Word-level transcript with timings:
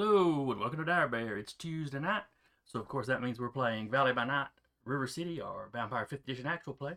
Hello 0.00 0.52
and 0.52 0.60
welcome 0.60 0.78
to 0.78 0.84
Dire 0.84 1.08
Bear. 1.08 1.36
It's 1.36 1.52
Tuesday 1.52 1.98
night, 1.98 2.22
so 2.64 2.78
of 2.78 2.86
course 2.86 3.08
that 3.08 3.20
means 3.20 3.40
we're 3.40 3.48
playing 3.48 3.90
Valley 3.90 4.12
by 4.12 4.24
Night, 4.24 4.46
River 4.84 5.08
City, 5.08 5.40
or 5.40 5.70
Vampire 5.72 6.06
5th 6.08 6.22
Edition 6.22 6.46
actual 6.46 6.74
play. 6.74 6.92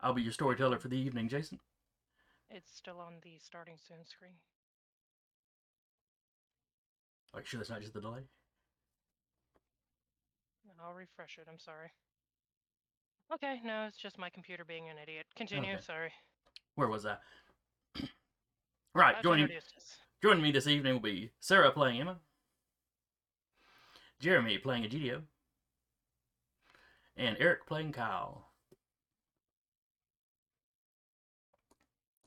I'll 0.00 0.14
be 0.14 0.22
your 0.22 0.30
storyteller 0.30 0.78
for 0.78 0.86
the 0.86 0.96
evening, 0.96 1.28
Jason. 1.28 1.58
It's 2.48 2.72
still 2.72 3.00
on 3.00 3.14
the 3.24 3.40
starting 3.44 3.74
soon 3.76 4.06
screen. 4.06 4.34
Are 7.34 7.40
you 7.40 7.46
sure 7.46 7.58
that's 7.58 7.70
not 7.70 7.80
just 7.80 7.92
the 7.92 8.00
delay? 8.00 8.20
I'll 10.80 10.94
refresh 10.94 11.38
it. 11.38 11.48
I'm 11.50 11.58
sorry. 11.58 11.90
Okay, 13.34 13.60
no, 13.64 13.86
it's 13.88 13.98
just 13.98 14.16
my 14.16 14.30
computer 14.30 14.64
being 14.64 14.88
an 14.88 14.96
idiot. 15.02 15.26
Continue. 15.34 15.72
Okay. 15.72 15.82
Sorry. 15.82 16.12
Where 16.76 16.86
was 16.86 17.04
I? 17.04 17.16
right, 18.94 19.16
I've 19.16 19.24
joining 19.24 19.46
introduced 19.46 19.74
us. 19.76 19.96
Joining 20.22 20.42
me 20.42 20.52
this 20.52 20.66
evening 20.66 20.94
will 20.94 21.00
be 21.00 21.30
Sarah 21.40 21.70
playing 21.70 22.00
Emma, 22.00 22.18
Jeremy 24.20 24.58
playing 24.58 24.84
Egidio, 24.84 25.22
and 27.16 27.36
Eric 27.40 27.66
playing 27.66 27.92
Kyle. 27.92 28.48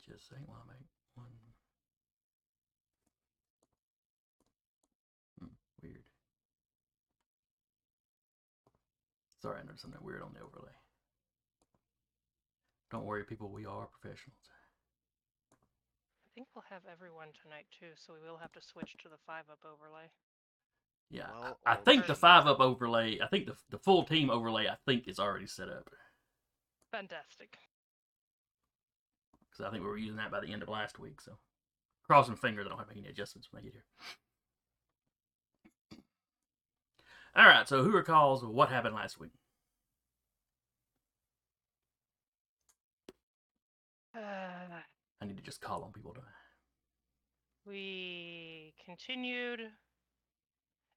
Just 0.09 0.27
second 0.27 0.45
while 0.47 0.63
I 0.67 0.73
make 0.73 0.87
one. 1.15 1.27
Hmm, 5.39 5.53
weird. 5.81 6.03
Sorry, 9.41 9.59
I 9.59 9.63
noticed 9.63 9.83
something 9.83 10.01
weird 10.03 10.23
on 10.23 10.33
the 10.33 10.39
overlay. 10.39 10.73
Don't 12.91 13.05
worry, 13.05 13.23
people, 13.23 13.49
we 13.49 13.65
are 13.65 13.87
professionals. 13.87 14.42
I 16.33 16.39
think 16.39 16.47
we'll 16.55 16.65
have 16.69 16.81
everyone 16.91 17.29
tonight 17.43 17.67
too, 17.71 17.93
so 17.95 18.13
we 18.13 18.27
will 18.27 18.37
have 18.37 18.51
to 18.53 18.61
switch 18.61 18.97
to 19.03 19.09
the 19.09 19.17
five 19.25 19.45
up 19.51 19.63
overlay. 19.65 20.09
Yeah, 21.09 21.27
Well, 21.27 21.59
I, 21.65 21.73
I 21.73 21.75
think 21.75 22.07
the 22.07 22.15
five 22.15 22.47
up 22.47 22.59
overlay, 22.59 23.19
I 23.21 23.27
think 23.27 23.45
the 23.45 23.55
the 23.69 23.77
full 23.77 24.03
team 24.03 24.29
overlay, 24.29 24.67
I 24.67 24.77
think 24.85 25.07
is 25.07 25.19
already 25.19 25.47
set 25.47 25.69
up 25.69 25.89
Fantastic. 26.91 27.59
because 29.49 29.65
I 29.65 29.69
think 29.71 29.83
we 29.83 29.89
were 29.89 29.97
using 29.97 30.17
that 30.17 30.31
by 30.31 30.39
the 30.39 30.51
end 30.51 30.63
of 30.63 30.69
last 30.69 30.99
week. 30.99 31.21
So, 31.21 31.37
crossing 32.03 32.35
fingers, 32.35 32.65
I 32.65 32.69
don't 32.69 32.77
have 32.79 32.87
to 32.89 32.95
make 32.95 33.03
any 33.03 33.11
adjustments 33.11 33.49
when 33.51 33.61
I 33.61 33.63
get 33.63 33.73
here. 33.73 33.85
All 37.35 37.45
right, 37.45 37.67
so 37.67 37.83
who 37.83 37.91
recalls 37.91 38.43
what 38.43 38.69
happened 38.69 38.95
last 38.95 39.19
week? 39.19 39.33
Uh, 44.15 44.81
I 45.23 45.25
need 45.25 45.37
to 45.37 45.43
just 45.43 45.61
call 45.61 45.83
on 45.83 45.93
people 45.93 46.13
to. 46.15 46.21
we 47.65 48.73
continued. 48.83 49.61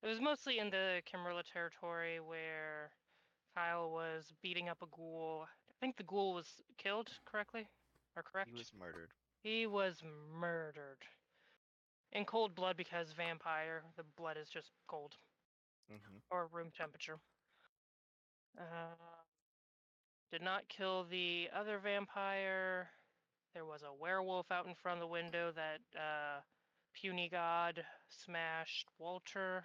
It 0.02 0.08
was 0.08 0.20
mostly 0.20 0.58
in 0.58 0.70
the 0.70 1.00
Kimberla 1.06 1.44
territory 1.44 2.20
where 2.20 2.90
Kyle 3.54 3.90
was 3.90 4.32
beating 4.42 4.68
up 4.68 4.82
a 4.82 4.86
ghoul. 4.86 5.46
I 5.70 5.74
think 5.80 5.96
the 5.96 6.02
ghoul 6.04 6.34
was 6.34 6.48
killed 6.76 7.10
correctly, 7.24 7.68
or 8.16 8.22
correct? 8.22 8.50
He 8.50 8.56
was 8.58 8.72
murdered. 8.78 9.10
He 9.42 9.66
was 9.66 10.02
murdered 10.38 10.98
in 12.12 12.24
cold 12.24 12.54
blood 12.54 12.76
because 12.76 13.12
vampire. 13.12 13.84
The 13.96 14.04
blood 14.16 14.36
is 14.40 14.48
just 14.48 14.72
cold 14.88 15.14
hmm 15.88 16.18
or 16.30 16.48
room 16.52 16.72
temperature. 16.76 17.18
Uh, 18.58 18.96
did 20.32 20.42
not 20.42 20.68
kill 20.68 21.04
the 21.04 21.48
other 21.54 21.78
vampire. 21.78 22.90
There 23.56 23.64
was 23.64 23.84
a 23.84 24.02
werewolf 24.02 24.52
out 24.52 24.66
in 24.66 24.74
front 24.74 24.98
of 24.98 25.00
the 25.00 25.06
window 25.06 25.50
that 25.56 25.80
uh, 25.98 26.40
puny 26.92 27.30
god 27.32 27.82
smashed 28.10 28.86
Walter. 28.98 29.64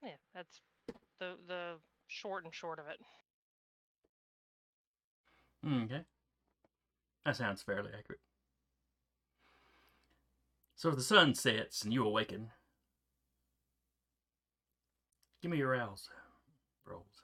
Yeah, 0.04 0.18
that's 0.34 0.62
the 1.20 1.36
the 1.48 1.76
short 2.08 2.44
and 2.46 2.54
short 2.54 2.80
of 2.80 2.88
it. 2.88 3.00
Hmm, 5.64 5.84
okay. 5.84 6.06
That 7.26 7.36
sounds 7.36 7.62
fairly 7.64 7.92
accurate. 7.98 8.22
So 10.75 10.91
the 10.91 11.02
sun 11.02 11.34
sets 11.36 11.84
and 11.84 11.94
you 11.94 12.06
awaken. 12.06 12.52
Give 15.41 15.50
me 15.52 15.58
your 15.58 15.69
rouse 15.69 16.09
rolls. 16.86 17.22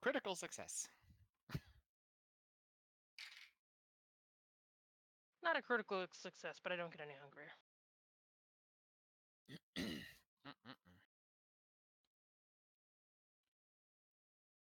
Critical 0.00 0.34
success. 0.34 0.88
Not 5.44 5.56
a 5.56 5.62
critical 5.62 6.04
success, 6.12 6.58
but 6.62 6.72
I 6.72 6.76
don't 6.76 6.90
get 6.90 7.00
any 7.02 7.14
hungrier. 7.20 7.52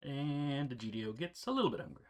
And 0.02 0.70
the 0.70 0.74
Egidio 0.74 1.14
gets 1.16 1.46
a 1.46 1.50
little 1.50 1.70
bit 1.70 1.80
hungry. 1.80 2.09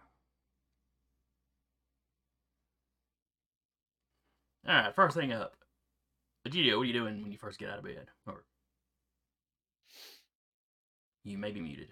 Alright, 4.70 4.94
first 4.94 5.16
thing 5.16 5.32
up. 5.32 5.54
Egidio, 6.46 6.76
what 6.76 6.82
are 6.82 6.84
you 6.84 6.92
doing 6.92 7.22
when 7.22 7.32
you 7.32 7.38
first 7.38 7.58
get 7.58 7.70
out 7.70 7.78
of 7.78 7.84
bed? 7.84 8.06
Or 8.26 8.44
you 11.24 11.36
may 11.38 11.50
be 11.50 11.60
muted. 11.60 11.88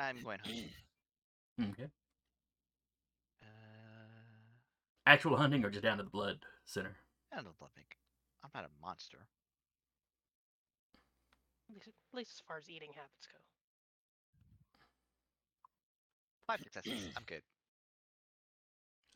I'm 0.00 0.16
going 0.24 0.38
hunting. 0.42 0.64
Okay. 1.60 1.88
Uh, 3.40 3.46
Actual 5.06 5.36
hunting 5.36 5.64
or 5.64 5.70
just 5.70 5.84
down 5.84 5.98
to 5.98 6.02
the 6.02 6.10
blood 6.10 6.38
center? 6.66 6.96
I 7.32 7.36
don't 7.36 7.46
think. 7.76 7.96
I'm 8.42 8.50
not 8.52 8.64
a 8.64 8.84
monster. 8.84 9.18
At 11.70 11.74
least, 11.76 11.88
at 11.88 12.16
least 12.16 12.32
as 12.34 12.42
far 12.48 12.56
as 12.58 12.68
eating 12.68 12.90
habits 12.94 13.28
go. 13.32 13.38
Five 16.48 16.60
successes. 16.62 17.10
I'm 17.16 17.24
good. 17.26 17.42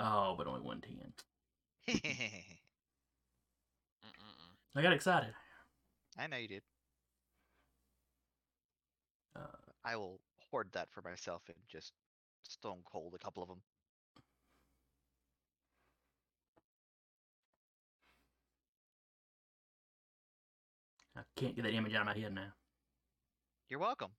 Oh, 0.05 0.35
but 0.37 0.49
only 0.49 0.61
110. 0.63 1.13
I 4.75 4.83
got 4.83 4.93
excited. 4.93 5.33
I 6.19 6.27
know 6.27 6.39
you 6.39 6.49
did. 6.49 6.63
Uh, 9.37 9.47
I 9.85 9.95
will 9.95 10.19
hoard 10.51 10.71
that 10.73 10.91
for 10.91 11.03
myself 11.03 11.43
and 11.47 11.57
just 11.69 11.93
stone 12.43 12.81
cold 12.85 13.15
a 13.15 13.19
couple 13.19 13.45
of 13.45 13.49
them. 13.49 13.63
I 21.17 21.21
can't 21.37 21.55
get 21.55 21.63
that 21.63 21.75
image 21.75 21.95
out 21.95 22.01
of 22.01 22.07
my 22.07 22.19
head 22.21 22.35
now. 22.35 22.53
You're 23.69 23.79
welcome. 23.79 24.11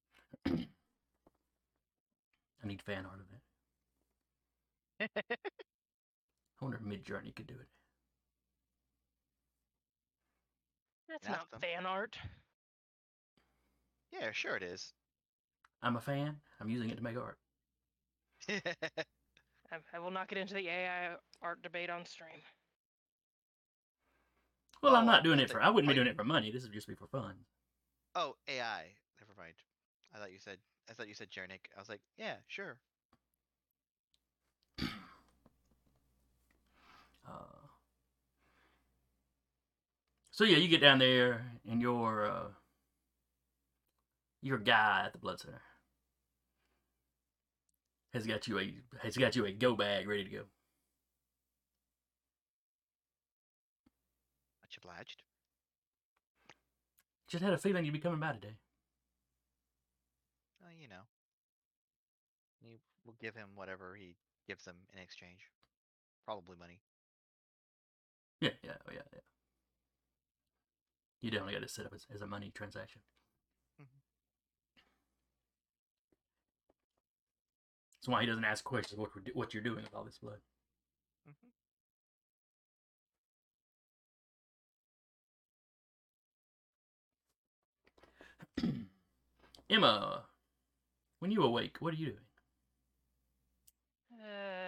I 0.46 0.66
need 2.64 2.80
fan 2.82 3.04
art 3.06 3.18
of 3.20 3.28
that. 3.32 3.55
I 6.60 6.64
wonder 6.64 6.76
if 6.78 6.84
Midjourney 6.84 7.34
could 7.34 7.46
do 7.46 7.54
it. 7.58 7.68
That's 11.08 11.28
Ask 11.28 11.48
not 11.48 11.50
them. 11.50 11.60
fan 11.60 11.84
art. 11.86 12.16
Yeah, 14.12 14.32
sure 14.32 14.56
it 14.56 14.62
is. 14.62 14.92
I'm 15.82 15.96
a 15.96 16.00
fan. 16.00 16.40
I'm 16.60 16.68
using 16.68 16.90
it 16.90 16.96
to 16.96 17.02
make 17.02 17.16
art. 17.16 17.38
I, 19.72 19.76
I 19.92 19.98
will 19.98 20.10
not 20.10 20.28
get 20.28 20.38
into 20.38 20.54
the 20.54 20.68
AI 20.68 21.16
art 21.42 21.62
debate 21.62 21.90
on 21.90 22.04
stream. 22.06 22.42
Well, 24.82 24.96
I'm 24.96 25.04
Oh, 25.04 25.06
not 25.06 25.22
doing 25.22 25.38
it 25.40 25.50
for. 25.50 25.60
I 25.60 25.68
wouldn't 25.68 25.88
be 25.88 25.94
doing 25.94 26.06
it 26.06 26.16
for 26.16 26.24
money. 26.24 26.50
This 26.50 26.62
would 26.64 26.72
just 26.72 26.88
be 26.88 26.94
for 26.94 27.06
fun. 27.06 27.44
oh, 28.14 28.36
AI. 28.48 28.96
Never 29.20 29.32
mind. 29.36 29.54
I 30.14 30.18
thought 30.18 30.32
you 30.32 30.38
said 30.38 30.58
I 30.90 30.94
thought 30.94 31.08
you 31.08 31.14
said 31.14 31.30
Jernick. 31.30 31.66
I 31.76 31.80
was 31.80 31.88
like, 31.88 32.00
yeah, 32.16 32.36
sure. 32.46 32.78
Uh, 37.26 37.66
so 40.30 40.44
yeah, 40.44 40.58
you 40.58 40.68
get 40.68 40.80
down 40.80 40.98
there 40.98 41.52
and 41.68 41.80
your 41.80 42.26
uh, 42.26 42.48
your 44.42 44.58
guy 44.58 45.02
at 45.06 45.12
the 45.12 45.18
blood 45.18 45.40
center 45.40 45.62
has 48.12 48.26
got 48.26 48.46
you 48.46 48.58
a 48.58 48.74
has 49.02 49.16
got 49.16 49.36
you 49.36 49.44
a 49.44 49.52
go 49.52 49.74
bag 49.74 50.08
ready 50.08 50.24
to 50.24 50.30
go. 50.30 50.42
Much 54.62 54.78
obliged. 54.78 55.22
Just 57.28 57.42
had 57.42 57.52
a 57.52 57.58
feeling 57.58 57.84
you'd 57.84 57.92
be 57.92 57.98
coming 57.98 58.20
by 58.20 58.32
today. 58.32 58.56
Oh, 60.62 60.70
you 60.80 60.88
know. 60.88 61.02
You 62.62 62.78
will 63.04 63.16
give 63.20 63.34
him 63.34 63.48
whatever 63.54 63.96
he 63.98 64.14
gives 64.46 64.64
them 64.64 64.76
in 64.94 65.00
exchange. 65.00 65.50
Probably 66.24 66.56
money. 66.56 66.80
Yeah, 68.40 68.50
yeah, 68.62 68.72
oh, 68.88 68.92
yeah, 68.92 69.02
yeah. 69.12 69.20
You 71.20 71.30
definitely 71.30 71.54
got 71.54 71.62
to 71.62 71.68
set 71.68 71.84
up 71.86 71.92
as, 71.94 72.06
as 72.14 72.22
a 72.22 72.26
money 72.26 72.50
transaction. 72.54 73.02
Mm-hmm. 73.80 73.98
That's 78.00 78.08
why 78.08 78.20
he 78.22 78.26
doesn't 78.26 78.44
ask 78.44 78.64
questions 78.64 78.98
what 78.98 79.10
we're 79.14 79.22
do- 79.22 79.32
what 79.34 79.52
you're 79.52 79.62
doing 79.62 79.82
with 79.84 79.94
all 79.94 80.04
this 80.04 80.18
blood. 80.18 80.40
Mm-hmm. 88.62 88.86
Emma, 89.70 90.24
when 91.20 91.30
you 91.30 91.42
awake, 91.42 91.76
what 91.80 91.94
are 91.94 91.96
you 91.96 92.06
doing? 92.06 92.18
Uh, 94.12 94.65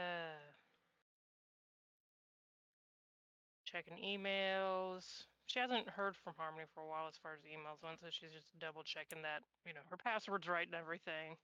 checking 3.71 3.99
emails. 3.99 5.25
She 5.47 5.59
hasn't 5.59 5.89
heard 5.89 6.17
from 6.17 6.35
Harmony 6.37 6.65
for 6.75 6.83
a 6.83 6.89
while 6.89 7.09
as 7.09 7.17
far 7.23 7.33
as 7.33 7.41
emails 7.41 7.83
went, 7.83 8.01
so 8.01 8.09
she's 8.11 8.33
just 8.33 8.59
double 8.59 8.83
checking 8.83 9.23
that, 9.23 9.43
you 9.67 9.73
know, 9.73 9.81
her 9.91 9.97
password's 9.97 10.49
right 10.49 10.67
and 10.67 10.75
everything. 10.75 11.37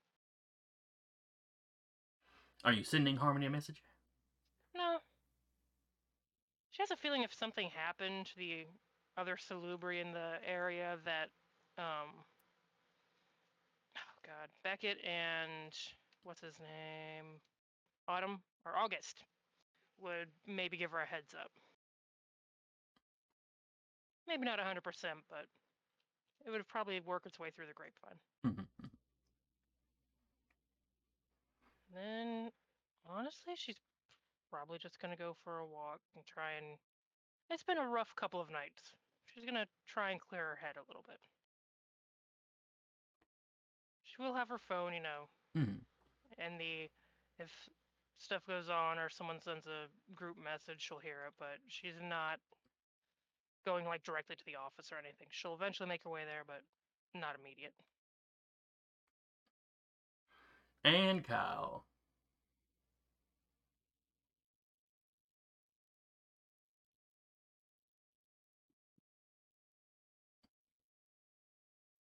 Are 2.63 2.73
you 2.73 2.83
sending 2.83 3.17
Harmony 3.17 3.45
a 3.45 3.49
message? 3.49 3.81
No. 4.75 4.97
She 6.71 6.81
has 6.81 6.91
a 6.91 6.95
feeling 6.95 7.23
if 7.23 7.33
something 7.33 7.69
happened 7.73 8.25
to 8.27 8.37
the 8.37 8.65
other 9.17 9.37
Salubri 9.37 10.01
in 10.01 10.13
the 10.13 10.33
area 10.45 10.97
that, 11.05 11.29
um, 11.77 12.11
oh 13.97 14.17
god, 14.25 14.49
Beckett 14.63 14.97
and 15.05 15.73
what's 16.23 16.41
his 16.41 16.59
name, 16.59 17.39
Autumn 18.07 18.41
or 18.65 18.77
August, 18.77 19.23
would 20.01 20.27
maybe 20.45 20.77
give 20.77 20.91
her 20.91 20.99
a 21.01 21.05
heads 21.05 21.33
up. 21.33 21.51
Maybe 24.27 24.45
not 24.45 24.59
100%, 24.59 25.25
but 25.29 25.47
it 26.45 26.49
would 26.49 26.67
probably 26.67 26.99
work 26.99 27.25
its 27.25 27.39
way 27.39 27.51
through 27.51 27.67
the 27.67 27.73
grapevine. 27.73 28.19
Mhm. 28.43 28.67
Then, 31.93 32.51
honestly, 33.05 33.55
she's 33.55 33.79
probably 34.49 34.77
just 34.79 34.99
gonna 34.99 35.15
go 35.15 35.33
for 35.33 35.59
a 35.59 35.65
walk 35.65 36.01
and 36.15 36.25
try 36.25 36.51
and. 36.53 36.79
It's 37.49 37.63
been 37.63 37.77
a 37.77 37.87
rough 37.87 38.15
couple 38.15 38.41
of 38.41 38.49
nights. 38.49 38.95
She's 39.25 39.45
gonna 39.45 39.67
try 39.85 40.11
and 40.11 40.19
clear 40.19 40.45
her 40.49 40.55
head 40.55 40.77
a 40.77 40.83
little 40.83 41.03
bit. 41.03 41.19
She 44.03 44.21
will 44.21 44.35
have 44.35 44.49
her 44.49 44.57
phone, 44.59 44.93
you 44.93 45.01
know, 45.01 45.29
Mhm. 45.55 45.85
and 46.37 46.59
the 46.59 46.89
if 47.37 47.69
stuff 48.17 48.45
goes 48.45 48.69
on 48.69 48.97
or 48.97 49.09
someone 49.09 49.39
sends 49.41 49.67
a 49.67 49.89
group 50.13 50.37
message, 50.37 50.81
she'll 50.81 50.99
hear 50.99 51.25
it. 51.27 51.33
But 51.37 51.59
she's 51.67 51.99
not 52.01 52.39
going 53.65 53.85
like 53.85 54.03
directly 54.03 54.35
to 54.35 54.45
the 54.45 54.55
office 54.55 54.91
or 54.91 54.97
anything. 54.97 55.27
She'll 55.31 55.53
eventually 55.55 55.89
make 55.89 56.03
her 56.03 56.09
way 56.09 56.21
there, 56.25 56.43
but 56.45 56.61
not 57.19 57.35
immediate. 57.39 57.73
And 60.83 61.23
Kyle. 61.23 61.85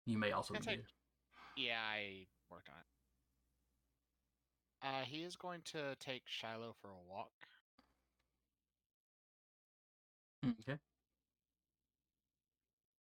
You 0.06 0.18
may 0.18 0.32
also 0.32 0.54
Can 0.54 0.62
be 0.62 0.76
take- 0.76 0.86
Yeah, 1.56 1.80
I 1.80 2.26
worked 2.50 2.68
on 2.68 2.74
it. 2.80 2.86
Uh, 4.82 5.04
he 5.04 5.22
is 5.24 5.36
going 5.36 5.62
to 5.62 5.94
take 5.96 6.22
Shiloh 6.26 6.72
for 6.80 6.90
a 6.90 6.98
walk. 7.08 7.30
Mm, 10.44 10.58
Okay. 10.60 10.78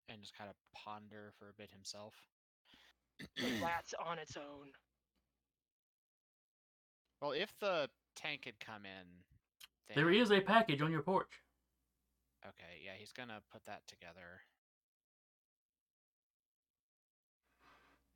And 0.09 0.21
just 0.21 0.37
kind 0.37 0.49
of 0.49 0.55
ponder 0.73 1.31
for 1.37 1.49
a 1.49 1.53
bit 1.57 1.69
himself. 1.71 2.13
The 3.37 3.43
rat's 3.63 3.93
on 4.05 4.19
its 4.19 4.35
own. 4.37 4.71
well, 7.21 7.31
if 7.31 7.51
the 7.59 7.89
tank 8.15 8.45
had 8.45 8.59
come 8.59 8.85
in, 8.85 9.07
then, 9.87 9.95
There 9.95 10.11
is 10.11 10.31
a 10.31 10.39
package 10.39 10.81
on 10.81 10.91
your 10.91 11.01
porch. 11.01 11.41
Okay, 12.45 12.81
yeah, 12.85 12.91
he's 12.97 13.11
gonna 13.11 13.41
put 13.51 13.65
that 13.65 13.81
together. 13.87 14.41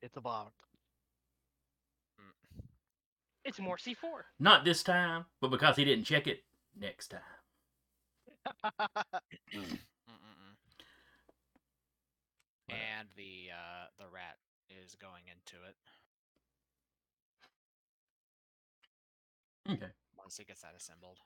It's 0.00 0.16
a 0.16 0.20
bomb. 0.20 0.48
Mm. 2.20 2.64
It's 3.44 3.58
more 3.58 3.76
C4. 3.76 3.96
Not 4.38 4.64
this 4.64 4.82
time, 4.82 5.26
but 5.40 5.50
because 5.50 5.76
he 5.76 5.84
didn't 5.84 6.04
check 6.04 6.26
it, 6.26 6.44
next 6.78 7.08
time. 7.08 7.20
And 12.68 13.08
the 13.16 13.50
uh, 13.52 13.86
the 13.98 14.08
rat 14.08 14.36
is 14.70 14.94
going 14.96 15.24
into 15.28 15.62
it 15.68 15.76
Okay. 19.68 19.92
once 20.16 20.36
he 20.36 20.44
gets 20.44 20.62
that 20.62 20.74
assembled. 20.76 21.18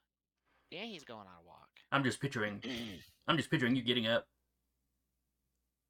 Yeah, 0.71 0.85
he's 0.85 1.05
going 1.05 1.21
on 1.21 1.35
a 1.43 1.47
walk. 1.47 1.69
I'm 1.93 2.05
just 2.05 2.21
picturing 2.21 2.63
I'm 3.29 3.37
just 3.37 3.51
picturing 3.51 3.77
you 3.77 3.83
getting 3.83 4.07
up. 4.07 4.27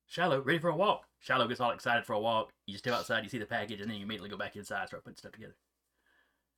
Shiloh, 0.07 0.41
ready 0.43 0.59
for 0.59 0.71
a 0.71 0.77
walk. 0.77 1.07
Shiloh 1.21 1.47
gets 1.49 1.61
all 1.61 1.71
excited 1.71 2.05
for 2.05 2.15
a 2.15 2.21
walk. 2.21 2.53
You 2.67 2.79
step 2.79 2.95
outside, 2.99 3.25
you 3.25 3.31
see 3.31 3.39
the 3.39 3.47
package, 3.47 3.81
and 3.81 3.91
then 3.91 3.99
you 3.99 4.05
immediately 4.05 4.31
go 4.31 4.37
back 4.37 4.57
inside, 4.57 4.89
start 4.89 5.05
putting 5.05 5.17
stuff 5.19 5.33
together. 5.33 5.57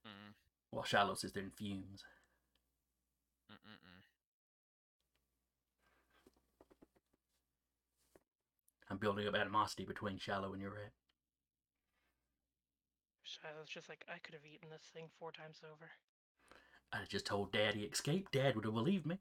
Mm, 0.07 0.35
While 0.71 0.85
Shiloh 0.85 1.15
sits 1.15 1.33
there 1.33 1.45
in 1.45 1.51
fumes. 1.51 2.05
mm-mm-mm. 3.51 4.01
I'm 8.91 8.97
building 8.97 9.29
up 9.29 9.37
animosity 9.37 9.85
between 9.85 10.19
Shiloh 10.19 10.53
and 10.53 10.61
your 10.61 10.73
rat. 10.73 10.91
Shiloh's 13.23 13.69
just 13.69 13.89
like, 13.89 14.05
I 14.13 14.19
could 14.19 14.35
have 14.35 14.45
eaten 14.45 14.69
this 14.69 14.91
thing 14.93 15.09
four 15.19 15.31
times 15.31 15.59
over. 15.65 15.91
I 16.93 16.99
just 17.09 17.25
told 17.25 17.53
Dad 17.53 17.77
he 17.77 17.83
escaped. 17.83 18.33
Dad 18.33 18.57
would 18.57 18.65
have 18.65 18.75
believed 18.75 19.07
me. 19.07 19.21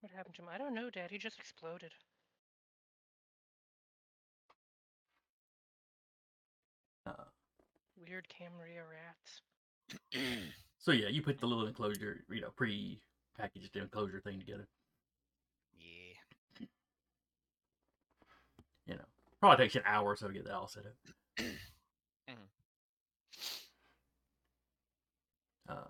What 0.00 0.12
happened 0.12 0.36
to 0.36 0.42
him? 0.42 0.48
I 0.54 0.58
don't 0.58 0.74
know, 0.74 0.90
Dad. 0.90 1.10
He 1.10 1.18
just 1.18 1.40
exploded. 1.40 1.90
Uh, 7.04 7.24
Weird 7.96 8.28
Camarilla 8.28 8.84
rats. 8.88 9.42
so 10.78 10.92
yeah, 10.92 11.08
you 11.08 11.22
put 11.22 11.38
the 11.40 11.46
little 11.46 11.66
enclosure, 11.66 12.24
you 12.30 12.40
know, 12.40 12.50
pre-packaged 12.56 13.76
enclosure 13.76 14.20
thing 14.20 14.38
together. 14.38 14.66
yeah. 15.78 16.66
You 18.86 18.94
know, 18.94 19.04
probably 19.40 19.64
takes 19.64 19.74
you 19.74 19.80
an 19.82 19.86
hour 19.86 20.06
or 20.12 20.16
so 20.16 20.28
to 20.28 20.32
get 20.32 20.44
that 20.44 20.54
all 20.54 20.68
set 20.68 20.84
up. 20.86 20.94
Uh, 25.68 25.84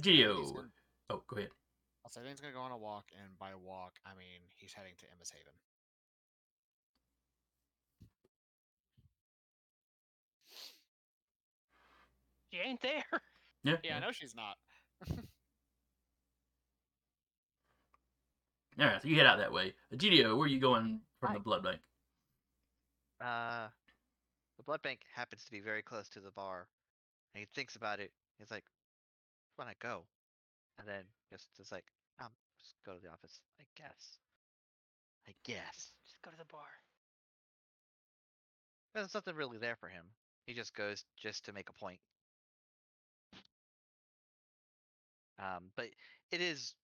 Geo. 0.00 0.42
Gonna- 0.52 0.68
Oh, 1.08 1.22
go 1.28 1.36
ahead. 1.36 1.50
I'll 2.04 2.10
say 2.10 2.20
he's 2.28 2.40
gonna 2.40 2.52
go 2.52 2.60
on 2.62 2.72
a 2.72 2.76
walk, 2.76 3.12
and 3.20 3.38
by 3.38 3.54
walk, 3.54 4.00
I 4.04 4.14
mean 4.14 4.40
he's 4.56 4.72
heading 4.72 4.94
to 4.98 5.06
Emma's 5.12 5.30
Haven. 5.30 5.52
She 12.52 12.58
ain't 12.58 12.80
there. 12.82 13.04
Yeah. 13.62 13.76
Yeah, 13.84 13.96
I 13.98 14.00
know 14.00 14.10
she's 14.10 14.34
not. 14.34 14.56
All 18.78 18.86
right, 18.86 19.02
so 19.02 19.06
you 19.06 19.16
head 19.16 19.26
out 19.26 19.36
that 19.36 19.52
way. 19.52 19.74
Egidio, 19.92 20.34
where 20.34 20.46
are 20.46 20.48
you 20.48 20.58
going 20.58 20.98
from 21.20 21.28
Hi. 21.28 21.34
the 21.34 21.40
blood 21.40 21.62
bank? 21.62 21.78
Uh, 23.20 23.68
the 24.56 24.62
blood 24.62 24.80
bank 24.80 25.00
happens 25.14 25.44
to 25.44 25.50
be 25.50 25.60
very 25.60 25.82
close 25.82 26.08
to 26.08 26.20
the 26.20 26.30
bar, 26.30 26.68
and 27.34 27.40
he 27.40 27.46
thinks 27.54 27.76
about 27.76 28.00
it. 28.00 28.12
He's 28.38 28.50
like, 28.50 28.64
"When 29.56 29.68
I 29.68 29.74
go," 29.78 30.06
and 30.78 30.88
then 30.88 31.04
just 31.30 31.48
is 31.58 31.70
like, 31.70 31.84
"Um, 32.18 32.32
just 32.58 32.76
go 32.86 32.94
to 32.94 33.00
the 33.00 33.12
office, 33.12 33.42
I 33.60 33.64
guess." 33.76 34.20
I 35.28 35.34
guess. 35.44 35.92
Just 36.02 36.22
go 36.22 36.30
to 36.30 36.36
the 36.38 36.46
bar. 36.46 36.80
There's 38.94 39.12
nothing 39.12 39.36
really 39.36 39.58
there 39.58 39.76
for 39.76 39.88
him. 39.88 40.06
He 40.46 40.54
just 40.54 40.74
goes 40.74 41.04
just 41.16 41.44
to 41.44 41.52
make 41.52 41.68
a 41.68 41.74
point. 41.74 42.00
Um, 45.40 45.70
but 45.76 45.86
it 46.30 46.40
is 46.40 46.74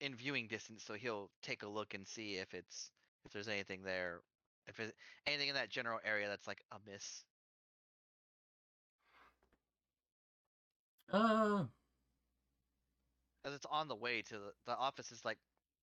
in 0.00 0.14
viewing 0.14 0.48
distance, 0.48 0.84
so 0.84 0.94
he'll 0.94 1.30
take 1.42 1.62
a 1.62 1.68
look 1.68 1.94
and 1.94 2.06
see 2.06 2.36
if 2.36 2.54
it's 2.54 2.90
if 3.24 3.32
there's 3.32 3.48
anything 3.48 3.82
there, 3.82 4.20
if 4.66 4.78
it 4.80 4.94
anything 5.26 5.48
in 5.48 5.54
that 5.54 5.70
general 5.70 6.00
area 6.04 6.28
that's 6.28 6.46
like 6.46 6.62
amiss. 6.72 7.24
Uh, 11.12 11.66
As 13.44 13.52
it's 13.52 13.66
on 13.66 13.88
the 13.88 13.96
way 13.96 14.22
to 14.22 14.38
the, 14.38 14.52
the 14.66 14.76
office 14.76 15.10
is 15.10 15.24
like 15.24 15.38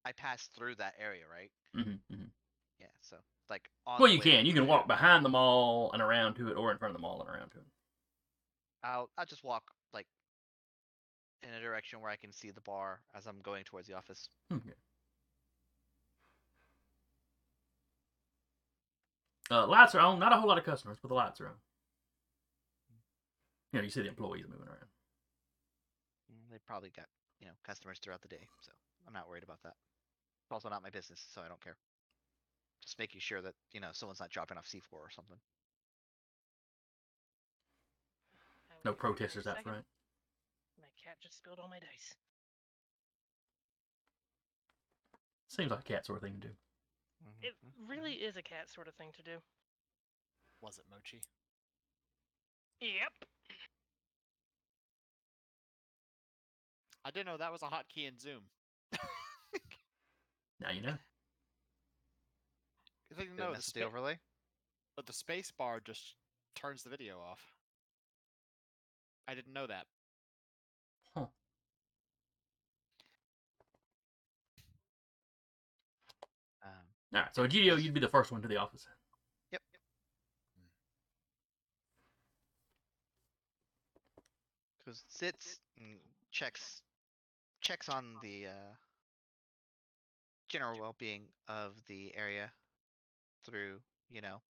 I 0.06 0.14
passed 0.14 0.54
through 0.54 0.76
that 0.76 0.96
area, 0.98 1.28
right? 1.28 1.52
mhm, 1.76 2.00
mhm. 2.12 2.32
Yeah, 2.80 2.88
so 3.02 3.18
like 3.50 3.70
on 3.86 4.02
well, 4.02 4.12
you 4.12 4.20
can. 4.20 4.46
You 4.46 4.54
can 4.54 4.68
walk 4.68 4.88
behind 4.88 5.26
the 5.26 5.30
mall 5.30 5.92
and 5.94 6.02
around 6.02 6.36
to 6.36 6.50
it, 6.50 6.56
or 6.58 6.72
in 6.72 6.78
front 6.78 6.92
of 6.92 6.96
the 6.96 7.02
mall 7.02 7.22
and 7.22 7.30
around 7.30 7.52
to 7.52 7.60
it. 7.60 7.66
I'll 8.84 9.10
I'll 9.18 9.26
just 9.26 9.44
walk 9.44 9.64
like 9.94 10.08
in 11.48 11.54
a 11.54 11.62
direction 11.62 12.02
where 12.02 12.10
I 12.12 12.16
can 12.16 12.32
see 12.32 12.52
the 12.52 12.62
bar 12.62 13.00
as 13.16 13.28
I'm 13.28 13.40
going 13.44 13.64
towards 13.64 13.88
the 13.88 13.94
office. 13.94 14.30
Okay. 14.52 14.74
Uh, 19.52 19.68
lights 19.68 19.94
are 19.94 20.00
on. 20.00 20.20
Not 20.20 20.34
a 20.34 20.38
whole 20.38 20.48
lot 20.50 20.58
of 20.58 20.64
customers, 20.64 20.98
but 21.02 21.10
the 21.10 21.14
lights 21.14 21.40
are 21.40 21.48
on. 21.48 21.54
You 23.74 23.80
know, 23.80 23.84
you 23.84 23.90
see 23.92 24.02
the 24.02 24.08
employees 24.08 24.46
moving 24.50 24.68
around. 24.68 24.90
Mm, 26.32 26.50
They 26.52 26.58
probably 26.66 26.90
got, 26.96 27.06
you 27.40 27.46
know, 27.46 27.54
customers 27.64 28.00
throughout 28.00 28.22
the 28.22 28.28
day, 28.28 28.48
so 28.62 28.72
I'm 29.06 29.14
not 29.14 29.30
worried 29.30 29.44
about 29.44 29.62
that. 29.64 29.76
It's 30.44 30.52
also 30.52 30.70
not 30.70 30.82
my 30.82 30.90
business, 30.90 31.24
so 31.34 31.42
I 31.42 31.48
don't 31.48 31.62
care. 31.64 31.76
Just 32.82 32.98
making 32.98 33.20
sure 33.20 33.42
that, 33.42 33.54
you 33.72 33.80
know, 33.80 33.90
someone's 33.92 34.20
not 34.20 34.30
dropping 34.30 34.58
off 34.58 34.68
C4 34.68 34.94
or 34.94 35.10
something. 35.12 35.38
No 38.84 38.92
wait 38.92 39.00
for 39.00 39.08
a 39.08 39.14
protesters 39.14 39.48
out 39.48 39.62
front. 39.64 39.86
My 41.06 41.12
cat 41.12 41.18
just 41.22 41.38
spilled 41.38 41.60
all 41.60 41.68
my 41.70 41.78
dice. 41.80 42.16
Seems 45.48 45.70
like 45.70 45.82
a 45.82 45.84
cat 45.84 46.06
sort 46.06 46.18
of 46.18 46.24
thing 46.24 46.40
to 46.42 46.48
do. 46.48 46.54
It 47.42 47.56
Mhm, 47.64 47.88
really 47.90 48.14
is 48.24 48.36
a 48.38 48.42
cat 48.42 48.70
sort 48.70 48.88
of 48.88 48.96
thing 48.96 49.12
to 49.14 49.22
do. 49.24 49.42
Was 50.62 50.80
it 50.80 50.86
Mochi? 50.90 51.22
Yep. 52.82 53.14
I 57.04 57.12
didn't 57.12 57.28
know 57.28 57.38
that 57.38 57.52
was 57.52 57.62
a 57.62 57.68
hotkey 57.68 58.08
in 58.08 58.18
Zoom. 58.18 58.50
Now 60.60 60.72
you 60.72 60.82
know. 60.82 60.98
I 63.12 63.20
didn't 63.20 63.36
know 63.36 63.44
it 63.46 63.48
the, 63.48 63.54
mess 63.54 63.72
the 63.72 63.84
overlay? 63.84 64.20
but 64.96 65.06
the 65.06 65.14
space 65.14 65.52
bar 65.52 65.80
just 65.80 66.16
turns 66.56 66.82
the 66.84 66.90
video 66.90 67.20
off. 67.20 67.54
I 69.28 69.36
didn't 69.36 69.54
know 69.54 69.68
that. 69.68 69.86
All 77.16 77.22
right. 77.22 77.34
So, 77.34 77.48
Egidio, 77.48 77.82
you'd 77.82 77.94
be 77.94 78.02
the 78.02 78.10
first 78.10 78.32
one 78.32 78.42
to 78.42 78.48
the 78.48 78.58
office. 78.58 78.88
Yep. 79.52 79.62
Cause 84.86 85.04
sits 85.08 85.60
and 85.80 85.98
checks 86.32 86.82
checks 87.62 87.90
on 87.90 88.18
the 88.22 88.48
uh, 88.48 88.74
general 90.50 90.80
well-being 90.80 91.24
of 91.48 91.74
the 91.88 92.14
area 92.16 92.52
through, 93.46 93.80
you 94.10 94.22
know, 94.22 94.42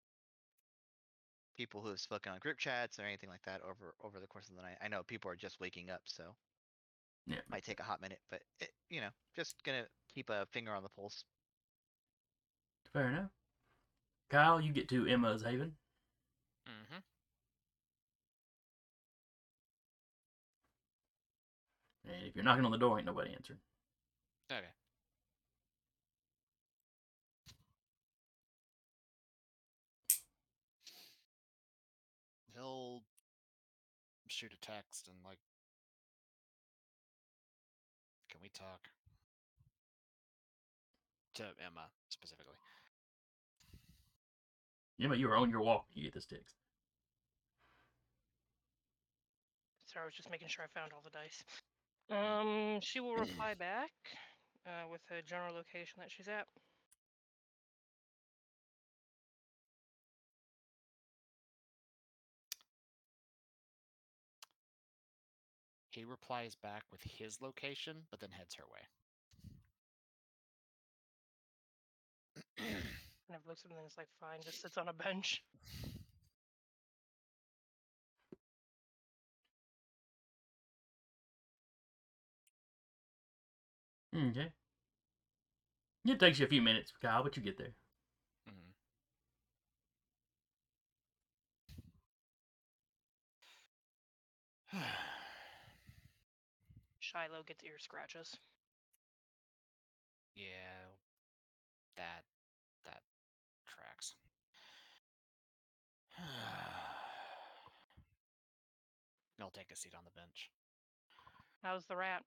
people 1.57 1.83
who 1.83 1.89
have 1.89 2.01
spoken 2.01 2.33
on 2.33 2.39
group 2.39 2.59
chats 2.59 2.99
or 2.99 3.03
anything 3.05 3.29
like 3.29 3.43
that 3.45 3.61
over 3.63 3.95
over 4.03 4.21
the 4.21 4.27
course 4.27 4.49
of 4.49 4.57
the 4.57 4.63
night. 4.63 4.79
I 4.83 4.89
know 4.89 5.03
people 5.03 5.31
are 5.31 5.37
just 5.37 5.61
waking 5.61 5.91
up, 5.91 6.01
so 6.07 6.35
Yeah. 7.27 7.43
might 7.51 7.65
take 7.65 7.81
a 7.81 7.85
hot 7.85 8.01
minute, 8.01 8.21
but 8.31 8.43
it, 8.59 8.73
you 8.89 9.01
know, 9.03 9.11
just 9.37 9.63
gonna 9.65 9.87
keep 10.15 10.31
a 10.31 10.47
finger 10.47 10.73
on 10.75 10.83
the 10.83 10.89
pulse. 10.89 11.25
Fair 12.95 13.09
enough. 13.09 13.31
Kyle, 14.31 14.61
you 14.61 14.73
get 14.73 14.89
to 14.91 15.05
Emma's 15.07 15.43
Haven. 15.43 15.73
Mm-hmm. 16.69 17.01
And 22.09 22.29
if 22.29 22.37
you're 22.37 22.45
knocking 22.45 22.65
on 22.65 22.71
the 22.71 22.79
door, 22.79 22.99
ain't 22.99 23.07
nobody 23.07 23.33
answering. 23.35 23.59
Okay. 24.51 24.61
He'll 32.55 33.03
shoot 34.29 34.53
a 34.53 34.61
text 34.65 35.09
and 35.09 35.17
like, 35.25 35.39
can 38.31 38.41
we 38.41 38.49
talk? 38.51 38.89
To 41.35 41.43
Emma 41.43 41.87
specifically. 42.11 42.54
Emma, 45.01 45.17
you 45.17 45.29
were 45.29 45.37
on 45.37 45.51
your 45.51 45.61
walk. 45.61 45.87
when 45.89 46.05
You 46.05 46.11
get 46.11 46.15
this 46.15 46.27
text. 46.27 46.55
Sorry, 49.87 50.05
I 50.05 50.07
was 50.07 50.15
just 50.15 50.31
making 50.31 50.49
sure 50.49 50.65
I 50.65 50.79
found 50.79 50.93
all 50.93 51.03
the 51.05 51.11
dice. 51.11 51.45
Um, 52.11 52.81
she 52.81 53.01
will 53.01 53.17
reply 53.17 53.55
back 53.55 53.91
uh, 54.67 54.89
with 54.91 55.01
a 55.11 55.23
general 55.23 55.55
location 55.55 55.95
that 55.99 56.11
she's 56.11 56.29
at. 56.29 56.47
He 65.91 66.05
replies 66.05 66.57
back 66.57 66.83
with 66.91 67.03
his 67.03 67.41
location, 67.41 68.03
but 68.11 68.19
then 68.19 68.31
heads 68.31 68.57
her 68.57 68.65
way. 68.67 68.81
And 73.29 73.37
I've 73.37 73.47
looked 73.47 73.65
at 73.65 73.71
him 73.71 73.79
and 73.79 73.87
it's 73.87 73.99
like, 73.99 74.09
fine, 74.21 74.43
just 74.43 74.61
sits 74.61 74.77
on 74.79 74.89
a 74.89 74.93
bench. 74.93 75.43
Okay. 84.15 84.53
It 86.07 86.19
takes 86.21 86.39
you 86.39 86.47
a 86.47 86.49
few 86.49 86.63
minutes, 86.63 86.93
Kyle, 87.03 87.23
but 87.23 87.37
you 87.37 87.43
get 87.43 87.59
there. 87.59 87.75
Mhm. 88.49 88.73
Shiloh 96.99 97.45
gets 97.45 97.63
ear 97.63 97.79
scratches. 97.79 98.37
yeah, 100.35 100.91
that 101.97 102.25
that 102.25 102.25
tracks. 103.75 104.15
I'll 109.43 109.51
take 109.51 109.73
a 109.73 109.77
seat 109.77 109.95
on 109.99 110.05
the 110.07 110.15
bench. 110.15 110.51
How's 111.63 111.85
the 111.85 111.97
rat? 111.97 112.23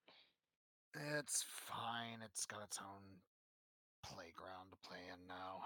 It's 0.94 1.44
fine. 1.48 2.22
It's 2.24 2.46
got 2.46 2.62
its 2.63 2.77
own 2.82 3.22
playground 4.04 4.72
to 4.72 4.77
play 4.88 5.00
in 5.10 5.27
now. 5.27 5.63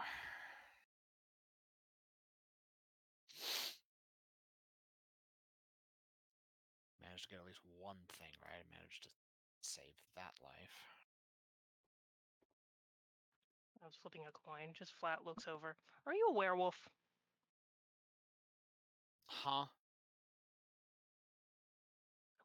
Managed 7.03 7.23
to 7.23 7.29
get 7.29 7.39
at 7.39 7.45
least 7.47 7.61
one 7.79 7.97
thing 8.19 8.31
right. 8.43 8.63
I 8.63 8.69
managed 8.71 9.03
to 9.03 9.09
save 9.61 9.95
that 10.15 10.39
life. 10.43 10.90
Was 13.91 13.97
flipping 14.01 14.23
a 14.27 14.31
coin. 14.31 14.73
Just 14.73 14.93
flat 14.93 15.25
looks 15.25 15.47
over. 15.47 15.75
Are 16.05 16.13
you 16.13 16.27
a 16.29 16.33
werewolf? 16.33 16.87
Huh? 19.25 19.65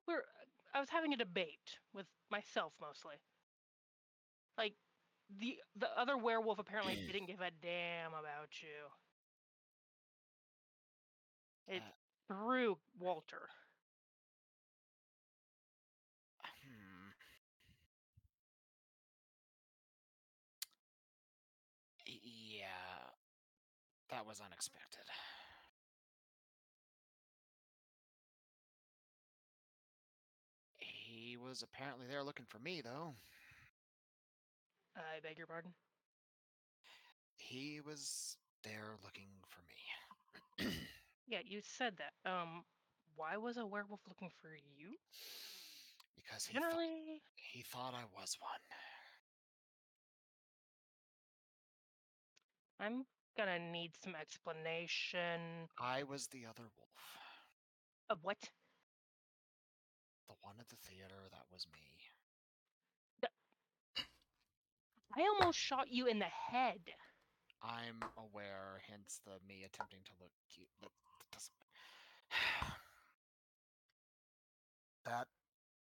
We're. 0.06 0.24
I 0.74 0.80
was 0.80 0.90
having 0.90 1.12
a 1.12 1.16
debate 1.16 1.78
with 1.94 2.06
myself 2.30 2.72
mostly. 2.80 3.16
Like, 4.58 4.74
the 5.40 5.58
the 5.76 5.88
other 5.98 6.16
werewolf 6.18 6.58
apparently 6.58 6.96
didn't 7.06 7.26
give 7.26 7.40
a 7.40 7.50
damn 7.62 8.12
about 8.14 8.62
you. 8.62 8.90
It 11.68 11.82
Uh, 11.82 11.92
threw 12.26 12.78
Walter. 12.98 13.50
That 24.16 24.26
was 24.26 24.40
unexpected. 24.40 25.04
He 30.78 31.36
was 31.36 31.62
apparently 31.62 32.06
there 32.08 32.22
looking 32.22 32.46
for 32.48 32.58
me, 32.58 32.80
though. 32.80 33.12
I 34.96 35.20
beg 35.22 35.36
your 35.36 35.46
pardon. 35.46 35.72
He 37.36 37.82
was 37.86 38.38
there 38.64 38.96
looking 39.04 39.28
for 39.46 39.60
me. 40.64 40.72
Yeah, 41.28 41.40
you 41.44 41.60
said 41.60 41.94
that. 41.98 42.12
Um, 42.30 42.62
why 43.16 43.36
was 43.36 43.56
a 43.56 43.66
werewolf 43.66 43.98
looking 44.06 44.30
for 44.40 44.50
you? 44.78 44.94
because 46.14 46.46
he 46.46 46.54
thought, 46.54 46.70
Generally, 46.70 47.20
he 47.34 47.62
thought 47.62 47.94
I 47.94 48.04
was 48.16 48.36
one. 48.38 48.62
I'm 52.78 53.04
gonna 53.36 53.58
need 53.58 53.92
some 54.02 54.14
explanation 54.14 55.68
I 55.78 56.02
was 56.02 56.26
the 56.28 56.44
other 56.48 56.68
wolf. 56.76 56.88
of 58.10 58.18
what. 58.22 58.38
The 60.28 60.34
one 60.40 60.56
at 60.58 60.68
the 60.68 60.76
theater, 60.76 61.28
that 61.30 61.46
was 61.52 61.66
me. 61.72 61.96
I 65.16 65.24
almost 65.32 65.58
shot 65.58 65.88
you 65.88 66.06
in 66.06 66.18
the 66.18 66.28
head. 66.28 66.80
I'm 67.62 68.04
aware, 68.20 68.82
hence 68.90 69.20
the 69.24 69.40
me 69.48 69.64
attempting 69.64 70.00
to 70.04 70.12
look 70.20 70.30
cute. 70.52 70.68
That, 70.80 70.92
that 70.92 71.24
doesn't. 71.32 71.56
that 75.08 75.26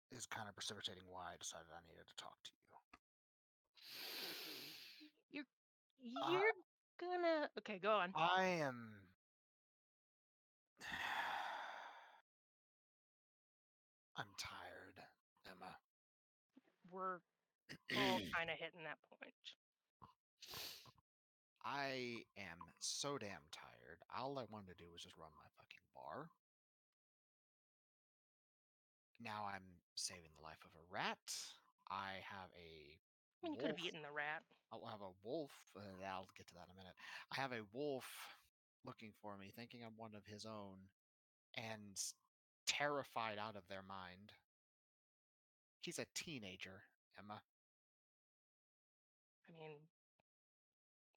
is 0.10 0.26
kind 0.26 0.50
of 0.50 0.56
precipitating 0.56 1.04
why 1.06 1.34
I 1.34 1.38
decided 1.38 1.70
I 1.70 1.86
needed 1.86 2.10
to 2.10 2.16
talk 2.18 2.34
to 2.44 2.52
you. 5.32 5.44
Uh, 6.18 6.32
You're 6.32 6.52
gonna. 7.10 7.50
Okay, 7.60 7.80
go 7.82 7.92
on. 7.92 8.12
I 8.16 8.44
am. 8.62 8.92
I'm 14.18 14.26
tired, 14.38 14.98
Emma. 15.48 15.76
We're 16.92 17.20
all 17.98 18.20
kind 18.36 18.50
of 18.50 18.58
hitting 18.58 18.84
that 18.84 18.98
point. 19.20 19.34
I 21.64 22.24
am 22.38 22.58
so 22.80 23.18
damn 23.18 23.46
tired. 23.52 24.00
All 24.18 24.40
I 24.40 24.46
wanted 24.50 24.78
to 24.78 24.84
do 24.84 24.90
was 24.92 25.04
just 25.04 25.18
run 25.18 25.30
my 25.38 25.48
fucking 25.58 25.86
bar. 25.94 26.30
Now 29.22 29.46
I'm 29.46 29.78
saving 29.96 30.34
the 30.36 30.42
life 30.44 30.62
of 30.66 30.74
a 30.74 30.86
rat. 30.90 31.22
I 31.90 32.26
have 32.26 32.50
a 32.58 32.98
I 33.42 33.48
mean, 33.48 33.54
you 33.54 33.60
could 33.60 33.72
have 33.72 33.80
eaten 33.80 34.02
the 34.02 34.12
rat. 34.12 34.44
I'll 34.72 34.86
have 34.90 35.02
a 35.02 35.12
wolf. 35.24 35.52
Uh, 35.76 35.82
I'll 36.06 36.28
get 36.38 36.48
to 36.48 36.54
that 36.56 36.68
in 36.70 36.74
a 36.74 36.78
minute. 36.78 36.94
I 37.36 37.42
have 37.42 37.52
a 37.52 37.66
wolf 37.74 38.06
looking 38.86 39.12
for 39.22 39.38
me, 39.38 39.52
thinking 39.56 39.82
I'm 39.84 39.98
one 39.98 40.16
of 40.16 40.26
his 40.26 40.46
own, 40.46 40.78
and 41.58 42.00
terrified 42.68 43.38
out 43.38 43.56
of 43.56 43.68
their 43.68 43.84
mind. 43.88 44.32
He's 45.82 46.00
a 46.00 46.06
teenager, 46.14 46.84
Emma. 47.18 47.42
I 49.50 49.60
mean, 49.60 49.78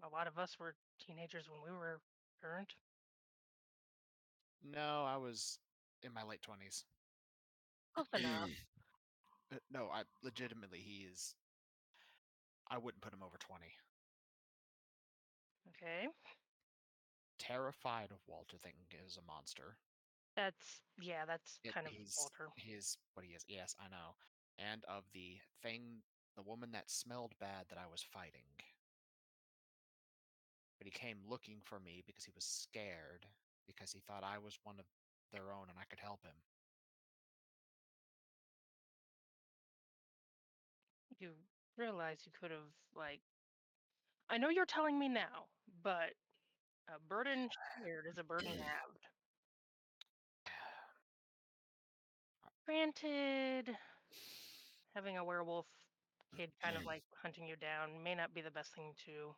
a 0.03 0.09
lot 0.09 0.27
of 0.27 0.39
us 0.39 0.59
were 0.59 0.75
teenagers 0.99 1.49
when 1.49 1.61
we 1.63 1.77
were 1.77 2.01
current. 2.41 2.75
No, 4.63 5.05
I 5.07 5.17
was 5.17 5.59
in 6.03 6.13
my 6.13 6.23
late 6.23 6.43
twenties. 6.43 6.85
Close 7.95 8.09
enough. 8.15 8.51
Uh, 9.53 9.57
no, 9.71 9.89
I 9.93 10.03
legitimately 10.23 10.81
he 10.81 11.05
is. 11.05 11.35
I 12.71 12.79
wouldn't 12.79 13.03
put 13.03 13.13
him 13.13 13.23
over 13.23 13.39
twenty. 13.39 13.79
Okay, 15.69 16.09
Terrified 17.39 18.11
of 18.11 18.27
Walter, 18.27 18.59
thinking 18.59 18.87
he 18.89 18.97
is 18.97 19.17
a 19.17 19.23
monster. 19.23 19.79
that's 20.37 20.81
yeah, 21.01 21.25
that's 21.27 21.61
It- 21.65 21.75
kind 21.75 21.87
of 21.87 21.93
he's, 21.93 22.17
Walter. 22.17 22.51
He's 22.55 22.99
what 23.15 23.25
he 23.27 23.33
is. 23.35 23.45
Yes, 23.49 23.75
I 23.81 23.89
know. 23.89 24.17
And 24.59 24.85
of 24.85 25.11
the 25.13 25.41
thing, 25.63 26.03
the 26.37 26.43
woman 26.43 26.71
that 26.73 26.91
smelled 26.91 27.39
bad 27.39 27.69
that 27.69 27.79
I 27.79 27.87
was 27.87 28.03
fighting. 28.03 28.61
But 30.79 30.87
he 30.87 30.91
came 30.93 31.25
looking 31.27 31.61
for 31.63 31.79
me 31.81 32.03
because 32.07 32.25
he 32.25 32.31
was 32.35 32.45
scared 32.45 33.27
because 33.67 33.93
he 33.93 34.01
thought 34.01 34.23
I 34.25 34.39
was 34.39 34.59
one 34.63 34.79
of 34.79 34.87
their 35.33 35.53
own 35.53 35.69
and 35.69 35.79
I 35.79 35.85
could 35.85 36.01
help 36.01 36.23
him. 36.25 36.43
You 41.19 41.35
realize 41.77 42.19
you 42.25 42.33
could 42.39 42.51
have 42.51 42.71
like. 42.97 43.21
I 44.31 44.39
know 44.39 44.49
you're 44.49 44.67
telling 44.67 44.99
me 44.99 45.09
now, 45.09 45.47
but 45.83 46.15
a 46.89 46.99
burden 47.09 47.49
shared 47.79 48.07
is 48.11 48.19
a 48.19 48.25
burden 48.25 48.49
halved. 48.59 49.07
Granted, 52.67 53.77
having 54.95 55.19
a 55.19 55.25
werewolf 55.25 55.67
kid 56.37 56.51
kind 56.63 56.77
of 56.77 56.85
like 56.85 57.03
hunting 57.23 57.47
you 57.47 57.57
down 57.57 58.03
may 58.03 58.15
not 58.15 58.35
be 58.35 58.41
the 58.41 58.51
best 58.51 58.75
thing 58.75 58.93
to 59.07 59.35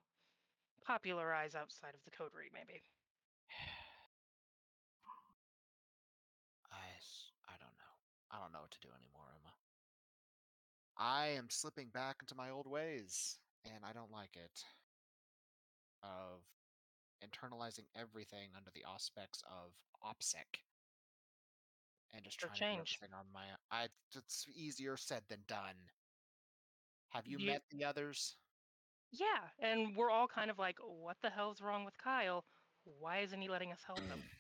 popularize 0.84 1.54
outside 1.54 1.94
of 1.94 2.00
the 2.04 2.10
coterie, 2.10 2.50
maybe. 2.54 2.82
I, 6.70 6.76
I 7.48 7.56
don't 7.58 7.76
know. 7.80 7.94
I 8.30 8.38
don't 8.38 8.52
know 8.52 8.60
what 8.60 8.70
to 8.72 8.80
do 8.80 8.88
anymore. 8.94 9.15
I 10.98 11.28
am 11.28 11.48
slipping 11.50 11.88
back 11.92 12.16
into 12.20 12.34
my 12.34 12.50
old 12.50 12.66
ways, 12.66 13.36
and 13.64 13.84
I 13.84 13.92
don't 13.92 14.10
like 14.10 14.36
it. 14.36 14.62
Of 16.02 16.42
internalizing 17.22 17.86
everything 17.94 18.50
under 18.56 18.70
the 18.74 18.84
aspects 18.88 19.42
of 19.44 19.72
OPSEC. 20.04 20.60
And 22.14 22.24
just 22.24 22.38
trying 22.38 22.52
to 22.54 22.58
do 22.58 22.64
change. 22.64 22.98
everything 22.98 23.14
on 23.18 23.26
my 23.32 23.44
I 23.70 23.88
it's 24.14 24.46
easier 24.54 24.96
said 24.96 25.22
than 25.28 25.40
done. 25.48 25.76
Have 27.10 27.26
you 27.26 27.38
You- 27.38 27.46
met 27.46 27.62
the 27.70 27.84
others? 27.84 28.36
Yeah, 29.12 29.48
and 29.58 29.96
we're 29.96 30.10
all 30.10 30.28
kind 30.28 30.50
of 30.50 30.58
like, 30.58 30.78
what 30.80 31.16
the 31.22 31.30
hell's 31.30 31.60
wrong 31.60 31.84
with 31.84 31.96
Kyle? 31.98 32.44
Why 32.84 33.18
isn't 33.18 33.40
he 33.40 33.48
letting 33.48 33.72
us 33.72 33.82
help 33.84 34.00
him? 34.00 34.22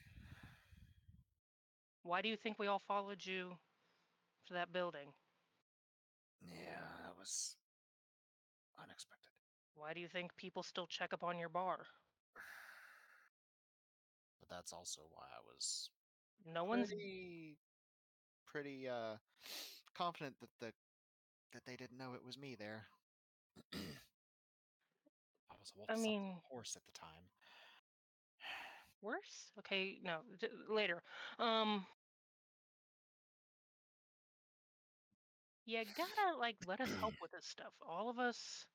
Why 2.02 2.22
do 2.22 2.28
you 2.28 2.36
think 2.36 2.58
we 2.58 2.66
all 2.66 2.82
followed 2.86 3.24
you 3.24 3.58
to 4.46 4.54
that 4.54 4.72
building? 4.72 5.12
Yeah, 6.42 6.82
that 7.04 7.16
was 7.18 7.56
unexpected. 8.82 9.30
Why 9.74 9.92
do 9.92 10.00
you 10.00 10.08
think 10.08 10.36
people 10.36 10.62
still 10.62 10.86
check 10.86 11.12
up 11.12 11.22
on 11.24 11.38
your 11.38 11.48
bar? 11.48 11.78
But 14.40 14.48
that's 14.48 14.72
also 14.72 15.02
why 15.10 15.24
I 15.24 15.40
was 15.54 15.90
No 16.52 16.64
one's 16.64 16.88
pretty 16.88 17.56
pretty 18.46 18.88
uh 18.88 19.16
confident 19.94 20.34
that 20.40 20.48
the 20.60 20.72
that 21.52 21.64
they 21.66 21.76
didn't 21.76 21.98
know 21.98 22.14
it 22.14 22.24
was 22.24 22.38
me 22.38 22.54
there. 22.58 22.86
I 23.74 25.54
was 25.58 25.72
a 25.74 25.78
wolf 25.78 25.90
I 25.90 25.94
son 25.94 26.00
of 26.00 26.04
a 26.04 26.08
mean- 26.08 26.36
horse 26.50 26.76
at 26.76 26.84
the 26.86 26.92
time. 26.98 27.24
worse. 29.02 29.50
Okay, 29.58 29.98
no, 30.02 30.18
d- 30.40 30.48
later. 30.68 31.02
Um 31.38 31.86
You 35.66 35.82
gotta 35.96 36.38
like 36.38 36.56
let 36.66 36.80
us 36.80 36.90
help 37.00 37.14
with 37.20 37.32
this 37.32 37.44
stuff. 37.44 37.72
All 37.86 38.08
of 38.08 38.18
us 38.20 38.66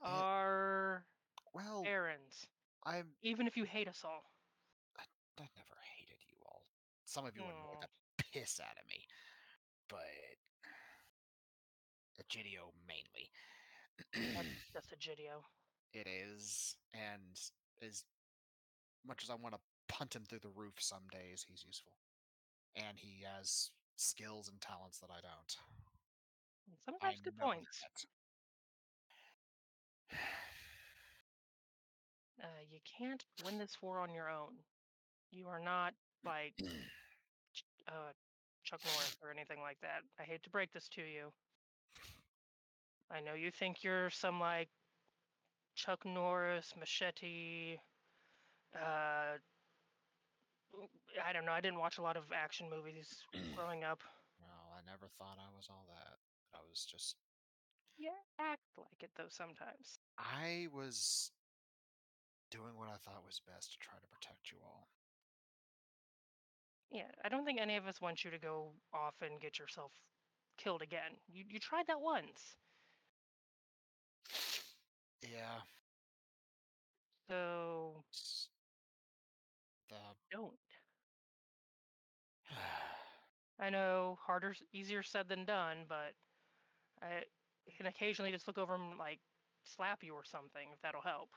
are 0.00 1.04
Well, 1.52 1.84
errands, 1.86 2.46
I'm 2.84 3.06
even 3.22 3.46
if 3.46 3.56
you 3.56 3.64
hate 3.64 3.86
us 3.88 4.02
all. 4.04 4.24
I 4.98 5.04
never 5.38 5.76
hated 5.98 6.18
you 6.28 6.36
all. 6.46 6.62
Some 7.04 7.26
of 7.26 7.36
you 7.36 7.42
annoyed 7.42 7.82
the 7.82 8.24
piss 8.32 8.60
out 8.60 8.76
of 8.80 8.88
me, 8.88 9.06
but 9.88 10.00
Egidio 12.20 12.72
mainly. 12.88 13.30
That's 14.34 14.48
just 14.72 14.90
Egidio. 14.98 15.42
it 15.92 16.08
is, 16.08 16.76
and 16.92 17.38
as 17.88 18.04
much 19.06 19.22
as 19.22 19.30
I 19.30 19.34
want 19.34 19.54
to 19.54 19.60
punt 19.88 20.14
him 20.14 20.24
through 20.28 20.40
the 20.40 20.52
roof 20.56 20.74
some 20.78 21.06
days, 21.12 21.44
he's 21.48 21.64
useful, 21.64 21.92
and 22.74 22.98
he 22.98 23.24
has 23.24 23.70
skills 23.96 24.48
and 24.48 24.60
talents 24.60 24.98
that 24.98 25.10
I 25.10 25.20
don't. 25.20 25.56
Sometimes 26.84 27.16
I 27.20 27.24
good 27.24 27.38
points. 27.38 27.84
Uh, 32.42 32.46
you 32.70 32.78
can't 32.98 33.24
win 33.44 33.58
this 33.58 33.78
war 33.80 34.00
on 34.00 34.12
your 34.12 34.28
own. 34.28 34.52
You 35.30 35.48
are 35.48 35.60
not 35.60 35.94
like 36.24 36.52
uh, 37.88 38.12
Chuck 38.64 38.80
Norris 38.84 39.16
or 39.22 39.30
anything 39.30 39.60
like 39.62 39.78
that. 39.80 40.02
I 40.20 40.24
hate 40.24 40.42
to 40.42 40.50
break 40.50 40.72
this 40.72 40.88
to 40.90 41.00
you. 41.00 41.32
I 43.10 43.20
know 43.20 43.34
you 43.34 43.50
think 43.50 43.82
you're 43.82 44.10
some 44.10 44.40
like 44.40 44.68
Chuck 45.74 46.04
Norris, 46.04 46.72
machete. 46.78 47.76
Uh, 48.74 49.38
I 51.24 51.32
don't 51.32 51.44
know. 51.46 51.52
I 51.52 51.60
didn't 51.60 51.78
watch 51.78 51.98
a 51.98 52.02
lot 52.02 52.16
of 52.16 52.24
action 52.34 52.68
movies 52.68 53.08
growing 53.56 53.84
up. 53.84 54.00
Well, 54.40 54.74
I 54.76 54.80
never 54.90 55.06
thought 55.18 55.38
I 55.38 55.50
was 55.56 55.68
all 55.70 55.86
that. 55.88 56.23
I 56.54 56.60
was 56.70 56.84
just 56.86 57.16
Yeah, 57.96 58.22
act 58.38 58.78
like 58.78 59.02
it 59.02 59.10
though 59.16 59.28
sometimes. 59.28 59.98
I 60.18 60.66
was 60.72 61.30
doing 62.50 62.76
what 62.78 62.88
I 62.88 62.96
thought 62.96 63.24
was 63.26 63.40
best 63.40 63.72
to 63.72 63.78
try 63.78 63.98
to 64.00 64.06
protect 64.08 64.50
you 64.50 64.58
all. 64.64 64.88
Yeah, 66.90 67.10
I 67.22 67.28
don't 67.28 67.44
think 67.44 67.60
any 67.60 67.76
of 67.76 67.86
us 67.86 68.00
want 68.00 68.24
you 68.24 68.30
to 68.30 68.38
go 68.38 68.72
off 68.92 69.20
and 69.20 69.38
get 69.40 69.58
yourself 69.58 69.92
killed 70.58 70.82
again. 70.82 71.18
You 71.28 71.44
you 71.48 71.58
tried 71.60 71.86
that 71.88 72.00
once. 72.00 72.56
Yeah. 75.22 75.60
So 77.28 78.04
The 79.88 79.96
don't. 80.30 80.58
I 83.58 83.68
know 83.70 84.18
harder, 84.22 84.54
easier 84.72 85.02
said 85.02 85.28
than 85.28 85.44
done, 85.44 85.86
but 85.88 86.14
I 87.04 87.24
can 87.76 87.86
occasionally 87.86 88.32
just 88.32 88.46
look 88.46 88.58
over 88.58 88.74
and 88.74 88.98
like 88.98 89.20
slap 89.64 90.02
you 90.02 90.14
or 90.14 90.24
something 90.24 90.68
if 90.72 90.80
that'll 90.82 91.02
help. 91.02 91.28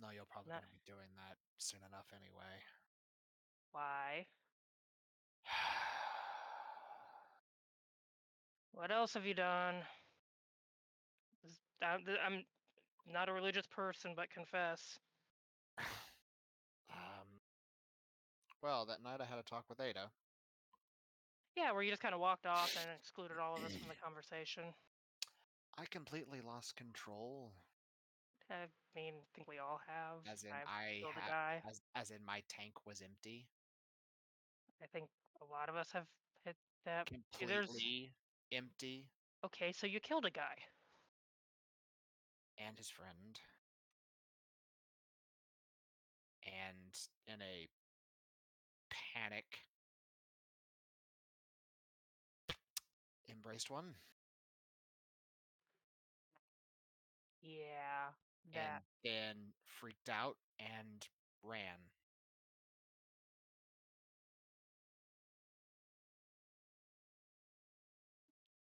no, 0.00 0.08
you'll 0.14 0.30
probably 0.30 0.52
gonna 0.52 0.72
be 0.72 0.80
doing 0.86 1.12
that 1.16 1.36
soon 1.58 1.80
enough 1.88 2.06
anyway. 2.12 2.64
Why? 3.72 4.26
What 8.72 8.92
else 8.92 9.14
have 9.14 9.26
you 9.26 9.34
done? 9.34 9.82
I'm, 11.82 12.04
I'm 12.24 12.44
not 13.12 13.28
a 13.28 13.32
religious 13.32 13.66
person, 13.66 14.12
but 14.14 14.30
confess. 14.30 15.00
um. 16.90 17.26
Well, 18.62 18.86
that 18.86 19.02
night 19.02 19.20
I 19.20 19.24
had 19.24 19.40
a 19.40 19.42
talk 19.42 19.64
with 19.68 19.80
Ada. 19.80 20.10
Yeah, 21.58 21.72
where 21.72 21.82
you 21.82 21.90
just 21.90 22.02
kind 22.02 22.14
of 22.14 22.20
walked 22.20 22.46
off 22.46 22.76
and 22.80 22.88
excluded 22.94 23.38
all 23.42 23.56
of 23.56 23.64
us 23.64 23.72
from 23.74 23.88
the 23.88 23.98
conversation. 24.04 24.62
I 25.76 25.84
completely 25.90 26.40
lost 26.40 26.76
control. 26.76 27.52
I 28.50 28.66
mean, 28.94 29.14
I 29.14 29.26
think 29.34 29.48
we 29.48 29.58
all 29.58 29.80
have. 29.86 30.22
As 30.32 30.44
in, 30.44 30.50
I 30.52 31.00
killed 31.00 31.14
a 31.16 31.28
guy. 31.28 31.62
as 31.68 31.80
as 31.94 32.10
in 32.10 32.24
my 32.24 32.42
tank 32.48 32.86
was 32.86 33.02
empty, 33.02 33.46
I 34.82 34.86
think 34.86 35.08
a 35.42 35.52
lot 35.52 35.68
of 35.68 35.74
us 35.76 35.88
have 35.92 36.06
hit 36.44 36.56
that. 36.84 37.08
See, 37.38 37.44
there's 37.44 37.66
completely 37.66 38.12
empty, 38.52 39.06
okay, 39.44 39.72
so 39.72 39.86
you 39.86 40.00
killed 40.00 40.24
a 40.24 40.30
guy. 40.30 40.56
and 42.66 42.76
his 42.78 42.88
friend, 42.88 43.38
and 46.44 46.98
in 47.26 47.40
a 47.42 47.68
panic, 49.14 49.46
embraced 53.48 53.70
one, 53.70 53.94
Yeah, 57.42 58.10
that. 58.54 58.82
and 58.82 58.82
then 59.02 59.52
freaked 59.64 60.08
out 60.08 60.36
and 60.58 61.06
ran. 61.42 61.90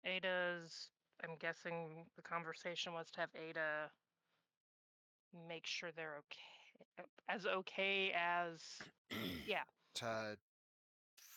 Ada's. 0.06 0.90
I'm 1.24 1.36
guessing 1.38 2.06
the 2.16 2.22
conversation 2.22 2.94
was 2.94 3.12
to 3.12 3.22
have 3.22 3.30
Ada 3.36 3.92
make 5.48 5.66
sure 5.68 5.92
they're 5.92 6.18
okay, 6.18 6.86
uh, 7.00 7.04
as 7.30 7.46
okay 7.46 8.12
as. 8.16 8.62
Yeah. 9.46 9.64
to 9.96 10.38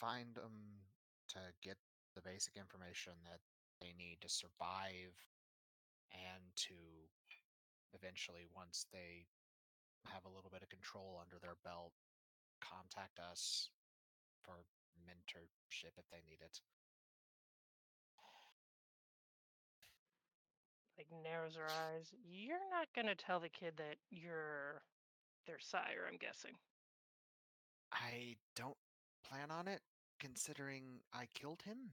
find 0.00 0.34
them 0.34 0.84
to 1.28 1.38
get 1.62 1.78
the 2.14 2.22
basic 2.22 2.56
information 2.56 3.12
that 3.26 3.40
they 3.80 3.92
need 3.98 4.18
to 4.22 4.28
survive 4.28 5.14
and 6.14 6.42
to 6.56 6.74
eventually 7.94 8.46
once 8.54 8.86
they 8.92 9.26
have 10.06 10.24
a 10.24 10.32
little 10.34 10.50
bit 10.50 10.62
of 10.62 10.68
control 10.68 11.18
under 11.20 11.38
their 11.42 11.58
belt 11.64 11.92
contact 12.60 13.18
us 13.18 13.70
for 14.42 14.64
mentorship 15.06 15.94
if 15.98 16.06
they 16.10 16.22
need 16.26 16.38
it 16.40 16.60
like 20.98 21.08
narrows 21.24 21.56
her 21.56 21.66
eyes. 21.66 22.12
You're 22.24 22.70
not 22.70 22.86
gonna 22.94 23.14
tell 23.14 23.40
the 23.40 23.48
kid 23.48 23.74
that 23.78 23.96
you're 24.10 24.82
their 25.46 25.58
sire, 25.58 26.06
I'm 26.08 26.16
guessing. 26.18 26.52
i 27.92 28.36
don't 28.56 28.76
plan 29.28 29.50
on 29.50 29.68
it 29.68 29.80
considering 30.18 31.00
i 31.12 31.26
killed 31.34 31.62
him 31.62 31.90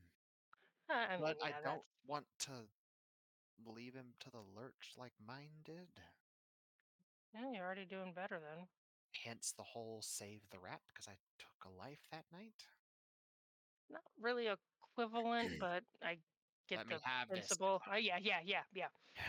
I 0.93 1.13
mean, 1.17 1.21
but 1.21 1.37
i 1.43 1.49
yeah, 1.49 1.55
don't 1.63 1.63
that's- 1.63 2.07
want 2.07 2.25
to 2.39 2.51
leave 3.65 3.93
him 3.93 4.13
to 4.19 4.29
the 4.31 4.41
lurch 4.55 4.93
like 4.97 5.13
mine 5.25 5.51
did 5.65 5.87
Yeah, 7.33 7.51
you're 7.53 7.65
already 7.65 7.85
doing 7.85 8.13
better 8.13 8.39
then. 8.39 8.67
hence 9.25 9.53
the 9.55 9.63
whole 9.63 10.01
save 10.01 10.41
the 10.51 10.59
rat 10.59 10.81
because 10.87 11.07
I 11.07 11.15
took 11.39 11.65
a 11.65 11.69
life 11.77 11.99
that 12.11 12.25
night. 12.31 12.65
Not 13.89 14.03
really 14.19 14.47
equivalent, 14.47 15.51
but 15.59 15.83
I 16.01 16.17
get 16.67 16.79
Let 16.79 16.87
the 16.87 16.95
me 16.95 17.01
have 17.03 17.27
this. 17.29 17.39
principle. 17.47 17.81
Uh, 17.91 17.97
yeah, 17.97 18.17
yeah, 18.21 18.39
yeah, 18.43 18.63
yeah. 18.73 18.87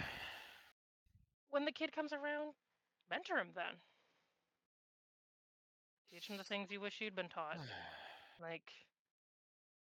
When 1.51 1.64
the 1.66 1.72
kid 1.72 1.92
comes 1.92 2.12
around, 2.12 2.55
mentor 3.11 3.37
him 3.38 3.48
then. 3.55 3.77
Teach 6.11 6.29
him 6.29 6.37
the 6.38 6.44
things 6.44 6.70
you 6.70 6.81
wish 6.81 7.01
you'd 7.01 7.14
been 7.16 7.29
taught. 7.29 7.59
Like, 8.40 8.72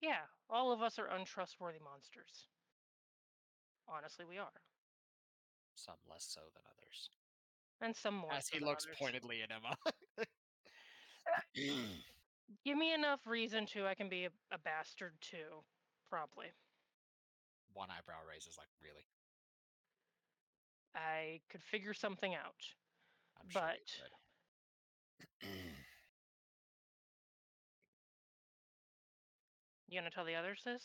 yeah, 0.01 0.25
all 0.49 0.71
of 0.71 0.81
us 0.81 0.97
are 0.99 1.07
untrustworthy 1.07 1.79
monsters. 1.83 2.47
Honestly, 3.87 4.25
we 4.27 4.37
are. 4.37 4.61
Some 5.75 5.95
less 6.09 6.25
so 6.29 6.41
than 6.53 6.63
others. 6.67 7.09
And 7.81 7.95
some 7.95 8.15
more. 8.15 8.33
As 8.33 8.47
he 8.49 8.59
looks 8.59 8.85
others. 8.85 8.97
pointedly 8.99 9.41
at 9.41 9.49
Emma. 9.51 9.75
Give 12.65 12.77
me 12.77 12.93
enough 12.93 13.19
reason 13.25 13.65
to, 13.67 13.85
I 13.87 13.95
can 13.95 14.09
be 14.09 14.25
a, 14.25 14.29
a 14.51 14.57
bastard 14.57 15.13
too. 15.21 15.63
Probably. 16.09 16.47
One 17.73 17.89
eyebrow 17.91 18.17
raises, 18.27 18.55
like, 18.57 18.67
really? 18.81 19.05
I 20.95 21.39
could 21.51 21.61
figure 21.63 21.93
something 21.93 22.33
out. 22.33 22.61
I'm 23.39 23.49
sure 23.49 23.61
But- 23.61 23.79
You 29.89 29.99
gonna 29.99 30.11
tell 30.11 30.25
the 30.25 30.35
others 30.35 30.61
this? 30.63 30.83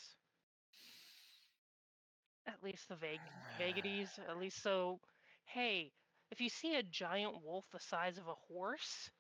At 2.47 2.63
least 2.63 2.89
the 2.89 2.97
vague 2.97 3.21
vagaries, 3.59 4.09
at 4.29 4.39
least 4.39 4.63
so 4.63 4.99
hey, 5.45 5.93
if 6.31 6.41
you 6.41 6.49
see 6.49 6.75
a 6.77 6.83
giant 6.83 7.45
wolf 7.45 7.67
the 7.71 7.81
size 7.81 8.17
of 8.17 8.27
a 8.29 8.35
horse, 8.49 9.11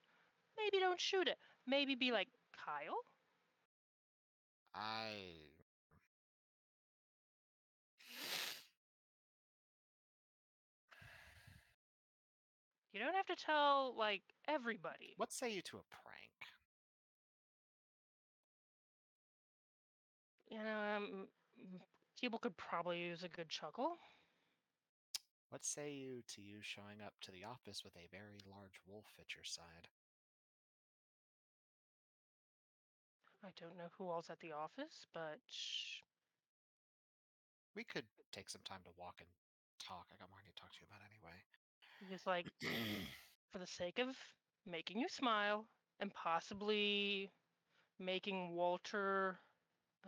maybe 0.57 0.81
don't 0.81 1.01
shoot 1.01 1.29
it. 1.29 1.37
Maybe 1.66 1.94
be 1.94 2.12
like, 2.12 2.29
Kyle? 2.64 2.99
I. 4.75 5.11
You 12.92 13.01
don't 13.01 13.14
have 13.16 13.27
to 13.27 13.35
tell 13.35 13.92
like 13.99 14.23
everybody. 14.47 15.14
What 15.16 15.33
say 15.33 15.53
you 15.53 15.62
to 15.62 15.79
a 15.79 16.04
You 20.55 20.62
know, 20.64 20.81
um, 20.97 21.29
people 22.21 22.38
could 22.38 22.57
probably 22.57 23.01
use 23.01 23.25
a 23.25 23.29
good 23.29 23.51
chuckle. 23.51 23.99
What 25.51 25.64
say 25.64 25.93
you 25.95 26.23
to 26.29 26.43
you 26.43 26.62
showing 26.62 27.01
up 27.01 27.14
to 27.23 27.33
the 27.33 27.45
office 27.45 27.85
with 27.85 27.97
a 27.97 28.09
very 28.11 28.40
large 28.47 28.81
wolf 28.87 29.14
at 29.19 29.35
your 29.37 29.45
side? 29.45 29.88
I 33.45 33.51
don't 33.57 33.77
know 33.77 33.90
who 33.99 34.09
all's 34.11 34.31
at 34.31 34.40
the 34.40 34.53
office, 34.53 35.07
but 35.12 35.40
We 37.77 37.85
could 37.85 38.07
take 38.33 38.49
some 38.51 38.62
time 38.64 38.83
to 38.85 38.90
walk 38.99 39.21
and 39.21 39.29
talk. 39.79 40.07
I 40.12 40.17
got 40.17 40.31
more 40.31 40.40
I 40.40 40.45
need 40.47 40.57
to 40.57 40.61
talk 40.62 40.73
to 40.73 40.81
you 40.81 40.87
about 40.88 41.03
anyway. 41.09 41.45
just 42.11 42.27
like 42.27 42.47
for 43.51 43.59
the 43.59 43.67
sake 43.67 43.99
of 43.99 44.17
making 44.67 44.99
you 45.01 45.09
smile 45.09 45.67
and 46.01 46.12
possibly 46.14 47.31
making 47.99 48.55
Walter 48.55 49.38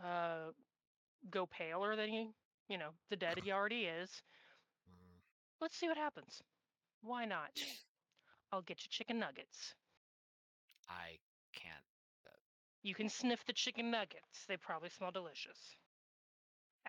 uh, 0.03 0.51
go 1.31 1.45
paler 1.45 1.95
than 1.95 2.09
he, 2.09 2.29
you 2.69 2.77
know, 2.77 2.89
the 3.09 3.15
dead 3.15 3.39
he 3.43 3.51
already 3.51 3.83
is. 3.85 4.09
Mm, 4.89 5.19
Let's 5.61 5.77
see 5.77 5.87
what 5.87 5.97
happens. 5.97 6.41
Why 7.01 7.25
not? 7.25 7.51
I'll 8.51 8.61
get 8.61 8.81
you 8.83 8.87
chicken 8.89 9.19
nuggets. 9.19 9.73
I 10.89 11.17
can't. 11.53 11.73
You 12.83 12.95
can 12.95 13.09
sniff 13.09 13.43
the 13.45 13.53
chicken 13.53 13.91
nuggets. 13.91 14.45
They 14.47 14.55
probably 14.55 14.89
smell 14.89 15.11
delicious. 15.11 15.75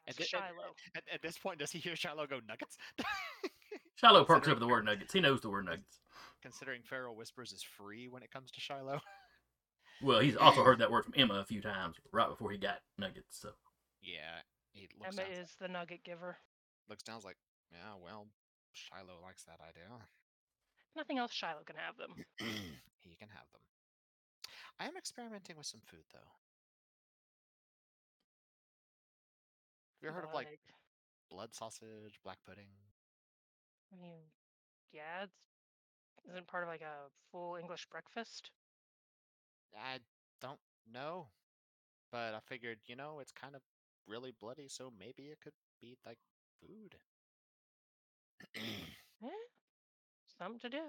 And 0.06 0.08
Ask 0.08 0.18
thi- 0.18 0.22
and- 0.24 0.28
Shiloh. 0.28 0.74
At, 0.96 1.02
at 1.12 1.22
this 1.22 1.36
point, 1.38 1.58
does 1.58 1.72
he 1.72 1.78
hear 1.80 1.96
Shiloh 1.96 2.26
go 2.26 2.38
nuggets? 2.46 2.76
Shiloh 3.96 4.24
perks 4.24 4.46
up 4.46 4.54
at 4.54 4.60
the 4.60 4.68
word 4.68 4.84
nuggets. 4.84 5.12
He 5.12 5.20
knows 5.20 5.40
the 5.40 5.50
word 5.50 5.64
nuggets. 5.66 5.98
Considering 6.40 6.82
Feral 6.84 7.16
Whispers 7.16 7.52
is 7.52 7.64
free 7.64 8.06
when 8.06 8.22
it 8.22 8.30
comes 8.30 8.50
to 8.52 8.60
Shiloh. 8.60 9.00
Well, 10.00 10.20
he's 10.20 10.36
also 10.36 10.62
heard 10.62 10.78
that 10.78 10.90
word 10.90 11.04
from 11.04 11.14
Emma 11.16 11.34
a 11.34 11.44
few 11.44 11.60
times 11.60 11.96
right 12.12 12.28
before 12.28 12.50
he 12.50 12.58
got 12.58 12.80
nuggets. 12.98 13.38
So 13.40 13.50
yeah, 14.00 14.42
he 14.72 14.88
looks 14.98 15.18
Emma 15.18 15.28
down, 15.28 15.38
is 15.38 15.56
the 15.60 15.68
nugget 15.68 16.04
giver. 16.04 16.36
looks 16.88 17.02
down, 17.02 17.20
like, 17.24 17.36
yeah, 17.72 17.94
well, 18.02 18.26
Shiloh 18.72 19.20
likes 19.22 19.44
that 19.44 19.60
idea. 19.60 19.90
Nothing 20.96 21.18
else, 21.18 21.32
Shiloh 21.32 21.64
can 21.66 21.76
have 21.76 21.96
them. 21.96 22.14
he 23.00 23.16
can 23.16 23.28
have 23.28 23.46
them. 23.52 23.62
I 24.78 24.86
am 24.86 24.96
experimenting 24.96 25.56
with 25.56 25.66
some 25.66 25.80
food 25.86 26.04
though. 26.12 26.18
Have 29.98 30.02
you 30.02 30.08
ever 30.08 30.20
heard 30.20 30.28
of 30.28 30.34
like 30.34 30.60
blood 31.30 31.54
sausage, 31.54 32.20
black 32.22 32.38
pudding? 32.46 32.68
I 33.92 34.00
mean, 34.00 34.20
yeah, 34.92 35.24
it's 35.24 35.34
isn't 36.30 36.46
part 36.46 36.62
of 36.62 36.68
like 36.68 36.82
a 36.82 37.10
full 37.32 37.56
English 37.56 37.86
breakfast. 37.90 38.50
I 39.76 39.98
don't 40.40 40.60
know, 40.92 41.28
but 42.12 42.34
I 42.34 42.40
figured 42.40 42.78
you 42.86 42.96
know 42.96 43.18
it's 43.20 43.32
kind 43.32 43.54
of 43.56 43.62
really 44.06 44.32
bloody, 44.38 44.68
so 44.68 44.92
maybe 44.98 45.24
it 45.24 45.40
could 45.40 45.54
be 45.80 45.96
like 46.06 46.18
food. 46.60 46.96
Eh, 49.22 49.28
something 50.38 50.60
to 50.60 50.68
do. 50.68 50.82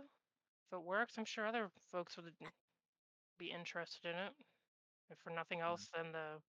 If 0.67 0.73
it 0.73 0.83
works, 0.83 1.17
I'm 1.17 1.25
sure 1.25 1.45
other 1.47 1.69
folks 1.91 2.15
would 2.17 2.33
be 3.37 3.51
interested 3.51 4.09
in 4.11 4.15
it. 4.17 4.33
If 5.09 5.17
for 5.19 5.31
nothing 5.31 5.61
else 5.61 5.89
than 5.95 6.11
the 6.11 6.41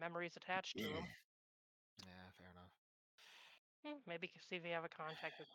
memories 0.00 0.36
attached 0.36 0.78
to 0.78 0.84
them. 0.84 1.04
yeah, 2.06 2.30
fair 2.36 2.48
enough. 2.50 2.72
Maybe 4.06 4.30
see 4.48 4.56
if 4.56 4.64
you 4.64 4.72
have 4.72 4.84
a 4.84 4.88
contact 4.88 5.38
that's 5.38 5.50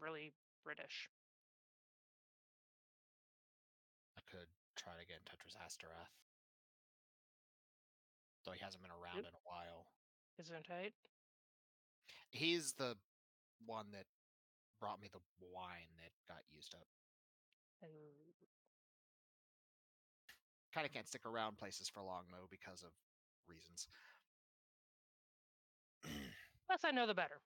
really 0.00 0.32
British. 0.64 1.08
Try 4.80 4.96
to 4.96 5.04
get 5.04 5.20
in 5.20 5.24
touch 5.28 5.44
with 5.44 5.56
Astaroth. 5.60 6.16
Though 8.44 8.56
he 8.56 8.64
hasn't 8.64 8.80
been 8.82 8.90
around 8.90 9.20
Yep. 9.20 9.28
in 9.28 9.36
a 9.36 9.44
while. 9.44 9.92
Isn't 10.40 10.68
it? 10.70 10.94
He's 12.30 12.72
the 12.72 12.96
one 13.66 13.92
that 13.92 14.06
brought 14.80 15.00
me 15.00 15.08
the 15.12 15.20
wine 15.38 15.92
that 16.00 16.12
got 16.26 16.40
used 16.48 16.74
up. 16.74 16.88
And 17.82 17.92
Kind 20.72 20.86
of 20.86 20.92
mm. 20.92 20.94
can't 20.94 21.08
stick 21.08 21.26
around 21.26 21.58
places 21.58 21.88
for 21.88 22.00
long 22.02 22.24
though 22.30 22.46
because 22.48 22.82
of 22.82 22.92
reasons. 23.46 23.86
less 26.70 26.84
I 26.84 26.92
know, 26.92 27.06
the 27.06 27.14
better. 27.14 27.42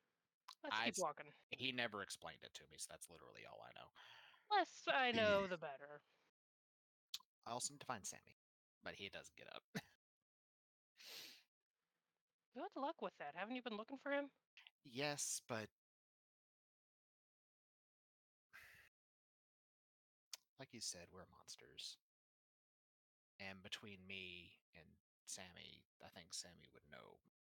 Let's 0.62 0.76
I 0.76 0.84
keep 0.86 0.98
walking. 0.98 1.26
he 1.50 1.72
never 1.72 2.02
explained 2.02 2.44
it 2.44 2.54
to 2.54 2.62
me, 2.70 2.76
so 2.78 2.86
that's 2.90 3.08
literally 3.10 3.42
all 3.50 3.60
I 3.64 3.72
know. 3.74 3.88
Less 4.56 4.86
I 4.86 5.10
know, 5.12 5.46
the 5.50 5.56
better. 5.58 6.00
I 7.46 7.52
also 7.52 7.72
need 7.72 7.80
to 7.80 7.86
find 7.86 8.04
Sammy, 8.04 8.36
but 8.82 8.94
he 8.96 9.08
doesn't 9.08 9.36
get 9.36 9.48
up. 9.54 9.62
Good 12.54 12.80
luck 12.80 13.02
with 13.02 13.12
that. 13.18 13.34
Haven't 13.34 13.56
you 13.56 13.62
been 13.62 13.76
looking 13.76 13.98
for 14.02 14.12
him? 14.12 14.30
yes, 14.84 15.40
but 15.48 15.66
like 20.58 20.68
you 20.72 20.80
said, 20.80 21.06
we're 21.12 21.26
monsters. 21.32 21.98
And 23.40 23.62
between 23.62 23.98
me 24.06 24.54
and 24.76 24.86
Sammy, 25.26 25.82
I 26.00 26.08
think 26.14 26.28
Sammy 26.30 26.70
would 26.72 26.86
know 26.92 27.18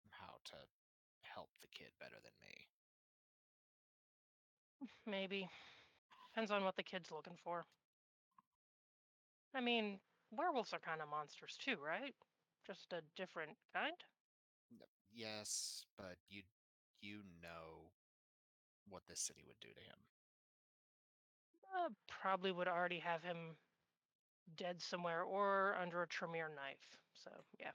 how 0.09 0.39
to 0.45 0.55
help 1.21 1.49
the 1.61 1.67
kid 1.67 1.91
better 1.99 2.15
than 2.23 2.31
me. 2.39 2.67
Maybe. 5.05 5.49
Depends 6.31 6.51
on 6.51 6.63
what 6.63 6.75
the 6.75 6.83
kid's 6.83 7.11
looking 7.11 7.37
for. 7.43 7.65
I 9.55 9.61
mean, 9.61 9.99
werewolves 10.31 10.73
are 10.73 10.79
kind 10.79 11.01
of 11.01 11.09
monsters 11.09 11.57
too, 11.57 11.77
right? 11.83 12.13
Just 12.67 12.93
a 12.93 13.01
different 13.15 13.57
kind? 13.73 13.95
Yes, 15.11 15.85
but 15.97 16.17
you 16.29 16.43
you 17.01 17.23
know 17.41 17.91
what 18.89 19.03
this 19.07 19.19
city 19.19 19.43
would 19.47 19.59
do 19.61 19.69
to 19.73 19.81
him. 19.81 19.97
Uh, 21.75 21.89
probably 22.07 22.51
would 22.51 22.67
already 22.67 22.99
have 22.99 23.23
him 23.23 23.57
dead 24.57 24.81
somewhere 24.81 25.23
or 25.23 25.75
under 25.75 26.01
a 26.01 26.07
Tremere 26.07 26.49
knife. 26.49 26.97
So, 27.13 27.31
yeah. 27.59 27.71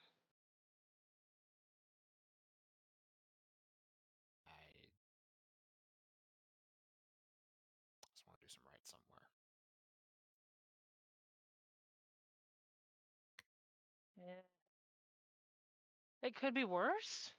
It 16.23 16.35
could 16.37 16.55
be 16.55 16.65
worse. 16.65 17.31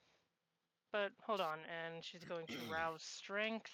But 0.92 1.12
hold 1.22 1.40
on, 1.40 1.60
and 1.70 2.04
she's 2.04 2.24
going 2.24 2.48
to 2.48 2.54
rouse 2.72 3.04
strength. 3.04 3.72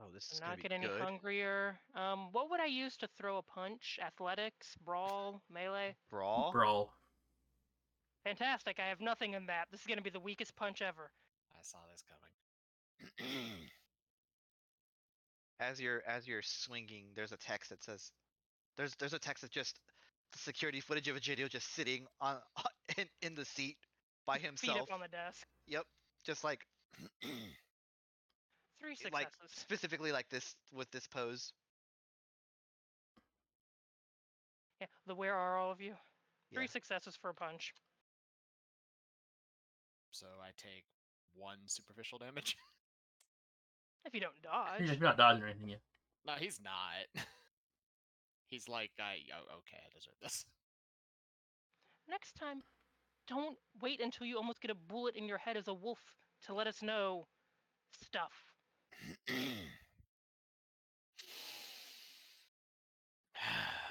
Oh, 0.00 0.06
this 0.12 0.30
is 0.30 0.40
I'm 0.42 0.50
not 0.50 0.56
be 0.56 0.62
get 0.62 0.72
any 0.72 0.86
good. 0.86 1.00
hungrier. 1.00 1.78
Um, 1.94 2.28
what 2.32 2.50
would 2.50 2.60
I 2.60 2.66
use 2.66 2.96
to 2.98 3.08
throw 3.18 3.38
a 3.38 3.42
punch? 3.42 3.98
Athletics, 4.04 4.76
brawl, 4.84 5.42
melee? 5.52 5.94
Brawl. 6.10 6.52
Brawl. 6.52 6.92
Fantastic. 8.24 8.78
I 8.78 8.88
have 8.88 9.00
nothing 9.00 9.34
in 9.34 9.46
that. 9.46 9.68
This 9.70 9.80
is 9.80 9.86
going 9.86 9.98
to 9.98 10.02
be 10.02 10.10
the 10.10 10.20
weakest 10.20 10.56
punch 10.56 10.82
ever. 10.82 11.10
I 11.54 11.62
saw 11.62 11.78
this 11.90 12.02
coming. 12.02 13.30
As 15.58 15.80
you're 15.80 16.02
as 16.06 16.28
you're 16.28 16.42
swinging, 16.42 17.06
there's 17.14 17.32
a 17.32 17.38
text 17.38 17.70
that 17.70 17.82
says, 17.82 18.12
"There's 18.76 18.94
there's 18.96 19.14
a 19.14 19.18
text 19.18 19.40
that 19.40 19.50
just 19.50 19.80
the 20.32 20.38
security 20.38 20.80
footage 20.80 21.08
of 21.08 21.16
Egidio 21.16 21.48
just 21.48 21.72
sitting 21.74 22.06
on 22.20 22.36
in 22.98 23.06
in 23.22 23.34
the 23.34 23.44
seat 23.44 23.76
by 24.26 24.38
himself. 24.38 24.60
Feet 24.60 24.68
himself. 24.70 24.88
up 24.90 24.94
on 24.94 25.00
the 25.00 25.08
desk. 25.08 25.46
Yep, 25.66 25.84
just 26.24 26.44
like 26.44 26.60
Three 28.80 28.92
it, 28.92 28.98
like 29.12 29.28
successes. 29.32 29.60
specifically 29.60 30.12
like 30.12 30.28
this 30.28 30.54
with 30.72 30.90
this 30.90 31.06
pose. 31.06 31.52
Yeah, 34.80 34.86
the 35.06 35.14
where 35.14 35.34
are 35.34 35.56
all 35.56 35.70
of 35.70 35.80
you? 35.80 35.94
Three 36.52 36.64
Yeah. 36.64 36.70
successes 36.70 37.16
for 37.20 37.30
a 37.30 37.34
punch. 37.34 37.72
so 40.12 40.26
I 40.42 40.48
take 40.56 40.84
one 41.34 41.58
superficial 41.66 42.18
damage. 42.18 42.56
If 44.06 44.14
you 44.14 44.20
don't 44.20 44.40
dodge. 44.40 44.82
if 44.82 45.00
you're 45.00 45.08
not 45.08 45.16
dodging 45.16 45.42
or 45.42 45.48
anything 45.48 45.68
yet. 45.70 45.80
no, 46.24 46.34
he's 46.34 46.60
not. 46.60 47.24
He's 48.48 48.68
like, 48.68 48.90
I 48.98 49.18
oh, 49.34 49.58
okay, 49.58 49.78
I 49.78 49.88
deserve 49.94 50.14
this. 50.22 50.44
Next 52.08 52.36
time, 52.36 52.62
don't 53.26 53.56
wait 53.82 54.00
until 54.00 54.26
you 54.26 54.36
almost 54.36 54.60
get 54.60 54.70
a 54.70 54.74
bullet 54.74 55.16
in 55.16 55.26
your 55.26 55.38
head 55.38 55.56
as 55.56 55.68
a 55.68 55.74
wolf 55.74 55.98
to 56.46 56.54
let 56.54 56.66
us 56.66 56.82
know 56.82 57.26
stuff. 58.02 58.32
You 59.26 59.34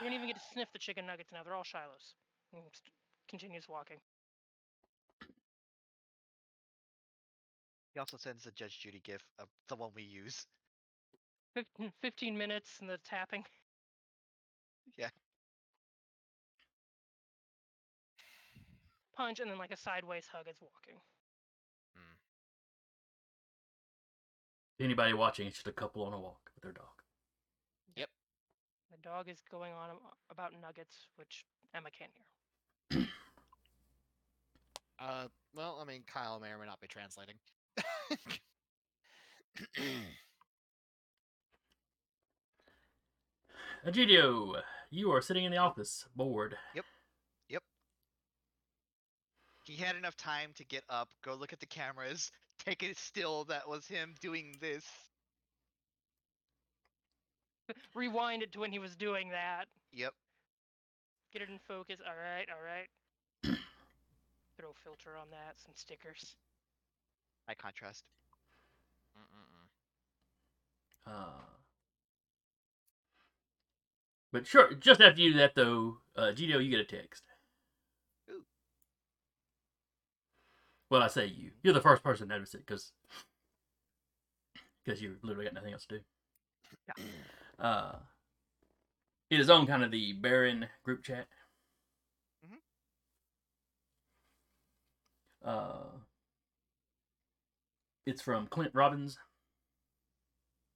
don't 0.03 0.13
even 0.13 0.27
get 0.27 0.37
to 0.37 0.41
sniff 0.53 0.69
the 0.71 0.79
chicken 0.79 1.05
nuggets 1.05 1.31
now. 1.33 1.43
They're 1.43 1.55
all 1.55 1.63
Shiloh's. 1.63 2.15
And 2.53 2.63
continues 3.27 3.67
walking. 3.67 3.97
He 7.93 7.99
also 7.99 8.17
sends 8.17 8.43
the 8.43 8.51
Judge 8.51 8.79
Judy 8.79 9.01
gif 9.03 9.23
of 9.39 9.47
the 9.69 9.75
one 9.75 9.91
we 9.95 10.03
use. 10.03 10.45
Fif- 11.53 11.91
15 12.01 12.37
minutes 12.37 12.77
and 12.81 12.89
the 12.89 12.97
tapping. 13.05 13.43
Yeah. 14.97 15.09
Punch 19.15 19.39
and 19.39 19.49
then 19.49 19.57
like 19.57 19.71
a 19.71 19.77
sideways 19.77 20.27
hug 20.31 20.47
as 20.47 20.55
walking. 20.61 20.99
Anybody 24.77 25.13
watching, 25.13 25.47
it's 25.47 25.55
just 25.55 25.67
a 25.67 25.71
couple 25.71 26.03
on 26.03 26.11
a 26.11 26.19
walk 26.19 26.51
with 26.53 26.63
their 26.63 26.73
dog. 26.73 27.01
Yep. 27.95 28.09
The 28.91 28.97
dog 29.01 29.29
is 29.29 29.41
going 29.49 29.71
on 29.71 29.91
about 30.29 30.51
nuggets, 30.61 31.07
which 31.15 31.45
Emma 31.73 31.89
can't 31.97 32.11
hear. 32.13 33.07
Uh, 34.99 35.27
well, 35.53 35.79
I 35.81 35.85
mean, 35.85 36.03
Kyle 36.07 36.39
may 36.41 36.49
or 36.49 36.57
may 36.57 36.65
not 36.65 36.81
be 36.81 36.87
translating. 36.87 37.35
Egidio, 43.87 44.61
you 44.89 45.11
are 45.11 45.21
sitting 45.21 45.45
in 45.45 45.51
the 45.51 45.57
office, 45.57 46.05
bored. 46.15 46.55
Yep. 46.73 46.85
Yep. 47.49 47.63
He 49.63 49.75
had 49.75 49.95
enough 49.95 50.15
time 50.17 50.51
to 50.55 50.63
get 50.65 50.83
up, 50.89 51.09
go 51.23 51.35
look 51.35 51.53
at 51.53 51.59
the 51.59 51.65
cameras, 51.65 52.31
take 52.65 52.83
it 52.83 52.97
still 52.97 53.45
that 53.45 53.67
was 53.67 53.87
him 53.87 54.15
doing 54.21 54.55
this. 54.61 54.85
Rewind 57.95 58.43
it 58.43 58.51
to 58.53 58.59
when 58.59 58.71
he 58.71 58.79
was 58.79 58.95
doing 58.95 59.29
that. 59.29 59.65
Yep. 59.91 60.13
Get 61.33 61.41
it 61.41 61.49
in 61.49 61.59
focus. 61.67 61.97
All 62.05 62.13
right, 62.15 62.47
all 62.49 62.63
right. 62.63 62.87
Throw 64.57 64.69
a 64.69 64.73
filter 64.83 65.17
on 65.19 65.27
that, 65.31 65.55
some 65.57 65.73
stickers. 65.75 66.35
High 67.47 67.55
contrast. 67.55 68.03
Mm-mm-mm. 69.17 69.67
Uh, 71.11 71.41
but 74.31 74.47
sure, 74.47 74.73
just 74.73 75.01
after 75.01 75.21
you 75.21 75.33
do 75.33 75.39
that, 75.39 75.55
though, 75.55 75.97
uh, 76.15 76.31
Egidio, 76.33 76.63
you 76.63 76.69
get 76.69 76.79
a 76.79 76.83
text. 76.85 77.23
Ooh. 78.29 78.43
Well, 80.89 81.01
I 81.01 81.07
say 81.07 81.27
you. 81.27 81.51
You're 81.63 81.73
the 81.73 81.81
first 81.81 82.03
person 82.03 82.27
to 82.27 82.33
notice 82.35 82.53
it 82.53 82.65
because 82.65 82.91
because 84.83 85.01
you 85.01 85.15
literally 85.23 85.45
got 85.45 85.53
nothing 85.53 85.73
else 85.73 85.85
to 85.87 85.97
do. 85.99 86.03
Yeah. 86.97 87.65
Uh, 87.65 87.95
it 89.29 89.39
is 89.39 89.49
on 89.49 89.65
kind 89.67 89.83
of 89.83 89.91
the 89.91 90.13
Baron 90.13 90.67
group 90.83 91.03
chat. 91.03 91.27
Mhm. 92.45 92.59
Uh, 95.43 95.99
it's 98.05 98.21
from 98.21 98.47
Clint 98.47 98.73
Robbins. 98.75 99.17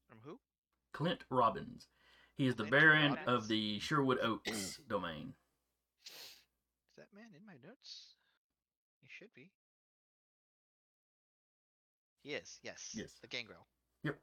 From 0.09 0.19
who? 0.23 0.39
Clint 0.93 1.23
Robbins. 1.29 1.88
He 2.39 2.47
is 2.47 2.56
the 2.56 2.63
Baron 2.63 3.17
of 3.28 3.49
the 3.49 3.80
Sherwood 3.80 4.17
Oaks 4.23 4.80
domain. 4.89 5.34
Is 6.06 6.95
that 6.95 7.08
man 7.13 7.25
in 7.38 7.45
my 7.45 7.56
notes? 7.62 8.13
He 9.02 9.10
should 9.10 9.34
be. 9.36 9.52
He 12.23 12.32
is, 12.32 12.60
yes. 12.63 12.91
Yes. 12.95 13.12
The 13.21 13.28
gangrel. 13.28 13.67
Yep. 14.06 14.15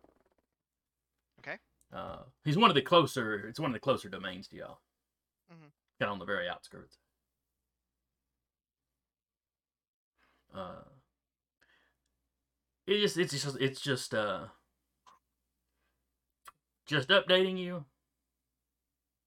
Okay. 1.40 1.58
Uh, 1.92 2.20
he's 2.42 2.56
one 2.56 2.70
of 2.70 2.74
the 2.74 2.80
closer. 2.80 3.46
It's 3.48 3.60
one 3.60 3.68
of 3.68 3.74
the 3.74 3.80
closer 3.80 4.08
domains 4.08 4.48
to 4.48 4.56
y'all. 4.56 4.80
Mhm. 5.52 5.70
Kind 6.00 6.08
of 6.08 6.12
on 6.12 6.18
the 6.18 6.24
very 6.24 6.48
outskirts. 6.48 6.96
Uh, 10.54 10.84
it 12.86 12.98
just 13.02 13.18
it's 13.18 13.32
just 13.42 13.58
it's 13.60 13.80
just 13.82 14.14
uh 14.14 14.46
just 16.86 17.10
updating 17.10 17.58
you. 17.58 17.84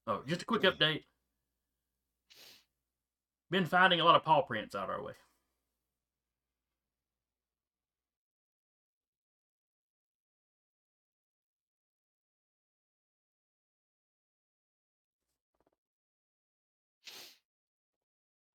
Oh, 0.07 0.23
just 0.27 0.41
a 0.41 0.45
quick 0.45 0.63
update. 0.63 1.03
Been 3.51 3.65
finding 3.65 3.99
a 3.99 4.05
lot 4.05 4.15
of 4.15 4.23
paw 4.23 4.41
prints 4.41 4.75
out 4.75 4.89
our 4.89 5.01
way. 5.03 5.13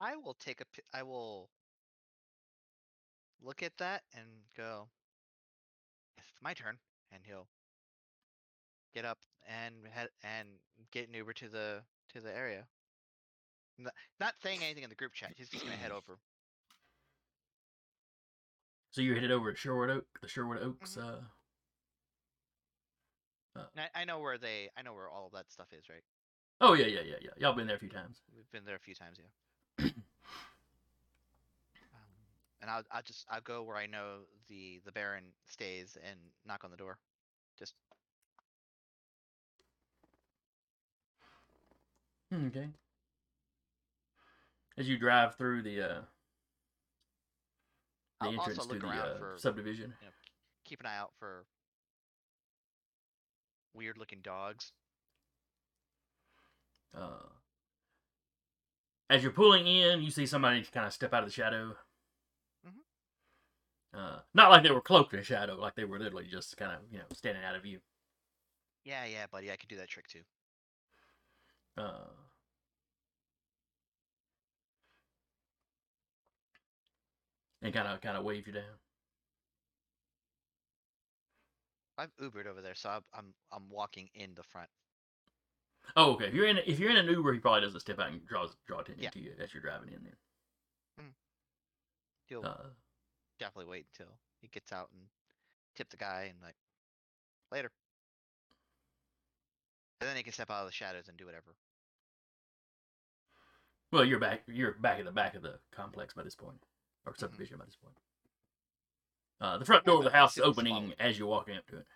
I 0.01 0.17
will 0.17 0.35
take 0.35 0.61
a. 0.61 0.65
I 0.93 1.03
will 1.03 1.49
look 3.41 3.63
at 3.63 3.79
that 3.79 4.03
and 4.13 4.27
go. 4.57 4.89
"Yes, 6.17 6.27
It's 6.31 6.43
my 6.43 6.53
turn, 6.55 6.79
and 7.11 7.25
he'll 7.25 7.49
get 8.93 9.05
up 9.05 9.19
and 9.47 9.75
head 9.93 10.09
and 10.23 10.49
get 10.93 11.09
an 11.09 11.15
Uber 11.15 11.33
to 11.35 11.49
the 11.49 11.83
to 12.13 12.21
the 12.21 12.35
area. 12.35 12.67
N- 13.79 13.91
Not 14.21 14.35
saying 14.43 14.63
anything 14.63 14.85
in 14.85 14.91
the 14.91 14.97
group 14.97 15.13
chat. 15.15 15.33
He's 15.37 15.49
just 15.49 15.65
gonna 15.65 15.77
head 15.77 15.91
over. 15.93 16.19
So 18.91 19.01
you're 19.03 19.15
headed 19.15 19.31
over 19.33 19.53
to 19.53 19.57
Sherwood 19.59 19.91
Oak, 19.91 20.07
the 20.23 20.29
Sherwood 20.29 20.63
Oaks. 20.63 20.97
Uh, 20.97 21.21
And 23.75 23.87
I, 23.95 24.03
I 24.03 24.05
know 24.05 24.21
where 24.21 24.39
they. 24.39 24.71
I 24.77 24.83
know 24.83 24.93
where 24.95 25.09
all 25.09 25.27
of 25.27 25.33
that 25.33 25.51
stuff 25.51 25.69
is, 25.73 25.89
right? 25.89 26.03
oh 26.61 26.75
yeah, 26.75 26.87
yeah, 26.87 27.01
yeah, 27.05 27.17
yeah. 27.23 27.31
Y'all 27.39 27.53
been 27.55 27.67
there 27.67 27.77
a 27.77 27.81
few 27.81 27.89
times. 27.89 28.23
We've 28.35 28.51
been 28.51 28.65
there 28.65 28.77
a 28.77 28.81
few 28.81 28.95
times, 28.95 29.19
yeah. 29.19 29.87
um, 31.95 32.15
and 32.61 32.71
I'll 32.71 32.83
I'll 32.91 33.03
just 33.03 33.27
I'll 33.31 33.41
go 33.41 33.63
where 33.63 33.77
I 33.77 33.87
know 33.87 34.21
the 34.49 34.81
the 34.85 34.93
Baron 34.93 35.25
stays 35.47 35.97
and 36.09 36.19
knock 36.47 36.65
on 36.65 36.71
the 36.71 36.77
door. 36.77 36.99
Just 37.59 37.75
Okay. 42.33 42.69
As 44.77 44.89
you 44.89 44.99
drive 44.99 45.37
through 45.37 45.63
the 45.63 45.81
uh, 45.83 46.01
the 48.21 48.27
I'll 48.27 48.33
entrance 48.33 48.67
to 48.67 48.79
the 48.79 48.87
uh, 48.87 49.19
for- 49.19 49.35
subdivision. 49.37 49.95
keep 50.65 50.81
an 50.81 50.87
eye 50.87 50.97
out 50.99 51.13
for 51.19 51.45
weird 53.75 53.99
looking 53.99 54.21
dogs. 54.23 54.73
Uh, 56.97 57.27
as 59.11 59.23
you're 59.23 59.33
pulling 59.33 59.67
in, 59.67 60.03
you 60.03 60.11
see 60.11 60.27
somebody 60.27 60.63
kind 60.63 60.87
of 60.87 60.93
step 60.93 61.13
out 61.13 61.23
of 61.23 61.29
the 61.29 61.33
shadow. 61.35 61.77
Mhm. 62.67 62.73
Uh, 63.93 64.19
not 64.33 64.51
like 64.51 64.63
they 64.63 64.71
were 64.71 64.81
cloaked 64.81 65.13
in 65.15 65.23
shadow, 65.23 65.55
like 65.57 65.75
they 65.75 65.85
were 65.85 65.99
literally 65.99 66.27
just 66.27 66.57
kind 66.57 66.73
of 66.73 66.79
you 66.91 66.99
know 66.99 67.05
standing 67.13 67.45
out 67.45 67.55
of 67.55 67.63
view. 67.63 67.81
Yeah, 68.85 69.05
yeah, 69.05 69.27
buddy, 69.31 69.51
I 69.53 69.57
could 69.57 69.69
do 69.69 69.77
that 69.77 69.89
trick 69.89 70.09
too. 70.09 70.23
Uh, 71.77 72.07
and 77.63 77.75
kind 77.75 77.89
of 77.89 78.01
kind 78.01 78.17
of 78.17 78.25
wave 78.25 78.47
you 78.47 78.53
down. 78.53 78.63
I've 81.97 82.15
Ubered 82.21 82.47
over 82.47 82.61
there, 82.61 82.75
so 82.75 82.91
I'm 82.91 83.03
I'm, 83.13 83.35
I'm 83.53 83.71
walking 83.71 84.09
in 84.15 84.35
the 84.35 84.43
front. 84.43 84.69
Oh, 85.97 86.13
okay. 86.13 86.27
If 86.27 86.35
you're 86.35 86.47
in 86.47 86.59
if 86.67 86.79
you're 86.79 86.91
in 86.91 86.97
an 86.97 87.07
Uber, 87.07 87.33
he 87.33 87.39
probably 87.41 87.63
doesn't 87.63 87.81
step 87.81 87.99
out 87.99 88.11
and 88.11 88.25
draw 88.27 88.47
draw 88.67 88.81
attention 88.81 89.05
Yeah. 89.05 89.11
to 89.11 89.21
you 89.21 89.33
as 89.43 89.53
you're 89.53 89.63
driving 89.63 89.89
in. 89.89 90.03
Then, 90.05 90.17
He'll 92.27 92.45
uh, 92.45 92.69
definitely 93.39 93.71
wait 93.71 93.87
until 93.93 94.13
he 94.41 94.49
gets 94.49 94.73
out 94.73 94.89
and 94.93 95.03
tip 95.77 95.91
the 95.91 95.97
guy 95.97 96.29
and 96.31 96.41
like 96.43 96.57
later. 97.53 97.71
And 100.01 100.09
then 100.09 100.17
he 100.17 100.23
can 100.23 100.33
step 100.33 100.51
out 100.51 100.61
of 100.63 100.67
the 100.67 100.73
shadows 100.73 101.09
and 101.09 101.17
do 101.17 101.27
whatever. 101.27 101.55
Well, 103.95 104.05
you're 104.05 104.19
back. 104.19 104.43
You're 104.49 104.73
back 104.73 104.99
at 104.99 105.05
the 105.05 105.13
back 105.13 105.35
of 105.37 105.43
the 105.43 105.55
complex 105.75 106.13
by 106.15 106.25
this 106.25 106.35
point, 106.35 106.57
or 107.07 107.15
subdivision 107.17 107.59
by 107.59 107.65
this 107.65 107.77
point. 107.77 107.97
Uh, 109.41 109.57
the 109.59 109.65
front 109.65 109.85
door 109.85 109.99
of 109.99 110.05
the 110.05 110.11
house 110.11 110.37
is 110.37 110.43
opening 110.43 110.93
as 110.99 111.19
you're 111.19 111.29
walking 111.29 111.57
up 111.57 111.67
to 111.69 111.77
it. 111.79 111.87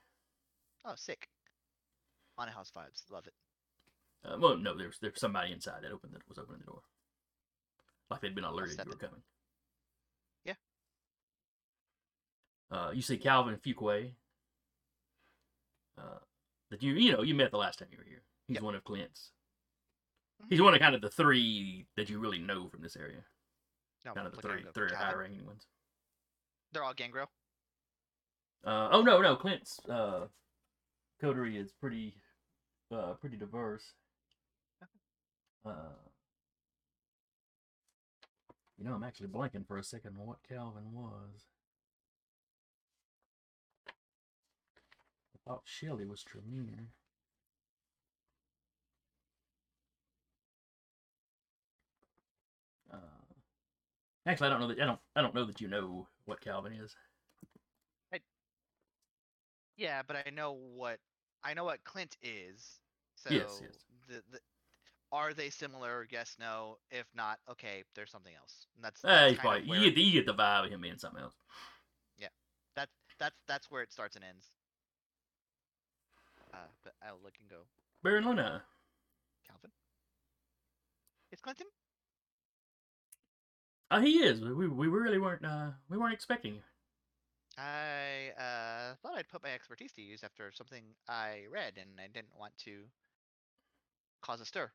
Oh, 0.85 0.93
sick. 0.97 1.29
Haunted 2.37 2.55
house 2.55 2.71
vibes. 2.75 3.03
Love 3.11 3.27
it. 3.27 3.35
Uh, 4.25 4.37
well, 4.39 4.57
no, 4.57 4.77
there's 4.77 4.99
there's 5.01 5.21
somebody 5.21 5.53
inside 5.53 5.83
that 5.83 5.93
opened 5.93 6.13
that 6.15 6.23
was 6.29 6.39
opening 6.39 6.61
the 6.61 6.67
door, 6.67 6.83
like 8.11 8.21
they'd 8.21 8.35
been 8.35 8.45
alerted 8.45 8.79
you 8.79 8.91
were 8.91 8.97
coming. 8.97 9.23
Yeah. 10.45 10.55
Uh, 12.71 12.91
you 12.95 13.03
see 13.03 13.17
Calvin 13.17 13.57
Fuquay. 13.57 14.13
Uh, 15.97 16.19
that 16.71 16.83
you 16.83 16.95
you 16.95 17.13
know 17.13 17.23
you 17.23 17.35
met 17.35 17.51
the 17.51 17.57
last 17.59 17.79
time 17.81 17.89
you 17.91 17.99
were 17.99 18.05
here. 18.05 18.23
He's 18.47 18.55
Yep. 18.57 18.63
one 18.63 18.75
of 18.75 18.85
Clint's. 18.85 19.31
He's 20.49 20.63
one 20.63 20.75
of 20.75 20.81
kind 20.81 20.95
of 20.95 21.01
the 21.01 21.11
three 21.11 21.87
that 21.97 22.09
you 22.09 22.19
really 22.19 22.39
know 22.39 22.69
from 22.69 22.83
this 22.83 22.97
area. 22.97 23.25
No, 24.05 24.13
Kind 24.15 24.27
of 24.27 24.35
the 24.35 24.41
three 24.41 24.65
three 24.73 24.89
high 24.95 25.15
ranking 25.15 25.45
ones. 25.45 25.67
They're 26.73 26.85
all 26.85 26.95
gangrel. 26.95 27.27
Uh, 28.65 28.89
oh 28.93 29.03
no 29.03 29.21
no 29.21 29.37
Clint's 29.37 29.79
uh, 29.89 30.27
coterie 31.21 31.57
is 31.57 31.73
pretty 31.73 32.15
uh, 32.93 33.15
pretty 33.15 33.37
diverse. 33.37 33.93
Uh, 35.67 35.97
you 38.79 38.85
know, 38.85 38.95
I'm 38.95 39.03
actually 39.03 39.29
blanking 39.29 39.67
for 39.67 39.77
a 39.77 39.85
second 39.85 40.15
on 40.19 40.27
what 40.27 40.39
Calvin 40.49 40.93
was. 40.93 41.47
I 43.89 45.39
thought 45.47 45.63
Shelley 45.65 46.07
was 46.07 46.23
Tremere. 46.23 46.93
Actually, 54.31 54.47
I 54.47 54.51
don't 54.51 54.61
know 54.61 54.69
that 54.69 54.81
I 54.81 54.87
don't 54.87 55.01
I 55.17 55.23
don't 55.23 55.35
know 55.35 55.45
that 55.45 55.61
you 55.61 55.69
know 55.69 56.07
what 56.27 56.41
Calvin 56.41 56.73
is. 56.73 56.95
Yeah, 59.79 60.03
but 60.07 60.17
I 60.27 60.31
know 60.31 60.59
what 60.75 60.99
I 61.45 61.55
know 61.55 61.65
what 61.65 61.83
Clint 61.85 62.17
is. 62.21 62.81
So 63.15 63.31
Yes, 63.33 63.61
yes. 63.63 63.79
The, 64.09 64.23
the, 64.33 64.41
are 65.13 65.33
they 65.33 65.51
similar? 65.51 66.07
Yes, 66.11 66.37
no. 66.39 66.79
If 66.91 67.07
not, 67.15 67.39
okay, 67.49 67.85
there's 67.95 68.11
something 68.11 68.35
else. 68.35 68.67
And 68.75 68.85
that's, 68.85 69.05
Uh, 69.05 69.09
that's 69.09 69.31
he's 69.31 69.39
probably, 69.39 69.69
where, 69.69 69.79
you, 69.79 69.87
get 69.87 69.95
the, 69.95 70.03
you 70.03 70.13
get 70.13 70.27
the 70.27 70.35
vibe 70.35 70.67
of 70.67 70.71
him 70.71 70.81
being 70.81 70.99
something 70.99 71.23
else. 71.23 71.35
Yeah, 72.19 72.29
that's 72.75 72.93
that's 73.19 73.37
that's 73.47 73.71
where 73.71 73.83
it 73.83 73.93
starts 73.93 74.17
and 74.17 74.25
ends. 74.25 74.47
Uh, 76.53 76.67
but 76.83 76.95
I'll 77.03 77.21
look 77.23 77.35
and 77.41 77.49
go, 77.49 77.63
Baron 78.03 78.25
Luna. 78.25 78.63
Calvin. 79.47 79.71
It's 81.31 81.41
Clinton. 81.41 81.67
Oh, 83.91 84.01
he 84.01 84.19
is. 84.23 84.41
We, 84.41 84.67
we 84.69 84.89
really 84.89 85.19
weren't 85.19 85.45
uh 85.45 85.73
we 85.91 85.99
weren't 85.99 86.15
expecting 86.15 86.55
you. 86.55 86.63
I 87.59 88.31
uh, 88.39 88.95
thought 89.03 89.19
I'd 89.19 89.29
put 89.29 89.43
my 89.43 89.53
expertise 89.53 89.93
to 89.95 90.03
use 90.03 90.23
after 90.25 90.51
something 90.53 90.95
I 91.09 91.47
read, 91.51 91.77
and 91.77 92.01
I 92.01 92.07
didn't 92.07 92.37
want 92.39 92.57
to 92.59 92.85
cause 94.23 94.41
a 94.41 94.45
stir. 94.45 94.73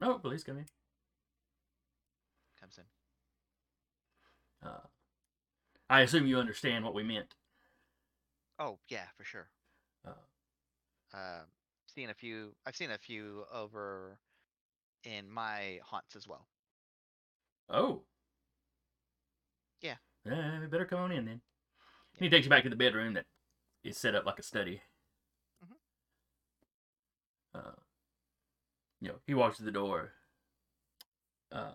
Oh, 0.00 0.18
please 0.18 0.42
come 0.44 0.58
in. 0.58 0.66
Comes 2.60 2.78
in. 2.78 2.84
Uh, 4.62 4.80
I 5.90 6.02
assume 6.02 6.28
you 6.28 6.38
understand 6.38 6.84
what 6.84 6.94
we 6.94 7.02
meant. 7.02 7.34
Oh 8.58 8.78
yeah, 8.88 9.08
for 9.16 9.24
sure. 9.24 9.50
Uh, 10.04 10.12
Uh, 11.12 11.44
seen 11.86 12.10
a 12.10 12.14
few. 12.14 12.54
I've 12.66 12.76
seen 12.76 12.90
a 12.90 12.98
few 12.98 13.44
over 13.52 14.18
in 15.04 15.30
my 15.30 15.80
haunts 15.84 16.16
as 16.16 16.26
well. 16.28 16.48
Oh. 17.70 18.02
Yeah. 19.80 19.96
Uh, 20.30 20.60
we 20.60 20.66
better 20.66 20.84
come 20.84 21.00
on 21.00 21.12
in 21.12 21.24
then. 21.24 21.40
And 22.18 22.24
he 22.24 22.30
takes 22.30 22.44
you 22.46 22.50
back 22.50 22.64
to 22.64 22.70
the 22.70 22.76
bedroom 22.76 23.14
that 23.14 23.26
is 23.84 23.96
set 23.96 24.14
up 24.14 24.26
like 24.26 24.38
a 24.38 24.42
study. 24.42 24.80
Mhm. 25.64 25.76
Uh, 27.54 27.72
you 29.00 29.08
know, 29.08 29.16
he 29.26 29.34
walks 29.34 29.56
through 29.56 29.66
the 29.66 29.72
door. 29.72 30.12
Uh, 31.52 31.72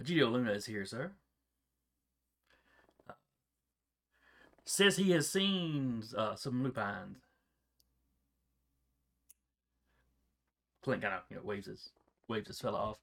Egidio 0.00 0.30
Luna 0.30 0.52
is 0.52 0.66
here, 0.66 0.84
sir. 0.84 1.12
Uh, 3.08 3.14
says 4.64 4.96
he 4.96 5.10
has 5.10 5.28
seen 5.28 6.04
uh, 6.16 6.36
some 6.36 6.62
lupines. 6.62 7.16
Clint 10.82 11.02
kind 11.02 11.14
of 11.14 11.22
you 11.28 11.36
know 11.36 11.42
waves 11.42 11.66
his 11.66 11.90
waves 12.28 12.46
his 12.46 12.60
fella 12.60 12.78
off. 12.78 12.98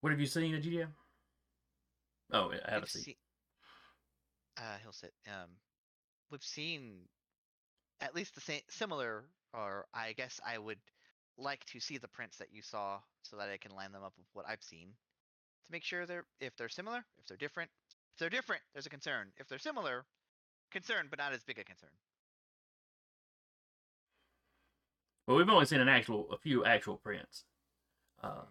What 0.00 0.10
have 0.10 0.20
you 0.20 0.26
seen, 0.26 0.54
Egidio? 0.54 0.88
Oh, 2.32 2.52
I 2.66 2.70
have 2.70 2.84
a 2.84 2.86
seat. 2.86 3.02
see- 3.02 3.18
uh, 4.56 4.78
he'll 4.82 4.92
sit. 4.92 5.12
Um, 5.26 5.50
we've 6.30 6.42
seen 6.42 7.08
at 8.00 8.14
least 8.14 8.34
the 8.34 8.40
same, 8.40 8.62
similar, 8.68 9.24
or 9.52 9.86
I 9.94 10.12
guess 10.12 10.40
I 10.46 10.58
would 10.58 10.78
like 11.38 11.64
to 11.66 11.80
see 11.80 11.98
the 11.98 12.08
prints 12.08 12.36
that 12.38 12.52
you 12.52 12.62
saw 12.62 13.00
so 13.22 13.36
that 13.36 13.48
I 13.48 13.56
can 13.56 13.74
line 13.74 13.92
them 13.92 14.02
up 14.02 14.12
with 14.18 14.26
what 14.32 14.46
I've 14.48 14.62
seen 14.62 14.88
to 14.88 15.72
make 15.72 15.84
sure 15.84 16.06
they're 16.06 16.26
if 16.40 16.56
they're 16.56 16.68
similar, 16.68 17.04
if 17.18 17.26
they're 17.26 17.36
different. 17.36 17.70
If 18.14 18.18
they're 18.18 18.30
different, 18.30 18.62
there's 18.72 18.86
a 18.86 18.90
concern. 18.90 19.32
If 19.38 19.48
they're 19.48 19.58
similar, 19.58 20.04
concern, 20.70 21.06
but 21.08 21.18
not 21.18 21.32
as 21.32 21.42
big 21.42 21.58
a 21.58 21.64
concern. 21.64 21.90
Well, 25.26 25.36
we've 25.36 25.48
only 25.48 25.66
seen 25.66 25.80
an 25.80 25.88
actual, 25.88 26.28
a 26.32 26.38
few 26.38 26.64
actual 26.64 26.96
prints. 26.96 27.44
Uh, 28.22 28.42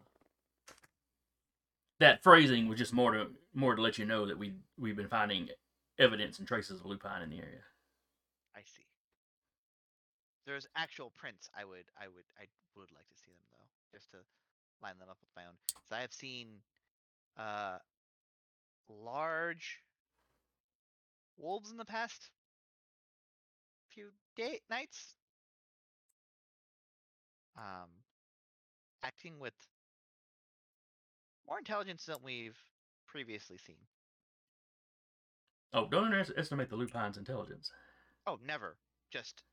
that 1.99 2.23
phrasing 2.23 2.67
was 2.67 2.77
just 2.77 2.93
more 2.93 3.13
to 3.13 3.27
more 3.53 3.75
to 3.75 3.81
let 3.81 3.97
you 3.97 4.05
know 4.05 4.25
that 4.25 4.37
we 4.37 4.53
we've 4.77 4.95
been 4.95 5.07
finding 5.07 5.49
evidence 5.97 6.39
and 6.39 6.47
traces 6.47 6.79
of 6.79 6.85
lupine 6.85 7.21
in 7.21 7.29
the 7.29 7.37
area. 7.37 7.61
I 8.55 8.61
see. 8.61 8.85
There's 10.45 10.67
actual 10.75 11.11
prints. 11.15 11.49
I 11.57 11.65
would, 11.65 11.85
I 11.99 12.07
would, 12.07 12.25
I 12.39 12.45
would 12.75 12.91
like 12.91 13.07
to 13.09 13.15
see 13.15 13.31
them 13.31 13.45
though, 13.51 13.97
just 13.97 14.09
to 14.11 14.17
line 14.81 14.95
them 14.99 15.09
up 15.09 15.17
with 15.21 15.29
my 15.35 15.43
own. 15.43 15.53
So 15.87 15.95
I 15.95 16.01
have 16.01 16.13
seen, 16.13 16.47
uh, 17.37 17.77
large 18.89 19.79
wolves 21.37 21.69
in 21.69 21.77
the 21.77 21.85
past 21.85 22.31
few 23.89 24.07
day 24.35 24.61
nights. 24.69 25.15
Um, 27.57 27.89
acting 29.03 29.37
with 29.39 29.53
more 31.49 31.57
intelligence 31.57 32.05
than 32.05 32.17
we've 32.23 32.57
previously 33.07 33.57
seen. 33.57 33.75
Oh, 35.73 35.87
don't 35.87 36.05
underestimate 36.05 36.69
the 36.69 36.75
lupine's 36.75 37.17
intelligence. 37.17 37.71
Oh, 38.27 38.39
never. 38.45 38.77
Just 39.11 39.43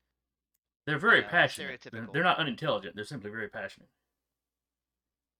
They're 0.85 0.99
very 0.99 1.21
Yeah, 1.21 1.29
passionate. 1.29 1.81
They're, 1.91 2.07
they're 2.13 2.23
not 2.23 2.37
unintelligent. 2.37 2.95
They're 2.95 3.05
simply 3.05 3.31
very 3.31 3.49
passionate. 3.49 3.89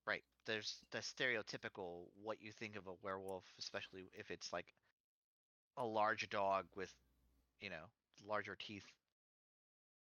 Right. 0.06 0.24
There's 0.46 0.78
the 0.92 1.00
stereotypical 1.00 2.06
what 2.22 2.42
you 2.42 2.52
think 2.52 2.76
of 2.76 2.88
a 2.88 2.94
werewolf, 3.04 3.44
especially 3.60 4.10
if 4.18 4.32
it's 4.32 4.52
like 4.52 4.74
a 5.78 5.86
large 5.86 6.30
dog 6.30 6.66
with, 6.76 6.94
you 7.60 7.70
know, 7.70 7.86
larger 8.28 8.56
teeth. 8.56 8.86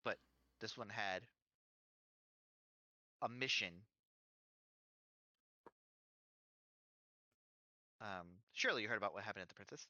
But 0.04 0.18
this 0.60 0.76
one 0.76 0.88
had 0.90 1.22
a 3.22 3.28
mission. 3.28 3.72
Um, 8.04 8.26
surely 8.52 8.82
you 8.82 8.88
heard 8.88 8.98
about 8.98 9.14
what 9.14 9.24
happened 9.24 9.42
at 9.42 9.48
the 9.48 9.54
princess. 9.54 9.86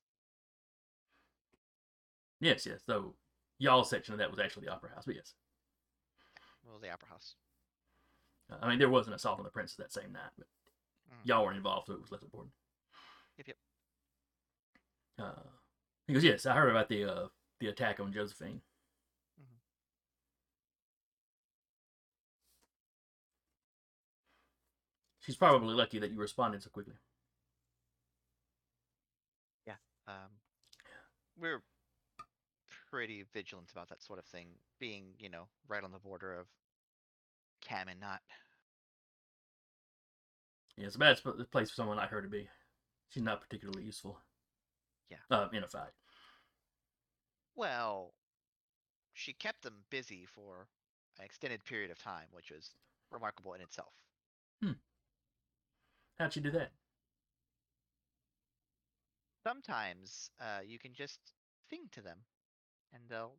Yes, 2.40 2.64
yes. 2.64 2.80
So 2.86 3.16
y'all's 3.58 3.90
section 3.90 4.12
of 4.14 4.18
that 4.18 4.30
was 4.30 4.38
actually 4.38 4.66
the 4.66 4.72
opera 4.72 4.90
house, 4.94 5.04
but 5.04 5.16
yes. 5.16 5.34
Well, 6.64 6.78
the 6.78 6.90
opera 6.90 7.08
house. 7.08 7.34
Uh, 8.50 8.56
I 8.62 8.68
mean, 8.68 8.78
there 8.78 8.88
was 8.88 9.08
an 9.08 9.14
assault 9.14 9.38
on 9.38 9.44
the 9.44 9.50
princess 9.50 9.76
that 9.78 9.92
same 9.92 10.12
night, 10.12 10.30
but 10.38 10.46
Mhm. 11.10 11.26
y'all 11.26 11.44
weren't 11.44 11.56
involved, 11.56 11.86
so 11.88 11.94
it 11.94 12.00
was 12.00 12.12
less 12.12 12.22
important. 12.22 12.54
Yep, 13.36 13.48
yep. 13.48 13.58
Uh, 15.18 15.42
he 16.06 16.12
goes, 16.14 16.24
yes, 16.24 16.46
I 16.46 16.54
heard 16.54 16.70
about 16.70 16.88
the 16.88 17.04
uh, 17.04 17.28
the 17.58 17.68
attack 17.68 17.98
on 17.98 18.12
Josephine. 18.12 18.62
Mhm. 19.40 19.58
She's 25.20 25.36
probably 25.36 25.74
lucky 25.74 25.98
that 25.98 26.10
you 26.10 26.18
responded 26.18 26.62
so 26.62 26.70
quickly. 26.70 26.94
Um, 30.06 30.30
we're 31.38 31.62
pretty 32.90 33.24
vigilant 33.32 33.70
about 33.72 33.88
that 33.88 34.02
sort 34.02 34.18
of 34.18 34.24
thing, 34.26 34.48
being, 34.78 35.14
you 35.18 35.28
know, 35.28 35.48
right 35.68 35.82
on 35.82 35.92
the 35.92 35.98
border 35.98 36.34
of 36.34 36.46
Cam 37.60 37.88
and 37.88 38.00
not. 38.00 38.20
Yeah, 40.76 40.86
it's 40.86 40.96
a 40.96 40.98
bad 40.98 41.18
sp- 41.18 41.50
place 41.50 41.70
for 41.70 41.76
someone 41.76 41.96
like 41.96 42.10
her 42.10 42.22
to 42.22 42.28
be. 42.28 42.48
She's 43.08 43.22
not 43.22 43.40
particularly 43.40 43.84
useful. 43.84 44.18
Yeah. 45.10 45.18
Uh, 45.30 45.48
in 45.52 45.62
a 45.62 45.68
fight. 45.68 45.92
Well, 47.54 48.14
she 49.12 49.32
kept 49.32 49.62
them 49.62 49.84
busy 49.90 50.26
for 50.26 50.66
an 51.18 51.24
extended 51.24 51.64
period 51.64 51.90
of 51.90 51.98
time, 52.02 52.26
which 52.32 52.50
was 52.50 52.70
remarkable 53.12 53.54
in 53.54 53.60
itself. 53.60 53.92
How'd 56.18 56.32
she 56.32 56.40
do 56.40 56.50
that? 56.52 56.70
Sometimes 59.46 60.30
uh, 60.40 60.60
you 60.66 60.78
can 60.78 60.94
just 60.94 61.20
sing 61.68 61.82
to 61.92 62.00
them, 62.00 62.18
and 62.94 63.02
they'll, 63.08 63.34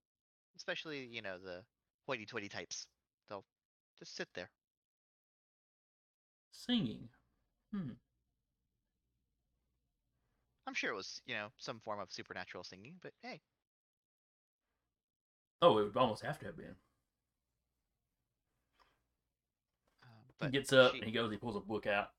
especially 0.55 1.05
you 1.11 1.21
know 1.21 1.37
the 1.43 1.63
hoity-toity 2.07 2.47
types, 2.47 2.85
they'll 3.27 3.43
just 3.97 4.15
sit 4.15 4.27
there. 4.35 4.49
Singing. 6.51 7.09
Hmm. 7.73 7.91
I'm 10.67 10.73
sure 10.75 10.91
it 10.91 10.95
was 10.95 11.21
you 11.25 11.33
know 11.35 11.47
some 11.57 11.79
form 11.79 11.99
of 11.99 12.11
supernatural 12.11 12.63
singing, 12.63 12.93
but 13.01 13.11
hey, 13.23 13.41
Oh, 15.61 15.77
it 15.79 15.83
would 15.85 15.97
almost 15.97 16.23
have 16.23 16.37
to 16.39 16.45
have 16.45 16.57
been. 16.57 16.75
uh, 20.41 20.45
he 20.45 20.51
gets 20.51 20.71
up 20.71 20.91
she- 20.91 20.99
and 20.99 21.05
he 21.07 21.11
goes. 21.11 21.31
He 21.31 21.37
pulls 21.37 21.55
a 21.55 21.59
book 21.61 21.87
out. 21.87 22.09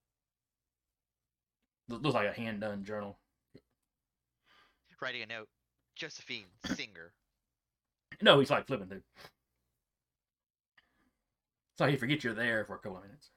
Looks 1.89 2.15
like 2.15 2.29
a 2.29 2.33
hand 2.33 2.61
done 2.63 2.83
journal. 2.85 3.17
Writing 5.01 5.23
a 5.23 5.27
note, 5.27 5.49
Josephine, 5.95 6.47
singer. 6.75 7.13
No, 8.23 8.39
he's 8.39 8.51
like 8.51 8.67
flipping 8.67 8.89
through. 8.89 9.03
Like 11.79 11.91
he 11.91 11.97
forgets 11.97 12.25
you're 12.25 12.35
there 12.35 12.65
for 12.65 12.75
a 12.75 12.79
couple 12.79 12.97
of 12.99 13.05
minutes. 13.05 13.31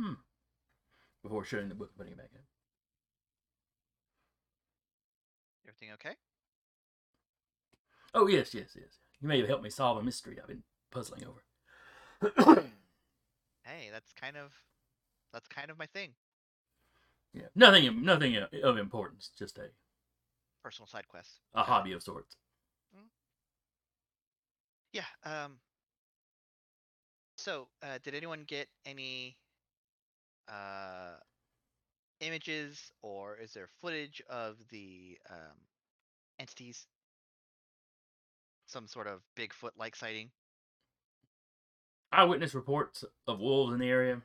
Hmm. 0.00 0.14
Before 1.22 1.44
shutting 1.44 1.68
the 1.68 1.74
book 1.74 1.90
and 1.90 1.98
putting 1.98 2.12
it 2.12 2.18
back 2.18 2.30
in. 2.34 2.40
Everything 5.68 5.92
okay? 5.94 6.16
Oh 8.14 8.26
yes, 8.26 8.54
yes, 8.54 8.70
yes. 8.74 8.98
You 9.20 9.28
may 9.28 9.38
have 9.38 9.48
helped 9.48 9.62
me 9.62 9.70
solve 9.70 9.98
a 9.98 10.02
mystery 10.02 10.38
I've 10.40 10.48
been 10.48 10.62
puzzling 10.90 11.24
over. 11.24 12.62
Hey, 13.64 13.90
that's 13.92 14.12
kind 14.12 14.36
of 14.36 14.52
that's 15.32 15.46
kind 15.48 15.70
of 15.70 15.78
my 15.78 15.86
thing. 15.86 16.10
Yeah, 17.34 17.46
nothing, 17.54 18.04
nothing 18.04 18.36
of 18.36 18.76
importance. 18.78 19.30
Just 19.38 19.58
a 19.58 19.70
Personal 20.62 20.86
side 20.86 21.08
quest. 21.08 21.40
a 21.54 21.62
hobby 21.62 21.92
of 21.92 22.02
sorts. 22.02 22.36
Yeah. 24.92 25.04
Um. 25.24 25.58
So, 27.38 27.68
uh, 27.82 27.98
did 28.04 28.14
anyone 28.14 28.44
get 28.46 28.68
any 28.84 29.36
uh 30.48 31.16
images, 32.20 32.92
or 33.02 33.36
is 33.36 33.52
there 33.52 33.68
footage 33.80 34.22
of 34.28 34.56
the 34.70 35.18
um 35.30 35.56
entities? 36.38 36.86
Some 38.66 38.86
sort 38.86 39.06
of 39.06 39.22
Bigfoot-like 39.36 39.96
sighting. 39.96 40.30
Eyewitness 42.12 42.54
reports 42.54 43.04
of 43.26 43.40
wolves 43.40 43.72
in 43.72 43.80
the 43.80 43.88
area. 43.88 44.20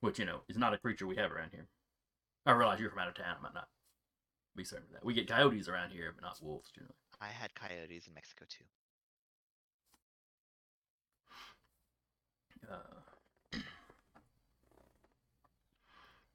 Which 0.00 0.18
you 0.18 0.24
know 0.24 0.40
is 0.48 0.56
not 0.58 0.74
a 0.74 0.78
creature 0.78 1.06
we 1.06 1.16
have 1.16 1.32
around 1.32 1.50
here. 1.52 1.66
I 2.46 2.52
realize 2.52 2.80
you're 2.80 2.90
from 2.90 3.00
out 3.00 3.08
of 3.08 3.14
town. 3.14 3.36
I 3.38 3.42
might 3.42 3.54
not 3.54 3.68
be 4.56 4.64
certain 4.64 4.86
of 4.86 4.92
that. 4.92 5.04
We 5.04 5.14
get 5.14 5.28
coyotes 5.28 5.68
around 5.68 5.90
here, 5.90 6.12
but 6.14 6.22
not 6.22 6.38
wolves 6.42 6.70
generally. 6.74 6.94
I 7.20 7.28
had 7.28 7.54
coyotes 7.54 8.06
in 8.06 8.14
Mexico 8.14 8.44
too. 8.48 8.64
Uh, 12.70 12.76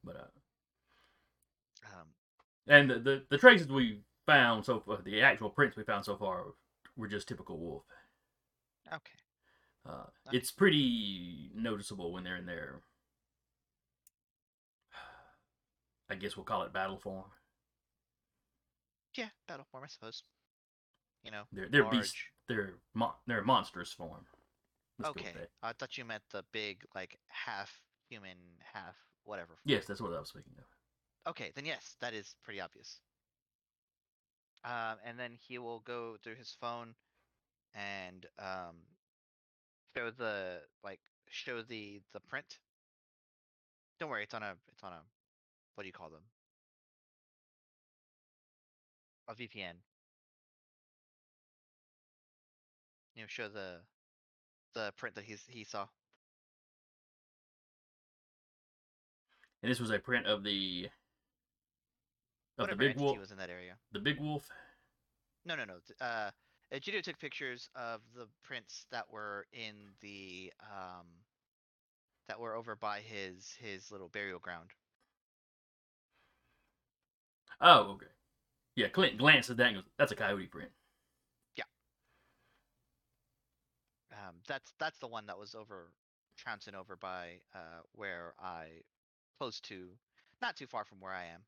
but 0.04 0.16
uh, 0.16 0.28
Um. 1.86 2.08
and 2.68 2.90
the, 2.90 3.00
the 3.00 3.24
the 3.30 3.38
traces 3.38 3.68
we 3.68 4.02
found 4.26 4.66
so 4.66 4.80
far, 4.80 5.00
the 5.04 5.22
actual 5.22 5.50
prints 5.50 5.76
we 5.78 5.84
found 5.84 6.06
so 6.06 6.16
far, 6.18 6.46
were 6.96 7.08
just 7.08 7.28
typical 7.28 7.58
wolf. 7.58 7.84
Okay. 8.88 9.14
Uh, 9.86 10.06
Okay. 10.28 10.38
it's 10.38 10.52
pretty 10.52 11.52
noticeable 11.54 12.14
when 12.14 12.24
they're 12.24 12.38
in 12.38 12.46
their 12.46 12.82
I 16.14 16.16
guess 16.16 16.38
we'll 16.38 16.46
call 16.46 16.64
it 16.64 16.72
battle 16.72 16.98
form. 16.98 17.26
Yeah, 19.18 19.30
battle 19.48 19.66
form, 19.72 19.84
I 19.84 19.88
suppose. 19.88 20.24
You 21.24 21.32
know, 21.32 21.44
They're 21.52 21.70
they're 21.70 21.90
beast. 21.90 22.16
They're 22.48 22.76
mon- 22.94 23.16
they're 23.26 23.44
monstrous 23.44 23.92
form. 23.94 24.26
Let's 25.00 25.12
Okay. 25.12 25.34
I 25.64 25.74
thought 25.74 25.98
you 25.98 26.06
meant 26.06 26.24
the 26.32 26.44
big, 26.52 26.84
like 26.94 27.18
half 27.30 27.82
human, 28.10 28.38
half 28.74 28.96
whatever. 29.24 29.58
Yes, 29.66 29.86
that's 29.86 30.02
what 30.02 30.14
I 30.14 30.20
was 30.20 30.30
speaking 30.30 30.54
of. 30.58 31.32
Okay, 31.32 31.52
then 31.56 31.66
yes, 31.66 31.96
that 32.02 32.14
is 32.14 32.36
pretty 32.44 32.60
obvious. 32.62 33.00
Um, 34.66 34.98
and 35.06 35.18
then 35.18 35.38
he 35.40 35.58
will 35.58 35.80
go 35.80 36.18
through 36.24 36.36
his 36.36 36.56
phone 36.60 36.94
and 37.74 38.26
um, 38.38 38.76
show 39.96 40.12
the 40.12 40.62
like 40.84 41.00
show 41.30 41.62
the 41.62 42.02
the 42.14 42.20
print. 42.20 42.60
Don't 44.00 44.10
worry, 44.10 44.24
it's 44.24 44.34
on 44.34 44.44
a 44.44 44.54
it's 44.72 44.84
on 44.84 44.94
a 44.94 45.02
what 45.76 45.84
do 45.84 45.88
you 45.88 45.94
call 45.94 46.10
them? 46.10 46.22
A 49.28 49.34
VPN. 49.34 49.76
You 53.16 53.22
know, 53.22 53.28
show 53.28 53.48
the 53.48 53.78
the 54.74 54.92
print 54.98 55.16
that 55.16 55.24
he's 55.24 55.44
he 55.48 55.64
saw. 55.64 55.88
And 59.62 59.72
this 59.72 59.80
was 59.80 59.92
a 59.92 60.00
print 60.00 60.26
of 60.26 60.44
the 60.44 60.90
of 62.58 62.70
the 62.70 62.76
big 62.76 63.00
wolf. 63.00 63.18
was 63.18 63.32
in 63.32 63.38
that 63.38 63.50
area. 63.50 63.76
The 63.94 64.00
big 64.00 64.20
wolf. 64.20 64.48
No, 65.46 65.56
no, 65.56 65.64
no. 65.66 65.76
Uh, 66.06 66.32
Egidio 66.74 67.02
took 67.02 67.20
pictures 67.20 67.70
of 67.76 68.02
the 68.16 68.28
prints 68.44 68.86
that 68.92 69.12
were 69.12 69.46
in 69.54 69.76
the 70.02 70.52
um, 70.62 71.06
that 72.28 72.40
were 72.40 72.56
over 72.56 72.76
by 72.76 73.00
his 73.00 73.56
his 73.60 73.92
little 73.92 74.10
burial 74.10 74.40
ground. 74.40 74.70
Oh, 77.64 77.94
okay. 77.94 78.06
Yeah, 78.76 78.90
Clint 78.90 79.18
glanced 79.18 79.50
at 79.50 79.58
that 79.58 79.68
and 79.68 79.76
goes, 79.78 79.86
"That's 79.98 80.12
a 80.12 80.16
coyote 80.16 80.48
print." 80.48 80.72
Yeah. 81.56 81.66
Um, 84.12 84.36
that's 84.48 84.74
that's 84.80 85.00
the 85.00 85.08
one 85.08 85.26
that 85.28 85.38
was 85.38 85.56
over 85.56 85.92
trouncing 86.38 86.76
over 86.76 86.96
by 86.96 87.40
uh 87.54 87.82
where 87.94 88.34
I 88.40 88.68
close 89.40 89.60
to, 89.62 89.90
not 90.42 90.56
too 90.56 90.68
far 90.68 90.86
from 90.86 91.00
where 91.00 91.14
I 91.14 91.26
am. 91.26 91.42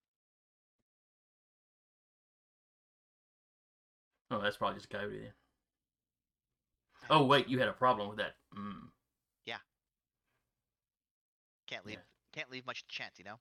Oh, 4.31 4.41
that's 4.41 4.57
probably 4.57 4.75
just 4.75 4.85
a 4.93 4.97
coyote 4.97 5.19
then. 5.19 5.33
Oh 7.09 7.25
wait, 7.25 7.47
you 7.47 7.59
had 7.59 7.67
a 7.67 7.73
problem 7.73 8.09
with 8.09 8.17
that. 8.17 8.35
Mm. 8.57 8.89
Can't 11.67 11.85
leave 11.85 11.97
Yeah. 11.97 12.03
can't 12.31 12.49
leave 12.51 12.65
much 12.65 12.85
to 12.87 12.87
chance, 12.87 13.17
you 13.17 13.25
know. 13.25 13.39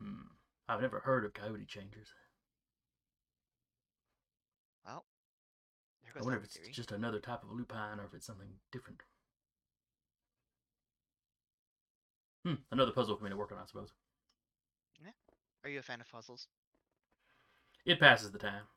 Hmm. 0.00 0.22
I've 0.68 0.80
never 0.80 0.98
heard 0.98 1.24
of 1.24 1.32
coyote 1.32 1.64
changers. 1.64 2.12
Well, 4.84 5.04
there 6.02 6.12
I 6.16 6.22
wonder 6.22 6.38
if 6.38 6.44
it's 6.44 6.56
theory. 6.56 6.72
just 6.72 6.92
another 6.92 7.18
type 7.20 7.42
of 7.42 7.50
lupine 7.50 7.98
or 7.98 8.04
if 8.04 8.14
it's 8.14 8.26
something 8.26 8.60
different. 8.70 9.02
Hmm. 12.44 12.54
Another 12.70 12.92
puzzle 12.92 13.16
for 13.16 13.24
me 13.24 13.30
to 13.30 13.36
work 13.36 13.50
on, 13.52 13.58
I 13.58 13.64
suppose. 13.66 13.92
Yeah. 15.00 15.10
Are 15.64 15.70
you 15.70 15.80
a 15.80 15.82
fan 15.82 16.00
of 16.00 16.08
puzzles? 16.10 16.46
It 17.84 18.00
passes 18.00 18.30
the 18.32 18.38
time. 18.38 18.68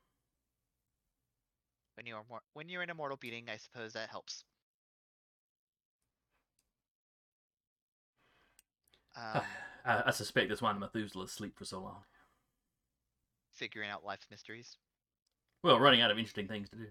When 1.95 2.05
you 2.05 2.15
are 2.17 2.23
more 2.25 2.43
when 2.53 2.69
you're 2.69 2.83
in 2.83 2.91
a 2.91 2.93
mortal 2.93 3.17
beating, 3.17 3.49
I 3.49 3.57
suppose 3.57 3.93
that 3.93 4.09
helps. 4.11 4.43
Um, 9.15 9.62
I, 9.85 10.03
I 10.07 10.11
suspect 10.11 10.49
that's 10.49 10.61
why 10.61 10.73
Methuselah 10.73 11.27
sleep 11.27 11.57
for 11.57 11.65
so 11.65 11.81
long. 11.81 12.03
figuring 13.51 13.89
out 13.89 14.03
life's 14.05 14.27
mysteries. 14.29 14.77
Well, 15.63 15.79
running 15.79 16.01
out 16.01 16.11
of 16.11 16.17
interesting 16.17 16.47
things 16.47 16.69
to 16.69 16.75
do. 16.77 16.87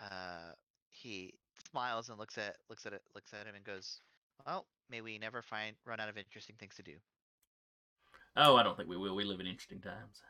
uh, 0.00 0.52
he 0.88 1.34
smiles 1.70 2.08
and 2.08 2.18
looks 2.18 2.38
at 2.38 2.56
looks 2.68 2.86
at 2.86 2.92
it 2.92 3.02
looks 3.14 3.32
at 3.34 3.46
him 3.46 3.54
and 3.54 3.64
goes, 3.64 4.00
"Well, 4.46 4.66
may 4.88 5.00
we 5.00 5.18
never 5.18 5.42
find 5.42 5.76
run 5.84 6.00
out 6.00 6.08
of 6.08 6.18
interesting 6.18 6.56
things 6.58 6.74
to 6.76 6.82
do." 6.82 6.96
Oh, 8.36 8.56
I 8.56 8.62
don't 8.62 8.76
think 8.76 8.88
we 8.88 8.96
will. 8.96 9.14
We 9.14 9.24
live 9.24 9.40
in 9.40 9.46
interesting 9.46 9.80
times. 9.80 10.22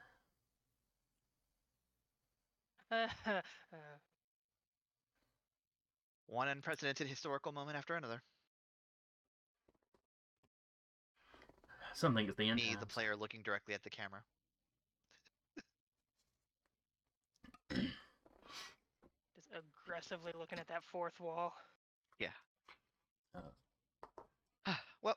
One 6.26 6.48
unprecedented 6.48 7.06
historical 7.08 7.52
moment 7.52 7.76
after 7.76 7.94
another. 7.96 8.22
Some 11.95 12.14
think 12.14 12.28
it's 12.28 12.38
the 12.38 12.49
end 12.49 12.57
Me, 12.57 12.76
the 12.78 12.86
player, 12.86 13.16
looking 13.16 13.43
directly 13.43 13.74
at 13.74 13.82
the 13.82 13.91
camera. 13.91 14.22
just 17.70 19.51
aggressively 19.84 20.32
looking 20.38 20.59
at 20.59 20.68
that 20.68 20.84
fourth 20.84 21.18
wall. 21.20 21.55
Yeah. 22.18 22.28
Oh. 23.36 23.41
Well, 25.03 25.16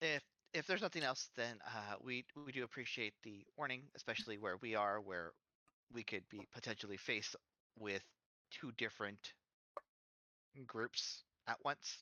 if 0.00 0.22
if 0.54 0.66
there's 0.66 0.82
nothing 0.82 1.02
else, 1.02 1.30
then 1.36 1.56
uh, 1.66 1.96
we 2.02 2.24
we 2.44 2.52
do 2.52 2.64
appreciate 2.64 3.14
the 3.24 3.44
warning, 3.56 3.82
especially 3.96 4.38
where 4.38 4.56
we 4.62 4.74
are, 4.74 5.00
where 5.00 5.32
we 5.92 6.02
could 6.02 6.22
be 6.30 6.46
potentially 6.54 6.96
faced 6.96 7.36
with 7.78 8.02
two 8.50 8.72
different 8.78 9.32
groups 10.66 11.24
at 11.46 11.56
once. 11.64 11.98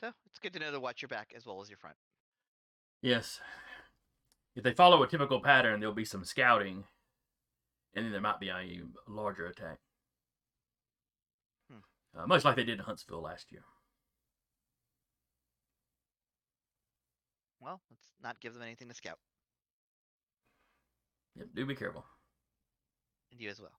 So 0.00 0.12
it's 0.26 0.38
good 0.38 0.52
to 0.54 0.58
know 0.58 0.72
to 0.72 0.80
watch 0.80 1.02
your 1.02 1.08
back 1.08 1.32
as 1.36 1.44
well 1.44 1.60
as 1.60 1.68
your 1.68 1.76
front. 1.76 1.96
Yes. 3.02 3.40
If 4.56 4.64
they 4.64 4.72
follow 4.72 5.02
a 5.02 5.06
typical 5.06 5.40
pattern, 5.40 5.80
there'll 5.80 5.94
be 5.94 6.04
some 6.04 6.24
scouting, 6.24 6.84
and 7.94 8.04
then 8.04 8.12
there 8.12 8.20
might 8.20 8.40
be 8.40 8.48
a 8.48 8.82
larger 9.06 9.46
attack. 9.46 9.78
Hmm. 11.70 12.18
Uh, 12.18 12.26
much 12.26 12.44
like 12.44 12.56
they 12.56 12.64
did 12.64 12.78
in 12.78 12.84
Huntsville 12.84 13.22
last 13.22 13.52
year. 13.52 13.62
Well, 17.60 17.80
let's 17.90 18.06
not 18.22 18.40
give 18.40 18.54
them 18.54 18.62
anything 18.62 18.88
to 18.88 18.94
scout. 18.94 19.18
Yep, 21.36 21.48
do 21.54 21.66
be 21.66 21.74
careful. 21.74 22.04
And 23.30 23.40
you 23.40 23.50
as 23.50 23.60
well. 23.60 23.72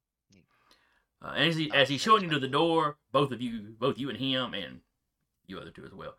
Uh, 1.24 1.34
and 1.36 1.49
as, 1.49 1.55
he, 1.55 1.72
as 1.72 1.89
he's 1.89 2.01
showing 2.01 2.24
you 2.24 2.30
to 2.30 2.39
the 2.39 2.47
door, 2.47 2.97
both 3.11 3.32
of 3.32 3.41
you, 3.41 3.76
both 3.80 3.99
you 3.99 4.09
and 4.09 4.17
him, 4.17 4.53
and 4.53 4.80
you 5.52 5.60
other 5.60 5.72
two 5.72 5.86
as 5.86 5.93
well, 5.93 6.16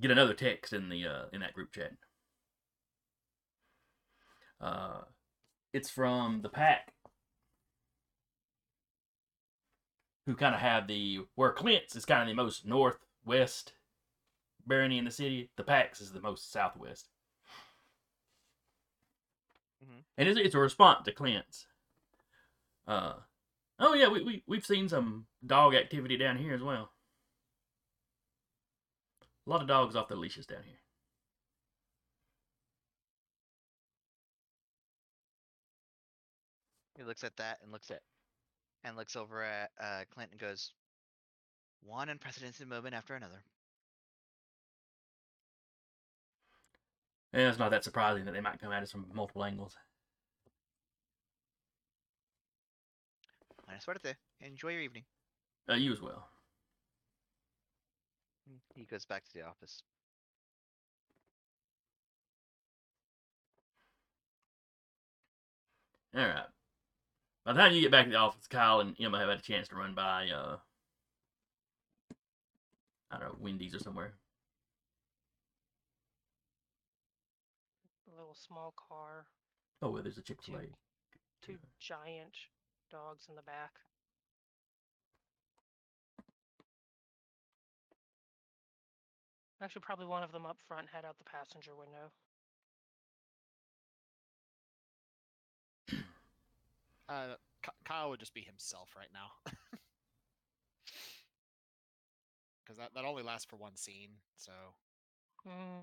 get 0.00 0.10
another 0.10 0.34
text 0.34 0.72
in 0.72 0.88
the 0.90 1.06
uh, 1.06 1.24
in 1.32 1.40
that 1.40 1.54
group 1.54 1.72
chat. 1.72 1.92
Uh, 4.60 5.02
it's 5.72 5.90
from 5.90 6.42
the 6.42 6.48
pack, 6.48 6.92
who 10.26 10.34
kind 10.34 10.54
of 10.54 10.60
have 10.60 10.86
the 10.86 11.20
where 11.34 11.52
Clint's 11.52 11.96
is 11.96 12.04
kind 12.04 12.22
of 12.22 12.28
the 12.28 12.34
most 12.34 12.66
northwest 12.66 13.72
barony 14.66 14.98
in 14.98 15.04
the 15.04 15.10
city. 15.10 15.50
The 15.56 15.64
Pax 15.64 16.00
is 16.00 16.12
the 16.12 16.20
most 16.20 16.50
southwest, 16.52 17.08
Mhm. 19.84 20.04
and 20.18 20.28
it's, 20.28 20.38
it's 20.38 20.54
a 20.54 20.58
response 20.58 21.04
to 21.04 21.12
Clint's. 21.12 21.66
Uh, 22.86 23.14
Oh 23.78 23.94
yeah, 23.94 24.08
we, 24.08 24.22
we 24.22 24.42
we've 24.46 24.64
seen 24.64 24.88
some 24.88 25.26
dog 25.44 25.74
activity 25.74 26.16
down 26.16 26.38
here 26.38 26.54
as 26.54 26.62
well. 26.62 26.93
A 29.46 29.50
lot 29.50 29.60
of 29.60 29.68
dogs 29.68 29.94
off 29.94 30.08
their 30.08 30.16
leashes 30.16 30.46
down 30.46 30.62
here. 30.64 30.78
He 36.96 37.02
looks 37.02 37.24
at 37.24 37.36
that 37.36 37.58
and 37.62 37.72
looks 37.72 37.90
at 37.90 38.00
and 38.84 38.96
looks 38.96 39.16
over 39.16 39.42
at 39.42 39.70
uh, 39.80 40.04
Clint 40.10 40.30
and 40.30 40.40
goes, 40.40 40.72
"One 41.82 42.08
unprecedented 42.08 42.68
moment 42.68 42.94
after 42.94 43.14
another." 43.14 43.42
And 47.32 47.42
it's 47.42 47.58
not 47.58 47.72
that 47.72 47.82
surprising 47.82 48.24
that 48.26 48.32
they 48.32 48.40
might 48.40 48.60
come 48.60 48.72
at 48.72 48.82
us 48.84 48.92
from 48.92 49.06
multiple 49.12 49.44
angles. 49.44 49.76
Buena 53.66 53.80
suerte. 53.80 54.14
Enjoy 54.40 54.68
your 54.68 54.82
evening. 54.82 55.04
Uh, 55.68 55.74
you 55.74 55.92
as 55.92 56.00
well. 56.00 56.28
Mm, 58.50 58.60
He 58.74 58.84
goes 58.84 59.04
back 59.04 59.24
to 59.24 59.32
the 59.34 59.42
office. 59.42 59.82
All 66.16 66.20
right. 66.22 66.46
By 67.44 67.52
the 67.52 67.58
time 67.58 67.72
you 67.74 67.80
get 67.82 67.90
back 67.90 68.06
to 68.06 68.10
the 68.12 68.16
office, 68.16 68.46
Kyle 68.46 68.80
and 68.80 68.96
Emma 69.00 69.18
have 69.18 69.28
had 69.28 69.38
a 69.38 69.42
chance 69.42 69.68
to 69.68 69.76
run 69.76 69.94
by, 69.94 70.28
uh, 70.30 70.56
I 73.10 73.18
don't 73.18 73.28
know, 73.28 73.36
Wendy's 73.40 73.74
or 73.74 73.80
somewhere. 73.80 74.14
A 78.08 78.16
little 78.16 78.34
small 78.34 78.72
car, 78.88 79.26
Oh, 79.82 79.90
well, 79.90 80.02
there's 80.02 80.16
a 80.16 80.22
Chick 80.22 80.42
Fil 80.42 80.56
A. 80.56 80.58
two 81.44 81.58
giant 81.78 82.34
dogs 82.90 83.26
in 83.28 83.34
the 83.34 83.42
back. 83.42 83.72
Actually, 89.64 89.80
probably 89.80 90.04
one 90.04 90.22
of 90.22 90.30
them 90.30 90.44
up 90.44 90.58
front 90.68 90.88
head 90.92 91.06
out 91.06 91.16
the 91.16 91.24
passenger 91.24 91.72
window. 91.74 92.12
Uh, 97.08 97.36
Kyle 97.84 98.10
would 98.10 98.20
just 98.20 98.34
be 98.34 98.42
himself 98.42 98.90
right 98.96 99.08
now. 99.12 99.52
Because 102.64 102.78
that, 102.78 102.94
that 102.94 103.04
only 103.04 103.22
lasts 103.22 103.44
for 103.44 103.56
one 103.56 103.76
scene, 103.76 104.08
so 104.38 104.52
Mm. 105.46 105.82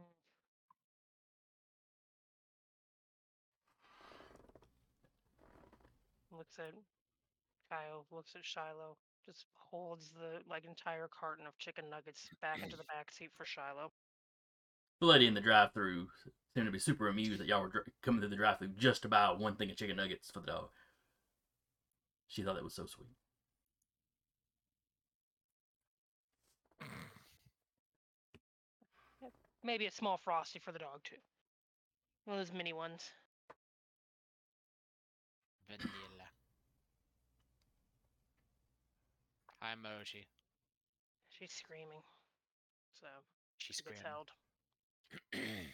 Looks 6.32 6.58
at 6.58 6.74
Kyle, 7.70 8.06
looks 8.12 8.34
at 8.36 8.44
Shiloh, 8.44 8.98
just 9.26 9.45
holds 9.55 10.11
the 10.11 10.41
like 10.49 10.65
entire 10.65 11.07
carton 11.07 11.47
of 11.47 11.57
chicken 11.57 11.89
nuggets 11.89 12.30
back 12.41 12.61
into 12.63 12.78
the 12.78 12.84
back 12.95 13.11
seat 13.11 13.30
for 13.36 13.45
Shiloh. 13.45 13.91
The 14.99 15.07
lady 15.07 15.28
in 15.28 15.34
the 15.34 15.41
drive-through 15.41 16.07
seemed 16.53 16.67
to 16.67 16.72
be 16.72 16.80
super 16.80 17.07
amused 17.07 17.39
that 17.39 17.47
y'all 17.47 17.61
were 17.61 17.69
dr- 17.69 17.86
coming 18.03 18.22
through 18.22 18.30
the 18.30 18.36
drive-through 18.36 18.69
just 18.78 19.01
to 19.03 19.09
buy 19.09 19.32
one 19.32 19.55
thing 19.55 19.72
of 19.72 19.78
chicken 19.78 19.97
nuggets 19.97 20.30
for 20.30 20.41
the 20.41 20.47
dog. 20.47 20.69
She 22.28 22.43
thought 22.43 22.55
that 22.55 22.63
was 22.63 22.76
so 22.76 22.86
sweet. 22.86 23.09
Maybe 29.63 29.86
a 29.86 29.91
small 29.91 30.17
frosty 30.17 30.59
for 30.59 30.72
the 30.72 30.80
dog 30.80 31.01
too. 31.03 31.17
One 32.26 32.39
of 32.39 32.47
those 32.47 32.55
mini 32.55 32.74
ones. 32.74 33.11
vanilla. 35.78 36.11
Hi, 39.62 39.76
Mochi. 39.76 40.26
She's 41.30 41.51
screaming, 41.51 42.01
so 42.99 43.07
She's 43.57 43.76
she 43.76 43.84
gets 43.84 43.99
screaming. 43.99 44.12
held. 44.12 44.32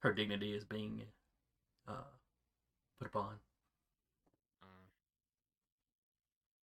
Her 0.00 0.12
dignity 0.12 0.52
is 0.52 0.64
being 0.64 1.02
uh, 1.88 2.12
put 2.98 3.08
upon. 3.08 3.36
Mm. 4.62 4.84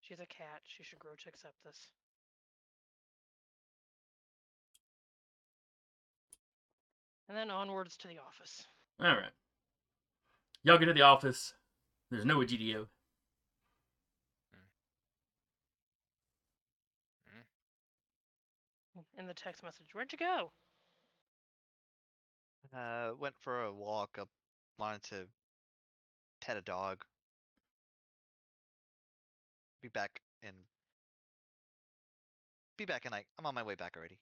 She's 0.02 0.20
a 0.20 0.28
cat. 0.28 0.62
She 0.66 0.84
should 0.84 1.00
grow 1.00 1.14
to 1.24 1.30
accept 1.30 1.56
this. 1.66 1.88
And 7.28 7.36
then 7.38 7.50
onwards 7.50 7.98
to 7.98 8.08
the 8.08 8.20
office. 8.20 8.68
All 9.00 9.08
right. 9.08 9.32
Y'all 10.64 10.78
get 10.78 10.86
to 10.86 10.94
the 10.94 11.02
office. 11.02 11.54
There's 12.12 12.26
no 12.26 12.38
Egidio. 12.38 12.86
In 19.18 19.28
the 19.28 19.34
text 19.34 19.64
message, 19.64 19.94
where'd 19.94 20.12
you 20.12 20.18
go? 20.18 20.52
Uh, 22.76 23.12
went 23.20 23.36
for 23.42 23.64
a 23.64 23.72
walk 23.72 24.18
up, 24.20 24.30
wanted 24.80 25.04
to 25.04 25.28
pet 26.42 26.58
a 26.58 26.62
dog. 26.62 27.04
Be 29.82 29.90
back 29.90 30.22
in. 30.42 30.54
Be 32.78 32.86
back 32.86 33.06
in 33.06 33.12
like 33.12 33.28
I'm 33.38 33.46
on 33.46 33.54
my 33.54 33.62
way 33.62 33.76
back 33.76 33.96
already. 33.96 34.18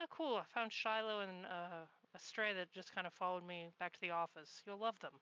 Oh, 0.00 0.06
cool. 0.10 0.36
I 0.36 0.42
found 0.54 0.72
Shiloh 0.72 1.20
and 1.20 1.46
uh, 1.46 1.86
a 2.14 2.18
stray 2.18 2.52
that 2.54 2.72
just 2.72 2.94
kind 2.94 3.06
of 3.06 3.12
followed 3.14 3.46
me 3.46 3.70
back 3.80 3.92
to 3.94 4.00
the 4.00 4.10
office. 4.10 4.62
You'll 4.66 4.78
love 4.78 4.98
them. 5.00 5.12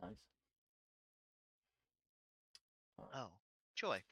Nice. 0.00 0.16
Oh, 3.14 3.30
joy. 3.74 4.02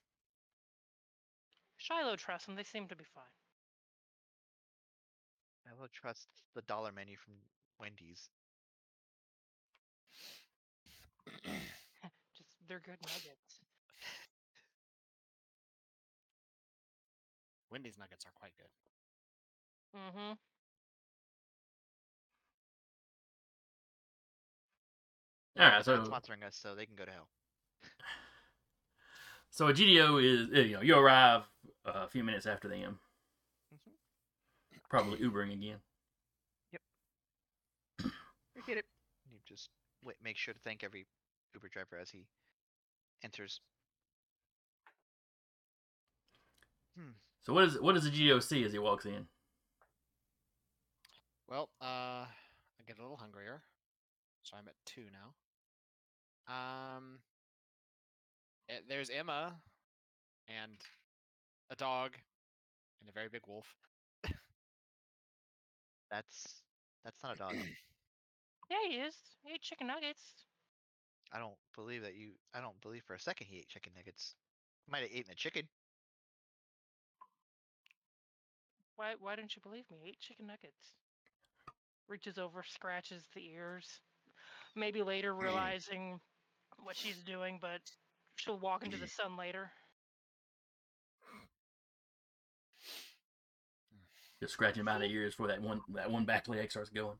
Shiloh 1.82 2.14
trusts 2.14 2.46
them. 2.46 2.54
They 2.54 2.62
seem 2.62 2.86
to 2.88 2.94
be 2.96 3.02
fine. 3.12 3.24
I 5.66 5.80
will 5.80 5.88
trust 5.92 6.28
the 6.54 6.62
dollar 6.62 6.92
menu 6.92 7.16
from 7.16 7.34
Wendy's. 7.80 8.30
Just 12.36 12.50
they're 12.68 12.78
good 12.78 12.98
nuggets. 13.02 13.62
Wendy's 17.72 17.98
nuggets 17.98 18.26
are 18.26 18.32
quite 18.38 18.52
good. 18.56 18.70
Mm-hmm. 19.98 20.32
All 25.58 25.68
right. 25.68 25.84
They're 25.84 25.96
So 25.96 25.96
not 25.96 26.08
sponsoring 26.08 26.46
us, 26.46 26.56
so 26.56 26.76
they 26.76 26.86
can 26.86 26.94
go 26.94 27.04
to 27.06 27.10
hell. 27.10 27.28
So 29.50 29.68
a 29.68 29.74
Egidio 29.74 30.16
is 30.22 30.48
uh, 30.56 30.60
you 30.60 30.76
know 30.76 30.80
you 30.80 30.96
arrive 30.96 31.42
uh, 31.86 32.04
a 32.04 32.08
few 32.08 32.24
minutes 32.24 32.46
after 32.46 32.68
them, 32.68 33.00
Mhm. 33.72 33.98
probably 34.88 35.18
Ubering 35.18 35.52
again. 35.52 35.80
You 38.54 38.62
get 38.66 38.76
it. 38.78 38.86
You 39.30 39.38
just 39.44 39.70
wait, 40.02 40.16
make 40.22 40.36
sure 40.36 40.54
to 40.54 40.60
thank 40.60 40.84
every 40.84 41.06
Uber 41.54 41.68
driver 41.68 41.96
as 41.98 42.10
he 42.10 42.26
enters. 43.22 43.60
Hmm. 46.96 47.12
So 47.40 47.52
what 47.52 47.64
is 47.64 47.80
what 47.80 47.94
does 47.94 48.04
the 48.04 48.40
see 48.40 48.64
as 48.64 48.72
he 48.72 48.78
walks 48.78 49.06
in? 49.06 49.26
Well, 51.48 51.70
uh, 51.80 52.26
I 52.26 52.82
get 52.86 52.98
a 52.98 53.02
little 53.02 53.16
hungrier, 53.16 53.62
so 54.42 54.56
I'm 54.56 54.68
at 54.68 54.74
two 54.86 55.06
now. 55.10 55.34
Um, 56.48 57.18
eh, 58.68 58.80
there's 58.88 59.10
Emma, 59.10 59.60
and 60.48 60.78
a 61.70 61.76
dog, 61.76 62.12
and 63.00 63.08
a 63.08 63.12
very 63.12 63.28
big 63.28 63.42
wolf. 63.46 63.66
That's 66.10 66.62
that's 67.04 67.22
not 67.22 67.34
a 67.34 67.38
dog. 67.38 67.54
Yeah, 68.70 68.88
he 68.88 68.96
is. 68.96 69.14
He 69.44 69.52
ate 69.52 69.60
chicken 69.60 69.86
nuggets. 69.88 70.46
I 71.30 71.38
don't 71.38 71.56
believe 71.76 72.02
that 72.02 72.14
you. 72.14 72.30
I 72.54 72.60
don't 72.62 72.80
believe 72.80 73.02
for 73.06 73.14
a 73.14 73.20
second 73.20 73.48
he 73.50 73.58
ate 73.58 73.68
chicken 73.68 73.92
nuggets. 73.94 74.34
Might 74.90 75.02
have 75.02 75.10
eaten 75.12 75.30
a 75.30 75.34
chicken. 75.34 75.68
Why? 78.96 79.14
Why 79.20 79.36
didn't 79.36 79.56
you 79.56 79.62
believe 79.62 79.84
me? 79.90 79.98
He 80.02 80.10
ate 80.10 80.20
chicken 80.20 80.46
nuggets. 80.46 80.94
Reaches 82.08 82.38
over, 82.38 82.62
scratches 82.66 83.24
the 83.34 83.44
ears. 83.44 84.00
Maybe 84.74 85.02
later 85.02 85.34
hmm. 85.34 85.42
realizing 85.42 86.20
what 86.82 86.96
she's 86.96 87.18
doing, 87.18 87.58
but 87.60 87.80
she'll 88.36 88.58
walk 88.58 88.84
into 88.84 88.96
the 88.96 89.06
sun 89.08 89.36
later. 89.36 89.70
Just 94.42 94.54
scratching 94.54 94.84
by 94.84 94.98
the 94.98 95.04
ears 95.04 95.34
for 95.36 95.46
that 95.46 95.62
one 95.62 95.80
that 95.94 96.10
one 96.10 96.24
back 96.24 96.48
leg 96.48 96.68
starts 96.68 96.90
going. 96.90 97.16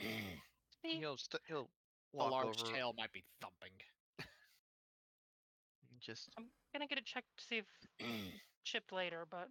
He'll 0.82 1.16
st- 1.16 1.40
he'll 1.46 1.70
The 2.12 2.18
walk 2.18 2.32
large 2.32 2.60
over. 2.60 2.72
tail 2.74 2.92
might 2.98 3.12
be 3.12 3.22
thumping. 3.40 3.70
and 4.18 4.26
Just 6.00 6.30
I'm 6.36 6.46
gonna 6.72 6.88
get 6.88 6.98
it 6.98 7.04
checked 7.06 7.28
to 7.38 7.44
see 7.44 7.58
if 7.58 7.66
chipped 8.64 8.90
later, 8.92 9.24
but 9.30 9.50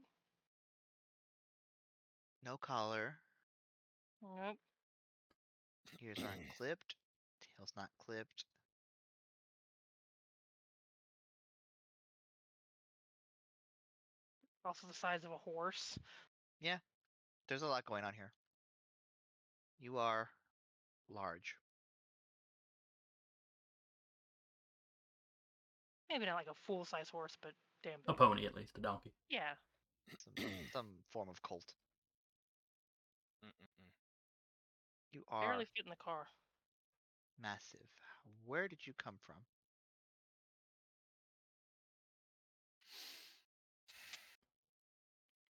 no 2.43 2.57
collar. 2.57 3.15
nope. 4.21 4.57
Ears 6.03 6.17
aren't 6.19 6.41
clipped. 6.57 6.95
Tail's 7.57 7.71
not 7.77 7.87
clipped. 8.05 8.43
Also 14.63 14.87
the 14.87 14.93
size 14.93 15.23
of 15.23 15.31
a 15.31 15.37
horse. 15.37 15.97
Yeah, 16.61 16.77
there's 17.47 17.63
a 17.63 17.67
lot 17.67 17.85
going 17.85 18.03
on 18.03 18.13
here. 18.13 18.31
You 19.79 19.97
are 19.97 20.29
large. 21.09 21.55
Maybe 26.09 26.25
not 26.25 26.35
like 26.35 26.47
a 26.47 26.53
full 26.67 26.85
size 26.85 27.09
horse, 27.09 27.37
but 27.41 27.53
damn 27.83 27.99
A 28.07 28.13
pony 28.13 28.45
at 28.45 28.53
least, 28.55 28.77
a 28.77 28.81
donkey. 28.81 29.13
Yeah. 29.29 29.53
Some, 30.17 30.33
some 30.73 30.87
form 31.11 31.29
of 31.29 31.41
cult. 31.41 31.73
Mm-mm-mm. 33.45 33.89
You 35.13 35.23
are 35.29 35.47
Barely 35.47 35.65
fit 35.75 35.85
in 35.85 35.89
the 35.89 35.95
car. 35.95 36.27
massive. 37.41 37.87
Where 38.45 38.67
did 38.67 38.85
you 38.85 38.93
come 39.01 39.15
from? 39.25 39.37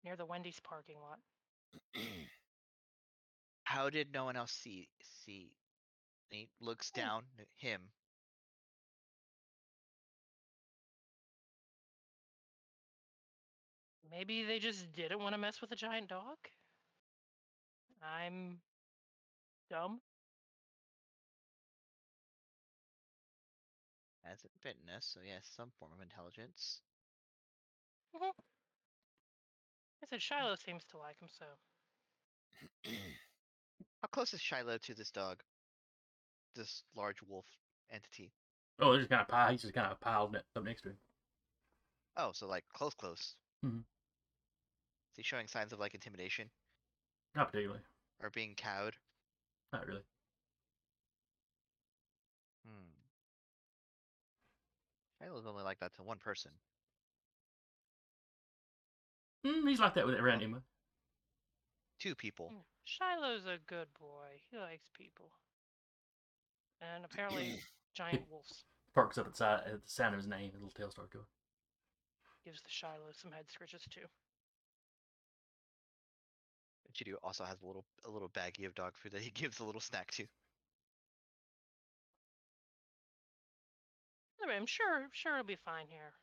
Near 0.08 0.16
the 0.16 0.26
Wendy's 0.26 0.62
parking 0.62 0.96
lot. 1.02 1.20
How 3.66 3.90
did 3.90 4.14
no 4.14 4.24
one 4.24 4.38
else 4.38 4.54
see 4.54 4.88
see? 5.26 5.52
He 6.30 6.48
looks 6.62 6.92
Hmm. 6.96 7.02
down 7.02 7.24
at 7.38 7.48
him. 7.58 7.82
Maybe 14.10 14.46
they 14.46 14.60
just 14.60 14.94
didn't 14.94 15.20
want 15.20 15.34
to 15.34 15.38
mess 15.38 15.60
with 15.60 15.74
a 15.74 15.76
giant 15.76 16.08
dog? 16.08 16.38
I'm 18.02 18.62
dumb. 19.70 20.00
Hasn't 24.24 24.54
fitness, 24.62 24.96
us, 25.00 25.06
so 25.14 25.20
yes, 25.22 25.50
some 25.54 25.72
form 25.78 25.92
of 25.92 26.02
intelligence. 26.02 26.80
I 30.04 30.06
said 30.10 30.22
Shiloh 30.22 30.56
seems 30.56 30.84
to 30.92 30.98
like 30.98 31.20
him, 31.20 31.28
so 31.38 31.46
How 34.02 34.08
close 34.12 34.34
is 34.34 34.42
Shiloh 34.42 34.78
to 34.80 34.94
this 34.94 35.12
dog? 35.12 35.42
This 36.56 36.84
large 36.96 37.22
wolf 37.28 37.46
entity. 37.92 38.32
Oh, 38.80 38.92
they're 38.92 39.00
just 39.02 39.10
kind 39.10 39.22
of 39.22 39.28
pile. 39.28 39.52
He's 39.52 39.62
just 39.62 39.74
kind 39.74 39.92
of 39.92 40.00
piled 40.00 40.36
up 40.36 40.64
next 40.64 40.84
to 40.84 40.90
him. 40.90 40.98
Oh, 42.16 42.32
so 42.34 42.48
like 42.48 42.64
close, 42.74 42.94
close. 42.94 43.36
Mhm. 43.66 43.80
Is 43.80 45.18
he 45.18 45.24
showing 45.24 45.48
signs 45.48 45.74
of 45.74 45.80
like 45.80 45.94
intimidation 45.96 46.50
Not 47.36 47.52
particularly. 47.52 47.82
or 48.22 48.30
being 48.30 48.56
cowed? 48.56 48.96
Not 49.74 49.88
really. 49.88 50.04
Hmm. 52.66 52.94
Shiloh's 55.24 55.48
only 55.48 55.64
like 55.64 55.80
that 55.80 55.94
to 55.96 56.04
one 56.04 56.18
person. 56.20 56.52
Mm, 59.48 59.70
he's 59.70 59.80
like 59.80 59.94
that 59.96 60.06
with 60.06 60.16
it 60.16 60.22
around 60.22 60.42
Emma. 60.42 60.62
Two 62.00 62.16
people. 62.16 62.52
Mm, 62.54 62.64
Shiloh's 62.84 63.46
a 63.46 63.58
good 63.68 63.88
boy. 64.00 64.42
He 64.52 64.58
likes 64.58 64.88
people. 64.98 65.32
And 66.82 67.06
apparently 67.06 67.60
giant 67.94 68.24
wolves 68.30 68.66
Perks 68.94 69.18
up 69.18 69.28
at 69.28 69.34
the, 69.34 69.38
side, 69.38 69.62
at 69.66 69.84
the 69.84 69.90
sound 69.90 70.16
of 70.16 70.20
his 70.20 70.28
name. 70.28 70.52
His 70.52 70.62
little 70.62 70.70
tail 70.72 70.92
starts 70.92 71.12
going. 71.12 71.26
gives 72.44 72.62
the 72.62 72.70
Shiloh 72.70 73.12
some 73.14 73.32
head 73.32 73.46
scratches 73.52 73.84
too. 73.90 74.02
And 76.86 76.94
Egidio 76.94 77.16
also 77.24 77.44
has 77.44 77.62
a 77.62 77.68
little 77.68 77.86
a 78.06 78.10
little 78.10 78.30
baggie 78.30 78.66
of 78.66 78.74
dog 78.76 78.94
food 78.96 79.12
that 79.12 79.22
he 79.22 79.30
gives 79.36 79.60
a 79.60 79.64
little 79.64 79.82
snack 79.82 80.12
to. 80.12 80.26
Anyway, 84.42 84.58
I'm 84.58 84.66
sure 84.66 85.10
sure 85.12 85.34
it'll 85.34 85.46
be 85.46 85.56
fine 85.56 85.86
here. 85.90 86.14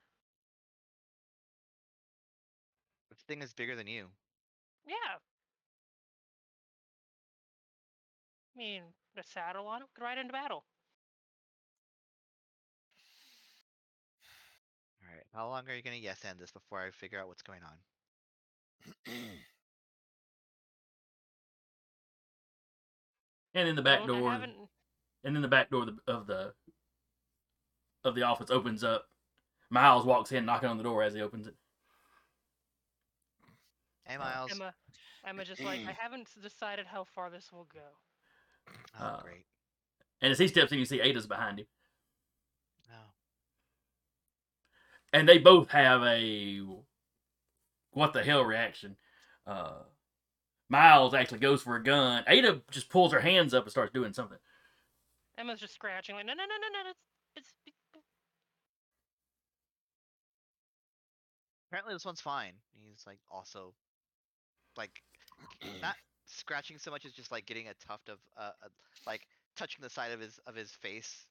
Thing 3.26 3.42
is 3.42 3.52
bigger 3.52 3.76
than 3.76 3.86
you. 3.86 4.06
Yeah. 4.86 5.18
I 8.54 8.58
mean, 8.58 8.82
put 9.14 9.24
a 9.24 9.28
saddle 9.28 9.66
on 9.66 9.82
it, 9.82 9.84
we 9.84 9.94
could 9.94 10.04
ride 10.04 10.18
into 10.18 10.32
battle. 10.32 10.64
Alright, 15.02 15.26
how 15.34 15.48
long 15.48 15.68
are 15.68 15.74
you 15.74 15.82
gonna 15.82 15.96
yes 15.96 16.24
end 16.24 16.38
this 16.38 16.52
before 16.52 16.80
I 16.80 16.90
figure 16.90 17.20
out 17.20 17.28
what's 17.28 17.42
going 17.42 17.60
on? 17.62 17.78
And 23.54 23.68
then 23.68 23.76
the 23.76 23.82
back 23.82 24.00
Well, 24.00 24.08
door, 24.08 24.32
and 25.22 25.34
then 25.36 25.42
the 25.42 25.48
back 25.48 25.70
door 25.70 25.82
of 25.82 25.86
the, 25.86 26.12
of 26.12 26.26
the 26.26 26.54
of 28.04 28.14
the 28.14 28.22
office 28.22 28.50
opens 28.50 28.82
up. 28.82 29.06
Miles 29.70 30.04
walks 30.04 30.32
in, 30.32 30.44
knocking 30.44 30.68
on 30.68 30.76
the 30.76 30.82
door 30.82 31.02
as 31.02 31.14
he 31.14 31.20
opens 31.22 31.46
it. 31.46 31.54
Hey 34.06 34.16
Uh, 34.16 34.18
Miles. 34.18 34.52
Emma, 34.52 34.74
Emma 35.26 35.44
just 35.44 35.62
like 35.62 35.80
I 35.86 35.92
haven't 35.92 36.28
decided 36.42 36.86
how 36.86 37.04
far 37.04 37.30
this 37.30 37.50
will 37.52 37.68
go. 37.72 38.72
Oh 39.00 39.04
uh, 39.04 39.22
great. 39.22 39.46
And 40.20 40.30
as 40.32 40.38
he 40.38 40.48
steps 40.48 40.72
in, 40.72 40.78
you 40.78 40.84
see 40.84 41.00
Ada's 41.00 41.26
behind 41.26 41.58
him, 41.60 41.66
Oh. 42.90 43.12
and 45.12 45.28
they 45.28 45.38
both 45.38 45.70
have 45.70 46.02
a 46.02 46.60
what 47.92 48.12
the 48.12 48.22
hell 48.24 48.42
reaction. 48.44 48.96
Uh, 49.46 49.82
Miles 50.70 51.12
actually 51.14 51.38
goes 51.40 51.62
for 51.62 51.76
a 51.76 51.82
gun. 51.82 52.24
Ada 52.26 52.62
just 52.70 52.88
pulls 52.88 53.12
her 53.12 53.20
hands 53.20 53.52
up 53.54 53.64
and 53.64 53.70
starts 53.70 53.92
doing 53.92 54.12
something. 54.12 54.38
Emma's 55.36 55.60
just 55.60 55.74
scratching 55.74 56.14
like 56.14 56.26
no 56.26 56.32
no 56.34 56.44
no 56.44 56.54
no 56.60 56.82
no 56.82 56.90
it's 56.90 56.98
it's 57.36 57.52
be- 57.64 57.74
be-" 57.92 58.00
Apparently 61.70 61.94
this 61.94 62.04
one's 62.04 62.20
fine. 62.20 62.54
He's 62.72 63.04
like 63.06 63.18
also 63.30 63.74
like 64.76 65.02
not 65.82 65.96
scratching 66.26 66.78
so 66.78 66.90
much 66.90 67.04
as 67.04 67.12
just 67.12 67.30
like 67.30 67.46
getting 67.46 67.68
a 67.68 67.74
tuft 67.86 68.08
of 68.08 68.18
uh, 68.36 68.50
uh 68.62 68.68
like 69.06 69.22
touching 69.56 69.82
the 69.82 69.90
side 69.90 70.12
of 70.12 70.20
his 70.20 70.38
of 70.46 70.54
his 70.54 70.70
face. 70.70 71.26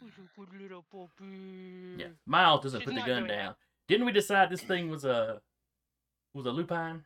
"Who's 0.00 0.12
a 0.18 0.40
good 0.40 0.60
little 0.60 0.84
puppy. 0.90 1.96
Yeah, 1.98 2.08
Miles 2.26 2.62
doesn't 2.62 2.80
She's 2.80 2.86
put 2.86 2.94
the 2.94 3.00
gun 3.00 3.08
doing 3.08 3.28
that. 3.28 3.36
down. 3.36 3.54
Didn't 3.88 4.06
we 4.06 4.12
decide 4.12 4.50
this 4.50 4.62
thing 4.62 4.90
was 4.90 5.04
a 5.04 5.40
was 6.34 6.46
a 6.46 6.50
lupine? 6.50 7.04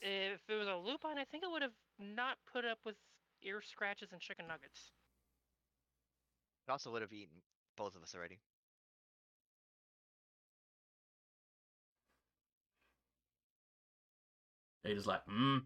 If 0.00 0.40
it 0.48 0.54
was 0.54 0.66
a 0.66 0.76
lupine, 0.76 1.18
I 1.18 1.24
think 1.24 1.44
it 1.44 1.50
would 1.50 1.62
have 1.62 1.76
not 1.98 2.38
put 2.50 2.64
up 2.64 2.78
with 2.86 2.96
ear 3.42 3.62
scratches 3.62 4.12
and 4.12 4.20
chicken 4.20 4.46
nuggets. 4.48 4.92
It 6.66 6.70
also 6.70 6.90
would 6.90 7.02
have 7.02 7.12
eaten 7.12 7.42
both 7.76 7.96
of 7.96 8.02
us 8.02 8.14
already. 8.14 8.38
Ada's 14.84 15.06
like, 15.06 15.22
hmm. 15.28 15.58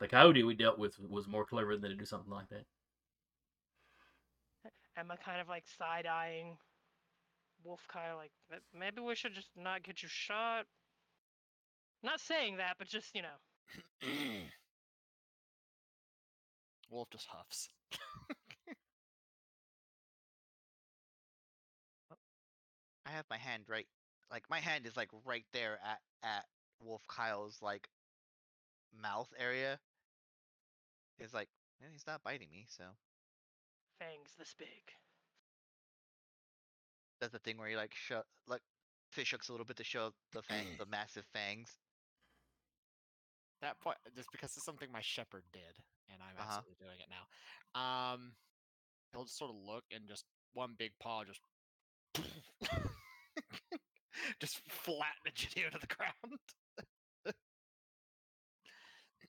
The 0.00 0.08
coyote 0.08 0.44
we 0.44 0.54
dealt 0.54 0.78
with 0.78 0.98
was 1.00 1.26
more 1.26 1.44
clever 1.44 1.76
than 1.76 1.90
to 1.90 1.96
do 1.96 2.04
something 2.04 2.32
like 2.32 2.48
that. 2.50 2.64
Emma 4.96 5.16
kind 5.24 5.40
of 5.40 5.48
like 5.48 5.64
side 5.78 6.06
eyeing 6.06 6.56
Wolf 7.64 7.80
kind 7.92 8.10
of 8.10 8.18
like 8.18 8.30
maybe 8.78 9.00
we 9.00 9.14
should 9.14 9.34
just 9.34 9.50
not 9.56 9.82
get 9.82 10.02
you 10.02 10.08
shot. 10.08 10.66
Not 12.02 12.20
saying 12.20 12.58
that, 12.58 12.76
but 12.78 12.88
just 12.88 13.14
you 13.14 13.22
know. 13.22 13.28
Wolf 16.90 17.08
just 17.10 17.26
huffs. 17.26 17.68
I 23.06 23.10
have 23.10 23.24
my 23.30 23.38
hand 23.38 23.64
right 23.68 23.86
like 24.30 24.44
my 24.50 24.60
hand 24.60 24.86
is 24.86 24.96
like 24.96 25.08
right 25.24 25.46
there 25.52 25.78
at 25.84 26.00
at 26.22 26.44
Wolf 26.80 27.02
Kyle's 27.08 27.58
like 27.62 27.88
mouth 28.92 29.32
area. 29.38 29.78
is 31.18 31.34
like 31.34 31.48
eh, 31.82 31.86
he's 31.92 32.06
not 32.06 32.22
biting 32.22 32.50
me, 32.50 32.66
so 32.68 32.84
Fangs 33.98 34.34
this 34.38 34.54
big. 34.58 34.92
that's 37.20 37.32
the 37.32 37.38
thing 37.40 37.58
where 37.58 37.68
he 37.68 37.74
like 37.76 37.94
show 37.94 38.22
like 38.46 38.62
fish 39.10 39.32
hooks 39.32 39.48
a 39.48 39.52
little 39.52 39.66
bit 39.66 39.76
to 39.76 39.84
show 39.84 40.12
the 40.32 40.42
fang 40.42 40.66
the 40.78 40.86
massive 40.90 41.24
fangs. 41.32 41.76
that 43.60 43.80
point, 43.80 43.98
just 44.14 44.30
because 44.30 44.56
it's 44.56 44.64
something 44.64 44.88
my 44.92 45.00
shepherd 45.00 45.42
did, 45.52 45.82
and 46.12 46.22
I'm 46.22 46.36
Uh-huh. 46.38 46.58
absolutely 46.62 46.76
doing 46.78 47.00
it 47.00 47.08
now. 47.10 47.26
Um, 47.74 48.36
he'll 49.12 49.24
just 49.24 49.36
sort 49.36 49.50
of 49.50 49.56
look 49.56 49.84
and 49.90 50.06
just 50.08 50.24
one 50.54 50.74
big 50.78 50.92
paw 51.00 51.24
just 51.24 51.40
just 54.40 54.60
flatten 54.70 55.26
a 55.26 55.30
Gideon 55.32 55.72
to 55.72 55.78
the 55.78 55.86
ground. 55.88 56.38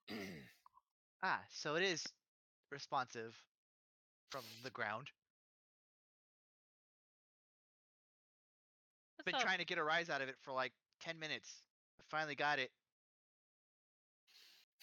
Ah, 1.22 1.41
so 1.51 1.76
it 1.76 1.84
is 1.84 2.05
responsive 2.72 3.36
from 4.30 4.41
the 4.64 4.70
ground. 4.70 5.07
What's 9.18 9.26
Been 9.26 9.36
up? 9.36 9.41
trying 9.41 9.57
to 9.57 9.66
get 9.66 9.78
a 9.78 9.84
rise 9.84 10.10
out 10.10 10.22
of 10.22 10.30
it 10.30 10.36
for 10.41 10.53
like 10.53 10.72
ten 11.03 11.20
minutes. 11.20 11.55
I 11.99 12.03
finally 12.10 12.36
got 12.36 12.57
it. 12.57 12.72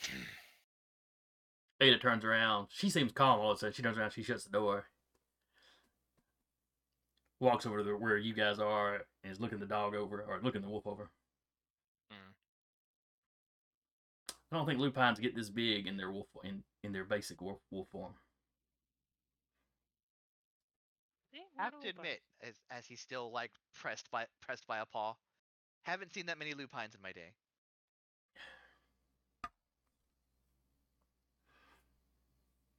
Ada 1.80 1.98
turns 1.98 2.22
around. 2.24 2.68
She 2.70 2.90
seems 2.90 3.12
calm 3.12 3.40
all 3.40 3.52
of 3.52 3.56
a 3.56 3.60
sudden. 3.60 3.72
She 3.72 3.82
turns 3.82 3.96
around. 3.96 4.10
She 4.10 4.22
shuts 4.22 4.44
the 4.44 4.50
door. 4.50 4.84
Walks 7.40 7.64
over 7.66 7.78
to 7.78 7.84
the, 7.84 7.96
where 7.96 8.18
you 8.18 8.34
guys 8.34 8.58
are 8.58 9.06
and 9.24 9.32
is 9.32 9.40
looking 9.40 9.58
the 9.58 9.66
dog 9.66 9.94
over 9.94 10.22
or 10.22 10.40
looking 10.42 10.62
the 10.62 10.68
wolf 10.68 10.86
over. 10.86 11.10
Mm. 12.12 12.34
I 14.52 14.56
don't 14.56 14.66
think 14.66 14.78
lupines 14.78 15.18
get 15.18 15.34
this 15.34 15.50
big 15.50 15.86
in 15.86 15.96
their 15.96 16.10
wolf 16.10 16.28
in, 16.44 16.62
in 16.84 16.92
their 16.92 17.04
basic 17.04 17.40
wolf, 17.40 17.58
wolf 17.70 17.88
form. 17.90 18.14
I 21.58 21.64
have 21.64 21.80
to 21.80 21.88
admit, 21.88 22.20
as 22.42 22.54
as 22.70 22.86
he's 22.86 23.00
still 23.00 23.32
like 23.32 23.50
pressed 23.74 24.10
by 24.10 24.26
pressed 24.42 24.66
by 24.66 24.78
a 24.78 24.86
paw, 24.86 25.14
haven't 25.84 26.12
seen 26.12 26.26
that 26.26 26.38
many 26.38 26.52
lupines 26.52 26.94
in 26.94 27.00
my 27.02 27.12
day. 27.12 27.32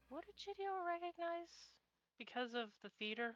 What 0.10 0.26
did 0.26 0.36
Gideon 0.46 0.72
recognize 0.86 1.72
because 2.18 2.54
of 2.54 2.70
the 2.84 2.90
theater? 2.98 3.36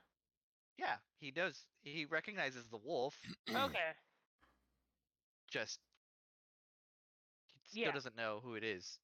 Yeah, 0.78 0.96
he 1.20 1.32
does. 1.32 1.66
He 1.84 2.06
recognizes 2.06 2.68
the 2.68 2.78
wolf. 2.78 3.18
okay. 3.50 3.92
Just 5.50 5.80
he 5.84 5.91
still 7.72 7.84
Yeah. 7.84 7.92
doesn't 7.92 8.16
know 8.18 8.42
who 8.44 8.56
it 8.56 8.64
is. 8.64 9.00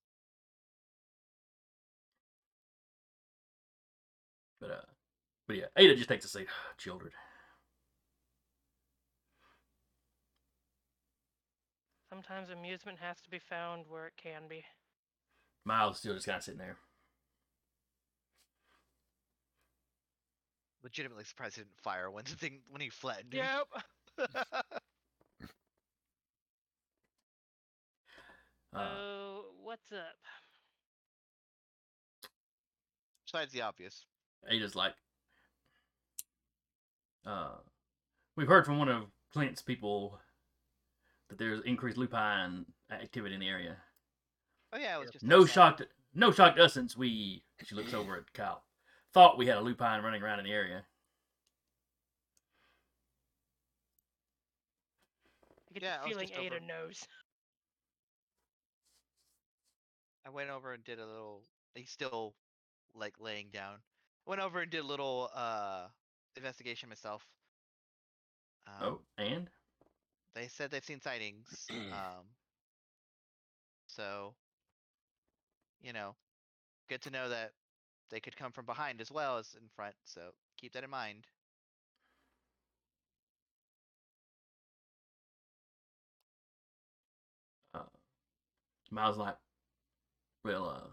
But 4.59 4.71
uh, 4.71 4.81
but 5.47 5.55
yeah, 5.57 5.65
Ada 5.75 5.95
just 5.95 6.09
takes 6.09 6.25
a 6.25 6.29
seat. 6.29 6.47
Children. 6.77 7.11
Sometimes 12.09 12.49
amusement 12.49 12.97
has 12.99 13.19
to 13.21 13.29
be 13.29 13.39
found 13.39 13.85
where 13.87 14.07
it 14.07 14.13
can 14.17 14.43
be. 14.49 14.63
Miles 15.65 15.95
is 15.95 15.99
still 15.99 16.13
just 16.13 16.25
kind 16.25 16.37
of 16.37 16.43
sitting 16.43 16.57
there. 16.59 16.77
Legitimately 20.83 21.25
surprised 21.25 21.55
he 21.55 21.61
didn't 21.63 21.77
fire 21.81 22.09
when 22.09 22.23
the 22.23 22.31
thing 22.31 22.61
when 22.69 22.81
he 22.81 22.89
flattened. 22.89 23.33
him. 23.33 23.45
Yep. 24.17 24.29
Uh, 28.73 29.39
what's 29.63 29.91
up? 29.91 29.99
Besides 33.25 33.51
the 33.51 33.61
obvious. 33.61 34.05
Ada's 34.49 34.75
like, 34.75 34.93
uh, 37.25 37.55
we've 38.35 38.47
heard 38.47 38.65
from 38.65 38.79
one 38.79 38.87
of 38.89 39.03
Clint's 39.33 39.61
people 39.61 40.19
that 41.29 41.37
there's 41.37 41.61
increased 41.65 41.97
lupine 41.97 42.65
activity 42.91 43.33
in 43.33 43.41
the 43.41 43.49
area. 43.49 43.75
Oh 44.73 44.77
yeah, 44.77 44.97
it 44.97 44.99
was 45.01 45.11
just 45.11 45.25
No 45.25 45.41
outside. 45.41 45.53
shock, 45.53 45.77
to, 45.77 45.87
no 46.13 46.31
shock 46.31 46.55
to 46.55 46.63
us 46.63 46.73
since 46.73 46.95
we. 46.95 47.43
She 47.63 47.75
looks 47.75 47.93
over 47.93 48.15
at 48.15 48.31
Kyle. 48.33 48.63
Thought 49.13 49.37
we 49.37 49.47
had 49.47 49.57
a 49.57 49.61
lupine 49.61 50.03
running 50.03 50.21
around 50.21 50.39
in 50.39 50.45
the 50.45 50.51
area. 50.51 50.83
I 55.69 55.73
get 55.73 55.83
Yeah, 55.83 55.97
the 56.03 56.09
feeling 56.09 56.29
Ada 56.37 56.55
over- 56.57 56.65
knows. 56.65 57.07
I 60.27 60.29
went 60.29 60.51
over 60.51 60.73
and 60.73 60.83
did 60.83 60.99
a 60.99 61.07
little. 61.07 61.43
He's 61.75 61.91
still 61.91 62.35
like 62.95 63.19
laying 63.19 63.49
down. 63.51 63.83
Went 64.25 64.41
over 64.41 64.61
and 64.61 64.71
did 64.71 64.81
a 64.81 64.87
little 64.87 65.29
uh 65.33 65.87
investigation 66.35 66.89
myself. 66.89 67.27
Um, 68.67 68.73
oh, 68.81 69.01
and 69.17 69.49
They 70.35 70.47
said 70.47 70.71
they've 70.71 70.85
seen 70.85 71.01
sightings. 71.01 71.67
um. 71.91 72.35
So. 73.87 74.35
You 75.81 75.93
know, 75.93 76.15
good 76.89 77.01
to 77.03 77.11
know 77.11 77.29
that 77.29 77.53
they 78.09 78.19
could 78.21 78.35
come 78.37 78.51
from 78.51 78.65
behind 78.65 79.01
as 79.01 79.11
well 79.11 79.37
as 79.37 79.55
in 79.55 79.69
front. 79.69 79.95
So 80.05 80.33
keep 80.57 80.73
that 80.73 80.83
in 80.83 80.89
mind. 80.91 81.27
uh, 87.73 87.83
Miles 88.91 89.17
like, 89.17 89.37
well, 90.47 90.69
uh, 90.69 90.89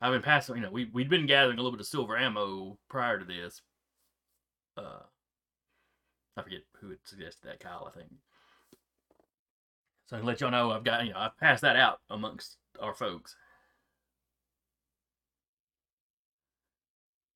I've 0.00 0.12
been 0.12 0.22
passing. 0.22 0.56
You 0.56 0.62
know, 0.62 0.70
we 0.70 0.86
we'd 0.86 1.08
been 1.10 1.26
gathering 1.26 1.58
a 1.58 1.60
little 1.60 1.72
bit 1.72 1.80
of 1.80 1.86
silver 1.86 2.16
ammo 2.16 2.78
prior 2.88 3.18
to 3.18 3.24
this. 3.24 3.60
Uh, 4.76 5.00
I 6.36 6.42
forget 6.42 6.60
who 6.80 6.90
had 6.90 6.98
suggested 7.04 7.48
that, 7.48 7.60
Kyle, 7.60 7.90
I 7.92 7.98
think. 7.98 8.10
So 10.06 10.16
I 10.16 10.20
can 10.20 10.26
let 10.26 10.40
y'all 10.40 10.50
know 10.50 10.70
I've 10.70 10.84
got 10.84 11.04
you 11.04 11.12
know 11.12 11.18
I've 11.18 11.36
passed 11.38 11.62
that 11.62 11.76
out 11.76 12.00
amongst 12.10 12.56
our 12.80 12.94
folks. 12.94 13.36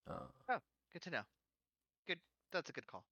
Uh, 0.08 0.58
Good 0.92 1.02
to 1.02 1.10
know. 1.10 1.22
Good. 2.06 2.18
That's 2.50 2.70
a 2.70 2.72
good 2.72 2.86
call. 2.86 3.04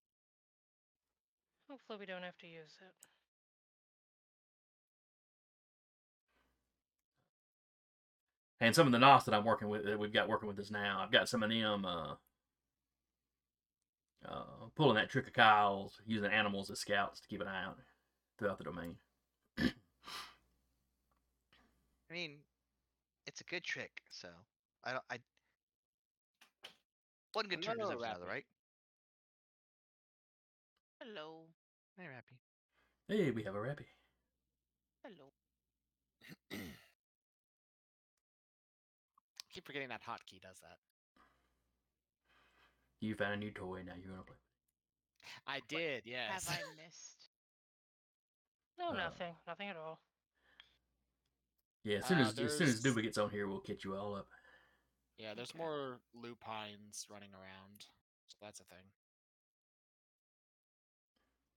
Hopefully 1.69 1.99
we 2.01 2.07
don't 2.07 2.23
have 2.23 2.39
to 2.39 2.47
use 2.47 2.79
it. 2.81 3.16
And 8.61 8.75
some 8.75 8.87
of 8.87 8.93
the 8.93 8.99
NOS 8.99 9.25
that 9.25 9.35
I'm 9.35 9.45
working 9.45 9.69
with 9.69 9.85
that 9.85 9.99
we've 9.99 10.13
got 10.13 10.29
working 10.29 10.49
with 10.49 10.59
us 10.59 10.71
now, 10.71 11.01
I've 11.03 11.13
got 11.13 11.29
some 11.29 11.43
of 11.43 11.51
them 11.51 11.85
uh, 11.85 12.15
uh, 14.27 14.67
pulling 14.75 14.97
that 14.97 15.11
trick 15.11 15.27
of 15.27 15.33
Kyle's, 15.33 16.01
using 16.07 16.31
animals 16.31 16.71
as 16.71 16.81
scouts 16.81 17.21
to 17.21 17.29
keep 17.29 17.41
an 17.41 17.49
eye 17.49 17.65
out 17.65 17.77
throughout 18.39 18.59
the 18.59 18.65
domain. 18.65 18.97
I 19.59 19.73
mean, 22.13 22.39
it's 23.27 23.41
a 23.41 23.45
good 23.45 23.65
trick. 23.65 23.91
So 24.11 24.29
I 24.85 24.93
don't. 24.93 25.05
I. 25.11 25.19
One 27.33 27.47
good 27.47 27.63
turn 27.63 27.77
Hello, 27.79 27.91
deserves 27.91 28.05
another, 28.09 28.27
right? 28.27 28.45
Hello. 31.03 31.43
Hey, 31.99 32.05
Rappy. 32.05 32.39
Hey, 33.09 33.31
we 33.31 33.43
have 33.45 33.55
a 33.55 33.59
rappy. 33.59 33.87
Hello. 35.05 35.33
keep 39.57 39.65
forgetting 39.65 39.89
that 39.89 40.03
hotkey 40.05 40.39
does 40.43 40.61
that. 40.61 40.77
You 43.01 43.15
found 43.15 43.33
a 43.33 43.37
new 43.39 43.51
toy. 43.51 43.83
Now 43.87 43.95
you're 43.99 44.11
gonna 44.13 44.23
play. 44.23 44.37
I 45.47 45.61
did, 45.67 46.03
yes. 46.05 46.47
Have 46.47 46.59
I 46.59 46.61
missed? 46.85 47.31
No, 48.79 48.91
Uh, 48.91 48.93
nothing. 48.93 49.35
Nothing 49.47 49.69
at 49.71 49.77
all. 49.77 49.99
Yeah, 51.85 51.99
as 51.99 52.07
soon 52.07 52.19
Uh, 52.19 52.21
as 52.23 52.29
as 52.39 52.59
soon 52.59 52.69
as 52.69 52.83
there's- 52.83 52.97
Duba 52.97 53.03
gets 53.03 53.17
on 53.17 53.31
here, 53.31 53.49
we'll 53.49 53.61
catch 53.61 53.83
you 53.85 53.97
all 53.97 54.15
up. 54.15 54.29
yeah, 55.17 55.33
there's 55.33 55.51
Okay. 55.51 55.59
more 55.59 56.01
lupines 56.13 57.07
running 57.09 57.33
around, 57.33 57.87
so 58.27 58.37
that's 58.43 58.61
a 58.61 58.65
thing. 58.65 58.85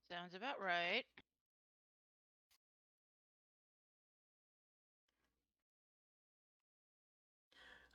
Sounds 0.10 0.34
about 0.36 0.62
right. 0.62 1.04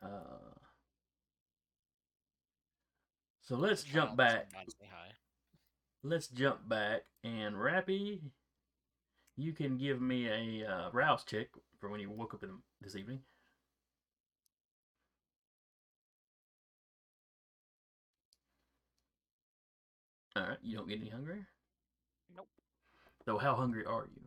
Uh, 0.04 0.08
so 3.42 3.56
let's 3.56 3.82
Just 3.82 3.94
jump 3.94 4.16
back. 4.16 4.48
hi. 4.54 5.12
Let's 6.02 6.28
jump 6.28 6.68
back 6.68 7.02
and 7.22 7.56
Rappy, 7.56 8.20
you 9.36 9.52
can 9.52 9.78
give 9.78 10.00
me 10.00 10.28
a 10.28 10.68
uh, 10.70 10.90
rouse 10.92 11.24
check 11.24 11.48
for 11.80 11.88
when 11.88 12.00
you 12.00 12.10
woke 12.10 12.34
up 12.34 12.42
in, 12.42 12.50
this 12.82 12.96
evening. 12.96 13.20
All 20.36 20.42
right, 20.42 20.58
you 20.62 20.76
don't 20.76 20.88
get 20.88 21.00
any 21.00 21.10
hungrier. 21.10 21.46
Nope. 22.36 22.48
So 23.24 23.38
how 23.38 23.54
hungry 23.54 23.84
are 23.86 24.08
you? 24.14 24.22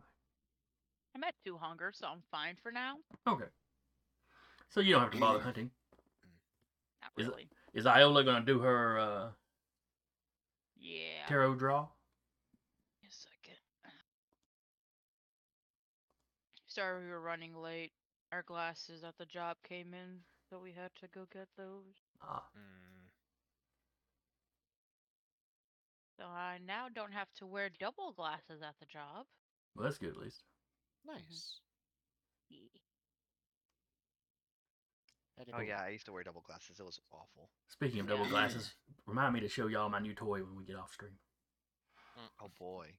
I'm 1.15 1.23
at 1.23 1.33
two 1.45 1.57
hunger, 1.57 1.91
so 1.93 2.07
I'm 2.07 2.21
fine 2.31 2.55
for 2.61 2.71
now. 2.71 2.95
Okay. 3.27 3.45
So 4.69 4.81
you 4.81 4.93
don't 4.93 5.01
have 5.03 5.11
to 5.11 5.19
bother 5.19 5.39
hunting. 5.39 5.71
Not 7.01 7.11
Is 7.17 7.27
really. 7.27 7.49
Is 7.73 7.85
Iola 7.85 8.23
gonna 8.23 8.45
do 8.45 8.59
her 8.59 8.99
uh, 8.99 9.29
Yeah. 10.75 11.25
tarot 11.27 11.55
draw? 11.55 11.81
A 13.03 13.09
second. 13.09 13.57
Sorry 16.67 17.03
we 17.03 17.09
were 17.09 17.21
running 17.21 17.55
late. 17.55 17.91
Our 18.31 18.43
glasses 18.43 19.03
at 19.03 19.17
the 19.17 19.25
job 19.25 19.57
came 19.67 19.93
in, 19.93 20.19
so 20.49 20.59
we 20.59 20.71
had 20.73 20.91
to 20.99 21.07
go 21.13 21.25
get 21.31 21.47
those. 21.57 21.95
Ah, 22.21 22.43
Hmm. 22.53 23.05
So 26.19 26.25
I 26.25 26.57
now 26.65 26.87
don't 26.93 27.13
have 27.13 27.31
to 27.35 27.45
wear 27.45 27.69
double 27.79 28.11
glasses 28.11 28.61
at 28.67 28.75
the 28.79 28.85
job. 28.87 29.25
well, 29.75 29.83
that's 29.85 29.99
good 29.99 30.09
at 30.09 30.17
least. 30.17 30.43
Nice. 31.05 31.59
Yeah. 32.49 32.57
Very 35.37 35.53
Oh 35.53 35.59
yeah, 35.61 35.81
I 35.83 35.89
used 35.89 36.05
to 36.07 36.11
wear 36.11 36.23
double 36.23 36.41
glasses. 36.41 36.79
It 36.79 36.85
was 36.85 36.99
awful. 37.11 37.51
Speaking 37.67 37.99
of 37.99 38.07
double 38.07 38.25
Yeah. 38.25 38.31
glasses, 38.31 38.73
remind 39.05 39.33
me 39.35 39.39
to 39.41 39.47
show 39.49 39.67
y'all 39.67 39.87
my 39.89 39.99
new 39.99 40.15
toy 40.15 40.43
when 40.43 40.55
we 40.55 40.65
get 40.65 40.75
off 40.75 40.91
stream. 40.93 41.19
Oh 42.39 42.49
boy. 42.57 42.97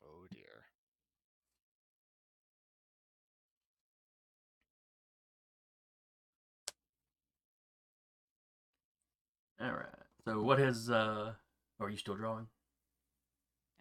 Oh 0.00 0.26
dear. 0.30 0.66
All 9.60 9.72
right. 9.72 9.86
So 10.24 10.42
what 10.42 10.58
has 10.58 10.90
uh? 10.90 11.34
Are 11.80 11.90
you 11.90 11.96
still 11.96 12.16
drawing? 12.16 12.46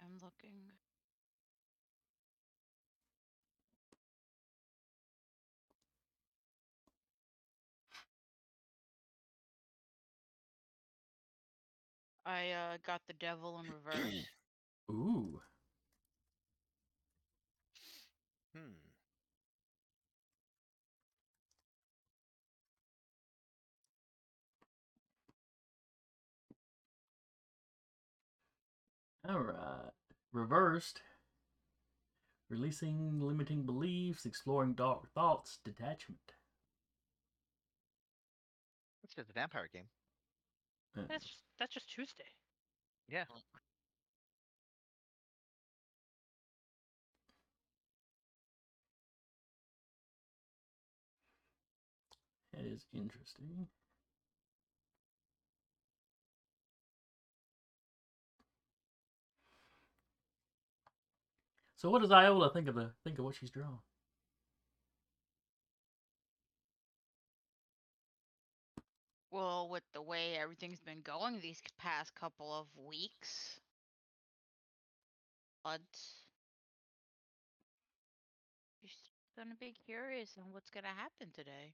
I'm 0.04 0.14
looking. 0.22 0.72
I 12.26 12.52
uh, 12.52 12.78
got 12.86 13.02
the 13.08 13.14
devil 13.14 13.60
in 13.60 13.66
reverse. 13.72 14.26
Ooh. 14.92 15.42
Hmm. 18.56 18.82
All 29.30 29.40
right. 29.40 29.92
Reversed. 30.32 31.02
Releasing 32.50 33.20
limiting 33.20 33.66
beliefs, 33.66 34.26
exploring 34.26 34.74
dark 34.74 35.12
thoughts, 35.14 35.60
detachment. 35.64 36.34
Let's 39.02 39.16
just 39.16 39.28
the 39.28 39.34
vampire 39.34 39.70
game. 39.72 39.86
That's 40.96 41.26
just 41.26 41.40
that's 41.60 41.74
just 41.74 41.90
Tuesday. 41.90 42.24
Yeah. 43.10 43.24
That 52.54 52.66
is 52.66 52.86
interesting. 52.94 53.68
So 61.78 61.90
what 61.90 62.02
does 62.02 62.12
Iola 62.12 62.52
think 62.54 62.68
of 62.68 62.76
the 62.76 62.92
think 63.04 63.18
of 63.18 63.26
what 63.26 63.36
she's 63.36 63.50
drawn? 63.50 63.80
Well, 69.32 69.70
with 69.70 69.84
the 69.94 70.02
way 70.02 70.36
everything's 70.38 70.82
been 70.82 71.02
going 71.02 71.40
these 71.40 71.62
past 71.80 72.14
couple 72.16 72.54
of 72.54 72.68
weeks, 72.86 73.60
but 75.64 75.82
she's 78.84 78.92
gonna 79.38 79.56
be 79.60 79.74
curious 79.86 80.38
on 80.38 80.52
what's 80.52 80.70
gonna 80.70 80.90
happen 80.90 81.32
today. 81.34 81.74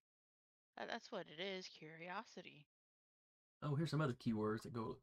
That's 0.77 1.11
what 1.11 1.25
it 1.35 1.41
is, 1.41 1.67
curiosity. 1.67 2.67
Oh, 3.63 3.73
here's 3.75 3.89
some 3.89 4.01
other 4.01 4.13
keywords 4.13 4.61
that 4.61 4.73
go 4.73 4.97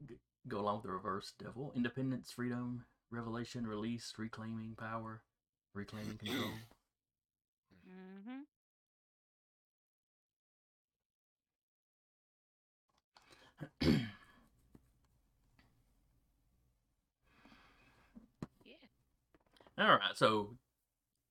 go 0.47 0.61
along 0.61 0.77
with 0.77 0.85
the 0.85 0.93
reverse 0.93 1.33
devil: 1.39 1.73
independence, 1.75 2.31
freedom, 2.31 2.85
revelation, 3.11 3.67
release, 3.67 4.15
reclaiming 4.17 4.77
power, 4.77 5.23
reclaiming 5.75 6.19
control. 6.25 6.51
Mm-hmm. 7.89 8.41
Yeah. 13.81 13.99
All 19.79 19.97
right, 19.97 20.17
so 20.17 20.57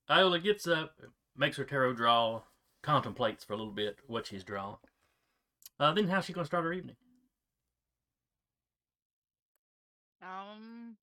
Iola 0.08 0.38
gets 0.38 0.66
up, 0.66 1.00
makes 1.36 1.56
her 1.56 1.64
tarot 1.64 1.94
draw, 1.94 2.42
contemplates 2.82 3.44
for 3.44 3.54
a 3.54 3.56
little 3.56 3.72
bit 3.72 3.98
what 4.06 4.26
she's 4.26 4.44
drawn. 4.44 4.76
Uh, 5.80 5.92
then 5.92 6.08
how's 6.08 6.26
she 6.26 6.32
gonna 6.32 6.46
start 6.46 6.64
her 6.64 6.72
evening? 6.72 6.96
Um. 10.22 10.96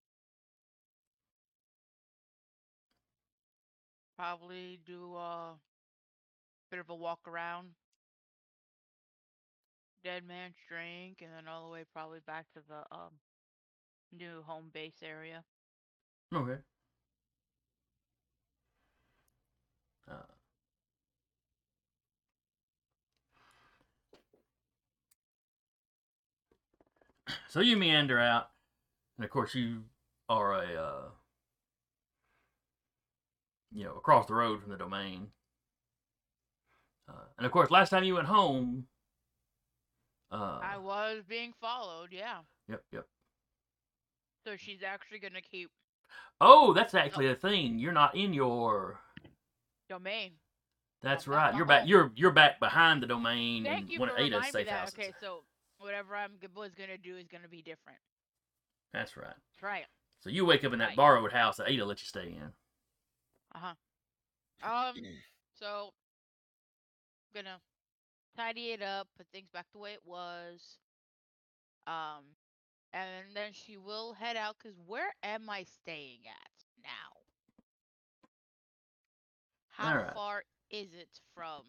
Probably 4.18 4.80
do 4.86 5.16
a 5.16 5.56
bit 6.70 6.80
of 6.80 6.90
a 6.90 6.96
walk 6.96 7.22
around. 7.28 7.70
Dead 10.04 10.24
man's 10.28 10.56
drink, 10.68 11.22
and 11.22 11.30
then 11.36 11.48
all 11.48 11.66
the 11.66 11.72
way 11.72 11.84
probably 11.94 12.20
back 12.26 12.46
to 12.54 12.60
the 12.68 12.96
um 12.96 13.12
new 14.12 14.42
home 14.46 14.72
base 14.74 15.02
area. 15.04 15.44
Okay. 16.34 16.60
Uh, 20.10 20.14
so 27.50 27.60
you 27.60 27.78
meander 27.78 28.20
out, 28.20 28.50
and 29.18 29.26
of 29.26 29.32
course 29.32 29.54
you 29.56 29.84
are 30.30 30.64
a, 30.64 30.82
uh, 30.82 31.10
you 33.74 33.84
know, 33.84 33.96
across 33.96 34.26
the 34.26 34.34
road 34.34 34.62
from 34.62 34.72
the 34.72 34.78
domain. 34.78 35.28
Uh, 37.10 37.26
and 37.38 37.46
of 37.46 37.52
course, 37.52 37.70
last 37.70 37.90
time 37.90 38.04
you 38.04 38.16
went 38.16 38.28
home, 38.28 38.88
uh, 40.32 40.62
I 40.62 40.78
was 40.78 41.24
being 41.28 41.54
followed, 41.54 42.12
yeah. 42.12 42.42
yep, 42.68 42.84
yep. 42.92 43.06
So 44.46 44.56
she's 44.58 44.84
actually 44.84 45.20
gonna 45.20 45.42
keep 45.42 45.72
Oh, 46.42 46.74
that's 46.74 46.94
actually 46.94 47.28
a 47.28 47.36
thing. 47.36 47.80
You're 47.80 47.94
not 47.94 48.16
in 48.16 48.34
your. 48.34 49.00
domain. 49.88 50.40
That's 51.02 51.28
Oh, 51.28 51.28
right. 51.28 51.54
oh, 51.54 51.58
You're 51.58 51.66
back. 51.66 51.84
oh. 51.84 51.88
You're 51.88 52.12
you're 52.16 52.32
back 52.32 52.60
behind 52.60 53.02
the 53.04 53.08
domain 53.08 53.66
Thank 53.66 53.90
and 53.90 53.90
you 53.90 54.00
one 54.00 54.10
for 54.10 54.16
Ada's 54.18 54.34
reminding 54.34 54.56
me 54.56 54.64
safe 54.64 54.68
that. 54.68 54.80
houses. 54.80 54.94
Okay, 54.94 55.14
so 55.20 55.44
whatever 55.80 56.16
I'm 56.16 56.40
g- 56.40 56.48
was 56.54 56.74
gonna 56.76 56.98
do 56.98 57.18
is 57.18 57.28
gonna 57.28 57.48
be 57.50 57.62
different. 57.62 58.00
That's 58.94 59.18
right. 59.18 59.36
That's 59.52 59.64
right. 59.64 59.86
So 60.20 60.30
you 60.30 60.46
wake 60.46 60.64
up 60.64 60.74
in 60.74 60.80
that 60.80 60.90
Right. 60.90 60.96
borrowed 60.96 61.32
house 61.32 61.58
that 61.58 61.70
Ada 61.70 61.86
let 61.86 62.02
you 62.02 62.06
stay 62.08 62.28
in. 62.34 62.54
Uh 63.54 63.60
huh. 63.60 63.76
Um. 64.64 65.02
So, 65.60 65.94
gonna 67.34 67.60
tidy 68.36 68.72
it 68.72 68.82
up, 68.82 69.08
put 69.18 69.28
things 69.32 69.50
back 69.54 69.66
the 69.74 69.80
way 69.80 69.94
it 69.94 70.06
was. 70.06 70.78
Um, 71.88 72.36
and 72.94 73.26
then 73.34 73.52
she 73.54 73.78
will 73.78 74.14
head 74.14 74.36
out. 74.36 74.58
Cause 74.62 74.74
where 74.86 75.14
am 75.24 75.50
I 75.50 75.64
staying 75.64 76.20
at 76.28 76.52
now? 76.84 77.22
How 79.70 79.90
Alright. 79.90 80.14
far 80.14 80.44
is 80.70 80.94
it 80.94 81.20
from? 81.34 81.64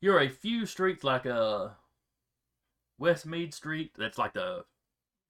You're 0.00 0.20
a 0.20 0.28
few 0.28 0.66
streets 0.66 1.04
like 1.04 1.26
uh 1.26 1.68
Westmead 3.00 3.54
Street. 3.54 3.92
That's 3.96 4.18
like 4.18 4.34
the 4.34 4.64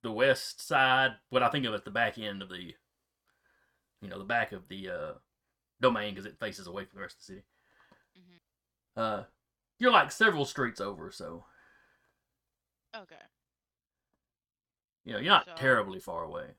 the 0.03 0.13
west 0.13 0.67
side. 0.67 1.13
What 1.31 1.43
I 1.43 1.49
think 1.51 1.65
of 1.67 1.75
as 1.75 1.83
the 1.83 1.91
back 1.91 2.19
end 2.19 2.43
of 2.43 2.49
the, 2.49 2.75
you 4.01 4.09
know, 4.09 4.19
the 4.19 4.25
back 4.25 4.53
of 4.53 4.69
the 4.69 4.89
uh 4.89 5.13
domain 5.81 6.15
because 6.15 6.27
it 6.27 6.39
faces 6.39 6.67
away 6.67 6.85
from 6.85 6.97
the 6.97 7.03
rest 7.03 7.17
of 7.17 7.21
the 7.21 7.25
city. 7.25 7.43
Uh, 8.97 9.25
you're 9.79 9.91
like 9.93 10.13
several 10.13 10.45
streets 10.45 10.81
over, 10.81 11.11
so 11.11 11.45
Okay. 12.95 13.17
you 15.05 15.13
know 15.13 15.19
you're 15.19 15.33
not 15.33 15.47
So- 15.47 15.55
terribly 15.57 15.99
far 16.01 16.25
away. 16.25 16.55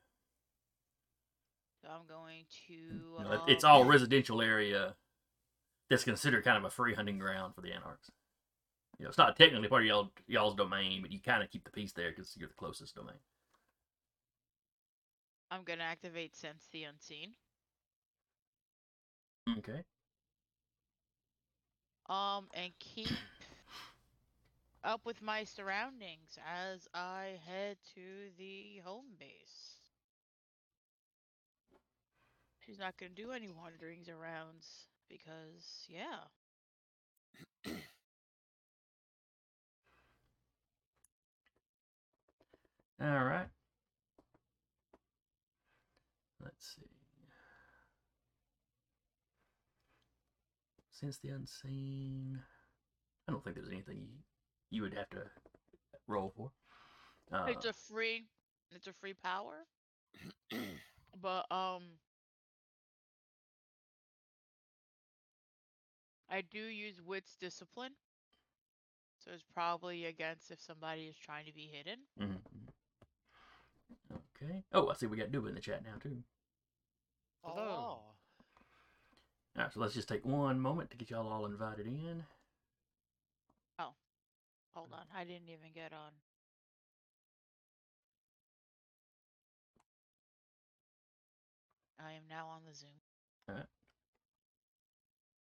So 1.82 1.88
I'm 1.90 2.06
going 2.06 2.46
to. 2.66 2.72
You 2.72 3.24
know, 3.24 3.32
it- 3.32 3.52
it's 3.52 3.64
um, 3.64 3.70
all 3.70 3.84
residential 3.84 4.40
area 4.42 4.96
that's 5.90 6.04
considered 6.04 6.42
kind 6.44 6.56
of 6.56 6.64
a 6.64 6.70
free 6.70 6.94
hunting 6.94 7.18
ground 7.18 7.54
for 7.54 7.60
the 7.60 7.72
Anarchs. 7.72 8.10
You 8.98 9.04
know, 9.04 9.08
it's 9.10 9.18
not 9.18 9.36
technically 9.36 9.68
part 9.68 9.82
of 9.82 9.86
y'all, 9.88 10.12
y'all's 10.26 10.54
domain, 10.54 11.02
but 11.02 11.12
you 11.12 11.20
kind 11.20 11.42
of 11.42 11.50
keep 11.50 11.64
the 11.64 11.70
peace 11.70 11.92
there 11.92 12.10
because 12.10 12.36
you're 12.36 12.48
the 12.48 12.54
closest 12.54 12.94
domain. 12.94 13.18
I'm 15.50 15.62
gonna 15.62 15.84
activate 15.84 16.34
Sense 16.34 16.66
the 16.68 16.84
Unseen. 16.84 17.36
Okay. 19.58 19.84
Um, 22.08 22.48
and 22.54 22.72
keep 22.78 23.08
up 24.84 25.04
with 25.04 25.20
my 25.22 25.44
surroundings 25.44 26.38
as 26.46 26.86
I 26.94 27.40
head 27.44 27.78
to 27.94 28.30
the 28.38 28.80
home 28.84 29.16
base. 29.18 29.80
She's 32.58 32.78
not 32.80 32.96
gonna 32.96 33.10
do 33.12 33.30
any 33.30 33.48
wanderings 33.48 34.08
arounds 34.08 34.86
because, 35.08 35.86
yeah. 35.88 36.24
All 43.00 43.24
right. 43.24 43.48
Let's 46.40 46.64
see. 46.76 46.88
Sense 51.04 51.18
the 51.18 51.28
Unseen, 51.28 52.40
I 53.28 53.32
don't 53.32 53.44
think 53.44 53.56
there's 53.56 53.68
anything 53.68 53.98
you, 53.98 54.08
you 54.70 54.82
would 54.82 54.94
have 54.94 55.10
to 55.10 55.24
roll 56.06 56.32
for. 56.34 56.50
Uh, 57.30 57.46
it's 57.50 57.66
a 57.66 57.74
free, 57.74 58.24
it's 58.74 58.86
a 58.86 58.92
free 58.94 59.12
power. 59.12 59.66
but 61.20 61.44
um, 61.50 61.82
I 66.30 66.40
do 66.40 66.58
use 66.58 67.02
wits 67.02 67.36
discipline. 67.36 67.92
So 69.18 69.30
it's 69.34 69.44
probably 69.52 70.06
against 70.06 70.50
if 70.50 70.60
somebody 70.60 71.02
is 71.06 71.16
trying 71.16 71.46
to 71.46 71.52
be 71.52 71.66
hidden. 71.70 71.98
mhm, 72.20 72.28
mhm. 72.28 72.72
Okay. 74.42 74.64
Oh, 74.72 74.88
I 74.88 74.94
see 74.94 75.06
we 75.06 75.16
got 75.16 75.30
Duba 75.30 75.48
in 75.48 75.54
the 75.54 75.60
chat 75.60 75.84
now 75.84 75.96
too. 76.00 76.24
Hello. 77.42 78.13
All 79.56 79.62
right, 79.62 79.72
so 79.72 79.78
let's 79.80 79.94
just 79.94 80.08
take 80.08 80.24
one 80.26 80.58
moment 80.58 80.90
to 80.90 80.96
get 80.96 81.10
y'all 81.10 81.32
all 81.32 81.46
invited 81.46 81.86
in. 81.86 82.24
Oh, 83.78 83.94
hold 84.74 84.88
on, 84.92 85.04
I 85.16 85.22
didn't 85.22 85.48
even 85.48 85.70
get 85.72 85.92
on. 85.92 86.10
I 92.04 92.12
am 92.12 92.22
now 92.28 92.48
on 92.48 92.62
the 92.68 92.74
Zoom. 92.74 92.90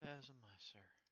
As 0.03 0.29
am 0.29 0.35
I, 0.43 0.55
sir. 0.59 1.04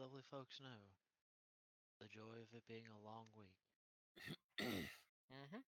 Lovely 0.00 0.22
folks 0.30 0.58
know, 0.60 0.80
the 2.00 2.08
joy 2.08 2.40
of 2.40 2.48
it 2.56 2.64
being 2.66 2.88
a 2.88 3.04
long 3.06 3.26
week. 3.36 3.60
mm-hmm. 4.60 5.60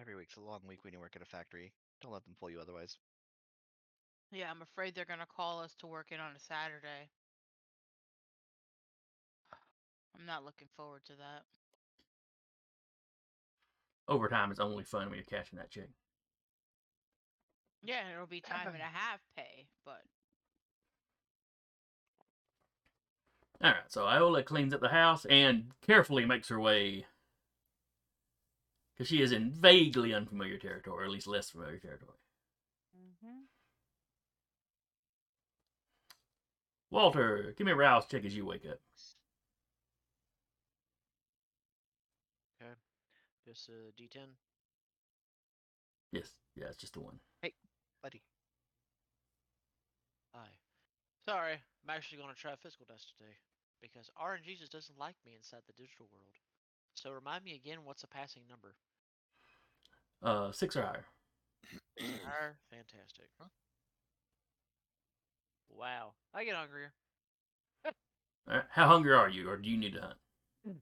Every 0.00 0.14
week's 0.14 0.36
a 0.36 0.40
long 0.40 0.60
week 0.68 0.84
when 0.84 0.92
you 0.92 1.00
work 1.00 1.16
at 1.16 1.22
a 1.22 1.26
factory. 1.26 1.72
Don't 2.00 2.12
let 2.12 2.24
them 2.24 2.34
fool 2.38 2.50
you 2.50 2.60
otherwise. 2.60 2.96
Yeah, 4.30 4.50
I'm 4.50 4.62
afraid 4.62 4.94
they're 4.94 5.04
gonna 5.04 5.26
call 5.26 5.60
us 5.60 5.74
to 5.80 5.86
work 5.86 6.12
in 6.12 6.20
on 6.20 6.30
a 6.36 6.38
Saturday. 6.38 7.10
I'm 10.18 10.26
not 10.26 10.44
looking 10.44 10.68
forward 10.76 11.02
to 11.06 11.16
that. 11.16 11.42
overtime 14.08 14.52
is 14.52 14.60
only 14.60 14.84
fun 14.84 15.08
when 15.08 15.16
you're 15.16 15.24
catching 15.24 15.58
that 15.58 15.70
chick. 15.70 15.88
Yeah, 17.82 18.02
it'll 18.14 18.26
be 18.26 18.40
time 18.40 18.68
and 18.68 18.76
a 18.76 18.84
half 18.92 19.20
pay, 19.36 19.66
but 19.84 20.02
All 23.62 23.70
right, 23.70 23.82
so 23.86 24.04
Iola 24.04 24.42
cleans 24.42 24.74
up 24.74 24.80
the 24.80 24.88
house 24.88 25.24
and 25.26 25.70
carefully 25.86 26.24
makes 26.24 26.48
her 26.48 26.58
way 26.58 27.06
because 28.92 29.08
she 29.08 29.22
is 29.22 29.30
in 29.30 29.52
vaguely 29.52 30.12
unfamiliar 30.12 30.58
territory, 30.58 31.04
or 31.04 31.04
at 31.04 31.10
least 31.10 31.28
less 31.28 31.50
familiar 31.50 31.78
territory. 31.78 32.18
mm-hmm. 32.96 33.42
Walter, 36.90 37.54
give 37.56 37.64
me 37.64 37.72
a 37.72 37.76
rouse 37.76 38.06
check 38.06 38.24
as 38.24 38.34
you 38.34 38.44
wake 38.44 38.66
up. 38.68 38.80
Okay, 42.60 42.72
just 43.46 43.68
a 43.68 44.02
D10. 44.02 44.26
Yes, 46.10 46.34
yeah, 46.56 46.66
it's 46.66 46.76
just 46.76 46.94
the 46.94 47.00
one. 47.00 47.20
Hey, 47.40 47.54
buddy. 48.02 48.22
Hi. 50.34 50.48
Sorry, 51.28 51.52
I'm 51.52 51.90
actually 51.96 52.18
going 52.18 52.34
to 52.34 52.40
try 52.40 52.52
a 52.52 52.56
physical 52.56 52.86
test 52.86 53.12
today 53.16 53.36
because 53.82 54.08
RNG 54.16 54.58
just 54.58 54.72
doesn't 54.72 54.98
like 54.98 55.16
me 55.26 55.34
inside 55.36 55.60
the 55.66 55.74
digital 55.74 56.08
world. 56.12 56.36
So 56.94 57.10
remind 57.10 57.44
me 57.44 57.54
again, 57.54 57.78
what's 57.84 58.04
a 58.04 58.08
passing 58.08 58.42
number? 58.48 58.74
Uh, 60.22 60.52
six 60.52 60.76
or 60.76 60.82
higher. 60.82 61.04
Higher? 61.98 62.56
Fantastic. 62.70 63.26
Wow, 65.68 66.14
I 66.32 66.44
get 66.44 66.54
hungrier. 66.54 66.92
All 68.48 68.56
right, 68.56 68.64
how 68.70 68.88
hungry 68.88 69.14
are 69.14 69.28
you, 69.28 69.48
or 69.48 69.56
do 69.56 69.68
you 69.68 69.76
need 69.76 69.94
to 69.94 70.00
hunt? 70.00 70.18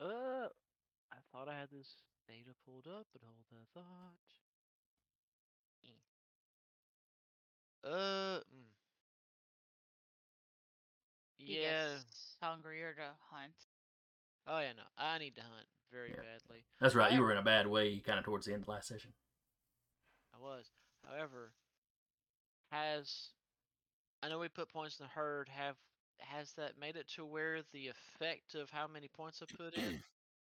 Uh, 0.00 0.46
I 1.10 1.16
thought 1.32 1.48
I 1.48 1.58
had 1.58 1.70
this 1.72 1.96
data 2.28 2.54
pulled 2.64 2.86
up, 2.86 3.08
but 3.12 3.20
hold 3.26 3.42
that 3.50 3.66
thought. 3.74 4.14
Eh. 5.84 5.88
Uh, 7.90 8.38
mm. 8.38 8.67
He 11.38 11.60
yeah. 11.62 11.86
gets 11.94 12.36
hungrier 12.42 12.92
to 12.94 13.02
hunt. 13.30 13.54
Oh 14.46 14.60
yeah, 14.60 14.72
no, 14.76 14.82
I 14.98 15.18
need 15.18 15.36
to 15.36 15.42
hunt 15.42 15.66
very 15.92 16.10
Yeah. 16.10 16.16
badly. 16.16 16.64
That's 16.80 16.94
right, 16.94 17.12
you 17.12 17.22
were 17.22 17.32
in 17.32 17.38
a 17.38 17.42
bad 17.42 17.66
way 17.66 17.98
kind 18.00 18.18
of 18.18 18.24
towards 18.24 18.46
the 18.46 18.52
end 18.52 18.62
of 18.62 18.68
last 18.68 18.88
session. 18.88 19.12
I 20.34 20.42
was. 20.42 20.66
However, 21.06 21.52
has 22.70 23.30
I 24.22 24.28
know 24.28 24.38
we 24.38 24.48
put 24.48 24.72
points 24.72 24.98
in 24.98 25.04
the 25.04 25.10
herd. 25.10 25.48
Have 25.48 25.76
has 26.18 26.52
that 26.54 26.78
made 26.80 26.96
it 26.96 27.08
to 27.14 27.24
where 27.24 27.60
the 27.72 27.88
effect 27.88 28.54
of 28.54 28.70
how 28.70 28.86
many 28.88 29.08
points 29.08 29.40
I 29.40 29.56
put 29.56 29.74
in 29.74 30.02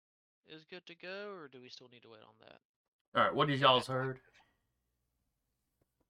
is 0.47 0.63
good 0.69 0.85
to 0.85 0.95
go, 0.95 1.33
or 1.33 1.47
do 1.47 1.59
we 1.59 1.69
still 1.69 1.89
need 1.91 2.03
to 2.03 2.09
wait 2.09 2.21
on 2.21 2.35
that? 2.41 2.59
All 3.15 3.25
right, 3.25 3.33
what 3.35 3.49
is 3.49 3.59
y'all's 3.59 3.87
herd? 3.87 4.19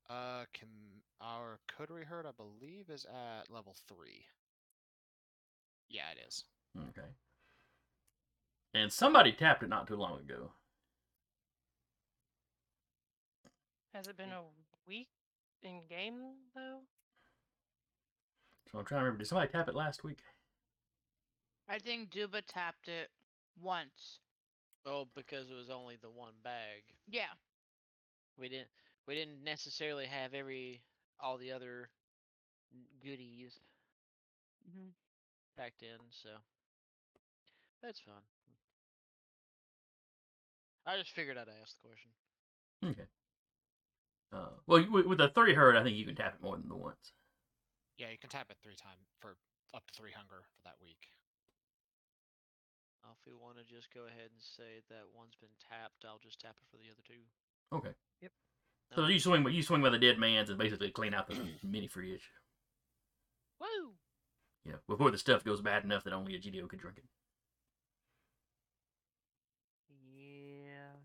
Uh, 0.09 0.43
can 0.53 0.67
our 1.21 1.59
coterie 1.77 2.05
herd, 2.05 2.25
I 2.25 2.31
believe, 2.35 2.89
is 2.89 3.05
at 3.05 3.49
level 3.49 3.75
three. 3.87 4.25
Yeah, 5.93 6.09
it 6.11 6.27
is. 6.27 6.43
Okay. 6.89 7.07
And 8.73 8.91
somebody 8.91 9.31
tapped 9.31 9.61
it 9.61 9.69
not 9.69 9.87
too 9.87 9.95
long 9.95 10.19
ago. 10.19 10.51
Has 13.93 14.07
it 14.07 14.17
been 14.17 14.31
a 14.31 14.41
week 14.87 15.09
in 15.61 15.81
game 15.87 16.15
though? 16.55 16.79
So 18.71 18.79
I'm 18.79 18.85
trying 18.85 19.01
to 19.01 19.05
remember. 19.05 19.19
Did 19.19 19.27
somebody 19.27 19.51
tap 19.51 19.69
it 19.69 19.75
last 19.75 20.03
week? 20.03 20.17
I 21.69 21.77
think 21.77 22.09
Duba 22.09 22.41
tapped 22.47 22.87
it 22.87 23.09
once. 23.61 24.19
Oh, 24.87 25.07
because 25.15 25.51
it 25.51 25.53
was 25.53 25.69
only 25.69 25.97
the 26.01 26.09
one 26.09 26.33
bag. 26.43 26.81
Yeah. 27.07 27.31
We 28.39 28.49
didn't. 28.49 28.69
We 29.07 29.13
didn't 29.13 29.43
necessarily 29.43 30.07
have 30.07 30.33
every 30.33 30.81
all 31.19 31.37
the 31.37 31.51
other 31.51 31.89
goodies 33.03 33.59
Mm-hmm. 34.63 34.89
Packed 35.57 35.81
in, 35.81 35.99
so 36.11 36.29
that's 37.81 37.99
fine. 37.99 38.23
I 40.85 40.97
just 40.97 41.11
figured 41.11 41.37
I'd 41.37 41.47
ask 41.61 41.75
the 41.79 41.87
question. 41.87 42.11
Okay. 42.83 43.07
Uh, 44.33 44.57
well, 44.67 44.83
with, 44.91 45.05
with 45.05 45.21
a 45.21 45.29
three 45.29 45.53
herd, 45.53 45.77
I 45.77 45.83
think 45.83 45.95
you 45.95 46.05
can 46.05 46.15
tap 46.15 46.35
it 46.35 46.43
more 46.43 46.57
than 46.57 46.67
the 46.67 46.75
once. 46.75 47.13
Yeah, 47.97 48.09
you 48.11 48.17
can 48.17 48.29
tap 48.29 48.47
it 48.49 48.57
three 48.63 48.75
times 48.75 49.07
for 49.19 49.37
up 49.73 49.85
to 49.87 49.93
three 49.93 50.11
hunger 50.11 50.43
for 50.43 50.61
that 50.65 50.75
week. 50.81 51.07
If 53.23 53.31
we 53.31 53.39
want 53.39 53.55
to 53.55 53.63
just 53.63 53.93
go 53.93 54.01
ahead 54.07 54.31
and 54.31 54.41
say 54.41 54.83
that 54.89 55.07
one's 55.15 55.35
been 55.39 55.53
tapped, 55.59 56.03
I'll 56.03 56.19
just 56.19 56.41
tap 56.41 56.55
it 56.59 56.67
for 56.67 56.75
the 56.75 56.91
other 56.91 57.03
two. 57.07 57.23
Okay. 57.71 57.95
Yep. 58.21 58.31
So 58.95 59.07
you 59.07 59.19
swing, 59.19 59.47
you 59.49 59.63
swing 59.63 59.81
by 59.81 59.89
the 59.89 59.97
dead 59.97 60.19
man's 60.19 60.49
and 60.49 60.59
basically 60.59 60.89
clean 60.91 61.13
out 61.13 61.29
the 61.29 61.37
mini 61.63 61.87
fridge. 61.87 62.29
Woo! 63.59 63.95
Yeah, 64.65 64.75
before 64.87 65.11
the 65.11 65.17
stuff 65.17 65.43
goes 65.43 65.61
bad 65.61 65.83
enough 65.85 66.03
that 66.03 66.13
only 66.13 66.35
a 66.35 66.39
GDO 66.39 66.67
could 66.67 66.79
drink 66.79 66.97
it. 66.97 67.05
Yeah. 70.15 70.95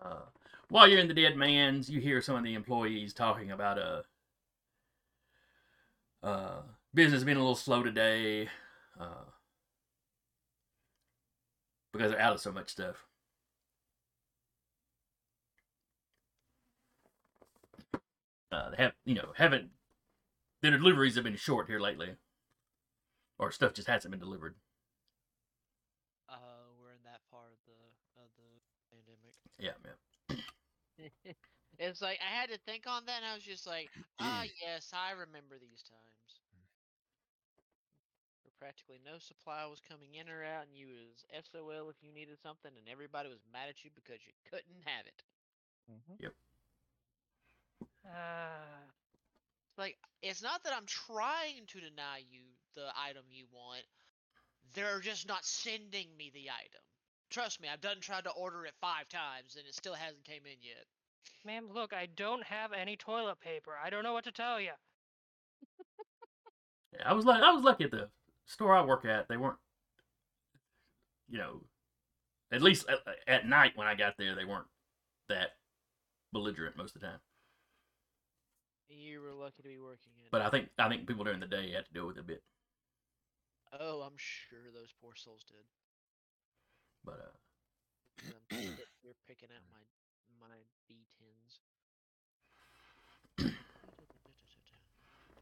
Uh, 0.00 0.22
while 0.68 0.88
you're 0.88 1.00
in 1.00 1.08
the 1.08 1.14
dead 1.14 1.36
man's, 1.36 1.88
you 1.90 2.00
hear 2.00 2.20
some 2.20 2.36
of 2.36 2.44
the 2.44 2.54
employees 2.54 3.12
talking 3.14 3.50
about 3.50 3.78
uh, 3.78 4.02
uh, 6.22 6.62
business 6.94 7.24
being 7.24 7.36
a 7.36 7.40
little 7.40 7.54
slow 7.54 7.82
today, 7.82 8.48
uh, 8.98 9.24
because 11.92 12.10
they're 12.12 12.20
out 12.20 12.32
of 12.34 12.40
so 12.40 12.50
much 12.52 12.70
stuff. 12.70 13.06
Uh, 18.50 18.70
they 18.70 18.76
have, 18.76 18.92
you 19.04 19.14
know, 19.14 19.32
haven't. 19.36 19.70
Their 20.62 20.72
deliveries 20.76 21.14
have 21.14 21.24
been 21.24 21.36
short 21.36 21.68
here 21.68 21.78
lately, 21.80 22.16
or 23.38 23.50
stuff 23.52 23.74
just 23.74 23.88
hasn't 23.88 24.10
been 24.10 24.20
delivered. 24.20 24.56
Uh, 26.28 26.66
we're 26.78 26.92
in 26.92 27.02
that 27.04 27.22
part 27.30 27.52
of 27.54 27.60
the 27.64 27.78
of 28.18 28.28
the 28.36 28.50
pandemic. 28.90 29.34
Yeah, 29.58 29.78
man. 29.84 29.96
it's 31.78 32.02
like 32.02 32.18
I 32.18 32.34
had 32.34 32.50
to 32.50 32.58
think 32.66 32.86
on 32.86 33.06
that, 33.06 33.22
and 33.22 33.26
I 33.30 33.34
was 33.34 33.44
just 33.44 33.66
like, 33.66 33.90
ah, 34.20 34.42
yes, 34.62 34.90
I 34.92 35.12
remember 35.12 35.56
these 35.60 35.82
times. 35.86 36.30
Where 38.42 38.52
practically 38.58 38.98
no 39.04 39.18
supply 39.18 39.64
was 39.66 39.80
coming 39.80 40.14
in 40.18 40.28
or 40.28 40.42
out, 40.42 40.66
and 40.66 40.74
you 40.74 40.88
was 40.88 41.22
SOL 41.46 41.88
if 41.88 42.02
you 42.02 42.10
needed 42.12 42.38
something, 42.42 42.72
and 42.76 42.88
everybody 42.90 43.28
was 43.28 43.46
mad 43.52 43.68
at 43.70 43.84
you 43.84 43.90
because 43.94 44.18
you 44.26 44.34
couldn't 44.50 44.82
have 44.84 45.06
it. 45.06 45.22
Yep. 46.18 46.34
Uh, 48.04 48.84
It's 49.04 49.07
like 49.78 49.96
it's 50.22 50.42
not 50.42 50.62
that 50.64 50.74
I'm 50.76 50.86
trying 50.86 51.66
to 51.68 51.80
deny 51.80 52.22
you 52.28 52.42
the 52.74 52.88
item 53.08 53.24
you 53.30 53.46
want. 53.52 53.84
They're 54.74 55.00
just 55.00 55.26
not 55.26 55.44
sending 55.44 56.08
me 56.18 56.30
the 56.34 56.50
item. 56.50 56.82
Trust 57.30 57.60
me, 57.60 57.68
I've 57.72 57.80
done 57.80 58.00
tried 58.00 58.24
to 58.24 58.30
order 58.30 58.66
it 58.66 58.74
five 58.80 59.08
times 59.08 59.56
and 59.56 59.66
it 59.66 59.74
still 59.74 59.94
hasn't 59.94 60.24
came 60.24 60.42
in 60.44 60.58
yet. 60.60 60.84
ma'am, 61.44 61.68
look, 61.72 61.92
I 61.92 62.06
don't 62.16 62.42
have 62.44 62.72
any 62.72 62.96
toilet 62.96 63.40
paper. 63.40 63.72
I 63.82 63.90
don't 63.90 64.02
know 64.02 64.12
what 64.12 64.24
to 64.24 64.32
tell 64.32 64.60
you. 64.60 64.72
Yeah, 66.92 67.02
I 67.06 67.12
was 67.12 67.24
like, 67.26 67.42
I 67.42 67.52
was 67.52 67.62
lucky 67.62 67.84
at 67.84 67.90
the 67.90 68.08
store 68.46 68.74
I 68.74 68.82
work 68.82 69.04
at. 69.04 69.28
They 69.28 69.36
weren't, 69.36 69.58
you 71.28 71.38
know, 71.38 71.60
at 72.50 72.62
least 72.62 72.86
at, 72.88 72.98
at 73.26 73.46
night 73.46 73.72
when 73.76 73.86
I 73.86 73.94
got 73.94 74.14
there, 74.18 74.34
they 74.34 74.46
weren't 74.46 74.66
that 75.28 75.50
belligerent 76.32 76.76
most 76.76 76.96
of 76.96 77.02
the 77.02 77.08
time. 77.08 77.18
You 78.88 79.20
were 79.20 79.32
lucky 79.32 79.62
to 79.62 79.68
be 79.68 79.78
working 79.78 80.12
in. 80.16 80.28
But 80.32 80.42
I 80.42 80.50
think 80.50 80.68
I 80.78 80.88
think 80.88 81.06
people 81.06 81.24
during 81.24 81.40
the 81.40 81.46
day 81.46 81.72
had 81.72 81.86
to 81.86 81.92
deal 81.92 82.06
with 82.06 82.16
it 82.16 82.20
a 82.20 82.24
bit. 82.24 82.42
oh, 83.78 84.00
I'm 84.00 84.16
sure 84.16 84.72
those 84.72 84.92
poor 85.00 85.12
souls 85.14 85.44
did. 85.46 85.64
But 87.04 87.20
uh, 87.20 87.36
I'm 88.32 88.58
here 89.02 89.14
picking 89.28 89.48
out 89.54 89.62
my 89.72 89.84
my 90.48 90.56
D10s. 90.88 91.60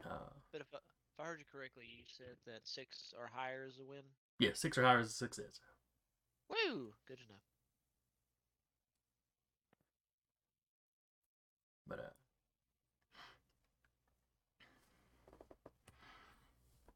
uh, 0.05 0.31
But 0.53 0.61
if 0.61 0.67
I, 0.75 0.79
if 0.79 1.21
I 1.21 1.25
heard 1.25 1.39
you 1.39 1.47
correctly, 1.51 1.85
you 1.87 2.05
said 2.07 2.37
that 2.47 2.61
six 2.67 3.15
or 3.19 3.31
higher 3.33 3.67
is 3.69 3.79
a 3.79 3.85
win. 3.85 4.03
yeah, 4.39 4.51
six 4.55 4.77
or 4.79 4.83
higher 4.85 5.01
is 5.01 5.09
a 5.11 5.13
success. 5.13 5.61
Woo! 6.49 6.93
Good 7.09 7.19
to 7.19 7.25
know. 7.29 7.41
But 11.89 12.15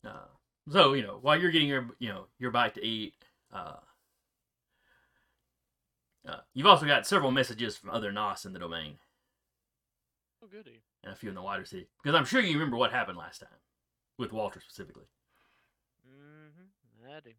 uh, 0.04 0.08
uh, 0.08 0.26
so 0.70 0.92
you 0.94 1.02
know, 1.02 1.18
while 1.20 1.40
you're 1.40 1.50
getting 1.50 1.68
your 1.68 1.88
you 1.98 2.08
know 2.08 2.26
your 2.38 2.50
bite 2.50 2.74
to 2.74 2.84
eat, 2.84 3.14
uh, 3.52 3.76
uh, 6.28 6.36
you've 6.54 6.66
also 6.66 6.86
got 6.86 7.06
several 7.06 7.30
messages 7.30 7.76
from 7.76 7.90
other 7.90 8.12
NOS 8.12 8.44
in 8.44 8.52
the 8.52 8.58
domain 8.58 8.98
Oh, 10.42 10.46
goody. 10.46 10.80
and 11.04 11.12
a 11.12 11.16
few 11.16 11.28
in 11.28 11.34
the 11.34 11.42
wider 11.42 11.64
city 11.64 11.88
because 12.02 12.16
I'm 12.18 12.24
sure 12.24 12.40
you 12.40 12.54
remember 12.54 12.76
what 12.76 12.92
happened 12.92 13.18
last 13.18 13.40
time 13.40 13.48
with 14.18 14.32
Walter 14.32 14.60
specifically. 14.60 15.06
Mm-hmm. 16.06 17.10
I 17.16 17.20
do. 17.20 17.30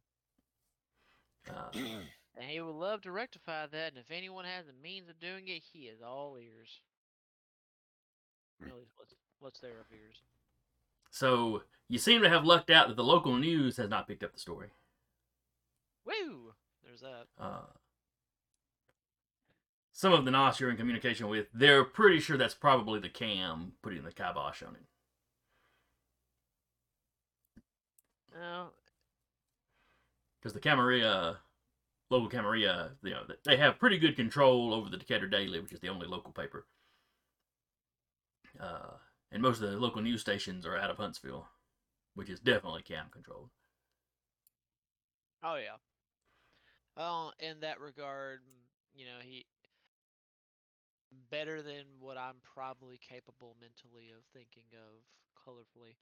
Uh, 1.50 2.00
And 2.40 2.50
he 2.50 2.62
would 2.62 2.76
love 2.76 3.02
to 3.02 3.12
rectify 3.12 3.68
that, 3.68 3.90
and 3.90 3.98
if 3.98 4.10
anyone 4.10 4.46
has 4.46 4.66
the 4.66 4.72
means 4.82 5.10
of 5.10 5.20
doing 5.20 5.50
it, 5.50 5.64
he 5.74 5.80
is 5.88 6.02
all 6.02 6.38
ears. 6.38 6.80
Really, 8.58 8.88
what's, 8.96 9.14
what's 9.40 9.60
there 9.60 9.82
of 9.82 9.92
ears? 9.92 10.16
So 11.12 11.62
you 11.88 12.00
seem 12.00 12.22
to 12.22 12.30
have 12.30 12.46
lucked 12.46 12.72
out 12.72 12.88
that 12.88 12.98
the 12.98 13.04
local 13.04 13.36
news 13.36 13.78
has 13.78 13.90
not 13.90 14.08
picked 14.08 14.24
up 14.24 14.34
the 14.34 14.40
story. 14.40 14.70
Woo! 16.06 16.54
There's 16.84 17.02
that. 17.02 17.28
Uh, 17.38 17.66
some 19.92 20.14
of 20.14 20.26
the 20.26 20.32
NOS 20.32 20.60
you're 20.60 20.72
in 20.72 20.78
communication 20.78 21.28
with, 21.28 21.48
they're 21.54 21.84
pretty 21.84 22.20
sure 22.20 22.38
that's 22.38 22.56
probably 22.56 23.00
the 23.00 23.10
cam 23.10 23.74
putting 23.84 24.04
the 24.04 24.12
kibosh 24.12 24.64
on 24.64 24.76
it. 24.76 24.82
Well, 28.34 28.72
because 30.40 30.54
the 30.54 30.60
Camarilla, 30.60 31.40
local 32.10 32.30
Camarilla, 32.30 32.92
you 33.04 33.12
know, 33.12 33.24
they 33.44 33.58
have 33.58 33.78
pretty 33.78 34.00
good 34.00 34.16
control 34.16 34.74
over 34.74 34.90
the 34.90 34.98
Decatur 34.98 35.28
Daily, 35.28 35.60
which 35.60 35.74
is 35.74 35.82
the 35.82 35.90
only 35.90 36.08
local 36.08 36.32
paper. 36.32 36.66
Uh, 38.60 38.94
and 39.32 39.42
most 39.42 39.62
of 39.62 39.70
the 39.72 39.78
local 39.78 40.02
news 40.02 40.22
stations 40.22 40.66
are 40.66 40.78
out 40.78 40.90
of 40.90 40.98
Huntsville, 40.98 41.48
which 42.16 42.30
is 42.30 42.40
definitely 42.40 42.84
cam 42.84 43.08
controlled. 43.12 43.50
oh 45.44 45.56
yeah. 45.56 45.78
Well, 46.98 47.34
in 47.40 47.62
that 47.62 47.80
regard, 47.80 48.42
you 48.94 49.06
know, 49.06 49.20
he 49.22 49.46
better 51.30 51.62
than 51.62 51.84
what 52.00 52.18
I'm 52.18 52.36
probably 52.54 52.98
capable 52.98 53.56
mentally 53.60 54.12
of 54.12 54.24
thinking 54.34 54.68
of 54.74 55.04
colorfully. 55.36 55.96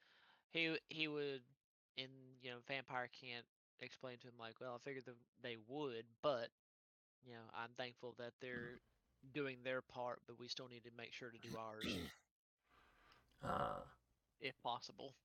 He 0.52 0.78
he 0.90 1.08
would, 1.08 1.42
in 1.98 2.08
you 2.42 2.52
know, 2.52 2.58
vampire 2.68 3.10
can't 3.22 3.46
explain 3.80 4.18
to 4.20 4.28
him 4.28 4.34
like, 4.40 4.56
well, 4.60 4.76
I 4.76 4.80
figured 4.84 5.06
they 5.42 5.58
would, 5.68 6.06
but 6.22 6.50
you 7.26 7.34
know, 7.34 7.46
I'm 7.54 7.70
thankful 7.78 8.16
that 8.18 8.34
they're 8.42 8.80
doing 9.34 9.58
their 9.64 9.82
part, 9.82 10.22
but 10.28 10.40
we 10.40 10.48
still 10.48 10.68
need 10.68 10.84
to 10.84 10.92
make 10.98 11.14
sure 11.14 11.30
to 11.30 11.38
do 11.38 11.56
ours 11.58 11.86
Uh, 13.44 13.80
if 14.42 14.56
possible. 14.64 15.16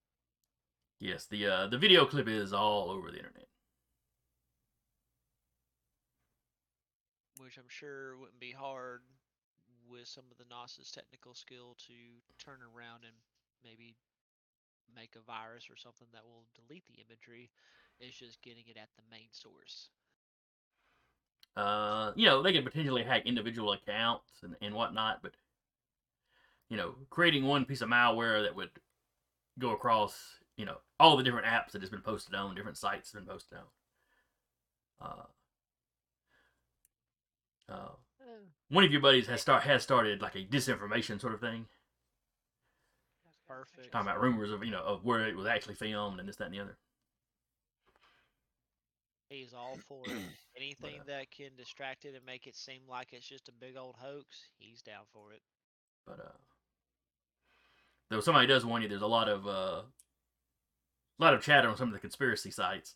yes, 1.00 1.26
the 1.26 1.46
uh, 1.46 1.66
the 1.66 1.78
video 1.78 2.04
clip 2.04 2.28
is 2.28 2.52
all 2.52 2.90
over 2.90 3.10
the 3.10 3.18
internet. 3.18 3.48
which 7.44 7.58
I'm 7.58 7.68
sure 7.68 8.16
wouldn't 8.16 8.40
be 8.40 8.52
hard 8.52 9.02
with 9.86 10.08
some 10.08 10.24
of 10.30 10.38
the 10.38 10.48
NASA's 10.48 10.90
technical 10.90 11.34
skill 11.34 11.76
to 11.86 11.94
turn 12.42 12.58
around 12.64 13.04
and 13.04 13.14
maybe 13.62 13.96
make 14.94 15.14
a 15.16 15.30
virus 15.30 15.68
or 15.68 15.76
something 15.76 16.08
that 16.12 16.24
will 16.24 16.46
delete 16.56 16.86
the 16.86 17.04
imagery. 17.04 17.50
It's 18.00 18.16
just 18.16 18.42
getting 18.42 18.64
it 18.66 18.78
at 18.78 18.88
the 18.96 19.04
main 19.10 19.28
source. 19.32 19.88
Uh, 21.56 22.12
you 22.16 22.26
know, 22.26 22.42
they 22.42 22.52
could 22.52 22.64
potentially 22.64 23.04
hack 23.04 23.22
individual 23.26 23.72
accounts 23.72 24.42
and, 24.42 24.56
and 24.60 24.74
whatnot, 24.74 25.20
but 25.22 25.32
you 26.70 26.76
know, 26.76 26.94
creating 27.10 27.44
one 27.44 27.64
piece 27.64 27.82
of 27.82 27.88
malware 27.88 28.42
that 28.42 28.56
would 28.56 28.70
go 29.58 29.70
across, 29.70 30.38
you 30.56 30.64
know, 30.64 30.76
all 30.98 31.16
the 31.16 31.22
different 31.22 31.46
apps 31.46 31.72
that 31.72 31.82
has 31.82 31.90
been 31.90 32.00
posted 32.00 32.34
on, 32.34 32.54
different 32.54 32.78
sites 32.78 33.12
have 33.12 33.24
been 33.24 33.32
posted 33.32 33.58
on. 33.58 33.64
Uh, 35.00 35.26
uh, 37.72 37.88
one 38.70 38.84
of 38.84 38.92
your 38.92 39.00
buddies 39.00 39.26
has 39.26 39.40
start 39.40 39.62
has 39.62 39.82
started 39.82 40.20
like 40.20 40.34
a 40.34 40.44
disinformation 40.44 41.20
sort 41.20 41.34
of 41.34 41.40
thing, 41.40 41.66
Perfect. 43.46 43.92
talking 43.92 44.08
about 44.08 44.20
rumors 44.20 44.50
of 44.50 44.64
you 44.64 44.70
know 44.70 44.82
of 44.82 45.04
where 45.04 45.26
it 45.26 45.36
was 45.36 45.46
actually 45.46 45.74
filmed 45.74 46.18
and 46.18 46.28
this 46.28 46.36
that 46.36 46.46
and 46.46 46.54
the 46.54 46.60
other. 46.60 46.76
He's 49.28 49.54
all 49.54 49.78
for 49.88 50.02
it. 50.06 50.16
Anything 50.56 51.00
that 51.06 51.30
can 51.30 51.50
distract 51.56 52.04
it 52.04 52.14
and 52.14 52.24
make 52.24 52.46
it 52.46 52.56
seem 52.56 52.82
like 52.88 53.08
it's 53.12 53.28
just 53.28 53.48
a 53.48 53.52
big 53.52 53.76
old 53.76 53.96
hoax, 53.98 54.48
he's 54.56 54.82
down 54.82 55.04
for 55.12 55.32
it. 55.32 55.42
But 56.06 56.20
uh, 56.20 56.38
though 58.10 58.20
somebody 58.20 58.46
does 58.46 58.64
warn 58.64 58.82
you, 58.82 58.88
there's 58.88 59.02
a 59.02 59.06
lot 59.06 59.28
of 59.28 59.46
uh, 59.46 59.82
a 61.18 61.20
lot 61.22 61.34
of 61.34 61.42
chatter 61.42 61.68
on 61.68 61.76
some 61.76 61.88
of 61.88 61.94
the 61.94 62.00
conspiracy 62.00 62.50
sites. 62.50 62.94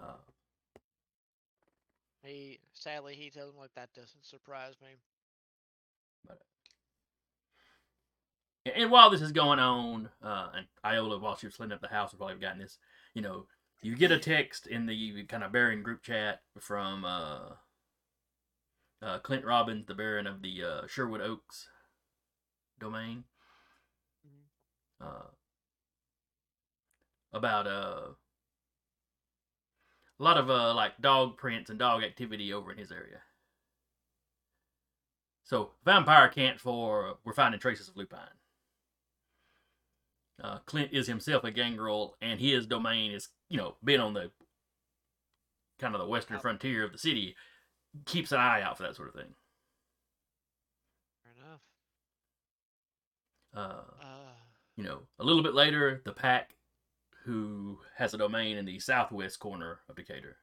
Uh, 0.00 0.16
He 2.24 2.60
sadly 2.72 3.14
he 3.14 3.30
tells 3.30 3.52
him 3.52 3.58
like 3.58 3.74
that 3.74 3.92
doesn't 3.94 4.24
surprise 4.24 4.74
me. 4.82 4.88
and 8.64 8.90
while 8.90 9.10
this 9.10 9.22
is 9.22 9.32
going 9.32 9.58
on, 9.58 10.08
uh, 10.22 10.48
and 10.56 10.66
Iola, 10.84 11.18
while 11.18 11.36
she 11.36 11.46
was 11.46 11.56
cleaning 11.56 11.72
up 11.74 11.80
the 11.80 11.88
house, 11.88 12.12
would 12.12 12.18
probably 12.18 12.34
have 12.34 12.40
gotten 12.40 12.60
this. 12.60 12.78
You 13.14 13.22
know, 13.22 13.46
you 13.82 13.96
get 13.96 14.12
a 14.12 14.18
text 14.18 14.66
in 14.68 14.86
the 14.86 15.24
kind 15.24 15.42
of 15.42 15.52
Baron 15.52 15.82
group 15.82 16.02
chat 16.02 16.40
from 16.60 17.04
uh, 17.04 17.54
uh, 19.02 19.18
Clint 19.18 19.44
Robbins, 19.44 19.86
the 19.86 19.94
Baron 19.94 20.26
of 20.26 20.42
the 20.42 20.62
uh, 20.62 20.86
Sherwood 20.86 21.20
Oaks 21.20 21.68
domain, 22.80 23.24
uh, 25.00 25.28
about 27.32 27.66
uh, 27.66 28.12
a 30.18 30.22
lot 30.22 30.38
of 30.38 30.50
uh, 30.50 30.74
like 30.74 31.00
dog 31.00 31.36
prints 31.36 31.70
and 31.70 31.78
dog 31.78 32.02
activity 32.02 32.52
over 32.52 32.70
in 32.70 32.78
his 32.78 32.92
area. 32.92 33.18
So 35.44 35.72
vampire 35.84 36.28
can't 36.28 36.60
for 36.60 37.18
we're 37.24 37.32
finding 37.32 37.60
traces 37.60 37.88
of 37.88 37.96
lupine. 37.96 38.20
Uh, 40.42 40.58
Clint 40.66 40.90
is 40.92 41.06
himself 41.06 41.44
a 41.44 41.50
gangrel, 41.50 42.16
and 42.20 42.40
his 42.40 42.66
domain 42.66 43.12
is, 43.12 43.28
you 43.48 43.56
know, 43.56 43.76
been 43.84 44.00
on 44.00 44.14
the 44.14 44.30
kind 45.78 45.94
of 45.94 46.00
the 46.00 46.06
western 46.06 46.38
frontier 46.40 46.84
of 46.84 46.92
the 46.92 46.98
city, 46.98 47.36
keeps 48.06 48.32
an 48.32 48.38
eye 48.40 48.62
out 48.62 48.76
for 48.76 48.82
that 48.84 48.96
sort 48.96 49.08
of 49.08 49.14
thing. 49.14 49.34
Fair 51.24 51.32
enough. 51.46 51.60
Uh, 53.54 53.82
Uh, 54.02 54.32
you 54.76 54.84
know, 54.84 55.00
a 55.18 55.24
little 55.24 55.42
bit 55.42 55.54
later, 55.54 56.00
the 56.04 56.12
pack, 56.12 56.54
who 57.24 57.78
has 57.96 58.14
a 58.14 58.18
domain 58.18 58.56
in 58.56 58.64
the 58.64 58.78
southwest 58.80 59.38
corner 59.38 59.80
of 59.88 59.96
Decatur, 59.96 60.38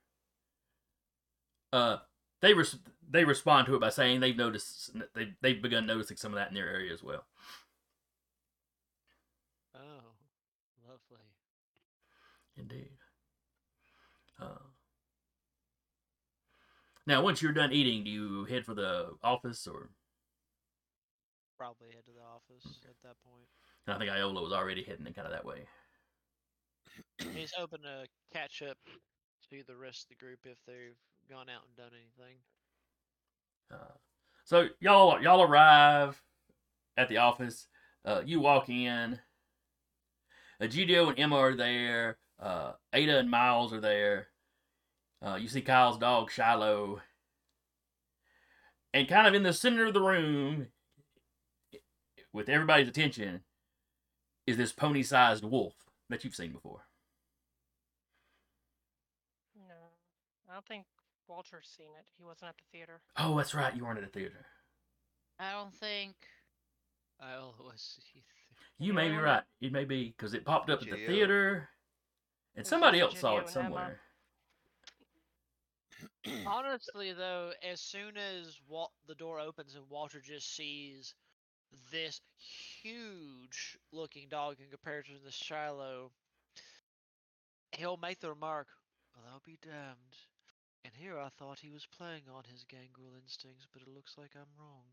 uh, 1.73 1.97
they 2.41 2.53
res- 2.53 2.77
they 3.09 3.25
respond 3.25 3.67
to 3.67 3.75
it 3.75 3.81
by 3.81 3.89
saying 3.89 4.19
they've 4.19 4.37
noticed 4.37 4.91
they 5.13 5.33
they've 5.41 5.61
begun 5.61 5.85
noticing 5.85 6.17
some 6.17 6.31
of 6.31 6.37
that 6.37 6.49
in 6.49 6.53
their 6.55 6.69
area 6.69 6.93
as 6.93 7.03
well. 7.03 7.25
oh, 9.75 10.15
lovely. 10.87 11.25
Indeed. 12.57 12.98
Now, 17.09 17.23
once 17.23 17.41
you're 17.41 17.51
done 17.51 17.71
eating, 17.73 18.03
do 18.03 18.09
you 18.11 18.45
head 18.45 18.65
for 18.65 18.73
the 18.75 19.09
office, 19.23 19.67
or 19.67 19.89
Probably 21.57 21.89
head 21.89 22.05
to 22.05 22.11
the 22.13 22.21
office 22.21 22.79
at 22.85 22.95
that 23.03 23.15
point. 23.25 23.47
and 23.87 23.95
I 23.95 23.99
think 23.99 24.11
Iola 24.11 24.41
was 24.41 24.53
already 24.53 24.83
heading 24.83 25.05
kind 25.13 25.27
of 25.27 25.33
that 25.33 25.43
way. 25.43 25.67
He's 27.33 27.51
hoping 27.57 27.81
to 27.81 28.05
catch 28.31 28.61
up 28.61 28.77
to 29.49 29.63
the 29.67 29.75
rest 29.75 30.03
of 30.03 30.09
the 30.09 30.23
group 30.23 30.39
if 30.45 30.57
they've 30.67 30.95
gone 31.29 31.49
out 31.49 31.63
and 31.67 31.75
done 31.75 31.91
anything. 31.93 32.37
Uh, 33.73 33.95
so 34.45 34.67
y'all 34.79 35.21
y'all 35.21 35.41
arrive 35.41 36.21
at 36.95 37.09
the 37.09 37.17
office. 37.17 37.67
Uh, 38.05 38.21
you 38.25 38.39
walk 38.39 38.69
in. 38.69 39.19
Egidio 40.61 41.09
and 41.09 41.19
Emma 41.19 41.37
are 41.37 41.55
there. 41.55 42.17
Uh, 42.39 42.73
Ada 42.93 43.19
and 43.19 43.29
Miles 43.29 43.73
are 43.73 43.81
there. 43.81 44.27
Uh, 45.25 45.35
you 45.35 45.47
see 45.47 45.61
Kyle's 45.61 45.97
dog 45.97 46.31
Shiloh. 46.31 47.01
And 48.93 49.07
kind 49.07 49.27
of 49.27 49.33
in 49.33 49.43
the 49.43 49.53
center 49.53 49.85
of 49.85 49.93
the 49.93 50.01
room, 50.01 50.67
with 52.33 52.49
everybody's 52.49 52.87
attention, 52.87 53.41
is 54.47 54.57
this 54.57 54.71
pony-sized 54.71 55.43
wolf 55.43 55.75
that 56.09 56.23
you've 56.23 56.35
seen 56.35 56.51
before. 56.51 56.85
No, 59.55 59.75
I 60.49 60.53
don't 60.53 60.65
think 60.65 60.85
Walter's 61.27 61.69
seen 61.77 61.89
it. 61.99 62.07
He 62.17 62.23
wasn't 62.23 62.49
at 62.49 62.55
the 62.57 62.77
theater. 62.77 63.01
Oh, 63.17 63.37
that's 63.37 63.53
right. 63.53 63.75
You 63.75 63.85
weren't 63.85 63.99
at 63.99 64.11
the 64.11 64.19
theater. 64.19 64.45
I 65.37 65.51
don't 65.51 65.73
think. 65.73 66.15
I 67.21 67.35
always 67.35 67.99
You 68.79 68.93
may 68.93 69.09
be 69.09 69.17
right. 69.17 69.43
It 69.61 69.71
may 69.71 69.85
be 69.85 70.15
because 70.17 70.33
it 70.33 70.45
popped 70.45 70.69
up 70.69 70.81
at 70.81 70.89
the 70.89 71.05
theater, 71.05 71.69
and 72.55 72.65
somebody 72.65 72.99
else 73.01 73.19
saw 73.19 73.35
it 73.35 73.47
and 73.47 73.47
Emma. 73.47 73.51
somewhere. 73.51 73.99
Honestly, 76.45 77.13
though, 77.13 77.51
as 77.63 77.81
soon 77.81 78.17
as 78.17 78.59
the 79.07 79.15
door 79.15 79.39
opens 79.39 79.75
and 79.75 79.89
Walter 79.89 80.21
just 80.21 80.55
sees 80.55 81.13
this 81.91 82.21
huge 82.81 83.77
looking 83.91 84.27
dog 84.29 84.57
in 84.59 84.69
comparison 84.69 85.15
to 85.15 85.23
the 85.23 85.31
Shiloh, 85.31 86.11
he'll 87.77 87.97
make 87.97 88.19
the 88.19 88.29
remark, 88.29 88.67
Well, 89.15 89.25
I'll 89.31 89.41
be 89.45 89.57
damned. 89.61 90.17
And 90.85 90.93
here 90.95 91.17
I 91.19 91.29
thought 91.29 91.59
he 91.59 91.71
was 91.71 91.85
playing 91.85 92.23
on 92.33 92.43
his 92.45 92.63
gangrel 92.63 93.15
instincts, 93.21 93.67
but 93.71 93.81
it 93.81 93.87
looks 93.93 94.17
like 94.17 94.31
I'm 94.35 94.49
wrong. 94.59 94.85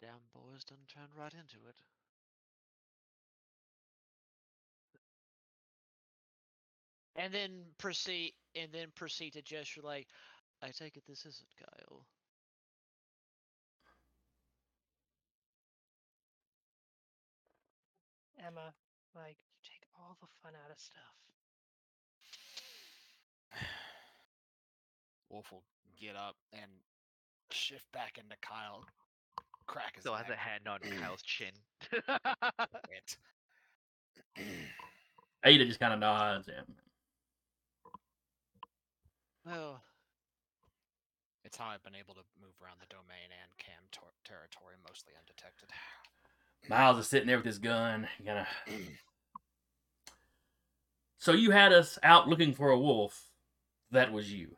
Damn 0.00 0.26
boys 0.34 0.64
done 0.64 0.86
turned 0.88 1.14
right 1.16 1.32
into 1.32 1.58
it. 1.68 1.76
And 7.16 7.32
then 7.32 7.50
proceed 7.78 8.34
and 8.54 8.68
then 8.72 8.88
proceed 8.94 9.32
to 9.34 9.42
gesture 9.42 9.82
like, 9.82 10.06
I 10.62 10.68
take 10.68 10.96
it 10.96 11.04
this 11.06 11.20
isn't 11.20 11.48
Kyle. 11.58 12.04
Emma, 18.46 18.72
like, 19.14 19.36
you 19.36 19.60
take 19.62 19.82
all 19.98 20.16
the 20.20 20.26
fun 20.42 20.52
out 20.64 20.70
of 20.70 20.78
stuff. 20.78 21.00
Wolf 25.30 25.52
will 25.52 25.62
get 26.00 26.16
up 26.16 26.36
and 26.52 26.70
shift 27.50 27.90
back 27.92 28.18
into 28.18 28.36
Kyle. 28.40 28.84
Crack 29.66 29.94
his 29.94 30.02
Still 30.02 30.14
has 30.14 30.28
a 30.30 30.36
hand 30.36 30.66
on 30.68 30.80
Kyle's 31.00 31.22
chin. 31.22 31.52
It. 31.92 33.16
Ada 35.44 35.64
just 35.64 35.80
kind 35.80 35.92
of 35.92 36.00
nods. 36.00 36.48
Yeah. 36.48 36.62
Well, 39.44 39.82
It's 41.44 41.56
how 41.56 41.68
I've 41.68 41.82
been 41.82 41.94
able 41.94 42.14
to 42.14 42.20
move 42.40 42.52
around 42.62 42.80
the 42.80 42.86
domain 42.86 43.30
and 43.42 43.50
cam 43.58 43.82
tor- 43.90 44.12
territory 44.24 44.74
mostly 44.86 45.14
undetected. 45.18 45.70
Miles 46.68 46.98
is 46.98 47.08
sitting 47.08 47.26
there 47.26 47.38
with 47.38 47.46
his 47.46 47.58
gun, 47.58 48.06
kind 48.24 48.40
of. 48.40 48.46
So 51.22 51.32
you 51.32 51.50
had 51.50 51.70
us 51.74 51.98
out 52.02 52.28
looking 52.28 52.54
for 52.54 52.70
a 52.70 52.78
wolf. 52.78 53.26
That 53.90 54.10
was 54.10 54.32
you. 54.32 54.56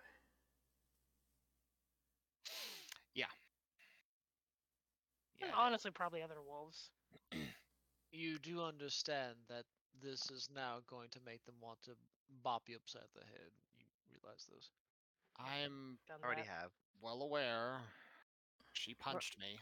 And 5.43 5.51
Yeah, 5.51 5.57
honestly, 5.57 5.91
probably 5.91 6.23
other 6.23 6.41
wolves. 6.47 6.91
you 8.13 8.39
do 8.39 8.63
understand 8.63 9.35
that 9.49 9.65
this 10.01 10.31
is 10.31 10.49
now 10.55 10.79
going 10.89 11.09
to 11.11 11.19
make 11.27 11.45
them 11.45 11.57
want 11.61 11.83
to 11.83 11.93
bop 12.43 12.63
you 12.69 12.77
upside 12.77 13.11
the 13.15 13.27
head. 13.27 13.51
You 14.23 14.29
realize 14.29 14.47
this? 14.55 14.71
I'm 15.39 15.99
Done 16.09 16.19
Already 16.25 16.43
that. 16.43 16.49
have. 16.63 16.71
well 17.01 17.23
aware. 17.23 17.81
She 18.73 18.95
punched 18.95 19.39
me. 19.39 19.59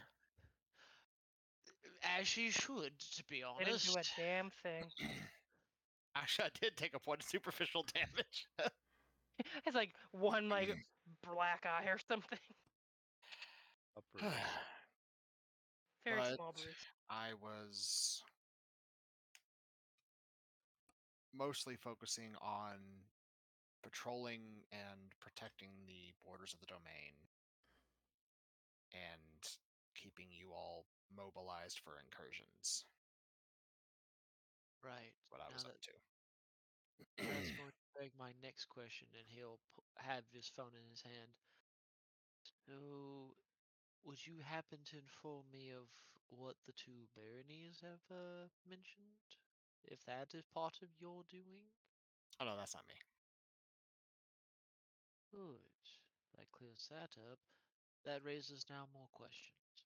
As 2.19 2.27
she 2.27 2.49
should, 2.49 2.91
to 3.15 3.23
be 3.25 3.43
They 3.59 3.65
didn't 3.65 3.81
honest. 3.87 3.93
do 3.93 3.99
a 3.99 4.21
damn 4.21 4.49
thing. 4.63 4.83
Actually, 6.15 6.45
I 6.45 6.49
did 6.59 6.75
take 6.77 6.95
a 6.95 6.99
point 6.99 7.21
of 7.21 7.27
superficial 7.27 7.85
damage. 7.93 8.47
It's 9.65 9.75
like 9.75 9.89
one 10.11 10.49
like 10.49 10.67
black 11.33 11.65
eye 11.65 11.87
or 11.89 11.97
something. 12.07 12.37
A 13.97 14.01
bruise. 14.13 14.31
Very 16.05 16.17
But- 16.19 16.35
small 16.35 16.51
bruise. 16.53 16.75
I 17.09 17.29
was 17.41 18.21
mostly 21.33 21.75
focusing 21.75 22.35
on 22.41 22.75
patrolling 23.83 24.65
and 24.71 25.13
protecting 25.19 25.69
the 25.87 26.13
borders 26.23 26.53
of 26.53 26.59
the 26.59 26.65
domain 26.67 27.13
and 28.93 29.57
keeping 29.95 30.27
you 30.31 30.51
all 30.51 30.85
mobilized 31.15 31.79
for 31.79 31.99
incursions. 31.99 32.85
Right. 34.83 35.13
What 35.29 35.41
I 35.41 35.49
now 35.49 35.55
was 35.55 35.65
up 35.65 35.73
that- 35.73 35.81
to. 35.83 35.91
That's 37.17 37.51
going 37.57 37.71
to 37.71 37.99
beg 37.99 38.11
my 38.17 38.31
next 38.43 38.65
question, 38.69 39.07
and 39.17 39.25
he'll 39.27 39.59
have 39.97 40.23
his 40.31 40.47
phone 40.47 40.73
in 40.75 40.85
his 40.89 41.01
hand. 41.01 41.33
So, 42.67 43.35
would 44.03 44.25
you 44.25 44.41
happen 44.43 44.79
to 44.91 44.97
inform 44.97 45.45
me 45.51 45.71
of 45.71 45.89
what 46.29 46.55
the 46.65 46.73
two 46.73 47.07
baronies 47.15 47.81
have 47.81 48.03
uh, 48.11 48.47
mentioned? 48.67 49.37
If 49.83 50.05
that 50.05 50.33
is 50.33 50.45
part 50.53 50.77
of 50.81 50.89
your 50.99 51.23
doing? 51.29 51.65
Oh 52.39 52.45
no, 52.45 52.55
that's 52.57 52.73
not 52.75 52.87
me. 52.87 52.95
Good. 55.31 55.61
That 56.37 56.51
clears 56.51 56.87
that 56.89 57.17
up. 57.31 57.39
That 58.05 58.23
raises 58.23 58.69
now 58.69 58.87
more 58.93 59.07
questions. 59.11 59.85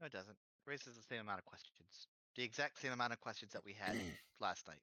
No, 0.00 0.06
it 0.06 0.12
doesn't. 0.12 0.38
Raises 0.66 0.96
the 0.96 1.02
same 1.02 1.20
amount 1.20 1.38
of 1.40 1.46
questions. 1.46 2.08
The 2.36 2.42
exact 2.44 2.78
same 2.80 2.92
amount 2.92 3.12
of 3.12 3.20
questions 3.20 3.52
that 3.52 3.64
we 3.64 3.72
had 3.74 3.96
last 4.40 4.66
night. 4.68 4.82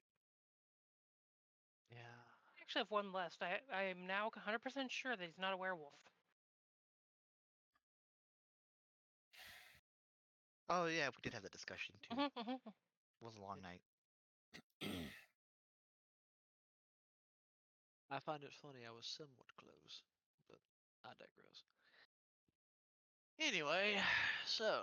Yeah. 1.90 1.98
I 1.98 2.62
actually 2.62 2.80
have 2.80 2.90
one 2.90 3.12
less. 3.12 3.36
I 3.40 3.60
I 3.72 3.82
am 3.84 4.06
now 4.06 4.30
100% 4.30 4.90
sure 4.90 5.16
that 5.16 5.24
he's 5.24 5.38
not 5.38 5.52
a 5.52 5.56
werewolf. 5.56 5.94
Oh 10.68 10.86
yeah, 10.86 11.08
we 11.08 11.20
did 11.22 11.34
have 11.34 11.42
that 11.42 11.52
discussion 11.52 11.94
too. 12.02 12.16
Mhm, 12.16 12.30
mhm. 12.36 12.72
It 13.20 13.24
was 13.24 13.36
a 13.36 13.40
long 13.40 13.60
night. 13.62 13.82
I 18.10 18.18
find 18.18 18.42
it 18.42 18.52
funny 18.52 18.80
I 18.86 18.90
was 18.90 19.06
somewhat 19.06 19.54
close, 19.56 20.02
but 20.48 20.58
I 21.04 21.10
digress. 21.14 21.62
Anyway, 23.38 23.96
so. 24.46 24.82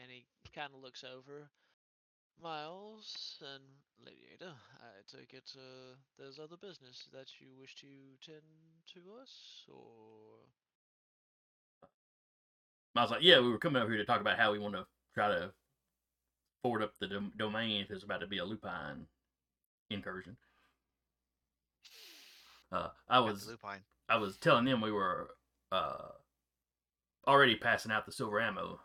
And 0.00 0.10
he 0.10 0.24
kind 0.54 0.70
of 0.74 0.82
looks 0.82 1.04
over. 1.04 1.50
Miles 2.42 3.42
and 3.42 3.64
Lady 4.06 4.22
I 4.40 5.16
take 5.16 5.34
it 5.34 5.50
uh, 5.56 5.96
there's 6.18 6.38
other 6.38 6.56
business 6.56 7.08
that 7.12 7.26
you 7.40 7.48
wish 7.58 7.74
to 7.76 7.86
tend 8.24 8.42
to 8.94 9.00
us, 9.20 9.64
or. 9.68 10.38
Was 12.94 13.10
like, 13.10 13.22
yeah, 13.22 13.40
we 13.40 13.50
were 13.50 13.58
coming 13.58 13.82
over 13.82 13.90
here 13.90 14.00
to 14.00 14.06
talk 14.06 14.20
about 14.20 14.38
how 14.38 14.52
we 14.52 14.58
want 14.58 14.74
to 14.74 14.86
try 15.14 15.28
to 15.28 15.52
forward 16.62 16.82
up 16.82 16.92
the 17.00 17.06
dom- 17.06 17.32
domain 17.36 17.82
if 17.82 17.88
there's 17.88 18.02
about 18.02 18.20
to 18.20 18.26
be 18.26 18.38
a 18.38 18.44
lupine 18.44 19.06
incursion. 19.90 20.36
Uh, 22.72 22.88
I 23.08 23.20
was 23.20 23.46
lupine. 23.46 23.80
I 24.08 24.16
was 24.16 24.36
telling 24.36 24.64
them 24.64 24.80
we 24.80 24.92
were 24.92 25.30
uh, 25.72 26.08
already 27.26 27.56
passing 27.56 27.92
out 27.92 28.06
the 28.06 28.12
silver 28.12 28.40
ammo. 28.40 28.80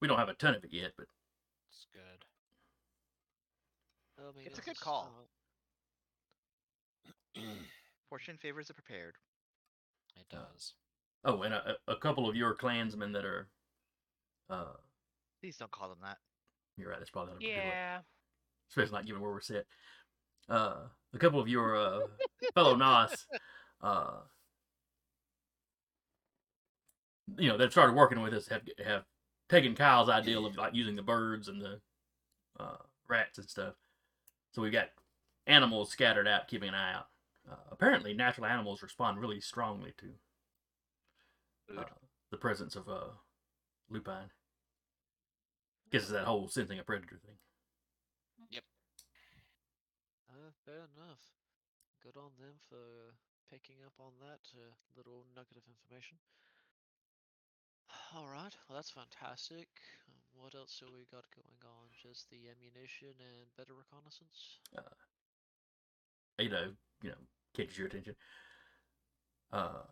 We 0.00 0.08
don't 0.08 0.18
have 0.18 0.28
a 0.28 0.34
ton 0.34 0.54
of 0.54 0.64
it 0.64 0.72
yet, 0.72 0.92
but 0.96 1.06
It's 1.70 1.86
good. 1.92 2.24
It's 4.44 4.58
a 4.58 4.62
good 4.62 4.78
call. 4.80 5.10
Fortune 8.08 8.38
favors 8.40 8.68
the 8.68 8.74
prepared. 8.74 9.14
It 10.16 10.26
does. 10.30 10.74
oh, 11.24 11.42
and 11.42 11.52
a, 11.54 11.76
a 11.88 11.96
couple 11.96 12.28
of 12.28 12.36
your 12.36 12.54
clansmen 12.54 13.12
that 13.12 13.24
are. 13.24 13.48
Uh, 14.48 14.74
Please 15.40 15.56
don't 15.56 15.70
call 15.70 15.88
them 15.88 15.98
that. 16.02 16.18
you're 16.76 16.88
right. 16.90 16.98
That's 16.98 17.10
probably 17.10 17.34
not 17.34 17.42
a 17.42 17.44
good 17.44 17.48
word. 17.48 17.56
Yeah. 17.66 17.98
especially 18.70 18.92
not 18.92 19.06
given 19.06 19.20
where 19.22 19.30
we're 19.32 19.40
set. 19.40 19.66
Uh, 20.48 20.76
a 21.14 21.18
couple 21.18 21.40
of 21.40 21.48
your 21.48 21.76
uh, 21.76 22.00
fellow 22.54 22.76
Nos, 22.76 23.26
uh, 23.82 24.18
you 27.38 27.48
know, 27.48 27.56
that 27.56 27.72
started 27.72 27.96
working 27.96 28.20
with 28.20 28.34
us 28.34 28.48
have 28.48 28.62
have 28.84 29.04
taken 29.48 29.74
Kyle's 29.74 30.08
ideal 30.08 30.46
of 30.46 30.56
like 30.56 30.74
using 30.74 30.96
the 30.96 31.02
birds 31.02 31.48
and 31.48 31.60
the 31.60 31.80
uh, 32.60 32.76
rats 33.08 33.38
and 33.38 33.48
stuff. 33.48 33.74
So 34.52 34.62
we've 34.62 34.72
got 34.72 34.88
animals 35.46 35.90
scattered 35.90 36.28
out, 36.28 36.48
keeping 36.48 36.68
an 36.68 36.74
eye 36.74 36.94
out. 36.94 37.06
Uh, 37.50 37.56
apparently, 37.70 38.12
natural 38.14 38.46
animals 38.46 38.82
respond 38.82 39.20
really 39.20 39.40
strongly 39.40 39.94
to 39.98 40.06
uh, 41.80 41.84
the 42.30 42.36
presence 42.36 42.76
of 42.76 42.88
uh, 42.88 43.10
lupine. 43.90 44.30
Guess 45.92 46.02
it's 46.02 46.10
that 46.10 46.24
whole 46.24 46.48
sensing 46.48 46.78
a 46.78 46.82
predator 46.82 47.18
thing. 47.24 47.36
Uh, 50.30 50.50
fair 50.66 50.90
enough. 50.98 51.22
Good 52.02 52.18
on 52.18 52.34
them 52.42 52.58
for 52.66 53.14
picking 53.46 53.86
up 53.86 53.94
on 54.02 54.18
that 54.18 54.42
uh, 54.58 54.74
little 54.98 55.22
nugget 55.38 55.56
of 55.56 55.62
information. 55.70 56.18
All 58.18 58.26
right, 58.26 58.50
well 58.66 58.74
that's 58.74 58.90
fantastic. 58.90 59.70
Um, 60.10 60.18
what 60.34 60.58
else 60.58 60.82
do 60.82 60.90
we 60.90 61.06
got 61.14 61.30
going 61.30 61.62
on? 61.62 61.86
Just 61.94 62.26
the 62.34 62.50
ammunition 62.50 63.14
and 63.22 63.46
better 63.56 63.78
reconnaissance. 63.78 64.58
Ada, 66.38 66.74
you 67.02 67.10
know, 67.10 67.22
catches 67.54 67.78
your 67.78 67.86
attention. 67.86 68.16
Uh, 69.52 69.86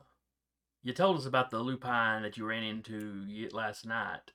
you 0.83 0.93
told 0.93 1.17
us 1.17 1.27
about 1.27 1.51
the 1.51 1.61
lupine 1.61 2.23
that 2.23 2.37
you 2.37 2.45
ran 2.45 2.65
into 2.65 3.25
last 3.53 3.87
night 3.87 4.35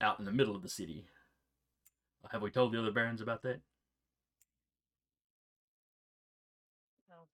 out 0.00 0.18
in 0.18 0.24
the 0.26 0.32
middle 0.32 0.56
of 0.56 0.62
the 0.62 0.68
city. 0.68 1.06
Have 2.32 2.42
we 2.42 2.50
told 2.50 2.72
the 2.72 2.80
other 2.80 2.90
barons 2.90 3.22
about 3.22 3.42
that? 3.44 3.60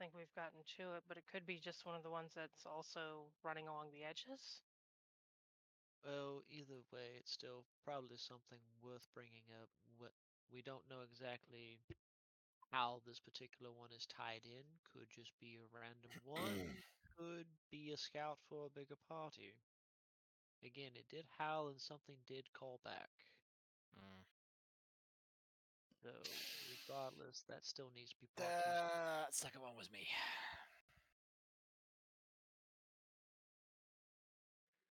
Think 0.04 0.12
we've 0.12 0.36
gotten 0.36 0.60
to 0.76 1.00
it, 1.00 1.02
but 1.08 1.16
it 1.16 1.24
could 1.32 1.48
be 1.48 1.56
just 1.56 1.88
one 1.88 1.96
of 1.96 2.04
the 2.04 2.12
ones 2.12 2.36
that's 2.36 2.68
also 2.68 3.32
running 3.40 3.64
along 3.64 3.88
the 3.88 4.04
edges. 4.04 4.60
Well, 6.04 6.44
either 6.52 6.84
way, 6.92 7.16
it's 7.16 7.32
still 7.32 7.64
probably 7.88 8.20
something 8.20 8.60
worth 8.84 9.08
bringing 9.16 9.48
up. 9.56 9.72
What 9.96 10.12
we 10.52 10.60
don't 10.60 10.84
know 10.92 11.00
exactly 11.00 11.80
how 12.68 13.00
this 13.08 13.16
particular 13.16 13.72
one 13.72 13.96
is 13.96 14.04
tied 14.04 14.44
in. 14.44 14.68
Could 14.92 15.08
just 15.08 15.32
be 15.40 15.56
a 15.56 15.72
random 15.72 16.12
one. 16.28 16.76
Could 17.16 17.48
be 17.72 17.88
a 17.88 17.96
scout 17.96 18.36
for 18.52 18.68
a 18.68 18.76
bigger 18.76 19.00
party. 19.08 19.56
Again, 20.60 20.92
it 21.00 21.08
did 21.08 21.24
howl 21.40 21.72
and 21.72 21.80
something 21.80 22.20
did 22.28 22.52
call 22.52 22.76
back. 22.84 23.08
Mm. 23.96 24.20
So 26.04 26.12
we 26.68 26.73
Regardless, 26.88 27.44
that 27.48 27.64
still 27.64 27.90
needs 27.94 28.10
to 28.10 28.16
be 28.20 28.28
part 28.36 28.50
of. 28.50 29.26
The 29.30 29.36
second 29.36 29.62
one 29.62 29.76
was 29.76 29.90
me. 29.90 30.06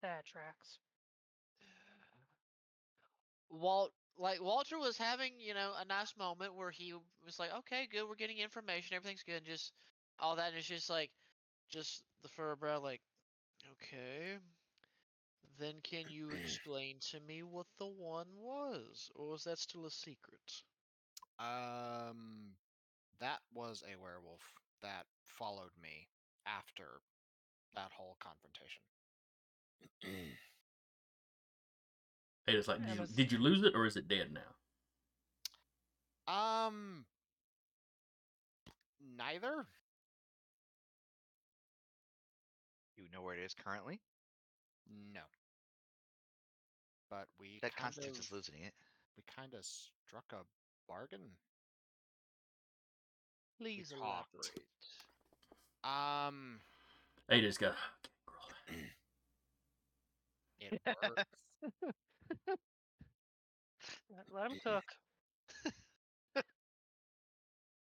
That 0.02 0.26
tracks. 0.26 0.80
Walt, 3.50 3.92
like 4.18 4.42
Walter 4.42 4.80
was 4.80 4.98
having, 4.98 5.34
you 5.40 5.54
know, 5.54 5.74
a 5.78 5.86
nice 5.86 6.16
moment 6.18 6.56
where 6.56 6.72
he 6.72 6.94
was 7.26 7.40
like, 7.40 7.52
"Okay, 7.52 7.88
good, 7.88 8.08
we're 8.08 8.16
getting 8.16 8.38
information, 8.40 8.96
everything's 8.96 9.24
good," 9.24 9.38
and 9.38 9.46
just 9.46 9.74
all 10.20 10.36
that, 10.38 10.50
and 10.50 10.58
it's 10.58 10.68
just 10.68 10.90
like, 10.90 11.12
just 11.70 12.04
the 12.22 12.30
fur 12.30 12.56
brow, 12.56 12.80
like, 12.80 13.02
okay. 13.74 14.38
Then 15.60 15.82
can 15.84 16.10
you 16.10 16.30
explain 16.44 17.00
to 17.12 17.20
me 17.20 17.44
what 17.44 17.68
the 17.78 17.88
one 17.88 18.28
was, 18.38 19.12
or 19.16 19.30
was 19.30 19.44
that 19.44 19.60
still 19.60 19.86
a 19.86 19.92
secret? 19.92 20.64
Um, 21.42 22.56
that 23.20 23.42
was 23.54 23.84
a 23.92 23.98
werewolf 24.00 24.54
that 24.82 25.08
followed 25.26 25.72
me 25.82 26.10
after 26.48 27.02
that 27.76 27.92
whole 27.94 28.18
confrontation. 28.20 28.84
Hey, 32.46 32.54
it's 32.56 32.68
like, 32.68 32.86
did 32.86 32.98
you, 32.98 33.08
did 33.08 33.32
you 33.34 33.40
lose 33.40 33.64
it 33.64 33.76
or 33.76 33.86
is 33.86 33.98
it 33.98 34.08
dead 34.10 34.34
now? 34.34 34.56
um, 36.28 37.06
neither. 39.18 39.68
You 42.98 43.10
know 43.10 43.22
where 43.24 43.36
it 43.36 43.42
is 43.44 43.56
currently? 43.56 44.02
No. 45.14 45.26
But 47.10 47.28
we 47.40 47.62
That 47.62 47.76
kind 47.76 47.94
constitutes 47.94 48.30
of 48.30 48.32
losing 48.32 48.62
it. 48.64 48.74
we 49.18 49.24
kind 49.24 49.54
of 49.54 49.66
struck 49.66 50.32
a 50.34 50.44
bargain. 50.92 51.22
Please 53.60 53.90
talked. 53.98 54.34
elaborate. 55.84 56.28
Um, 56.28 56.60
Hey, 57.30 57.42
just 57.42 57.60
got. 57.60 57.76
it 60.60 60.82
works. 60.86 61.24
Let, 64.10 64.26
let 64.32 64.52
him 64.52 64.60
cook. 64.64 64.84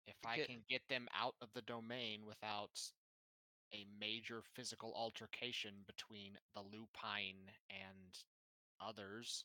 if 0.07 0.17
I 0.27 0.37
Get- 0.37 0.47
can 0.47 0.59
get 0.69 0.83
them 0.89 1.09
out 1.19 1.35
of 1.43 1.49
the 1.55 1.63
domain 1.63 2.21
without 2.27 2.81
a 3.75 3.87
major 3.99 4.43
physical 4.55 4.93
altercation 4.95 5.73
between 5.87 6.33
the 6.55 6.61
lupine 6.61 7.51
and 7.71 8.19
others, 8.81 9.45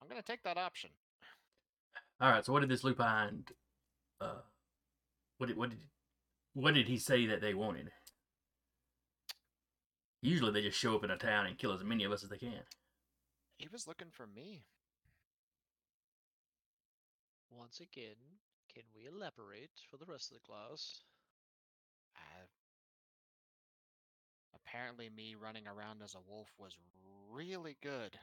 I'm 0.00 0.08
gonna 0.08 0.22
take 0.22 0.42
that 0.44 0.58
option. 0.58 0.90
All 2.20 2.30
right. 2.30 2.44
So 2.44 2.52
what 2.52 2.60
did 2.60 2.70
this 2.70 2.84
lupine? 2.84 3.44
Uh, 4.20 4.40
what 5.38 5.48
did 5.48 5.56
what 5.56 5.70
did 5.70 5.78
what 6.54 6.74
did 6.74 6.88
he 6.88 6.98
say 6.98 7.26
that 7.26 7.40
they 7.40 7.54
wanted? 7.54 7.90
Usually 10.22 10.50
they 10.50 10.62
just 10.62 10.78
show 10.78 10.96
up 10.96 11.04
in 11.04 11.10
a 11.10 11.18
town 11.18 11.46
and 11.46 11.58
kill 11.58 11.72
as 11.72 11.84
many 11.84 12.04
of 12.04 12.12
us 12.12 12.24
as 12.24 12.30
they 12.30 12.38
can. 12.38 12.64
He 13.58 13.68
was 13.70 13.86
looking 13.86 14.10
for 14.10 14.26
me. 14.26 14.64
Once 17.50 17.80
again, 17.80 18.16
can 18.72 18.84
we 18.94 19.06
elaborate 19.06 19.70
for 19.90 19.96
the 19.96 20.10
rest 20.10 20.30
of 20.30 20.38
the 20.38 20.40
class? 20.46 21.00
Uh, 22.16 22.46
apparently, 24.54 25.08
me 25.14 25.34
running 25.40 25.66
around 25.66 26.02
as 26.02 26.14
a 26.14 26.30
wolf 26.30 26.48
was 26.58 26.76
really 27.30 27.76
good. 27.82 28.18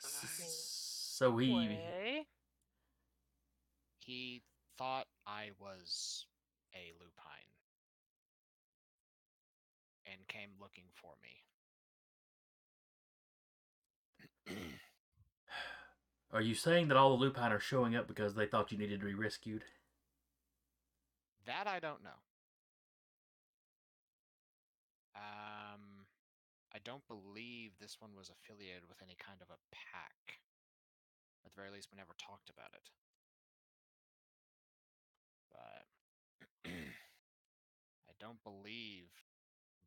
So 0.00 1.36
he 1.36 1.52
Way. 1.52 2.26
He 3.98 4.42
thought 4.78 5.06
I 5.26 5.50
was 5.60 6.26
a 6.74 6.92
lupine 7.00 7.52
and 10.06 10.26
came 10.28 10.50
looking 10.60 10.84
for 10.94 11.12
me. 14.46 14.56
Are 16.32 16.40
you 16.40 16.54
saying 16.54 16.88
that 16.88 16.96
all 16.96 17.10
the 17.10 17.22
lupine 17.22 17.52
are 17.52 17.60
showing 17.60 17.96
up 17.96 18.06
because 18.06 18.34
they 18.34 18.46
thought 18.46 18.70
you 18.70 18.78
needed 18.78 19.00
to 19.00 19.06
be 19.06 19.14
rescued? 19.14 19.64
That 21.46 21.66
I 21.66 21.80
don't 21.80 22.04
know. 22.04 22.10
Um, 25.16 25.57
I 26.74 26.78
don't 26.84 27.06
believe 27.08 27.72
this 27.80 27.96
one 28.00 28.12
was 28.16 28.30
affiliated 28.30 28.88
with 28.88 29.00
any 29.02 29.16
kind 29.16 29.40
of 29.40 29.48
a 29.48 29.60
pack. 29.72 30.40
At 31.44 31.50
the 31.50 31.56
very 31.56 31.70
least, 31.70 31.88
we 31.90 31.96
never 31.96 32.14
talked 32.20 32.50
about 32.50 32.74
it. 32.76 32.90
But 35.48 35.84
I 38.08 38.12
don't 38.20 38.42
believe 38.44 39.08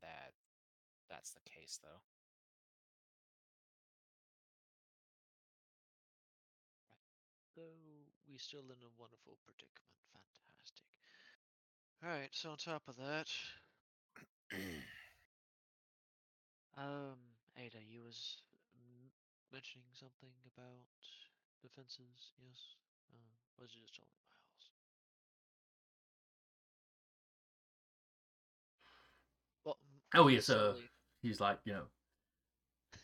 that 0.02 0.34
that's 1.10 1.32
the 1.32 1.46
case, 1.46 1.78
though. 1.82 2.02
Though 7.56 7.78
we 8.32 8.38
still 8.38 8.66
in 8.72 8.82
a 8.82 8.90
wonderful 8.98 9.38
predicament. 9.46 9.94
Fantastic. 10.14 10.88
Alright, 12.04 12.32
so 12.34 12.52
on 12.52 12.58
top 12.58 12.88
of 12.88 12.96
that, 12.98 13.28
um, 16.78 17.18
Ada, 17.58 17.80
you 17.84 18.02
was 18.04 18.38
m- 18.76 19.12
mentioning 19.52 19.88
something 19.94 20.34
about 20.46 20.86
defenses, 21.62 22.32
yes? 22.40 22.76
Uh, 23.12 23.32
was 23.60 23.72
it 23.76 23.80
just 23.86 24.00
only 24.00 24.20
Miles? 24.28 24.72
Well, 29.64 29.78
m- 29.84 30.02
Oh 30.22 30.28
me 30.28 30.36
yes, 30.36 30.50
uh, 30.50 30.76
he's 31.22 31.40
like 31.40 31.60
you 31.66 31.74
know, 31.74 31.86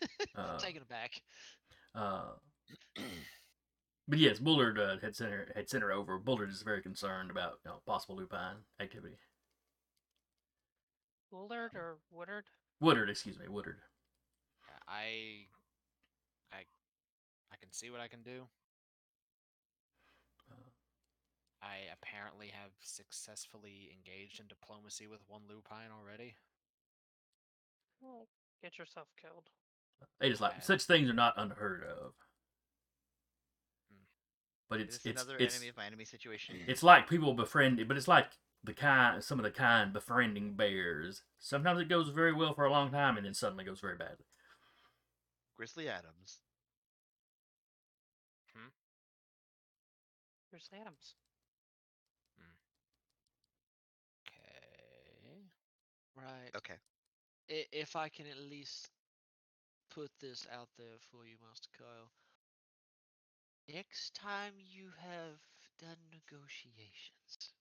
uh, 0.36 0.58
taken 0.58 0.82
aback. 0.82 1.22
uh, 1.96 2.34
but 4.08 4.20
yes, 4.20 4.40
Bullard 4.40 4.80
uh, 4.80 4.98
had 5.02 5.16
sent 5.16 5.32
her 5.32 5.52
had 5.56 5.70
sent 5.70 5.84
her 5.84 5.92
over. 5.92 6.18
Bullard 6.18 6.50
is 6.50 6.62
very 6.62 6.82
concerned 6.82 7.32
about 7.32 7.60
you 7.66 7.72
know, 7.72 7.82
possible 7.86 8.16
lupine 8.16 8.58
activity. 8.80 9.16
Bullard 11.30 11.74
or 11.76 12.00
Woodard? 12.12 12.46
Woodard, 12.80 13.10
excuse 13.10 13.38
me, 13.40 13.48
Woodard. 13.48 13.78
I, 14.88 15.48
I, 16.52 16.64
I 17.52 17.56
can 17.60 17.72
see 17.72 17.90
what 17.90 18.00
I 18.02 18.08
can 18.08 18.22
do. 18.24 18.48
Uh, 20.52 20.70
I 21.62 21.92
apparently 21.92 22.48
have 22.50 22.72
successfully 22.82 23.92
engaged 23.94 24.40
in 24.40 24.48
diplomacy 24.48 25.08
with 25.08 25.22
one 25.28 25.42
lupine 25.50 25.92
already. 25.92 26.36
Well, 28.02 28.28
get 28.62 28.78
yourself 28.78 29.08
killed. 29.22 29.50
They 30.20 30.30
just 30.30 30.42
like 30.42 30.58
Uh, 30.58 30.62
such 30.62 30.84
things 30.84 31.10
are 31.10 31.14
not 31.14 31.34
unheard 31.38 31.84
of. 31.84 32.14
Hmm. 33.90 34.04
But 34.70 34.80
it's 34.82 34.98
it's 35.06 35.22
another 35.22 35.38
it's 35.38 35.56
enemy 35.56 35.70
of 35.70 35.78
my 35.78 35.86
enemy 35.86 36.06
situation? 36.06 36.56
it's 36.68 36.84
like 36.84 37.10
people 37.10 37.34
befriend, 37.34 37.86
but 37.88 37.98
it's 37.98 38.08
like 38.08 38.28
the 38.64 38.74
kind 38.74 39.24
some 39.24 39.40
of 39.40 39.44
the 39.44 39.52
kind 39.52 39.94
befriending 39.94 40.54
bears. 40.56 41.24
Sometimes 41.40 41.80
it 41.80 41.90
goes 41.90 42.10
very 42.10 42.34
well 42.34 42.54
for 42.54 42.66
a 42.66 42.72
long 42.72 42.92
time, 42.92 43.18
and 43.18 43.26
then 43.26 43.34
suddenly 43.34 43.64
goes 43.64 43.80
very 43.80 43.96
badly. 43.98 44.26
Grizzly 45.56 45.88
Adams. 45.90 46.40
Hmm? 48.54 48.70
Here's 50.52 50.70
Adams. 50.74 51.16
Hmm. 52.38 52.58
Okay. 54.28 55.46
Right. 56.16 56.52
Okay. 56.56 56.78
I- 57.50 57.68
if 57.72 57.96
I 57.96 58.10
can 58.10 58.28
at 58.28 58.38
least 58.38 58.90
put 59.90 60.12
this 60.20 60.46
out 60.52 60.70
there 60.78 61.00
for 61.12 61.26
you, 61.26 61.38
Master 61.42 61.70
Kyle. 61.78 62.12
Next 63.68 64.14
time 64.14 64.54
you 64.58 64.92
have 65.02 65.40
done 65.80 65.98
negotiations, 66.12 67.54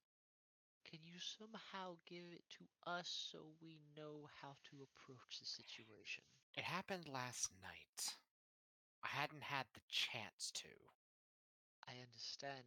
can 0.88 1.00
you 1.04 1.18
somehow 1.18 1.96
give 2.08 2.24
it 2.32 2.44
to 2.58 2.64
us 2.90 3.28
so 3.32 3.38
we 3.62 3.80
know 3.96 4.28
how 4.42 4.54
to 4.70 4.76
approach 4.86 5.38
the 5.40 5.46
situation? 5.46 6.22
It 6.56 6.64
happened 6.64 7.08
last 7.08 7.50
night. 7.62 8.14
I 9.04 9.08
hadn't 9.08 9.42
had 9.42 9.66
the 9.74 9.80
chance 9.88 10.50
to. 10.54 10.68
I 11.88 11.92
understand. 12.02 12.64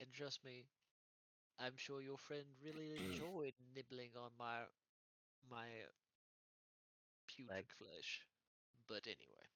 And 0.00 0.12
trust 0.12 0.44
me, 0.44 0.64
I'm 1.58 1.76
sure 1.76 2.00
your 2.02 2.18
friend 2.18 2.44
really 2.64 2.92
enjoyed 2.96 3.54
nibbling 3.74 4.10
on 4.16 4.30
my 4.38 4.64
my 5.50 5.66
putrid 7.26 7.50
Leg. 7.50 7.66
flesh. 7.78 8.22
But 8.88 9.06
anyway. 9.06 9.46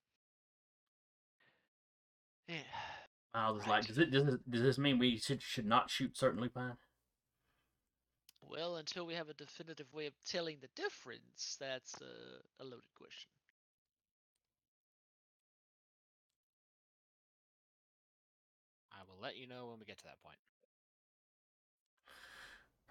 Yeah. 2.48 2.56
Miles 3.34 3.62
is 3.62 3.66
Right. 3.66 3.68
like, 3.68 3.86
does 3.86 3.98
it 3.98 4.10
does 4.10 4.24
this, 4.24 4.36
does 4.48 4.62
this 4.62 4.78
mean 4.78 4.98
we 4.98 5.18
should 5.18 5.42
should 5.42 5.66
not 5.66 5.90
shoot 5.90 6.16
certain 6.16 6.40
lupine? 6.40 6.76
Well, 8.50 8.76
until 8.76 9.06
we 9.06 9.14
have 9.14 9.28
a 9.28 9.34
definitive 9.34 9.86
way 9.94 10.06
of 10.06 10.12
telling 10.26 10.56
the 10.60 10.68
difference, 10.74 11.56
that's 11.60 11.94
a 12.60 12.64
loaded 12.64 12.82
question. 12.98 13.30
I 18.92 19.02
will 19.08 19.22
let 19.22 19.36
you 19.36 19.46
know 19.46 19.68
when 19.68 19.78
we 19.78 19.84
get 19.84 19.98
to 19.98 20.04
that 20.04 20.20
point. 20.24 20.36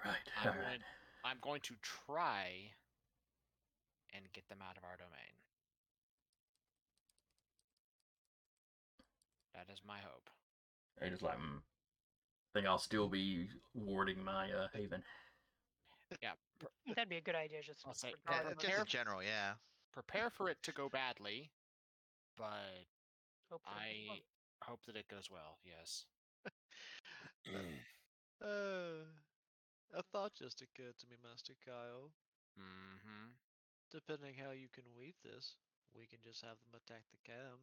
Right. 0.06 0.16
I'm. 0.42 0.54
Going, 0.54 0.80
I'm 1.26 1.38
going 1.42 1.62
to 1.62 1.74
try 2.06 2.72
and 4.16 4.24
get 4.34 4.48
them 4.48 4.60
out 4.68 4.78
of 4.78 4.86
our 4.86 4.96
domain. 4.96 5.36
That 9.54 9.68
is 9.74 9.82
my 9.86 9.98
hope. 9.98 10.30
And 11.02 11.12
just 11.12 11.22
like, 11.22 11.34
I 11.34 12.50
think 12.54 12.66
I'll 12.66 12.78
still 12.78 13.10
be 13.10 13.50
warding 13.74 14.24
my 14.24 14.46
uh, 14.46 14.68
haven. 14.74 15.04
Yeah, 16.22 16.32
pr- 16.60 16.68
That'd 16.96 17.10
be 17.10 17.18
a 17.18 17.22
good 17.22 17.36
idea. 17.36 17.62
Just 17.62 17.86
I'll 17.86 17.94
say, 17.94 18.14
Yeah, 18.30 18.38
uh, 18.50 18.54
just 18.60 18.80
in 18.80 18.86
general, 18.86 19.22
yeah. 19.24 19.54
prepare 19.94 20.30
for 20.30 20.50
it 20.50 20.58
to 20.64 20.72
go 20.72 20.90
badly, 20.90 21.52
but 22.38 22.86
Hopefully 23.52 24.08
I 24.08 24.10
won't. 24.10 24.24
hope 24.64 24.86
that 24.86 24.96
it 24.96 25.08
goes 25.08 25.30
well. 25.32 25.60
Yes. 25.64 26.06
Uh, 28.42 29.04
a 29.92 30.02
thought 30.14 30.32
just 30.34 30.62
occurred 30.62 30.96
to 30.98 31.08
me, 31.12 31.18
Master 31.22 31.52
Kyle. 31.60 32.14
Mm-hmm. 32.56 33.36
Depending 33.92 34.36
how 34.40 34.52
you 34.52 34.70
can 34.72 34.86
weave 34.96 35.20
this, 35.26 35.58
we 35.92 36.06
can 36.08 36.20
just 36.24 36.40
have 36.48 36.56
them 36.64 36.72
attack 36.80 37.04
the 37.12 37.20
cam. 37.28 37.60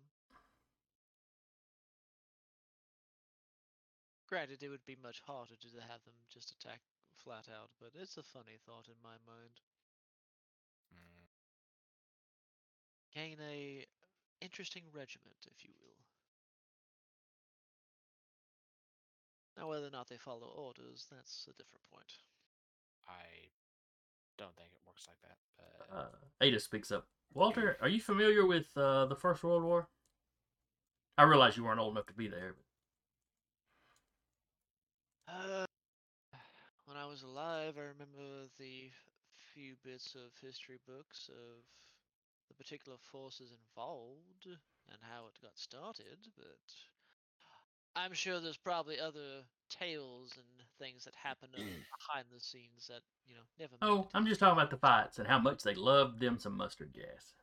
Granted, 4.29 4.63
it 4.63 4.69
would 4.69 4.85
be 4.85 4.97
much 5.01 5.23
harder 5.25 5.55
to 5.57 5.69
have 5.89 6.03
them 6.05 6.15
just 6.29 6.51
attack 6.51 6.81
flat 7.23 7.49
out, 7.51 7.71
but 7.81 7.93
it's 8.01 8.17
a 8.17 8.23
funny 8.23 8.59
thought 8.65 8.89
in 8.89 9.01
my 9.03 9.17
mind. 9.27 9.61
Mm. 10.93 11.27
Gain 13.15 13.39
a 13.41 13.87
interesting 14.41 14.85
regiment, 14.93 15.47
if 15.47 15.65
you 15.65 15.71
will. 15.81 16.05
Now, 19.57 19.69
whether 19.69 19.87
or 19.87 19.91
not 19.91 20.09
they 20.09 20.19
follow 20.19 20.49
orders, 20.49 21.07
that's 21.11 21.49
a 21.49 21.57
different 21.57 21.83
point. 21.91 22.13
I 23.09 23.49
don't 24.37 24.55
think 24.57 24.69
it 24.73 24.87
works 24.87 25.07
like 25.09 25.21
that, 25.23 25.39
but 25.57 25.97
Uh, 25.97 26.09
Ada 26.41 26.61
speaks 26.61 26.93
up. 26.93 27.07
Walter, 27.33 27.79
are 27.81 27.89
you 27.89 28.01
familiar 28.01 28.47
with 28.47 28.67
uh, 28.77 29.07
the 29.07 29.17
First 29.17 29.43
World 29.43 29.63
War? 29.63 29.89
I 31.19 31.23
realize 31.23 31.57
you 31.57 31.65
weren't 31.65 31.81
old 31.81 31.93
enough 31.95 32.07
to 32.07 32.13
be 32.13 32.29
there. 32.29 32.55
But... 35.27 35.35
Uh, 35.35 35.67
when 36.97 37.05
I 37.05 37.09
was 37.09 37.25
alive, 37.25 37.75
I 37.77 37.93
remember 37.93 38.49
the 38.59 38.89
few 39.53 39.75
bits 39.85 40.15
of 40.15 40.33
history 40.41 40.79
books 40.87 41.29
of 41.29 41.61
the 42.49 42.55
particular 42.55 42.97
forces 43.13 43.51
involved 43.53 44.47
and 44.47 44.99
how 45.03 45.27
it 45.27 45.43
got 45.43 45.59
started, 45.59 46.17
but 46.39 46.57
I'm 47.95 48.15
sure 48.15 48.41
there's 48.41 48.57
probably 48.57 48.99
other 48.99 49.45
tales 49.69 50.33
and 50.37 50.47
things 50.79 51.05
that 51.05 51.15
happen 51.23 51.51
uh, 51.55 51.61
behind 51.99 52.29
the 52.33 52.41
scenes 52.41 52.87
that 52.89 53.03
you 53.27 53.35
know 53.35 53.43
never. 53.61 53.75
Oh, 53.83 54.05
it. 54.05 54.07
I'm 54.15 54.27
just 54.27 54.41
talking 54.41 54.59
about 54.59 54.71
the 54.71 54.79
fights 54.79 55.19
and 55.19 55.29
how 55.29 55.39
much 55.39 55.65
they 55.65 55.75
loved 55.75 56.19
them 56.19 56.39
some 56.39 56.57
mustard 56.57 56.95
gas. 56.95 57.35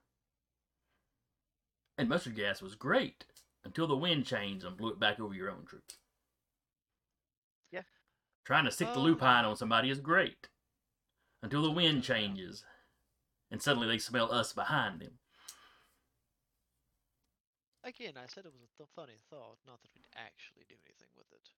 And 2.00 2.10
mustard 2.10 2.36
gas 2.36 2.60
was 2.60 2.74
great 2.74 3.26
until 3.64 3.86
the 3.86 3.96
wind 3.96 4.26
changed 4.26 4.66
and 4.66 4.76
blew 4.76 4.90
it 4.90 5.00
back 5.00 5.20
over 5.20 5.36
your 5.36 5.52
own 5.52 5.66
troops. 5.68 5.98
Trying 8.46 8.66
to 8.66 8.72
stick 8.72 8.90
the 8.94 9.00
Oh. 9.00 9.04
lupine 9.04 9.46
on 9.46 9.56
somebody 9.56 9.90
is 9.90 10.00
great 10.00 10.50
until 11.42 11.62
the 11.62 11.72
wind 11.72 12.04
changes 12.04 12.66
and 13.50 13.62
suddenly 13.62 13.88
they 13.88 13.98
smell 13.98 14.32
us 14.32 14.52
behind 14.54 15.00
them. 15.02 15.20
Again, 17.84 18.18
I 18.18 18.28
said 18.28 18.46
it 18.46 18.54
was 18.54 18.64
a 18.64 18.78
th- 18.78 18.90
funny 18.96 19.20
thought, 19.30 19.60
not 19.66 19.82
that 19.82 19.94
we'd 19.94 20.08
actually 20.16 20.64
do 20.68 20.76
anything 20.86 21.10
with 21.16 21.32
it. 21.32 21.50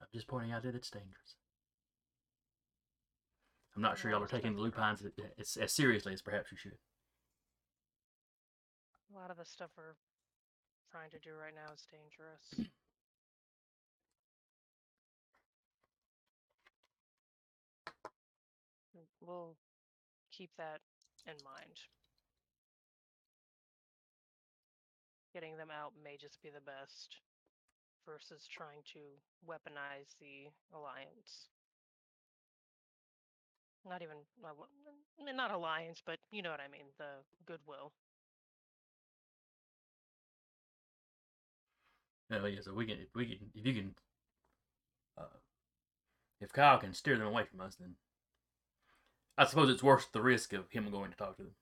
I'm 0.00 0.08
just 0.12 0.28
pointing 0.28 0.52
out 0.52 0.62
that 0.62 0.74
it's 0.74 0.90
dangerous. 0.90 1.36
I'm 3.76 3.82
not 3.82 3.98
sure 3.98 4.10
y'all 4.10 4.22
are 4.22 4.26
taking 4.26 4.54
the 4.54 4.60
lupines 4.62 5.02
as, 5.38 5.56
as 5.56 5.72
seriously 5.72 6.12
as 6.12 6.22
perhaps 6.22 6.50
you 6.50 6.58
should. 6.58 6.78
A 9.12 9.18
lot 9.18 9.30
of 9.30 9.36
the 9.36 9.44
stuff 9.44 9.70
we're 9.76 9.96
trying 10.90 11.10
to 11.10 11.18
do 11.20 11.30
right 11.34 11.54
now 11.54 11.72
is 11.74 11.86
dangerous. 11.90 12.70
Mm, 18.96 19.06
We'll 19.20 19.56
keep 20.32 20.50
that 20.58 20.80
in 21.26 21.36
mind. 21.44 21.80
Getting 25.32 25.56
them 25.56 25.70
out 25.70 25.92
may 26.02 26.16
just 26.18 26.42
be 26.42 26.50
the 26.50 26.60
best 26.60 27.16
versus 28.06 28.46
trying 28.48 28.82
to 28.94 29.00
weaponize 29.46 30.16
the 30.20 30.50
alliance. 30.74 31.48
Not 33.84 34.02
even 34.02 34.18
not 35.34 35.50
alliance, 35.50 36.02
but 36.04 36.18
you 36.30 36.42
know 36.42 36.50
what 36.50 36.60
I 36.60 36.68
mean, 36.68 36.86
the 36.98 37.22
goodwill. 37.46 37.92
Oh 42.30 42.46
yeah, 42.46 42.60
so 42.60 42.74
we 42.74 42.84
can 42.84 42.98
if 42.98 43.14
we 43.14 43.26
can 43.26 43.38
if 43.54 43.66
you 43.66 43.74
can 43.74 43.94
uh, 45.16 45.38
if 46.40 46.52
Kyle 46.52 46.78
can 46.78 46.92
steer 46.92 47.16
them 47.16 47.26
away 47.26 47.44
from 47.44 47.60
us, 47.60 47.76
then 47.76 47.94
I 49.38 49.46
suppose 49.46 49.70
it's 49.70 49.82
worth 49.82 50.12
the 50.12 50.20
risk 50.20 50.52
of 50.52 50.70
him 50.70 50.90
going 50.90 51.10
to 51.10 51.16
talk 51.16 51.36
to 51.36 51.42
them. 51.42 51.54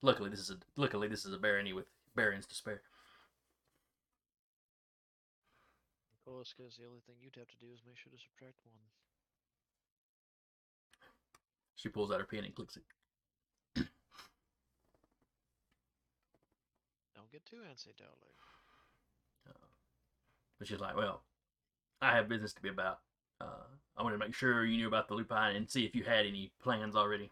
Luckily, 0.00 0.30
this 0.30 0.40
is 0.40 0.50
a 0.50 0.56
luckily 0.76 1.08
this 1.08 1.24
is 1.24 1.32
a 1.32 1.38
barony 1.38 1.72
with 1.72 1.86
barons 2.14 2.46
to 2.46 2.54
spare. 2.54 2.82
Of 6.14 6.32
course, 6.32 6.54
because 6.56 6.76
the 6.76 6.86
only 6.86 7.00
thing 7.06 7.16
you'd 7.20 7.36
have 7.36 7.48
to 7.48 7.56
do 7.60 7.72
is 7.74 7.80
make 7.84 7.96
sure 7.96 8.12
to 8.12 8.18
subtract 8.18 8.58
one. 8.64 8.74
She 11.74 11.88
pulls 11.88 12.12
out 12.12 12.20
her 12.20 12.26
pen 12.26 12.44
and 12.44 12.54
clicks 12.54 12.76
it. 12.76 12.84
Get 17.32 17.44
too 17.46 17.56
antsy, 17.68 17.96
darling. 17.96 18.36
Uh, 19.48 19.66
but 20.58 20.68
she's 20.68 20.80
like, 20.80 20.96
"Well, 20.96 21.22
I 22.00 22.14
have 22.14 22.28
business 22.28 22.52
to 22.54 22.62
be 22.62 22.68
about. 22.68 23.00
Uh, 23.40 23.64
I 23.96 24.02
wanted 24.02 24.18
to 24.18 24.24
make 24.24 24.34
sure 24.34 24.64
you 24.64 24.76
knew 24.76 24.86
about 24.88 25.08
the 25.08 25.14
lupine 25.14 25.56
and 25.56 25.68
see 25.68 25.84
if 25.84 25.94
you 25.96 26.04
had 26.04 26.26
any 26.26 26.52
plans 26.62 26.94
already." 26.94 27.30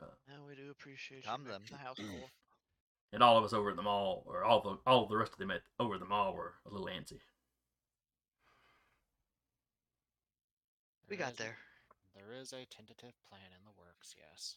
Uh, 0.00 0.06
Now 0.28 0.44
we 0.48 0.54
do 0.56 0.70
appreciate 0.70 1.24
Calm 1.24 1.42
you 1.44 1.48
making 1.48 1.66
them. 1.68 1.78
the 1.78 1.78
house 1.78 1.96
full. 2.20 2.30
and 3.12 3.22
all 3.22 3.38
of 3.38 3.44
us 3.44 3.52
over 3.52 3.70
at 3.70 3.76
the 3.76 3.82
mall, 3.82 4.24
or 4.26 4.44
all 4.44 4.60
the 4.60 4.78
all 4.86 5.04
of 5.04 5.08
the 5.10 5.16
rest 5.16 5.32
of 5.32 5.38
them 5.38 5.50
at 5.50 5.62
over 5.78 5.94
at 5.94 6.00
the 6.00 6.06
mall, 6.06 6.34
were 6.34 6.54
a 6.66 6.70
little 6.70 6.86
antsy. 6.88 7.20
We 11.08 11.16
got 11.16 11.36
there. 11.36 11.56
There 12.14 12.32
is 12.40 12.52
a 12.52 12.64
tentative 12.66 13.14
plan 13.28 13.52
in 13.56 13.62
the 13.64 13.70
works, 13.78 14.14
yes. 14.18 14.56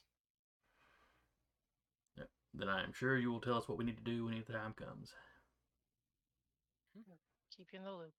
Then 2.53 2.67
I 2.69 2.83
am 2.83 2.93
sure 2.93 3.17
you 3.17 3.31
will 3.31 3.39
tell 3.39 3.57
us 3.57 3.67
what 3.67 3.77
we 3.77 3.85
need 3.85 3.97
to 3.97 4.03
do 4.03 4.25
when 4.25 4.43
the 4.45 4.53
time 4.53 4.73
comes. 4.73 5.13
Keep 7.55 7.67
you 7.73 7.79
in 7.79 7.85
the 7.85 7.91
loop. 7.91 8.13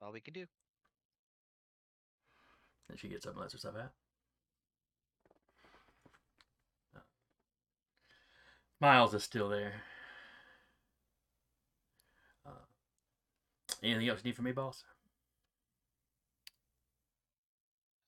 All 0.00 0.12
we 0.12 0.20
can 0.20 0.34
do. 0.34 0.46
And 2.88 2.98
she 2.98 3.08
gets 3.08 3.26
up 3.26 3.32
and 3.32 3.40
lets 3.40 3.52
herself 3.52 3.74
out. 3.76 3.92
Miles 8.80 9.14
is 9.14 9.24
still 9.24 9.48
there. 9.48 9.72
Uh, 12.46 12.50
anything 13.82 14.08
else 14.08 14.20
you 14.22 14.28
need 14.28 14.36
from 14.36 14.44
me, 14.44 14.52
boss? 14.52 14.84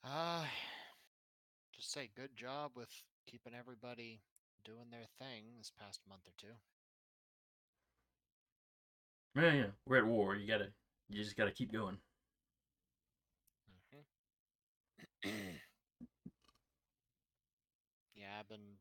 Uh, 0.05 0.45
just 1.75 1.93
say 1.93 2.11
good 2.15 2.37
job 2.37 2.73
with 2.77 2.91
keeping 3.27 3.53
everybody 3.59 4.21
doing 4.65 4.91
their 4.91 5.07
thing 5.19 5.45
this 5.59 5.71
past 5.79 6.01
month 6.09 6.23
or 6.27 6.33
two. 6.39 6.55
Yeah, 9.41 9.53
yeah. 9.53 9.71
We're 9.87 9.99
at 9.99 10.07
war. 10.07 10.35
You 10.35 10.47
gotta, 10.47 10.69
you 11.09 11.23
just 11.23 11.37
gotta 11.37 11.51
keep 11.51 11.73
going. 11.73 11.99
Mm-hmm. 13.95 15.31
yeah, 18.15 18.41
I've 18.41 18.49
been 18.49 18.79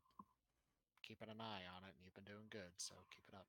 keeping 1.04 1.30
an 1.30 1.42
eye 1.42 1.68
on 1.76 1.84
it, 1.84 1.94
and 1.98 2.04
you've 2.04 2.16
been 2.16 2.24
doing 2.24 2.48
good, 2.50 2.72
so 2.78 2.94
keep 3.12 3.24
it 3.28 3.36
up. 3.36 3.48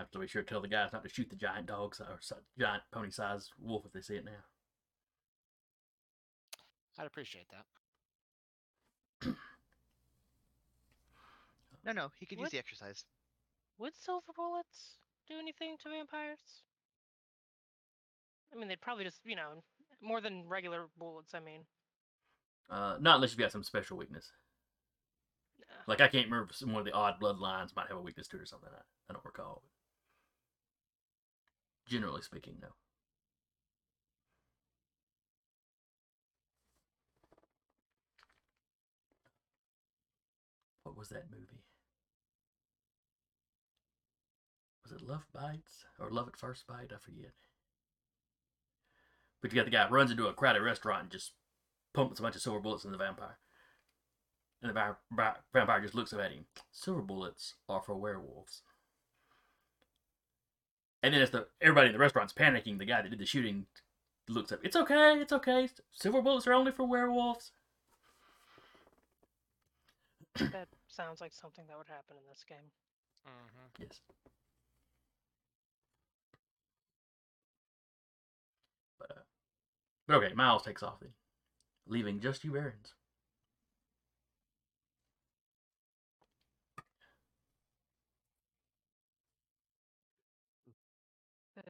have 0.00 0.10
to 0.10 0.18
be 0.18 0.26
sure 0.26 0.42
to 0.42 0.48
tell 0.48 0.62
the 0.62 0.68
guys 0.68 0.92
not 0.92 1.02
to 1.02 1.08
shoot 1.08 1.28
the 1.28 1.36
giant 1.36 1.66
dogs 1.66 2.00
or 2.00 2.18
giant 2.58 2.82
pony-sized 2.90 3.52
wolf 3.60 3.84
if 3.84 3.92
they 3.92 4.00
see 4.00 4.14
it 4.14 4.24
now. 4.24 4.32
I'd 7.00 7.06
appreciate 7.06 7.46
that. 7.50 7.64
No, 11.82 11.92
no, 11.92 12.10
he 12.18 12.26
could 12.26 12.38
use 12.38 12.50
the 12.50 12.58
exercise. 12.58 13.06
would 13.78 13.94
silver 13.96 14.32
bullets 14.36 14.98
do 15.26 15.38
anything 15.38 15.76
to 15.82 15.88
vampires? 15.88 16.38
I 18.52 18.58
mean, 18.58 18.68
they'd 18.68 18.82
probably 18.82 19.04
just, 19.04 19.20
you 19.24 19.34
know, 19.34 19.62
more 20.02 20.20
than 20.20 20.46
regular 20.46 20.88
bullets. 20.98 21.32
I 21.32 21.40
mean, 21.40 21.62
Uh, 22.68 22.98
not 23.00 23.14
unless 23.14 23.30
you've 23.30 23.38
got 23.38 23.50
some 23.50 23.64
special 23.64 23.96
weakness. 23.96 24.30
Nah. 25.58 25.64
Like 25.86 26.02
I 26.02 26.08
can't 26.08 26.26
remember 26.26 26.50
if 26.50 26.56
some 26.56 26.70
one 26.70 26.80
of 26.80 26.84
the 26.86 26.92
odd 26.92 27.18
bloodlines 27.18 27.74
might 27.74 27.88
have 27.88 27.96
a 27.96 28.02
weakness 28.02 28.28
to 28.28 28.36
it 28.36 28.42
or 28.42 28.46
something. 28.46 28.68
I, 28.70 28.82
I 29.08 29.12
don't 29.14 29.24
recall. 29.24 29.62
Generally 31.86 32.20
speaking, 32.22 32.56
no. 32.60 32.68
Was 41.00 41.08
that 41.08 41.30
movie? 41.32 41.64
Was 44.84 44.92
it 44.92 45.08
Love 45.08 45.26
Bites 45.32 45.86
or 45.98 46.10
Love 46.10 46.28
at 46.28 46.36
First 46.36 46.66
Bite? 46.66 46.92
I 46.94 46.98
forget. 46.98 47.32
But 49.40 49.50
you 49.50 49.56
got 49.56 49.64
the 49.64 49.70
guy 49.70 49.88
runs 49.88 50.10
into 50.10 50.26
a 50.26 50.34
crowded 50.34 50.60
restaurant 50.60 51.04
and 51.04 51.10
just 51.10 51.32
pumps 51.94 52.18
a 52.18 52.22
bunch 52.22 52.36
of 52.36 52.42
silver 52.42 52.60
bullets 52.60 52.84
in 52.84 52.92
the 52.92 52.98
vampire. 52.98 53.38
And 54.62 54.68
the 54.68 54.74
va- 54.74 54.98
va- 55.10 55.38
vampire 55.54 55.80
just 55.80 55.94
looks 55.94 56.12
up 56.12 56.20
at 56.20 56.32
him. 56.32 56.44
Silver 56.70 57.00
bullets 57.00 57.54
are 57.66 57.80
for 57.80 57.96
werewolves. 57.96 58.60
And 61.02 61.14
then 61.14 61.22
as 61.22 61.30
the 61.30 61.46
everybody 61.62 61.86
in 61.86 61.92
the 61.94 61.98
restaurant's 61.98 62.34
panicking, 62.34 62.78
the 62.78 62.84
guy 62.84 63.00
that 63.00 63.08
did 63.08 63.18
the 63.18 63.24
shooting 63.24 63.64
looks 64.28 64.52
up. 64.52 64.60
It's 64.62 64.76
okay, 64.76 65.14
it's 65.18 65.32
okay. 65.32 65.66
Silver 65.92 66.20
bullets 66.20 66.46
are 66.46 66.52
only 66.52 66.72
for 66.72 66.84
werewolves. 66.84 67.52
that 70.38 70.68
sounds 70.90 71.20
like 71.20 71.32
something 71.32 71.66
that 71.68 71.78
would 71.78 71.86
happen 71.88 72.16
in 72.16 72.26
this 72.28 72.44
game. 72.48 72.70
Mm-hmm. 73.26 73.82
Yes. 73.82 74.00
But 78.98 79.10
uh, 79.10 79.20
but 80.06 80.16
okay, 80.16 80.34
Miles 80.34 80.62
takes 80.62 80.82
off 80.82 81.00
then, 81.00 81.12
leaving 81.86 82.20
just 82.20 82.44
you 82.44 82.52
Barons. 82.52 82.94
Uh, 91.58 91.62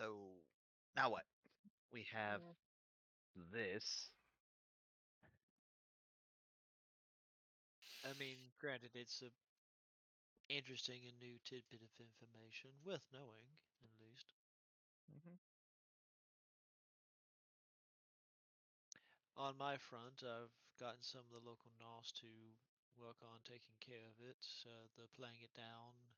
So 0.00 0.14
now 0.96 1.10
what? 1.10 1.24
We 1.92 2.04
have 2.04 2.42
Yeah. 2.42 2.54
this. 3.34 4.12
I 8.04 8.12
mean, 8.12 8.52
granted, 8.58 8.94
it's 8.94 9.22
a 9.22 9.32
interesting 10.48 11.06
and 11.06 11.18
new 11.18 11.38
tidbit 11.38 11.80
of 11.82 11.98
information 11.98 12.82
worth 12.82 13.06
knowing, 13.10 13.58
at 13.82 13.98
least. 13.98 14.34
Mhm. 15.08 15.38
On 19.34 19.56
my 19.56 19.76
front, 19.76 20.22
I've 20.22 20.52
gotten 20.76 21.02
some 21.02 21.24
of 21.24 21.30
the 21.30 21.40
local 21.40 21.72
NOS 21.72 22.12
to 22.12 22.56
work 22.94 23.24
on 23.24 23.42
taking 23.42 23.76
care 23.80 24.08
of 24.08 24.20
it, 24.20 24.46
uh, 24.64 24.86
the 24.94 25.08
playing 25.08 25.40
it 25.42 25.52
down, 25.52 26.14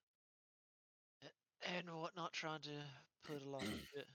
and 1.62 1.88
whatnot, 1.96 2.32
trying 2.32 2.60
to 2.62 3.04
put 3.22 3.42
a 3.42 3.48
lot 3.48 3.68
of 3.68 3.80
dirt, 3.94 4.06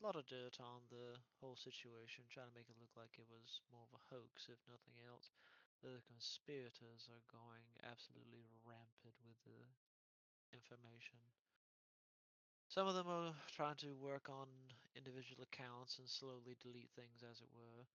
a 0.00 0.04
lot 0.04 0.16
of 0.16 0.26
dirt 0.26 0.56
on 0.60 0.84
the 0.90 1.16
whole 1.40 1.56
situation, 1.56 2.24
trying 2.28 2.48
to 2.48 2.56
make 2.56 2.68
it 2.68 2.78
look 2.80 2.92
like 2.96 3.16
it 3.18 3.28
was 3.28 3.60
more 3.72 3.84
of 3.84 3.92
a 3.96 4.06
hoax, 4.12 4.48
if 4.48 4.60
nothing 4.68 4.96
else. 5.08 5.32
The 5.82 6.00
conspirators 6.08 7.08
are 7.12 7.24
going 7.32 7.66
absolutely 7.84 8.44
rampant 8.64 9.16
with 9.24 9.38
the 9.44 9.60
information. 10.52 11.20
Some 12.68 12.86
of 12.86 12.94
them 12.94 13.08
are 13.08 13.34
trying 13.54 13.76
to 13.76 13.94
work 13.94 14.28
on 14.28 14.46
individual 14.94 15.42
accounts 15.42 15.98
and 15.98 16.08
slowly 16.08 16.56
delete 16.62 16.90
things, 16.94 17.22
as 17.22 17.40
it 17.40 17.48
were. 17.54 17.86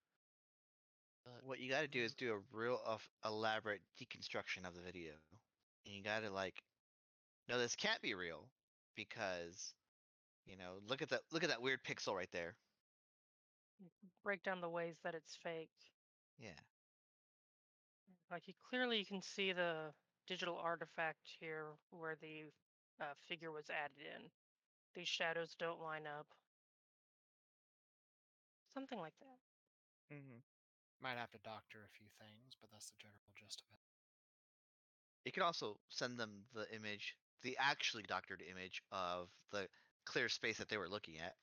But 1.26 1.44
What 1.44 1.60
you 1.60 1.69
got 1.69 1.82
to 1.82 1.88
do 1.88 2.03
is 2.03 2.14
do 2.15 2.34
a 2.34 2.41
real 2.57 2.82
of 2.86 3.07
elaborate 3.26 3.82
deconstruction 3.99 4.65
of 4.68 4.76
the 4.76 4.82
video, 4.82 5.14
and 5.86 5.95
you 5.95 6.03
got 6.03 6.23
to 6.23 6.30
like, 6.32 6.64
no, 7.49 7.60
this 7.60 7.76
can't 7.76 8.02
be 8.02 8.14
real 8.14 8.48
because, 8.95 9.73
you 10.45 10.57
know, 10.57 10.80
look 10.88 11.01
at 11.01 11.09
that, 11.09 11.22
look 11.31 11.43
at 11.43 11.49
that 11.49 11.61
weird 11.61 11.84
pixel 11.84 12.15
right 12.15 12.31
there. 12.31 12.55
break 14.23 14.43
down 14.43 14.61
the 14.61 14.69
ways 14.69 14.97
that 15.03 15.15
it's 15.15 15.35
fake. 15.43 15.69
Yeah. 16.38 16.59
Like 18.31 18.47
you 18.47 18.53
clearly 18.69 18.99
you 18.99 19.05
can 19.05 19.22
see 19.22 19.51
the 19.51 19.93
digital 20.27 20.57
artifact 20.57 21.27
here 21.39 21.65
where 21.91 22.15
the 22.22 22.45
uh, 23.01 23.13
figure 23.27 23.51
was 23.51 23.69
added 23.69 23.97
in. 23.99 24.30
These 24.95 25.07
shadows 25.07 25.55
don't 25.59 25.81
line 25.81 26.07
up. 26.07 26.27
Something 28.73 28.99
like 28.99 29.13
that. 29.19 30.15
Mm-hmm. 30.15 30.39
Might 31.01 31.18
have 31.18 31.31
to 31.31 31.39
doctor 31.43 31.80
a 31.85 31.95
few 31.97 32.07
things, 32.19 32.55
but 32.61 32.69
that's 32.72 32.88
the 32.89 32.97
general 33.01 33.19
gist 33.35 33.61
of 33.61 33.73
it. 33.73 33.80
You 35.26 35.31
could 35.31 35.43
also 35.43 35.77
send 35.89 36.18
them 36.19 36.45
the 36.53 36.65
image, 36.73 37.15
the 37.43 37.57
actually 37.59 38.03
doctored 38.03 38.41
image 38.49 38.81
of 38.91 39.30
the 39.51 39.68
clear 40.06 40.30
space 40.30 40.57
that 40.57 40.69
they 40.69 40.78
were 40.78 40.90
looking 40.90 41.19
at. 41.19 41.36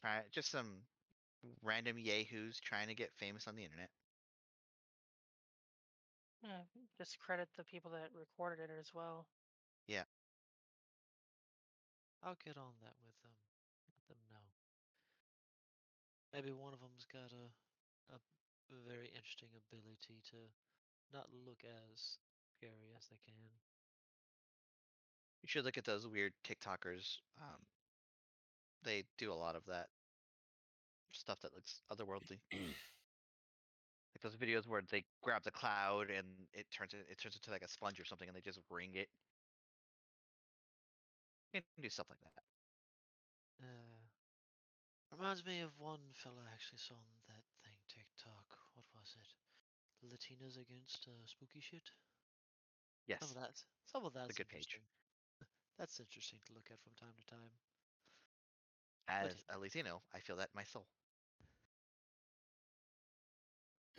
Try 0.00 0.22
just 0.30 0.50
some 0.50 0.86
random 1.62 1.98
yahoos 1.98 2.60
trying 2.60 2.88
to 2.88 2.94
get 2.94 3.12
famous 3.18 3.46
on 3.46 3.56
the 3.56 3.64
internet. 3.64 3.90
Yeah, 6.42 6.64
discredit 6.98 7.48
the 7.56 7.64
people 7.64 7.90
that 7.92 8.10
recorded 8.12 8.60
it 8.60 8.70
as 8.78 8.92
well. 8.94 9.26
Yeah. 9.86 10.04
I'll 12.22 12.36
get 12.44 12.56
on 12.56 12.74
that 12.82 12.96
with 13.04 13.16
them. 13.22 13.32
Let 13.88 14.08
them 14.08 14.18
know. 14.30 14.44
Maybe 16.32 16.52
one 16.52 16.74
of 16.74 16.80
them's 16.80 17.06
got 17.06 17.32
a, 17.32 18.14
a 18.14 18.18
a 18.72 18.80
very 18.88 19.08
interesting 19.12 19.52
ability 19.52 20.22
to 20.30 20.48
not 21.12 21.28
look 21.32 21.64
as 21.64 22.18
scary 22.56 22.92
as 22.96 23.06
they 23.08 23.18
can. 23.24 23.50
You 25.44 25.48
should 25.48 25.66
look 25.68 25.76
at 25.76 25.84
those 25.84 26.08
weird 26.08 26.32
TikTokers. 26.40 27.20
Um, 27.36 27.60
they 28.82 29.04
do 29.18 29.30
a 29.30 29.36
lot 29.36 29.56
of 29.56 29.66
that 29.68 29.92
stuff 31.12 31.38
that 31.44 31.52
looks 31.52 31.84
otherworldly. 31.92 32.40
like 32.48 34.22
those 34.22 34.40
videos 34.40 34.66
where 34.66 34.80
they 34.90 35.04
grab 35.20 35.44
the 35.44 35.50
cloud 35.50 36.08
and 36.08 36.24
it 36.54 36.64
turns 36.72 36.94
it, 36.94 37.04
it 37.12 37.20
turns 37.20 37.36
into 37.36 37.50
like 37.50 37.60
a 37.60 37.68
sponge 37.68 38.00
or 38.00 38.06
something, 38.06 38.26
and 38.26 38.34
they 38.34 38.40
just 38.40 38.58
wring 38.70 38.96
it. 38.96 39.12
You 41.52 41.60
can 41.60 41.82
do 41.82 41.90
stuff 41.92 42.08
like 42.08 42.24
that. 42.24 42.40
Uh, 43.60 44.00
reminds 45.12 45.44
me 45.44 45.60
of 45.60 45.76
one 45.76 46.00
fella 46.24 46.40
I 46.40 46.56
actually 46.56 46.80
saw 46.80 46.96
on 46.96 47.20
that 47.28 47.44
thing 47.60 47.76
TikTok. 47.92 48.48
What 48.72 48.88
was 48.96 49.12
it? 49.20 49.28
Latinas 50.08 50.56
against 50.56 51.04
uh, 51.04 51.20
spooky 51.26 51.60
shit. 51.60 51.92
Yes. 53.06 53.20
Some 53.20 53.36
of 53.36 53.42
that. 53.42 53.52
Some 53.92 54.04
of 54.06 54.14
that's 54.14 54.30
a 54.30 54.32
good 54.32 54.48
page. 54.48 54.80
Interesting. 55.78 55.78
That's 55.78 56.00
interesting 56.00 56.38
to 56.46 56.52
look 56.54 56.70
at 56.70 56.80
from 56.80 56.92
time 56.94 57.14
to 57.18 57.26
time. 57.26 57.50
As 59.08 59.34
But- 59.46 59.56
a 59.56 59.58
Latino, 59.58 60.02
I 60.14 60.20
feel 60.20 60.36
that 60.36 60.48
in 60.48 60.56
my 60.56 60.64
soul. 60.64 60.86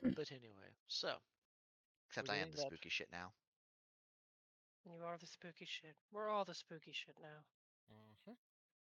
But 0.01 0.31
anyway, 0.31 0.75
so 0.87 1.21
Except 2.09 2.29
I 2.29 2.35
am 2.37 2.51
the 2.51 2.57
that- 2.57 2.67
spooky 2.67 2.89
shit 2.89 3.11
now. 3.11 3.33
You 4.85 5.03
are 5.03 5.17
the 5.17 5.25
spooky 5.25 5.65
shit. 5.65 5.95
We're 6.11 6.29
all 6.29 6.45
the 6.45 6.53
spooky 6.53 6.91
shit 6.93 7.17
now, 7.19 7.43
Mm-hmm. 7.91 8.33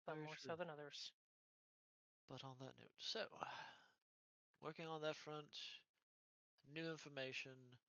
some 0.06 0.16
Very 0.16 0.26
more 0.26 0.36
true. 0.36 0.50
so 0.52 0.56
than 0.56 0.70
others. 0.70 1.12
But 2.30 2.44
on 2.44 2.58
that 2.60 2.78
note, 2.78 2.94
so 2.98 3.26
working 4.62 4.86
on 4.86 5.02
that 5.02 5.16
front, 5.16 5.58
new 6.72 6.92
information. 6.92 7.80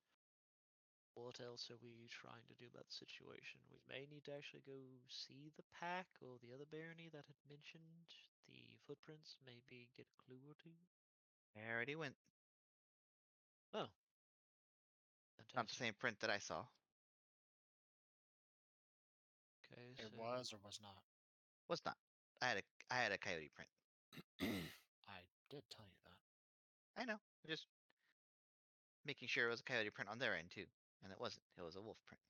What 1.19 1.41
else 1.43 1.69
are 1.69 1.77
we 1.83 2.07
trying 2.07 2.47
to 2.47 2.55
do 2.55 2.65
about 2.71 2.87
the 2.87 2.95
situation? 2.95 3.59
We 3.69 3.77
may 3.91 4.07
need 4.07 4.23
to 4.25 4.33
actually 4.33 4.63
go 4.65 4.79
see 5.11 5.51
the 5.57 5.67
pack 5.75 6.07
or 6.23 6.39
the 6.39 6.53
other 6.55 6.65
barony 6.65 7.09
that 7.11 7.27
had 7.27 7.39
mentioned 7.49 8.07
the 8.47 8.79
footprints. 8.87 9.35
Maybe 9.45 9.89
get 9.97 10.07
a 10.07 10.17
clue 10.23 10.39
or 10.47 10.55
two. 10.63 10.73
I 11.57 11.71
already 11.71 11.95
went. 11.95 12.15
Oh, 13.73 13.87
Not 15.55 15.67
the 15.67 15.75
same 15.75 15.93
print 15.93 16.19
that 16.21 16.29
I 16.29 16.37
saw. 16.39 16.65
Okay, 19.65 19.93
It 19.97 20.11
so 20.11 20.17
was 20.17 20.53
or 20.53 20.57
was 20.63 20.79
not. 20.81 21.03
Was 21.67 21.81
not. 21.85 21.97
I 22.41 22.47
had 22.47 22.57
a 22.57 22.61
I 22.91 22.95
had 22.97 23.11
a 23.11 23.17
coyote 23.17 23.51
print. 23.53 23.69
I 25.07 25.21
did 25.49 25.63
tell 25.69 25.85
you 25.85 25.97
that. 26.05 26.17
I 26.97 27.05
know. 27.05 27.13
I'm 27.43 27.49
just 27.49 27.65
making 29.05 29.27
sure 29.27 29.47
it 29.47 29.51
was 29.51 29.59
a 29.59 29.63
coyote 29.63 29.89
print 29.91 30.09
on 30.09 30.19
their 30.19 30.35
end 30.35 30.51
too, 30.51 30.65
and 31.03 31.11
it 31.11 31.19
wasn't. 31.19 31.43
It 31.57 31.61
was 31.61 31.75
a 31.75 31.81
wolf 31.81 31.97
print. 32.05 32.21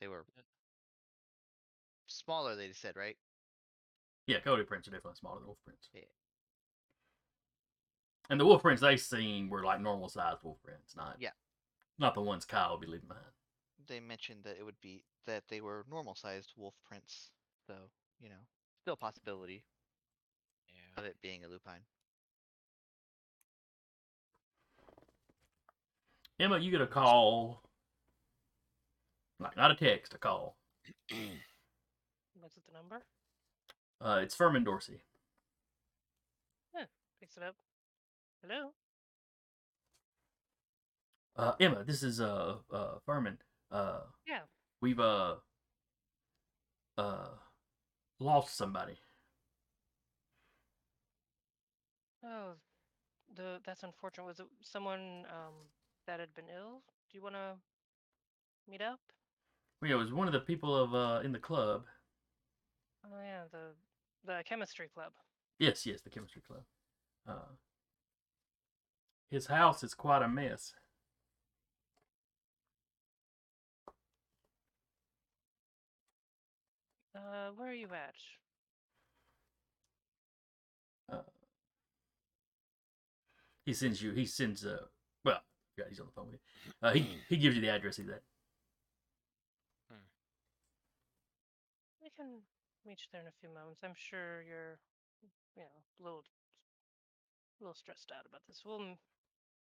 They 0.00 0.08
were 0.08 0.24
smaller. 2.06 2.54
They 2.56 2.72
said 2.72 2.96
right. 2.96 3.16
Yeah, 4.26 4.40
Cody 4.40 4.62
prints 4.64 4.86
are 4.88 4.90
definitely 4.90 5.16
smaller 5.18 5.38
than 5.38 5.46
wolf 5.46 5.58
prints. 5.64 5.88
Yeah. 5.92 6.02
And 8.30 8.38
the 8.38 8.44
wolf 8.44 8.60
prints 8.62 8.82
they 8.82 8.96
seen 8.96 9.48
were 9.48 9.64
like 9.64 9.80
normal 9.80 10.08
sized 10.08 10.40
wolf 10.42 10.58
prints, 10.62 10.94
not 10.94 11.16
Yeah. 11.18 11.32
not 11.98 12.14
the 12.14 12.20
ones 12.20 12.44
Kyle 12.44 12.70
will 12.72 12.78
be 12.78 12.86
leaving 12.86 13.08
behind. 13.08 13.24
They 13.86 14.00
mentioned 14.00 14.44
that 14.44 14.58
it 14.58 14.64
would 14.64 14.78
be 14.80 15.04
that 15.24 15.48
they 15.48 15.60
were 15.62 15.86
normal 15.88 16.14
sized 16.14 16.52
wolf 16.56 16.74
prints, 16.84 17.30
so 17.66 17.90
you 18.20 18.28
know, 18.28 18.46
still 18.82 18.94
a 18.94 18.96
possibility 18.98 19.64
Yeah. 20.68 20.98
of 20.98 21.04
it 21.04 21.20
being 21.22 21.44
a 21.44 21.48
lupine. 21.48 21.86
Emma, 26.40 26.58
you 26.58 26.70
get 26.70 26.80
a 26.80 26.86
call, 26.86 27.62
like 29.40 29.56
not 29.56 29.70
a 29.70 29.74
text, 29.74 30.14
a 30.14 30.18
call. 30.18 30.56
What's 32.40 32.56
it 32.56 32.62
the 32.66 32.72
number? 32.72 33.02
Uh, 34.00 34.20
it's 34.22 34.34
Furman 34.34 34.64
Dorsey. 34.64 35.02
Picks 37.20 37.36
it 37.36 37.42
up. 37.42 37.56
Hello? 38.42 38.70
Uh, 41.36 41.52
Emma, 41.58 41.82
this 41.84 42.04
is 42.04 42.20
uh 42.20 42.58
uh 42.72 42.98
Furman. 43.04 43.38
Uh, 43.72 44.02
Yeah. 44.24 44.42
we've 44.80 45.00
uh 45.00 45.34
uh 46.96 47.30
lost 48.20 48.56
somebody. 48.56 48.98
Oh, 52.24 52.52
the 53.34 53.60
that's 53.66 53.82
unfortunate. 53.82 54.26
Was 54.26 54.38
it 54.38 54.46
someone 54.62 55.26
um 55.28 55.54
that 56.08 56.18
had 56.20 56.34
been 56.34 56.46
ill? 56.48 56.80
Do 57.12 57.18
you 57.18 57.22
want 57.22 57.34
to 57.34 57.52
meet 58.68 58.80
up? 58.80 58.98
Well, 59.80 59.90
yeah, 59.90 59.96
it 59.96 59.98
was 59.98 60.12
one 60.12 60.26
of 60.26 60.32
the 60.32 60.40
people 60.40 60.74
of 60.74 60.94
uh 60.94 61.20
in 61.22 61.32
the 61.32 61.38
club. 61.38 61.84
Oh 63.04 63.20
yeah, 63.22 63.42
the 63.52 63.74
the 64.26 64.42
chemistry 64.48 64.88
club. 64.92 65.12
Yes, 65.58 65.86
yes, 65.86 66.00
the 66.00 66.10
chemistry 66.10 66.42
club. 66.46 66.62
Uh, 67.28 67.52
his 69.30 69.46
house 69.46 69.82
is 69.82 69.92
quite 69.94 70.22
a 70.22 70.28
mess. 70.28 70.72
Uh, 77.14 77.50
where 77.56 77.68
are 77.68 77.74
you 77.74 77.88
at? 77.92 78.14
Uh, 81.12 81.22
He 83.66 83.74
sends 83.74 84.00
you. 84.00 84.12
He 84.12 84.24
sends. 84.24 84.64
Uh, 84.64 84.86
he's 85.88 86.00
on 86.00 86.06
the 86.06 86.12
phone 86.12 86.26
with 86.26 86.34
you. 86.34 86.72
Uh, 86.82 86.92
he 86.92 87.18
he 87.28 87.36
gives 87.36 87.54
you 87.56 87.62
the 87.62 87.70
address 87.70 87.96
he's 87.96 88.08
at. 88.08 88.22
We 92.02 92.10
can 92.10 92.42
meet 92.86 93.00
you 93.02 93.08
there 93.12 93.20
in 93.22 93.28
a 93.28 93.38
few 93.40 93.48
moments. 93.52 93.82
I'm 93.84 93.94
sure 93.96 94.42
you're, 94.42 94.78
you 95.56 95.62
know, 95.62 95.76
a 96.00 96.02
little, 96.02 96.24
a 97.60 97.64
little 97.64 97.74
stressed 97.74 98.12
out 98.16 98.26
about 98.26 98.42
this. 98.46 98.62
We'll 98.64 98.96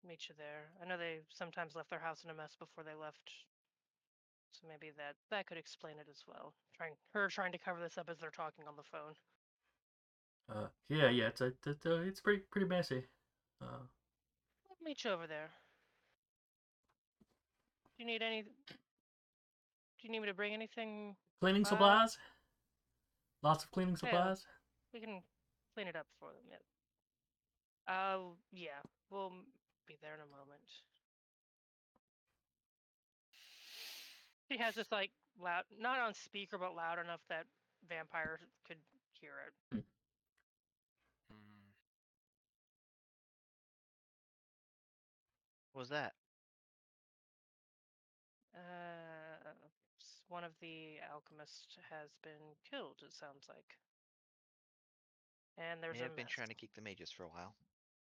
meet 0.08 0.30
you 0.30 0.36
there. 0.38 0.72
I 0.82 0.88
know 0.88 0.98
they 0.98 1.22
sometimes 1.30 1.76
left 1.76 1.90
their 1.90 2.00
house 2.00 2.24
in 2.24 2.30
a 2.30 2.34
mess 2.34 2.56
before 2.58 2.84
they 2.84 2.96
left, 2.96 3.32
so 4.52 4.68
maybe 4.68 4.92
that 4.98 5.16
that 5.30 5.48
could 5.48 5.58
explain 5.58 6.00
it 6.00 6.08
as 6.10 6.24
well. 6.28 6.54
Trying 6.76 6.94
her 7.14 7.28
trying 7.28 7.52
to 7.52 7.58
cover 7.60 7.80
this 7.82 7.98
up 7.98 8.10
as 8.10 8.20
they're 8.20 8.32
talking 8.32 8.68
on 8.68 8.76
the 8.76 8.84
phone. 8.84 9.14
Uh, 10.50 10.68
yeah, 10.90 11.10
yeah, 11.10 11.28
it's 11.28 11.42
a, 11.42 11.52
it's, 11.66 11.86
a, 11.86 12.02
it's 12.04 12.22
pretty 12.22 12.44
pretty 12.52 12.68
messy. 12.68 13.04
Uh, 13.62 13.84
We'll 14.70 14.78
meet 14.84 15.04
you 15.04 15.12
over 15.12 15.28
there. 15.28 15.52
Do 17.98 18.04
you 18.04 18.06
need 18.06 18.22
any? 18.22 18.44
Do 18.44 18.48
you 20.04 20.12
need 20.12 20.20
me 20.20 20.28
to 20.28 20.34
bring 20.34 20.54
anything? 20.54 21.16
cleaning 21.42 21.66
Uh, 21.66 21.70
supplies. 21.70 22.18
Lots 23.44 23.64
of 23.64 23.72
cleaning 23.72 23.98
yeah. 24.04 24.10
supplies. 24.10 24.46
We 24.94 25.00
can 25.00 25.22
clean 25.74 25.88
it 25.88 25.96
up 25.96 26.08
for 26.20 26.30
them. 26.34 26.44
Yeah. 26.50 27.94
Uh, 27.94 28.20
yeah. 28.52 28.82
We'll 29.10 29.28
m- 29.28 29.46
be 29.88 29.96
there 30.02 30.14
in 30.14 30.22
a 30.22 30.26
moment. 30.38 30.62
She 34.52 34.58
has 34.58 34.76
this 34.76 34.92
like 34.92 35.12
loud, 35.40 35.64
not 35.80 36.00
on 36.00 36.14
speaker, 36.14 36.58
but 36.58 36.76
loud 36.76 37.00
enough 37.00 37.22
that 37.30 37.46
vampires 37.90 38.40
could 38.68 38.78
hear 39.20 39.34
it. 39.74 39.84
Mm. 41.32 41.44
What 45.74 45.82
was 45.82 45.90
that? 45.90 46.14
Uh, 48.56 49.50
s- 50.00 50.16
one 50.30 50.44
of 50.44 50.54
the 50.60 51.00
alchemists 51.12 51.78
has 51.90 52.10
been 52.24 52.56
killed. 52.70 53.02
It 53.04 53.14
sounds 53.14 53.46
like. 53.50 53.78
And 55.58 55.84
there's 55.84 56.00
May 56.00 56.02
a 56.02 56.08
have 56.08 56.16
been 56.16 56.28
mess. 56.28 56.28
trying 56.28 56.50
to 56.50 56.56
keep 56.56 56.74
the 56.76 56.82
mages 56.82 57.12
for 57.12 57.24
a 57.24 57.28
while. 57.30 57.56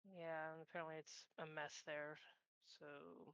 Yeah, 0.03 0.53
and 0.53 0.61
apparently 0.61 0.95
it's 0.97 1.25
a 1.37 1.45
mess 1.45 1.81
there. 1.85 2.17
So 2.79 3.33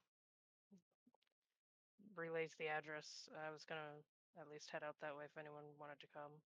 relays 2.16 2.54
the 2.58 2.68
address. 2.68 3.30
I 3.46 3.52
was 3.52 3.64
gonna 3.66 4.02
at 4.40 4.50
least 4.50 4.70
head 4.72 4.84
out 4.84 4.96
that 5.02 5.16
way 5.16 5.26
if 5.26 5.38
anyone 5.38 5.66
wanted 5.80 6.00
to 6.02 6.08
come. 6.14 6.42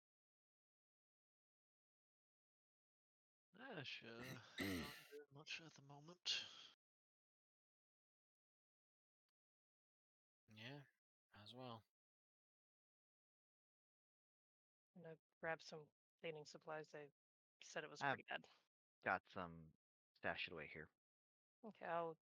Yeah, 3.57 3.83
sure. 3.83 4.25
Not 4.59 4.93
doing 5.09 5.27
much 5.35 5.61
at 5.65 5.73
the 5.75 5.81
moment. 5.87 6.29
Yeah, 10.49 10.81
as 11.43 11.53
well. 11.53 11.83
Grabbed 15.45 15.61
some 15.69 15.85
cleaning 16.21 16.41
supplies. 16.49 16.89
They 16.91 17.05
said 17.63 17.83
it 17.85 17.91
was 17.91 18.01
Ah. 18.01 18.09
pretty 18.09 18.25
bad. 18.27 18.41
Got 19.05 19.21
some 19.29 19.51
stashed 20.17 20.49
away 20.51 20.65
here. 20.73 20.89
Okay, 21.63 21.85
I'll. 21.85 22.17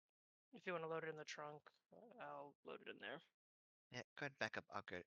If 0.55 0.67
you 0.67 0.73
want 0.73 0.85
to 0.85 0.89
load 0.89 1.05
it 1.05 1.11
in 1.11 1.17
the 1.17 1.25
trunk, 1.29 1.61
uh, 1.93 2.23
I'll 2.25 2.55
load 2.65 2.81
it 2.81 2.89
in 2.89 2.99
there. 2.99 3.21
Yeah, 3.93 4.03
go 4.19 4.25
ahead, 4.25 4.39
back 4.39 4.57
up. 4.57 4.65
I'll 4.75 4.83
get 4.89 5.05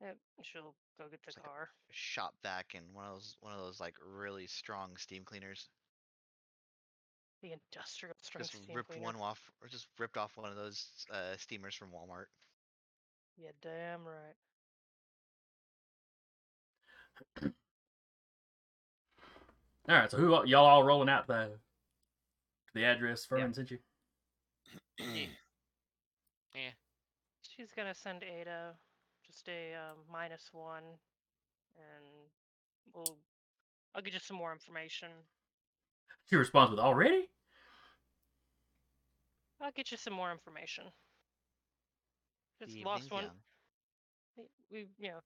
Yep, 0.00 0.18
she'll 0.42 0.74
go 0.98 1.08
get 1.08 1.22
the 1.22 1.28
It's 1.28 1.36
like 1.36 1.44
a- 1.46 1.48
car. 1.48 1.70
shop 1.92 2.34
vac 2.42 2.74
and 2.74 2.92
one 2.94 3.04
of 3.06 3.14
those 3.14 3.36
one 3.40 3.52
of 3.52 3.60
those 3.60 3.78
like 3.80 3.96
really 4.00 4.46
strong 4.46 4.96
steam 4.96 5.24
cleaners. 5.24 5.68
The 7.42 7.52
industrial 7.52 8.16
strength 8.22 8.50
Just 8.50 8.62
steam 8.64 8.74
ripped 8.74 8.90
cleaner. 8.90 9.04
one 9.04 9.16
off, 9.16 9.50
or 9.60 9.68
just 9.68 9.86
ripped 9.98 10.16
off 10.16 10.36
one 10.36 10.48
of 10.50 10.56
those 10.56 11.06
uh, 11.10 11.36
steamers 11.36 11.74
from 11.76 11.92
Walmart. 11.92 12.26
Yeah, 13.36 13.52
damn 13.60 14.04
right. 14.06 14.36
All 19.86 19.94
right, 19.96 20.10
so 20.10 20.16
who 20.16 20.34
all- 20.34 20.46
y'all 20.46 20.64
all 20.64 20.82
rolling 20.82 21.08
out 21.08 21.26
the 21.26 21.58
the 22.74 22.84
address 22.84 23.24
Furman 23.24 23.52
sent 23.54 23.70
you? 23.70 23.78
Yeah. 24.98 26.70
She's 27.42 27.72
gonna 27.76 27.94
send 27.94 28.22
Ada 28.22 28.74
just 29.26 29.48
a 29.48 29.74
um, 29.74 29.98
minus 30.10 30.48
one, 30.52 30.82
and 31.76 32.04
we'll. 32.94 33.18
I'll 33.94 34.02
get 34.02 34.14
you 34.14 34.20
some 34.20 34.36
more 34.36 34.52
information. 34.52 35.08
She 36.28 36.36
responds 36.36 36.70
with 36.70 36.80
already. 36.80 37.28
I'll 39.60 39.70
get 39.72 39.90
you 39.92 39.96
some 39.96 40.14
more 40.14 40.32
information. 40.32 40.84
The 42.60 42.66
Just 42.66 42.84
lost 42.84 43.10
one. 43.12 43.24
young. 43.24 43.32
We, 44.36 44.44
we, 44.70 44.86
you 44.98 45.08
know, 45.08 45.20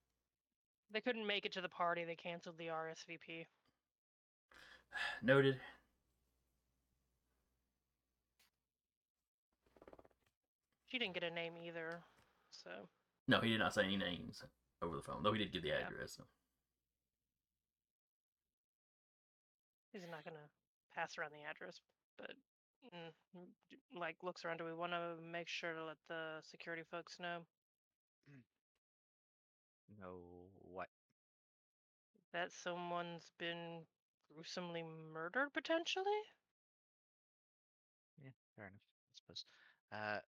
they 0.93 1.01
couldn't 1.01 1.27
make 1.27 1.44
it 1.44 1.52
to 1.52 1.60
the 1.60 1.69
party. 1.69 2.05
They 2.05 2.16
canceled 2.16 2.59
the 2.59 2.69
RSVP. 2.69 3.47
Noted. 5.23 5.60
She 10.89 10.98
didn't 10.98 11.15
get 11.15 11.23
a 11.23 11.31
name 11.31 11.52
either, 11.59 12.01
so 12.51 12.70
No, 13.27 13.40
he 13.40 13.51
did 13.51 13.59
not 13.59 13.74
say 13.74 13.85
any 13.85 13.97
names 13.98 14.43
over 14.81 14.97
the 14.97 15.02
phone, 15.02 15.23
though 15.23 15.32
he 15.32 15.39
did 15.39 15.52
give 15.52 15.62
the 15.62 15.69
Yeah. 15.69 15.86
address. 15.86 16.15
So. 16.16 16.24
he's 19.93 20.02
not 20.10 20.24
gonna 20.24 20.48
pass 20.94 21.19
around 21.19 21.32
the 21.32 21.44
address. 21.48 21.81
But 22.16 22.32
mm, 22.94 23.12
mm, 23.36 23.98
like, 23.98 24.16
looks 24.23 24.44
around. 24.44 24.59
Do 24.59 24.65
we 24.65 24.74
want 24.74 24.93
to 24.93 25.16
make 25.20 25.48
sure 25.48 25.74
to 25.74 25.85
let 25.85 25.97
the 26.09 26.40
security 26.43 26.82
folks 26.90 27.19
know 27.20 27.44
No, 30.01 30.20
what? 30.62 30.89
that 32.32 32.52
someone's 32.52 33.31
been 33.39 33.81
gruesomely 34.32 34.85
murdered 35.12 35.52
potentially? 35.52 36.05
Yeah, 38.23 38.31
fair 38.56 38.66
enough. 38.66 38.81
I 38.82 39.16
suppose. 39.16 39.44
Uh, 39.93 40.19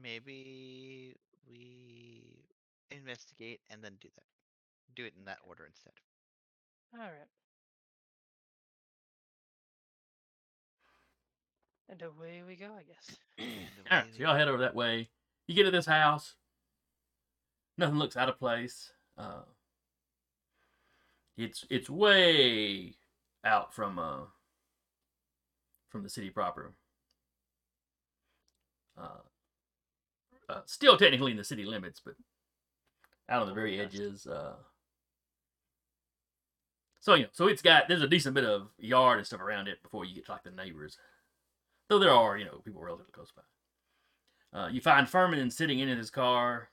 maybe 0.00 1.14
we 1.48 2.44
investigate 2.90 3.60
and 3.70 3.82
then 3.82 3.92
do 4.00 4.08
that. 4.14 4.24
Do 4.94 5.04
it 5.04 5.14
in 5.18 5.24
that 5.24 5.38
order 5.46 5.66
instead. 5.66 5.92
All 6.94 7.00
right. 7.00 7.28
And 11.88 12.02
away 12.02 12.42
we 12.46 12.54
go, 12.54 12.66
I 12.66 12.82
guess. 12.82 13.16
And 13.38 13.48
All 13.90 13.98
right, 13.98 14.06
so 14.14 14.22
y'all 14.22 14.36
head 14.36 14.48
over 14.48 14.58
that 14.58 14.74
way. 14.74 15.08
You 15.48 15.54
get 15.54 15.64
to 15.64 15.72
this 15.72 15.86
house. 15.86 16.36
Nothing 17.80 17.98
looks 17.98 18.16
out 18.18 18.28
of 18.28 18.38
place. 18.38 18.92
Uh, 19.16 19.40
it's 21.38 21.64
it's 21.70 21.88
way 21.88 22.94
out 23.42 23.72
from 23.72 23.98
uh 23.98 24.24
from 25.88 26.02
the 26.02 26.10
city 26.10 26.28
proper. 26.28 26.74
Uh, 29.00 29.22
uh, 30.50 30.60
still 30.66 30.98
technically 30.98 31.30
in 31.30 31.38
the 31.38 31.42
city 31.42 31.64
limits, 31.64 32.02
but 32.04 32.16
out 33.30 33.40
on 33.40 33.48
the 33.48 33.54
very 33.54 33.80
edges. 33.80 34.26
Uh, 34.26 34.56
so 37.00 37.14
you 37.14 37.22
know, 37.22 37.28
so 37.32 37.46
it's 37.46 37.62
got 37.62 37.88
there's 37.88 38.02
a 38.02 38.08
decent 38.08 38.34
bit 38.34 38.44
of 38.44 38.68
yard 38.76 39.16
and 39.16 39.26
stuff 39.26 39.40
around 39.40 39.68
it 39.68 39.82
before 39.82 40.04
you 40.04 40.14
get 40.14 40.26
to 40.26 40.32
like 40.32 40.42
the 40.42 40.50
neighbors. 40.50 40.98
Though 41.88 41.98
there 41.98 42.12
are 42.12 42.36
you 42.36 42.44
know 42.44 42.60
people 42.62 42.82
relatively 42.82 43.12
close 43.12 43.32
by. 43.34 44.60
Uh, 44.60 44.68
you 44.68 44.82
find 44.82 45.08
Furman 45.08 45.50
sitting 45.50 45.78
in 45.78 45.88
his 45.88 46.10
car, 46.10 46.68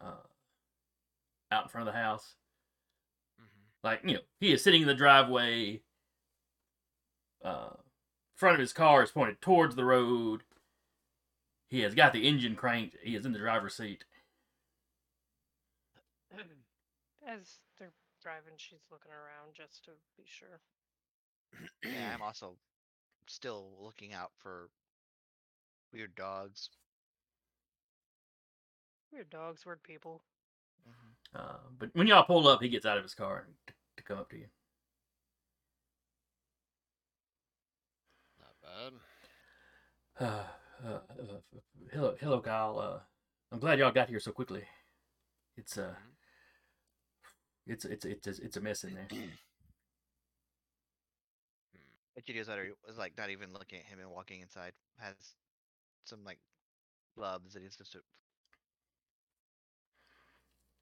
uh, 0.00 0.22
out 1.50 1.64
in 1.64 1.68
front 1.68 1.88
of 1.88 1.94
the 1.94 1.98
house. 2.00 2.34
hmm 3.38 3.44
Like 3.82 4.00
you 4.04 4.14
know, 4.14 4.20
he 4.40 4.52
is 4.52 4.62
sitting 4.62 4.82
in 4.82 4.88
the 4.88 4.94
driveway. 4.94 5.82
Uh, 7.44 7.74
front 8.34 8.54
of 8.54 8.60
his 8.60 8.72
car 8.72 9.02
is 9.02 9.10
pointed 9.10 9.40
towards 9.40 9.76
the 9.76 9.84
road. 9.84 10.42
He 11.68 11.80
has 11.80 11.94
got 11.94 12.12
the 12.12 12.26
engine 12.26 12.56
cranked. 12.56 12.96
He 13.02 13.14
is 13.16 13.26
in 13.26 13.32
the 13.32 13.38
driver's 13.38 13.74
seat. 13.76 14.04
As 17.26 17.58
they're 17.78 17.92
driving, 18.22 18.54
she's 18.56 18.84
looking 18.90 19.12
around 19.12 19.54
just 19.54 19.84
to 19.84 19.92
be 20.16 20.24
sure. 20.26 20.60
Yeah, 21.84 22.12
I'm 22.14 22.22
also 22.22 22.56
still 23.26 23.70
looking 23.80 24.12
out 24.12 24.32
for 24.38 24.68
weird 25.92 26.14
dogs. 26.14 26.70
Weird 29.12 29.30
dogs, 29.30 29.64
weird 29.64 29.82
people. 29.82 30.22
Mhm. 30.88 31.16
Uh, 31.34 31.58
but 31.78 31.90
when 31.94 32.06
y'all 32.06 32.24
pull 32.24 32.46
up, 32.48 32.62
he 32.62 32.68
gets 32.68 32.86
out 32.86 32.98
of 32.98 33.02
his 33.04 33.14
car 33.14 33.46
to, 33.66 33.74
to 33.96 34.02
come 34.02 34.18
up 34.18 34.28
to 34.30 34.38
you. 34.38 34.48
Not 38.38 38.54
bad. 38.62 38.92
Uh, 40.18 40.44
uh, 40.84 40.88
uh, 40.88 41.40
hello, 41.92 42.16
hello, 42.20 42.40
Kyle. 42.40 42.78
Uh, 42.78 43.00
I'm 43.52 43.58
glad 43.58 43.78
y'all 43.78 43.92
got 43.92 44.08
here 44.08 44.20
so 44.20 44.32
quickly. 44.32 44.64
It's 45.56 45.78
uh, 45.78 45.94
Mhm. 45.94 46.16
it's 47.66 47.84
it's 47.84 48.04
it's 48.04 48.26
it's, 48.26 48.38
it's 48.38 48.56
a 48.56 48.60
mess 48.60 48.84
in 48.84 48.94
there. 48.94 49.08
But 52.14 52.24
Egidio's 52.24 52.48
letter 52.48 52.74
was 52.86 52.96
like 52.98 53.16
not 53.16 53.30
even 53.30 53.52
looking 53.52 53.80
at 53.80 53.86
him 53.86 53.98
and 54.00 54.10
walking 54.10 54.40
inside. 54.40 54.72
Has 54.98 55.34
some 56.04 56.24
like 56.24 56.38
gloves 57.16 57.54
that 57.54 57.62
he's 57.62 57.76
just 57.76 57.96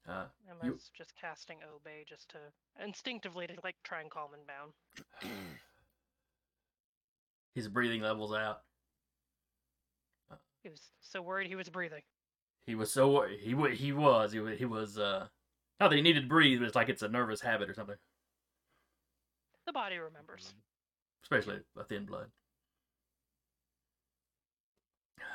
Uh, 0.07 0.25
Emma's 0.49 0.91
just 0.95 1.13
casting 1.19 1.57
obey 1.75 2.05
just 2.07 2.29
to 2.29 2.37
instinctively 2.83 3.47
to 3.47 3.53
like 3.63 3.75
try 3.83 4.01
and 4.01 4.11
calm 4.11 4.29
him 4.33 4.41
down. 4.47 5.31
his 7.55 7.67
breathing 7.67 8.01
levels 8.01 8.33
out. 8.33 8.61
He 10.61 10.69
was 10.69 10.81
so 11.01 11.21
worried 11.21 11.47
he 11.47 11.55
was 11.55 11.69
breathing. 11.69 12.01
He 12.67 12.75
was 12.75 12.91
so 12.91 13.25
he 13.39 13.55
he 13.75 13.91
was 13.91 14.31
he 14.31 14.39
was 14.39 14.57
he 14.57 14.65
was 14.65 14.97
uh 14.99 15.27
not 15.79 15.89
that 15.89 15.95
he 15.95 16.01
needed 16.01 16.21
to 16.21 16.27
breathe, 16.27 16.59
but 16.59 16.65
it's 16.67 16.75
like 16.75 16.89
it's 16.89 17.01
a 17.03 17.07
nervous 17.07 17.41
habit 17.41 17.69
or 17.69 17.73
something, 17.73 17.97
The 19.65 19.73
body 19.73 19.97
remembers. 19.97 20.53
especially 21.23 21.59
a 21.77 21.83
thin 21.83 22.05
blood. 22.05 22.27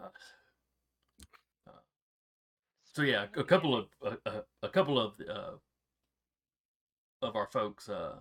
Uh, 0.00 0.02
uh, 0.04 0.08
so 2.98 3.04
yeah, 3.04 3.26
a 3.36 3.44
couple 3.44 3.76
of 3.76 3.86
a, 4.02 4.16
a, 4.28 4.42
a 4.64 4.68
couple 4.68 4.98
of 4.98 5.14
uh, 5.20 5.52
of 7.22 7.36
our 7.36 7.46
folks, 7.46 7.88
uh, 7.88 8.16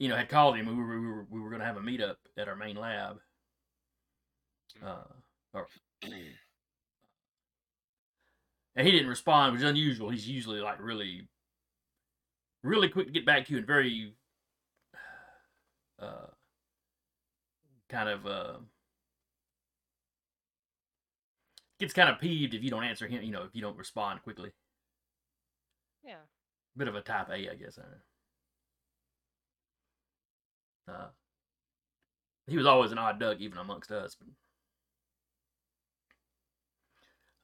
you 0.00 0.08
know, 0.08 0.16
had 0.16 0.28
called 0.28 0.56
him. 0.56 0.66
We 0.66 0.74
were 0.74 1.00
we 1.00 1.06
were, 1.06 1.26
we 1.30 1.40
were 1.40 1.50
going 1.50 1.60
to 1.60 1.66
have 1.66 1.76
a 1.76 1.80
meetup 1.80 2.16
at 2.36 2.48
our 2.48 2.56
main 2.56 2.74
lab. 2.74 3.20
Uh, 4.84 5.04
or, 5.54 5.68
and 6.02 6.12
he 8.84 8.90
didn't 8.90 9.06
respond, 9.06 9.52
which 9.52 9.62
is 9.62 9.70
unusual. 9.70 10.10
He's 10.10 10.28
usually 10.28 10.58
like 10.58 10.82
really, 10.82 11.28
really 12.64 12.88
quick 12.88 13.06
to 13.06 13.12
get 13.12 13.24
back 13.24 13.46
to 13.46 13.52
you 13.52 13.58
and 13.58 13.66
very, 13.68 14.14
uh, 16.02 16.26
kind 17.88 18.08
of 18.08 18.26
uh, 18.26 18.54
gets 21.80 21.92
kind 21.92 22.08
of 22.08 22.20
peeved 22.20 22.54
if 22.54 22.62
you 22.62 22.70
don't 22.70 22.84
answer 22.84 23.08
him. 23.08 23.22
You 23.22 23.32
know, 23.32 23.42
if 23.42 23.54
you 23.54 23.62
don't 23.62 23.76
respond 23.76 24.22
quickly. 24.22 24.52
Yeah. 26.04 26.22
Bit 26.76 26.88
of 26.88 26.94
a 26.94 27.00
type 27.00 27.28
A, 27.30 27.50
I 27.50 27.54
guess. 27.54 27.78
I. 30.86 30.92
Uh, 30.92 31.08
he 32.46 32.56
was 32.56 32.66
always 32.66 32.90
an 32.90 32.98
odd 32.98 33.20
duck, 33.20 33.38
even 33.38 33.58
amongst 33.58 33.92
us. 33.92 34.16
But, 34.18 34.28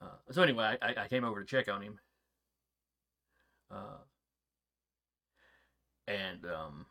uh, 0.07 0.33
so 0.33 0.43
anyway, 0.43 0.77
I, 0.83 0.95
I 1.03 1.09
came 1.09 1.25
over 1.25 1.41
to 1.41 1.47
check 1.47 1.69
on 1.69 1.83
him. 1.83 1.99
Uh, 3.71 3.99
and 6.09 6.45
um, 6.47 6.87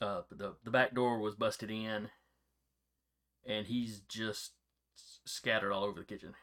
uh, 0.00 0.22
the 0.30 0.54
the 0.64 0.70
back 0.70 0.94
door 0.94 1.18
was 1.18 1.34
busted 1.34 1.70
in, 1.70 2.10
and 3.46 3.66
he's 3.66 4.00
just 4.00 4.52
scattered 5.26 5.72
all 5.72 5.84
over 5.84 6.00
the 6.00 6.06
kitchen. 6.06 6.34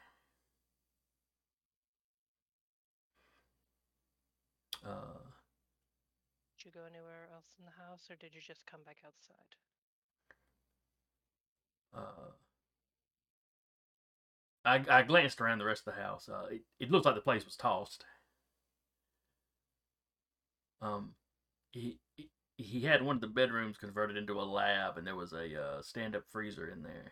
Uh, 4.86 5.20
Did 6.58 6.66
you 6.66 6.72
go 6.72 6.86
anywhere 6.86 7.30
else 7.32 7.54
in 7.60 7.66
the 7.66 7.72
house 7.72 8.10
or 8.10 8.16
did 8.16 8.34
you 8.34 8.42
just 8.42 8.66
come 8.66 8.82
back 8.84 8.98
outside? 9.06 9.56
uh, 11.94 12.32
I, 14.66 14.84
I 14.90 15.04
glanced 15.04 15.42
around 15.42 15.60
the 15.60 15.66
rest 15.66 15.88
of 15.88 15.94
the 15.96 16.02
house. 16.02 16.30
Uh, 16.30 16.48
it, 16.52 16.62
it 16.80 16.92
looked 16.92 17.06
like 17.06 17.16
the 17.16 17.22
place 17.22 17.46
was 17.46 17.56
tossed. 17.56 18.06
Um, 20.82 21.16
he 21.72 22.00
he- 22.16 22.30
he 22.58 22.82
had 22.82 23.02
one 23.02 23.16
of 23.16 23.22
the 23.22 23.28
bedrooms 23.28 23.78
converted 23.78 24.16
into 24.16 24.40
a 24.40 24.44
lab, 24.44 24.98
and 24.98 25.08
there 25.08 25.16
was 25.16 25.34
a 25.34 25.60
uh, 25.62 25.82
stand-up 25.82 26.24
freezer 26.32 26.70
in 26.70 26.84
there 26.84 27.12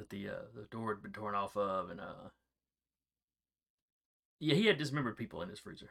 that 0.00 0.08
the 0.08 0.28
uh, 0.28 0.42
the 0.54 0.66
door 0.70 0.94
had 0.94 1.02
been 1.02 1.12
torn 1.12 1.34
off 1.34 1.56
of, 1.56 1.90
and 1.90 2.00
uh, 2.00 2.30
yeah, 4.40 4.54
he 4.54 4.66
had 4.66 4.78
dismembered 4.78 5.16
people 5.16 5.42
in 5.42 5.50
his 5.50 5.58
freezer. 5.60 5.90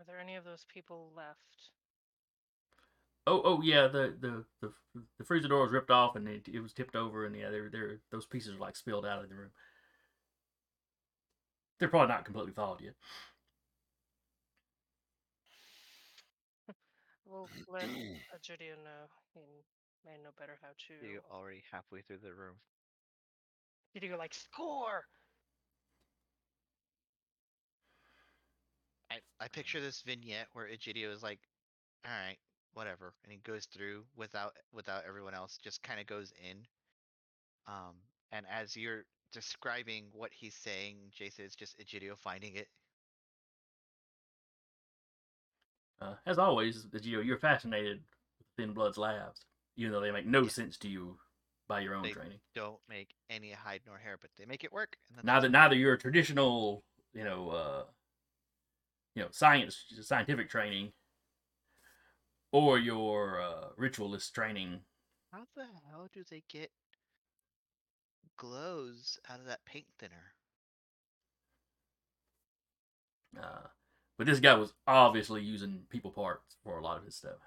Are 0.00 0.04
there 0.04 0.18
any 0.18 0.34
of 0.34 0.44
those 0.44 0.66
people 0.68 1.12
left? 1.16 1.70
Oh, 3.24 3.40
oh 3.44 3.62
yeah, 3.62 3.86
the 3.86 4.12
the 4.20 4.44
the, 4.60 4.72
the 5.18 5.24
freezer 5.24 5.46
door 5.46 5.62
was 5.62 5.70
ripped 5.70 5.92
off 5.92 6.16
and 6.16 6.26
it, 6.26 6.48
it 6.52 6.60
was 6.60 6.72
tipped 6.72 6.96
over, 6.96 7.24
and 7.24 7.36
yeah, 7.36 7.50
there 7.50 7.68
there 7.70 8.00
those 8.10 8.26
pieces 8.26 8.56
are 8.56 8.58
like 8.58 8.74
spilled 8.74 9.06
out 9.06 9.22
of 9.22 9.28
the 9.28 9.36
room. 9.36 9.50
They're 11.78 11.88
probably 11.88 12.08
not 12.08 12.24
completely 12.24 12.52
thawed 12.52 12.80
yet. 12.80 12.94
We'll 17.32 17.48
let 17.72 17.82
Egidio 18.36 18.76
know. 18.84 19.08
He 19.34 19.40
may 20.04 20.18
know 20.22 20.30
better 20.38 20.58
how 20.60 20.68
to. 20.68 21.06
you 21.06 21.20
already 21.32 21.62
halfway 21.72 22.02
through 22.02 22.18
the 22.22 22.34
room. 22.34 22.56
Did 23.94 24.02
you 24.02 24.10
go 24.10 24.18
like 24.18 24.34
score? 24.34 25.04
I, 29.10 29.16
I 29.40 29.48
picture 29.48 29.80
this 29.80 30.02
vignette 30.02 30.48
where 30.52 30.66
Egidio 30.66 31.10
is 31.10 31.22
like, 31.22 31.38
all 32.04 32.12
right, 32.12 32.38
whatever, 32.74 33.14
and 33.24 33.32
he 33.32 33.38
goes 33.38 33.66
through 33.66 34.04
without 34.16 34.52
without 34.72 35.04
everyone 35.06 35.34
else, 35.34 35.58
just 35.62 35.82
kind 35.82 36.00
of 36.00 36.06
goes 36.06 36.32
in. 36.50 36.58
Um, 37.66 37.94
and 38.32 38.44
as 38.50 38.76
you're 38.76 39.04
describing 39.32 40.04
what 40.12 40.30
he's 40.32 40.54
saying, 40.54 40.96
Jason, 41.12 41.44
it's 41.44 41.54
just 41.56 41.78
Egidio 41.78 42.16
finding 42.18 42.56
it. 42.56 42.68
Uh, 46.02 46.14
as 46.26 46.38
always, 46.38 46.86
you 47.02 47.20
you're 47.20 47.38
fascinated 47.38 48.00
with 48.38 48.46
Thin 48.56 48.72
Blood's 48.72 48.98
labs, 48.98 49.44
even 49.76 49.92
though 49.92 50.00
they 50.00 50.10
make 50.10 50.26
no 50.26 50.46
sense 50.46 50.76
to 50.78 50.88
you 50.88 51.18
by 51.68 51.80
your 51.80 51.94
own 51.94 52.02
They 52.02 52.12
training. 52.12 52.38
Don't 52.54 52.80
make 52.88 53.10
any 53.30 53.52
hide 53.52 53.82
nor 53.86 53.98
hair, 53.98 54.16
but 54.20 54.30
they 54.36 54.44
make 54.44 54.64
it 54.64 54.72
work. 54.72 54.96
Neither 55.22 55.48
neither 55.48 55.76
your 55.76 55.96
traditional, 55.96 56.82
you 57.14 57.24
know, 57.24 57.50
uh, 57.50 57.82
you 59.14 59.22
know, 59.22 59.28
science 59.30 59.84
scientific 60.00 60.48
training, 60.48 60.92
or 62.50 62.78
your 62.78 63.40
uh, 63.40 63.68
ritualist 63.76 64.34
training. 64.34 64.80
How 65.32 65.44
the 65.54 65.66
hell 65.88 66.08
do 66.12 66.24
they 66.28 66.42
get 66.50 66.70
glows 68.36 69.18
out 69.30 69.38
of 69.38 69.46
that 69.46 69.64
paint 69.64 69.86
thinner? 69.98 70.34
Uh, 73.40 73.68
but 74.22 74.30
this 74.30 74.38
guy 74.38 74.54
was 74.54 74.72
obviously 74.86 75.42
using 75.42 75.80
people 75.90 76.12
parts 76.12 76.54
for 76.62 76.78
a 76.78 76.80
lot 76.80 76.96
of 76.96 77.04
his 77.04 77.16
stuff. 77.16 77.38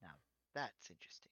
Now, 0.00 0.08
that's 0.54 0.88
interesting. 0.88 1.28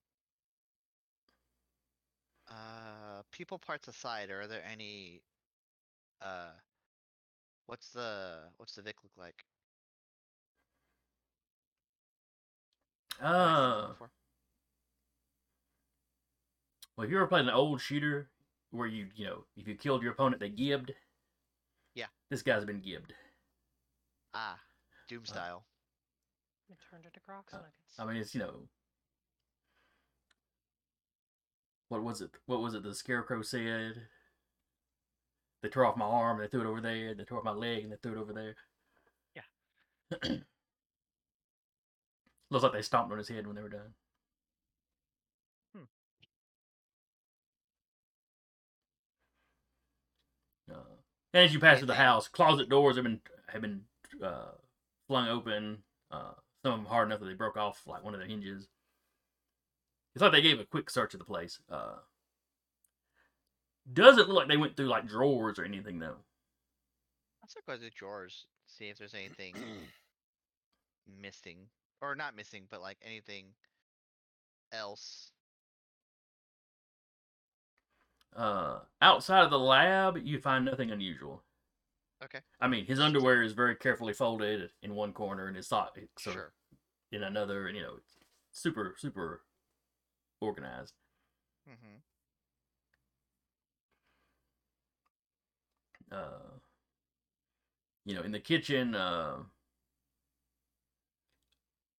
Uh, 2.50 3.22
people 3.32 3.58
parts 3.58 3.88
aside, 3.88 4.28
are 4.28 4.46
there 4.46 4.60
any? 4.70 5.22
Uh, 6.20 6.50
what's 7.64 7.88
the 7.88 8.34
what's 8.58 8.74
the 8.74 8.82
Vic 8.82 8.96
look 9.02 9.12
like? 9.16 9.46
Have 13.18 13.30
I 13.30 13.32
seen 13.38 13.54
one 13.54 13.70
Uh, 13.72 13.94
well, 16.96 17.06
if 17.06 17.10
you 17.10 17.16
ever 17.16 17.26
played 17.26 17.46
an 17.46 17.50
old 17.50 17.80
shooter 17.80 18.28
where 18.76 18.86
you, 18.86 19.08
you 19.14 19.26
know, 19.26 19.44
if 19.56 19.66
you 19.66 19.74
killed 19.74 20.02
your 20.02 20.12
opponent, 20.12 20.40
they 20.40 20.48
gibbed. 20.48 20.92
Yeah. 21.94 22.06
This 22.30 22.42
guy's 22.42 22.64
been 22.64 22.80
gibbed. 22.80 23.14
Ah, 24.34 24.58
Doom 25.08 25.22
Uh, 25.22 25.26
style. 25.26 25.66
It 26.68 26.78
turned 26.90 27.06
into 27.06 27.20
Crocs 27.20 27.54
Uh, 27.54 27.58
nuggets. 27.58 27.98
I 27.98 28.04
mean, 28.04 28.16
it's 28.16 28.34
you 28.34 28.40
know, 28.40 28.68
what 31.88 32.02
was 32.02 32.20
it? 32.20 32.30
What 32.46 32.60
was 32.60 32.74
it? 32.74 32.82
The 32.82 32.94
scarecrow 32.94 33.42
said. 33.42 34.08
They 35.62 35.68
tore 35.68 35.86
off 35.86 35.96
my 35.96 36.04
arm. 36.04 36.38
And 36.38 36.44
they 36.46 36.50
threw 36.50 36.60
it 36.60 36.66
over 36.66 36.80
there. 36.80 37.14
They 37.14 37.24
tore 37.24 37.38
off 37.38 37.44
my 37.44 37.52
leg 37.52 37.82
and 37.84 37.92
they 37.92 37.96
threw 37.96 38.12
it 38.12 38.18
over 38.20 38.32
there. 38.32 38.56
Yeah. 39.34 39.42
Looks 42.50 42.62
like 42.62 42.72
they 42.72 42.82
stomped 42.82 43.10
on 43.12 43.18
his 43.18 43.28
head 43.28 43.46
when 43.46 43.56
they 43.56 43.62
were 43.62 43.68
done. 43.68 43.94
Hmm. 45.74 45.84
Uh, 50.70 50.74
and 50.74 51.25
as 51.36 51.52
you 51.52 51.60
pass 51.60 51.78
through 51.78 51.86
the 51.88 51.94
house, 51.94 52.28
closet 52.28 52.68
doors 52.68 52.96
have 52.96 53.04
been 53.04 53.20
have 53.48 53.62
been 53.62 53.82
uh, 54.22 54.52
flung 55.06 55.28
open. 55.28 55.78
Uh, 56.10 56.32
some 56.62 56.72
of 56.72 56.78
them 56.80 56.86
hard 56.86 57.08
enough 57.08 57.20
that 57.20 57.26
they 57.26 57.34
broke 57.34 57.56
off 57.56 57.82
like 57.86 58.02
one 58.02 58.14
of 58.14 58.20
the 58.20 58.26
hinges. 58.26 58.68
It's 60.14 60.22
like 60.22 60.32
they 60.32 60.40
gave 60.42 60.60
a 60.60 60.64
quick 60.64 60.88
search 60.88 61.14
of 61.14 61.20
the 61.20 61.26
place. 61.26 61.58
Uh, 61.70 61.96
doesn't 63.92 64.28
look 64.28 64.36
like 64.36 64.48
they 64.48 64.56
went 64.56 64.76
through 64.76 64.86
like 64.88 65.06
drawers 65.06 65.58
or 65.58 65.64
anything 65.64 65.98
though. 65.98 66.16
Let's 67.42 67.54
at 67.56 67.80
the 67.80 67.90
drawers, 67.90 68.46
see 68.66 68.86
if 68.86 68.98
there's 68.98 69.14
anything 69.14 69.54
missing, 71.20 71.58
or 72.00 72.16
not 72.16 72.34
missing, 72.34 72.64
but 72.70 72.82
like 72.82 72.98
anything 73.04 73.44
else. 74.72 75.30
Uh, 78.36 78.80
outside 79.00 79.44
of 79.44 79.50
the 79.50 79.58
lab, 79.58 80.18
you 80.22 80.38
find 80.38 80.64
nothing 80.64 80.90
unusual. 80.90 81.42
Okay. 82.22 82.40
I 82.60 82.68
mean, 82.68 82.84
his 82.86 83.00
underwear 83.00 83.42
is 83.42 83.52
very 83.52 83.76
carefully 83.76 84.12
folded 84.12 84.70
in 84.82 84.94
one 84.94 85.12
corner, 85.12 85.46
and 85.46 85.56
his 85.56 85.68
socks 85.68 85.98
are 86.26 86.32
Sure. 86.32 86.52
in 87.12 87.22
another, 87.22 87.66
and 87.66 87.76
you 87.76 87.82
know, 87.82 87.96
it's 87.96 88.18
super 88.52 88.94
super 88.98 89.42
organized. 90.40 90.94
Mm-hmm. 91.68 91.96
uh, 96.12 96.58
you 98.04 98.14
know, 98.14 98.22
in 98.22 98.32
the 98.32 98.40
kitchen, 98.40 98.94
uh, 98.94 99.36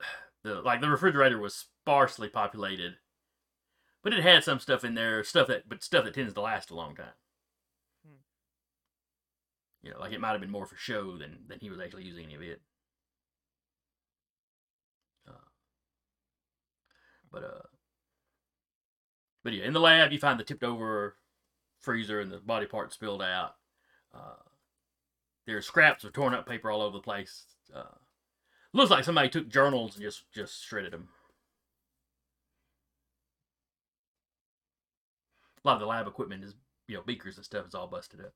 the 0.45 0.61
like 0.63 0.81
the 0.81 0.89
refrigerator 0.89 1.39
was 1.39 1.55
sparsely 1.55 2.29
populated, 2.29 2.95
but 4.07 4.15
it 4.15 4.23
had 4.23 4.45
some 4.45 4.61
stuff 4.61 4.85
in 4.85 4.95
there, 4.95 5.25
stuff 5.25 5.49
that 5.49 5.69
but 5.69 5.83
stuff 5.83 6.05
that 6.05 6.15
tends 6.15 6.33
to 6.33 6.41
last 6.41 6.71
a 6.71 6.77
long 6.77 6.95
time. 6.95 7.07
Hmm. 8.07 8.19
You 9.83 9.91
know, 9.91 9.99
like 9.99 10.13
it 10.13 10.21
might 10.21 10.31
have 10.31 10.41
been 10.41 10.49
more 10.49 10.65
for 10.65 10.77
show 10.77 11.19
than 11.19 11.39
than 11.49 11.59
he 11.59 11.71
was 11.71 11.81
actually 11.81 12.05
using 12.05 12.27
any 12.27 12.37
of 12.37 12.43
it. 12.43 12.61
Uh, 15.29 15.49
but 17.33 17.43
uh, 17.43 17.67
but 19.43 19.53
yeah, 19.55 19.65
in 19.65 19.73
the 19.73 19.81
lab 19.81 20.13
you 20.13 20.21
find 20.21 20.39
the 20.39 20.45
tipped 20.45 20.63
over 20.63 21.17
freezer 21.81 22.21
and 22.21 22.31
the 22.31 22.39
body 22.39 22.67
parts 22.67 22.95
spilled 22.95 23.23
out. 23.23 23.57
Uh, 24.15 24.37
there's 25.49 25.67
scraps 25.67 26.05
of 26.05 26.13
torn 26.13 26.33
up 26.33 26.49
paper 26.49 26.71
all 26.71 26.81
over 26.81 26.99
the 26.99 27.03
place. 27.03 27.47
Uh, 27.75 27.83
looks 28.73 28.93
like 28.93 29.03
somebody 29.03 29.29
took 29.29 29.49
journals 29.49 29.97
and 29.97 30.05
just 30.05 30.31
just 30.33 30.65
shredded 30.65 30.93
them. 30.93 31.09
A 35.67 35.69
lot 35.69 35.75
of 35.75 35.81
the 35.81 35.87
lab 35.87 36.07
equipment 36.07 36.45
is, 36.45 36.55
you 36.87 36.95
know, 36.95 37.03
beakers 37.05 37.39
and 37.39 37.45
stuff 37.45 37.67
is 37.67 37.75
all 37.75 37.89
busted 37.89 38.21
up. 38.21 38.33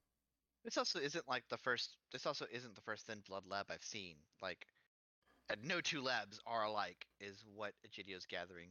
This 0.65 0.77
also 0.77 0.99
isn't 0.99 1.29
like 1.29 1.45
the 1.49 1.57
first. 1.57 1.97
This 2.11 2.27
also 2.27 2.45
isn't 2.53 2.75
the 2.75 2.81
first 2.81 3.07
thin 3.07 3.23
blood 3.25 3.45
lab 3.49 3.67
I've 3.71 3.85
seen. 3.85 4.17
Like, 4.43 4.67
no 5.63 5.81
two 5.81 6.03
labs 6.03 6.41
are 6.45 6.65
alike, 6.65 7.07
is 7.21 7.45
what 7.55 7.73
Egidio's 7.87 8.27
gathering. 8.27 8.71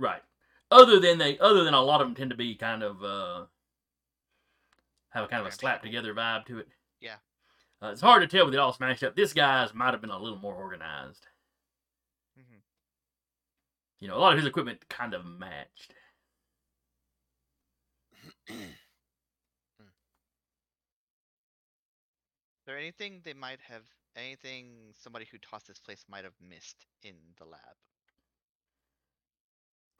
Right. 0.00 0.22
Other 0.70 0.98
than 0.98 1.18
they, 1.18 1.38
other 1.40 1.62
than 1.62 1.74
a 1.74 1.82
lot 1.82 2.00
of 2.00 2.06
them 2.06 2.14
tend 2.14 2.30
to 2.30 2.36
be 2.36 2.54
kind 2.54 2.82
of 2.82 3.04
uh, 3.04 3.44
have 5.10 5.24
a 5.24 5.28
kind 5.28 5.42
of 5.42 5.52
a 5.52 5.52
slap 5.52 5.82
together 5.82 6.14
vibe 6.14 6.46
to 6.46 6.60
it. 6.60 6.68
Yeah. 7.02 7.16
Uh, 7.82 7.88
it's 7.88 8.00
hard 8.00 8.22
to 8.22 8.26
tell 8.34 8.46
with 8.46 8.54
it 8.54 8.60
all 8.60 8.72
smashed 8.72 9.02
up. 9.02 9.14
This 9.14 9.34
guy's 9.34 9.74
might 9.74 9.92
have 9.92 10.00
been 10.00 10.08
a 10.08 10.18
little 10.18 10.38
more 10.38 10.54
organized. 10.54 11.26
Mm-hmm. 12.40 12.60
You 14.00 14.08
know, 14.08 14.16
a 14.16 14.20
lot 14.20 14.32
of 14.32 14.38
his 14.38 14.46
equipment 14.46 14.88
kind 14.88 15.12
of 15.12 15.26
matched. 15.26 15.92
Is 22.64 22.66
there 22.66 22.78
anything 22.78 23.20
they 23.24 23.34
might 23.34 23.60
have? 23.68 23.82
Anything 24.16 24.94
somebody 24.98 25.26
who 25.30 25.38
tossed 25.38 25.66
this 25.66 25.80
place 25.80 26.04
might 26.08 26.24
have 26.24 26.34
missed 26.40 26.86
in 27.02 27.14
the 27.38 27.44
lab? 27.44 27.60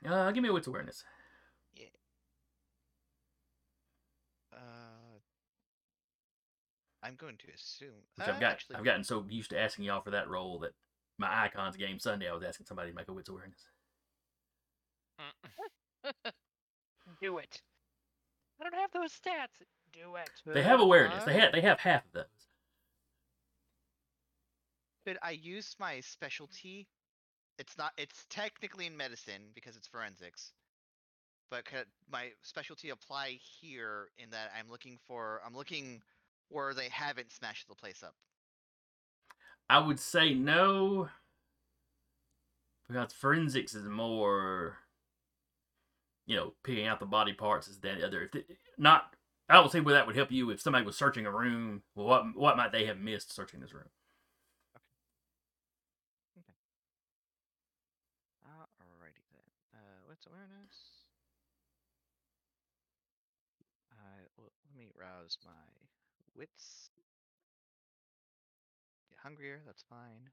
Uh, 0.07 0.31
give 0.31 0.43
me 0.43 0.49
a 0.49 0.53
wits 0.53 0.67
awareness. 0.67 1.05
Uh, 4.53 5.19
I'm 7.03 7.17
going 7.17 7.37
to 7.39 7.47
assume. 7.55 7.89
Which 8.17 8.29
uh, 8.29 8.33
I've 8.33 8.41
got. 8.41 8.53
Actually, 8.53 8.77
I've 8.77 8.85
gotten 8.85 9.05
so 9.05 9.25
used 9.29 9.51
to 9.51 9.61
asking 9.61 9.85
y'all 9.87 10.01
for 10.01 10.11
that 10.11 10.29
role 10.29 10.59
that 10.61 10.73
my 11.19 11.45
icons 11.45 11.77
game 11.77 11.99
Sunday 11.99 12.29
I 12.29 12.35
was 12.35 12.43
asking 12.43 12.67
somebody 12.67 12.91
to 12.91 12.97
make 12.97 13.09
a 13.09 13.13
wits 13.13 13.29
awareness. 13.29 13.61
Do 17.21 17.39
it. 17.39 17.63
I 18.61 18.65
don't 18.65 18.75
have 18.75 18.93
those 18.93 19.13
stats. 19.13 19.65
Do 19.93 20.17
it. 20.17 20.31
They 20.53 20.63
have 20.63 20.81
awareness. 20.81 21.25
They 21.25 21.35
have. 21.35 21.53
They 21.53 21.61
have 21.61 21.79
half 21.79 22.05
of 22.07 22.13
those. 22.13 22.25
Could 25.07 25.19
I 25.23 25.33
use 25.33 25.77
my 25.79 26.01
specialty? 26.01 26.89
It's 27.59 27.77
not. 27.79 27.93
It's 27.97 28.27
technically 28.31 28.87
in 28.87 28.97
medicine 28.97 29.43
because 29.55 29.77
it's 29.77 29.87
forensics. 29.87 30.53
But 31.51 31.65
could 31.67 31.87
my 32.11 32.31
specialty 32.43 32.91
apply 32.91 33.39
here 33.61 34.09
in 34.19 34.31
that 34.31 34.51
I'm 34.59 34.71
looking 34.71 34.99
for? 35.07 35.41
I'm 35.47 35.55
looking 35.55 36.03
where 36.49 36.75
they 36.75 36.89
haven't 36.89 37.33
smashed 37.33 37.69
the 37.69 37.75
place 37.75 38.03
up. 38.03 38.15
I 39.71 39.79
would 39.79 40.01
say 40.01 40.35
no, 40.35 41.09
because 42.89 43.13
forensics 43.13 43.75
is 43.75 43.87
more, 43.87 44.79
you 46.27 46.37
know, 46.37 46.55
picking 46.65 46.87
out 46.87 47.01
the 47.01 47.07
body 47.07 47.33
parts 47.33 47.69
is 47.69 47.79
that 47.81 48.03
other. 48.03 48.23
If 48.23 48.35
it, 48.35 48.47
not, 48.79 49.15
I 49.49 49.55
don't 49.55 49.71
see 49.71 49.81
where 49.81 49.95
that 49.95 50.07
would 50.07 50.17
help 50.17 50.33
you 50.33 50.51
if 50.51 50.61
somebody 50.61 50.85
was 50.85 50.97
searching 50.97 51.27
a 51.27 51.33
room. 51.33 51.83
Well, 51.95 52.07
what 52.07 52.25
what 52.37 52.57
might 52.57 52.73
they 52.73 52.87
have 52.87 52.99
missed 52.99 53.35
searching 53.35 53.61
this 53.61 53.75
room? 53.75 53.89
Okay. 54.77 54.85
okay. 56.39 56.55
Alrighty 58.81 59.25
then. 59.33 59.49
Uh, 59.75 60.01
what's 60.07 60.27
awareness? 60.27 61.05
I 63.91 64.21
l- 64.39 64.53
let 64.67 64.77
me 64.77 64.91
rouse 64.95 65.39
my 65.43 65.51
wits. 66.35 66.91
Get 69.09 69.19
hungrier. 69.21 69.63
That's 69.65 69.83
fine. 69.85 70.31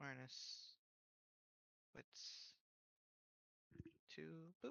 Awareness. 0.00 0.75
Wits. 1.96 2.52
Two. 4.14 4.52
Boop. 4.64 4.70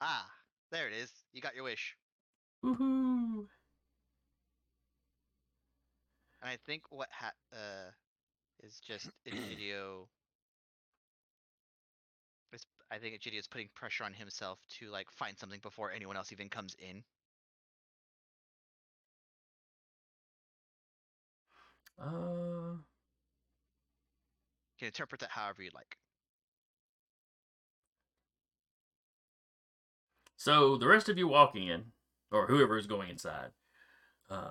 Ah, 0.00 0.26
there 0.72 0.88
it 0.88 0.92
is. 0.92 1.10
You 1.32 1.40
got 1.40 1.54
your 1.54 1.64
wish. 1.64 1.96
Woohoo! 2.64 3.46
And 6.42 6.50
I 6.50 6.56
think 6.66 6.82
what 6.90 7.08
ha 7.12 7.30
uh 7.52 7.90
is 8.62 8.80
just 8.80 9.08
Egidio 9.26 10.06
is 12.52 12.66
I 12.90 12.98
think 12.98 13.14
Egidio 13.14 13.38
is 13.38 13.46
putting 13.46 13.68
pressure 13.74 14.04
on 14.04 14.12
himself 14.12 14.58
to 14.80 14.90
like 14.90 15.10
find 15.12 15.38
something 15.38 15.60
before 15.62 15.92
anyone 15.92 16.16
else 16.16 16.32
even 16.32 16.48
comes 16.48 16.74
in. 16.78 17.04
Uh, 22.00 22.53
can 24.84 24.88
interpret 24.88 25.20
that 25.22 25.30
however 25.30 25.62
you 25.62 25.70
like. 25.74 25.96
so 30.36 30.76
the 30.76 30.86
rest 30.86 31.08
of 31.08 31.16
you 31.16 31.26
walking 31.26 31.68
in, 31.68 31.84
or 32.30 32.46
whoever 32.46 32.76
is 32.76 32.86
going 32.86 33.08
inside. 33.08 33.50
Uh, 34.28 34.50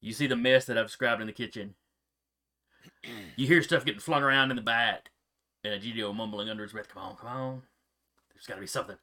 you 0.00 0.12
see 0.14 0.26
the 0.26 0.36
mess 0.36 0.64
that 0.64 0.78
I've 0.78 0.86
described 0.86 1.20
in 1.20 1.26
the 1.26 1.34
kitchen. 1.34 1.74
You 3.36 3.46
hear 3.46 3.62
stuff 3.62 3.84
getting 3.84 4.00
flung 4.00 4.22
around 4.22 4.50
in 4.50 4.56
the 4.56 4.62
back, 4.62 5.10
and 5.62 5.78
Egidio 5.78 6.14
mumbling 6.14 6.48
under 6.48 6.62
his 6.62 6.72
breath, 6.72 6.88
"Come 6.88 7.02
on, 7.02 7.16
come 7.16 7.28
on, 7.28 7.62
there's 8.32 8.46
got 8.46 8.54
to 8.54 8.60
be 8.62 8.66
something." 8.66 8.96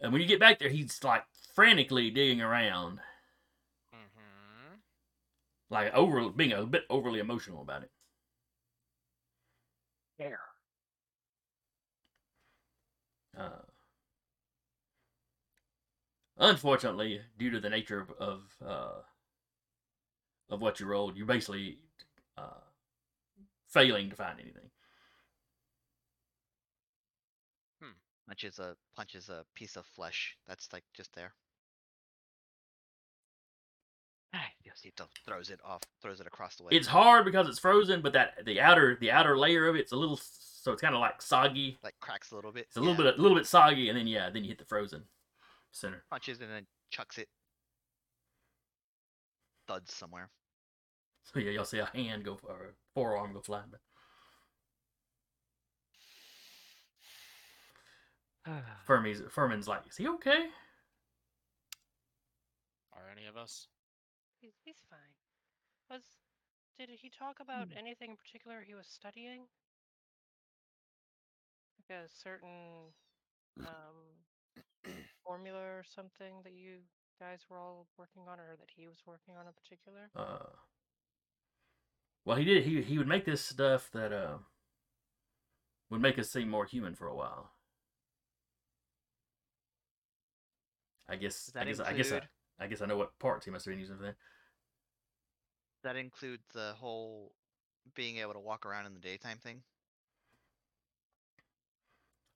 And 0.00 0.10
when 0.10 0.22
you 0.22 0.28
get 0.28 0.40
back 0.40 0.58
there, 0.58 0.70
he's 0.70 1.04
like 1.04 1.24
frantically 1.54 2.10
digging 2.10 2.40
around, 2.40 3.00
Mm-hmm. 3.94 4.76
like 5.68 5.92
over 5.92 6.30
being 6.30 6.52
a 6.52 6.64
bit 6.64 6.84
overly 6.88 7.20
emotional 7.20 7.60
about 7.60 7.82
it. 7.82 7.90
There. 10.18 10.40
Uh, 13.36 13.48
unfortunately, 16.38 17.20
due 17.38 17.50
to 17.50 17.60
the 17.60 17.70
nature 17.70 18.00
of 18.00 18.10
of, 18.12 18.42
uh, 18.64 19.00
of 20.50 20.60
what 20.60 20.78
you 20.80 20.86
rolled, 20.86 21.16
you're 21.16 21.26
basically 21.26 21.78
uh, 22.38 22.60
failing 23.66 24.10
to 24.10 24.16
find 24.16 24.40
anything. 24.40 24.70
Punches 28.26 28.58
a 28.58 28.74
punches 28.96 29.28
a 29.28 29.44
piece 29.54 29.76
of 29.76 29.84
flesh 29.84 30.36
that's 30.46 30.72
like 30.72 30.84
just 30.94 31.12
there. 31.14 31.34
Ah, 34.34 34.44
Yosito 34.66 35.06
throws 35.24 35.50
it 35.50 35.60
off, 35.64 35.82
throws 36.02 36.20
it 36.20 36.26
across 36.26 36.56
the 36.56 36.64
way. 36.64 36.70
It's 36.72 36.88
hard 36.88 37.24
because 37.24 37.48
it's 37.48 37.60
frozen, 37.60 38.00
but 38.02 38.12
that 38.14 38.44
the 38.44 38.60
outer 38.60 38.96
the 39.00 39.12
outer 39.12 39.38
layer 39.38 39.68
of 39.68 39.76
it's 39.76 39.92
a 39.92 39.96
little 39.96 40.18
so 40.20 40.72
it's 40.72 40.82
kind 40.82 40.94
of 40.94 41.00
like 41.00 41.22
soggy. 41.22 41.78
like 41.84 41.94
cracks 42.00 42.32
a 42.32 42.34
little 42.34 42.50
bit. 42.50 42.64
It's 42.66 42.76
a 42.76 42.80
little 42.80 42.96
bit 42.96 43.16
a 43.16 43.22
little 43.22 43.36
bit 43.36 43.46
soggy, 43.46 43.88
and 43.90 43.96
then 43.98 44.08
yeah, 44.08 44.30
then 44.30 44.42
you 44.42 44.48
hit 44.48 44.58
the 44.58 44.64
frozen 44.64 45.04
center. 45.70 46.02
punches 46.10 46.40
and 46.40 46.50
then 46.50 46.66
chucks 46.90 47.18
it. 47.18 47.28
Thuds 49.68 49.92
somewhere. 49.92 50.30
So 51.32 51.40
yeah, 51.40 51.52
you'll 51.52 51.64
see 51.64 51.78
a 51.78 51.86
hand 51.86 52.22
go 52.22 52.38
or 52.42 52.54
a 52.54 52.72
forearm 52.92 53.32
go 53.32 53.40
flying. 53.40 53.64
But 53.70 53.80
Fermi's 58.86 59.22
Furman's 59.30 59.66
like, 59.66 59.80
is 59.88 59.96
he 59.96 60.06
okay? 60.06 60.48
Are 62.92 63.08
any 63.10 63.26
of 63.26 63.38
us? 63.38 63.68
He's, 64.44 64.60
he's 64.64 64.84
fine. 64.90 65.14
Was 65.88 66.02
did 66.78 66.90
he 66.90 67.08
talk 67.08 67.40
about 67.40 67.68
Hmm. 67.68 67.78
anything 67.78 68.10
in 68.10 68.16
particular 68.16 68.60
he 68.60 68.74
was 68.74 68.86
studying? 68.86 69.48
Like 71.78 71.98
a 72.04 72.08
certain 72.08 72.92
um, 73.64 73.96
formula 75.24 75.60
or 75.60 75.84
something 75.84 76.42
that 76.44 76.52
you 76.52 76.80
guys 77.18 77.40
were 77.48 77.58
all 77.58 77.86
working 77.96 78.22
on, 78.28 78.38
or 78.40 78.56
that 78.58 78.70
he 78.76 78.86
was 78.86 78.98
working 79.06 79.36
on 79.36 79.46
in 79.46 79.52
particular? 79.54 80.10
Uh, 80.16 80.46
well, 82.24 82.36
he 82.36 82.44
did. 82.44 82.64
He 82.64 82.82
he 82.82 82.98
would 82.98 83.08
make 83.08 83.24
this 83.24 83.42
stuff 83.44 83.90
that 83.92 84.12
uh 84.12 84.38
would 85.90 86.02
make 86.02 86.18
us 86.18 86.30
seem 86.30 86.50
more 86.50 86.66
human 86.66 86.94
for 86.94 87.06
a 87.06 87.14
while. 87.14 87.52
I 91.08 91.16
guess. 91.16 91.50
I 91.58 91.64
that 91.64 91.66
guess. 91.66 91.80
I 91.80 91.92
guess. 91.92 92.12
I, 92.12 92.16
include- 92.16 92.28
I 92.58 92.66
guess 92.66 92.80
I 92.82 92.86
know 92.86 92.96
what 92.96 93.18
parts 93.18 93.44
he 93.44 93.50
must 93.50 93.64
have 93.64 93.72
been 93.72 93.80
using 93.80 93.96
for 93.96 94.02
that. 94.04 94.16
That 95.84 95.96
include 95.96 96.40
the 96.54 96.72
whole 96.78 97.32
being 97.94 98.16
able 98.16 98.32
to 98.32 98.40
walk 98.40 98.64
around 98.66 98.86
in 98.86 98.94
the 98.94 99.00
daytime 99.00 99.38
thing. 99.38 99.62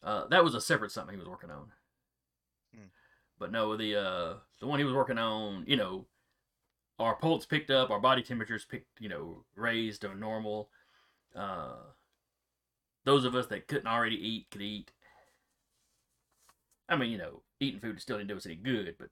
Uh, 0.02 0.26
that 0.28 0.44
was 0.44 0.54
a 0.54 0.60
separate 0.60 0.92
something 0.92 1.14
he 1.14 1.18
was 1.18 1.28
working 1.28 1.50
on. 1.50 1.72
Hmm. 2.74 2.86
But 3.38 3.50
no, 3.50 3.76
the 3.76 3.96
uh, 3.96 4.34
the 4.60 4.66
one 4.66 4.78
he 4.78 4.84
was 4.84 4.94
working 4.94 5.18
on, 5.18 5.64
you 5.66 5.76
know, 5.76 6.04
our 6.98 7.16
pulse 7.16 7.46
picked 7.46 7.70
up, 7.70 7.90
our 7.90 8.00
body 8.00 8.22
temperatures 8.22 8.64
picked, 8.64 9.00
you 9.00 9.08
know, 9.08 9.44
raised 9.56 10.02
to 10.02 10.14
normal. 10.14 10.68
Uh, 11.34 11.76
those 13.04 13.24
of 13.24 13.34
us 13.34 13.46
that 13.46 13.66
couldn't 13.66 13.86
already 13.86 14.16
eat 14.16 14.46
could 14.50 14.62
eat. 14.62 14.92
I 16.88 16.96
mean, 16.96 17.10
you 17.10 17.18
know, 17.18 17.42
eating 17.60 17.80
food 17.80 18.00
still 18.00 18.18
didn't 18.18 18.28
do 18.28 18.36
us 18.36 18.46
any 18.46 18.56
good, 18.56 18.94
but 18.98 19.08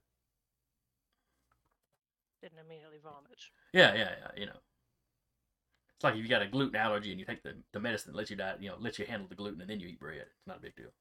Didn't 2.47 2.65
immediately 2.65 2.99
vomit. 3.03 3.43
yeah, 3.73 3.93
yeah, 3.93 4.11
yeah, 4.21 4.41
you 4.41 4.47
know. 4.47 4.61
It's 5.97 6.05
like 6.05 6.15
if 6.15 6.23
you 6.23 6.29
got 6.29 6.43
a 6.43 6.47
gluten 6.47 6.77
allergy 6.77 7.11
and 7.11 7.19
you 7.19 7.27
take 7.27 7.43
the, 7.43 7.57
the 7.73 7.81
medicine 7.81 8.13
that 8.13 8.17
lets 8.17 8.31
you 8.31 8.37
die, 8.37 8.55
you 8.61 8.69
know, 8.69 8.77
lets 8.79 9.01
you 9.01 9.05
handle 9.05 9.27
the 9.29 9.35
gluten 9.35 9.61
and 9.61 9.69
then 9.69 9.81
you 9.81 9.89
eat 9.89 9.99
bread. 9.99 10.21
It's 10.21 10.47
not 10.47 10.59
a 10.59 10.61
big 10.61 10.77
deal. 10.77 10.93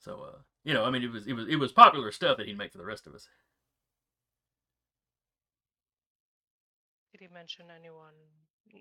So, 0.00 0.20
uh, 0.20 0.38
you 0.64 0.74
know, 0.74 0.84
I 0.84 0.90
mean, 0.90 1.02
it 1.02 1.10
was 1.10 1.26
it 1.26 1.32
was 1.32 1.48
it 1.48 1.56
was 1.56 1.72
popular 1.72 2.12
stuff 2.12 2.36
that 2.36 2.46
he'd 2.46 2.58
make 2.58 2.72
for 2.72 2.78
the 2.78 2.84
rest 2.84 3.06
of 3.06 3.14
us. 3.14 3.26
Did 7.12 7.22
he 7.22 7.28
mention 7.32 7.66
anyone? 7.74 8.12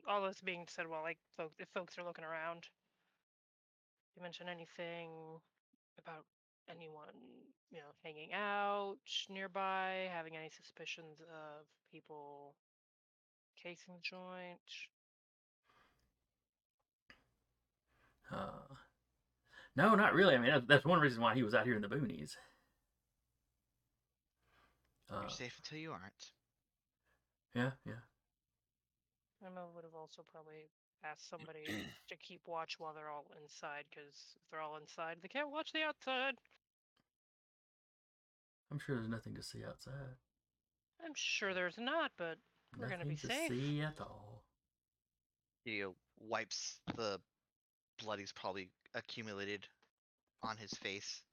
All 0.05 0.27
this 0.27 0.41
being 0.41 0.65
said, 0.67 0.87
well, 0.89 1.01
like, 1.01 1.17
folk, 1.37 1.53
if 1.59 1.69
folks 1.73 1.97
are 1.97 2.03
looking 2.03 2.25
around, 2.25 2.63
did 2.63 4.15
he 4.15 4.21
mention 4.21 4.49
anything 4.49 5.39
about 6.01 6.25
anyone, 6.69 7.15
you 7.71 7.77
know, 7.77 7.91
hanging 8.03 8.33
out 8.33 8.97
nearby, 9.29 10.09
having 10.13 10.35
any 10.35 10.49
suspicions 10.49 11.21
of 11.21 11.65
people 11.91 12.55
casing 13.61 13.93
the 13.93 14.01
joint? 14.01 14.59
Uh, 18.31 18.75
no, 19.75 19.95
not 19.95 20.13
really. 20.13 20.35
I 20.35 20.37
mean, 20.37 20.51
that's, 20.51 20.65
that's 20.67 20.85
one 20.85 20.99
reason 20.99 21.21
why 21.21 21.35
he 21.35 21.43
was 21.43 21.53
out 21.53 21.65
here 21.65 21.75
in 21.75 21.81
the 21.81 21.87
boonies. 21.87 22.35
Uh, 25.11 25.21
You're 25.21 25.29
safe 25.29 25.55
until 25.57 25.79
you 25.79 25.91
aren't. 25.91 26.31
yeah, 27.55 27.71
yeah. 27.85 27.93
Emma 29.45 29.65
would 29.73 29.83
have 29.83 29.95
also 29.95 30.21
probably 30.31 30.69
asked 31.03 31.29
somebody 31.29 31.65
to 32.09 32.15
keep 32.17 32.41
watch 32.47 32.79
while 32.79 32.93
they're 32.93 33.09
all 33.09 33.25
inside, 33.41 33.85
because 33.89 34.35
if 34.35 34.41
they're 34.51 34.61
all 34.61 34.77
inside, 34.77 35.17
they 35.21 35.27
can't 35.27 35.51
watch 35.51 35.71
the 35.71 35.83
outside. 35.83 36.35
I'm 38.71 38.79
sure 38.79 38.95
there's 38.95 39.09
nothing 39.09 39.33
to 39.35 39.43
see 39.43 39.63
outside. 39.67 40.17
I'm 41.03 41.13
sure 41.15 41.53
there's 41.53 41.77
not, 41.77 42.11
but 42.17 42.37
We're 42.77 42.89
gonna 42.89 43.05
be 43.05 43.15
Nothing 43.15 43.29
to 43.29 43.35
safe. 43.35 43.49
see 43.49 43.81
at 43.81 43.99
all. 43.99 44.43
He 45.65 45.83
uh, 45.83 45.89
wipes 46.19 46.79
the 46.95 47.19
blood 47.97 48.19
he's 48.19 48.31
probably 48.31 48.69
accumulated 48.93 49.67
on 50.43 50.57
his 50.57 50.71
face. 50.71 51.23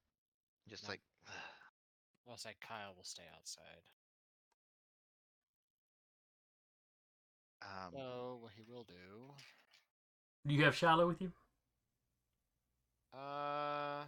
Just 0.68 0.84
No. 0.84 0.90
like 0.90 1.00
I'll 2.28 2.36
say 2.38 2.54
Kyle 2.60 2.94
will 2.96 3.04
stay 3.04 3.22
outside. 3.34 3.82
Um 7.66 7.94
So 7.94 8.38
what 8.40 8.52
he 8.56 8.62
will 8.62 8.84
do? 8.84 9.32
Do 10.46 10.54
you 10.54 10.64
have 10.64 10.74
Shiloh 10.76 11.06
with 11.08 11.20
you? 11.20 11.32
Uh, 13.12 14.04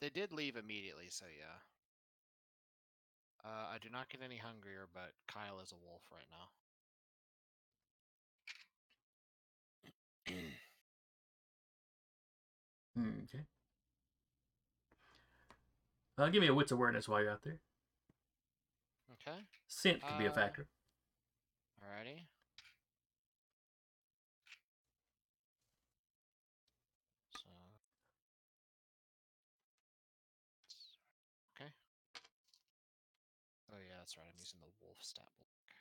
they 0.00 0.10
did 0.10 0.32
leave 0.32 0.56
immediately, 0.56 1.08
so 1.10 1.26
yeah. 1.26 1.58
Uh, 3.44 3.66
I 3.74 3.78
do 3.78 3.88
not 3.90 4.08
get 4.08 4.22
any 4.22 4.36
hungrier, 4.38 4.88
but 4.92 5.14
Kyle 5.28 5.60
is 5.60 5.72
a 5.72 5.76
wolf 5.76 6.02
right 6.12 6.28
now. 6.30 6.50
Hmm, 12.96 13.22
okay. 13.24 13.46
Uh, 16.18 16.28
give 16.28 16.40
me 16.42 16.48
a 16.48 16.54
wits 16.54 16.72
awareness 16.72 17.08
while 17.08 17.20
you're 17.22 17.30
out 17.32 17.42
there. 17.42 17.58
Okay. 19.12 19.46
Scent 19.68 20.06
could 20.06 20.16
be 20.16 20.26
a 20.26 20.30
Uh, 20.30 20.32
factor. 20.32 20.66
Alrighty. 21.82 22.28
So. 27.30 27.48
s- 30.68 30.98
Okay. 31.54 31.72
Oh 33.72 33.78
yeah, 33.80 33.96
that's 33.98 34.16
right. 34.16 34.26
I'm 34.28 34.38
using 34.38 34.60
the 34.60 34.70
wolf 34.80 34.98
stat 35.02 35.30
block. 35.38 35.74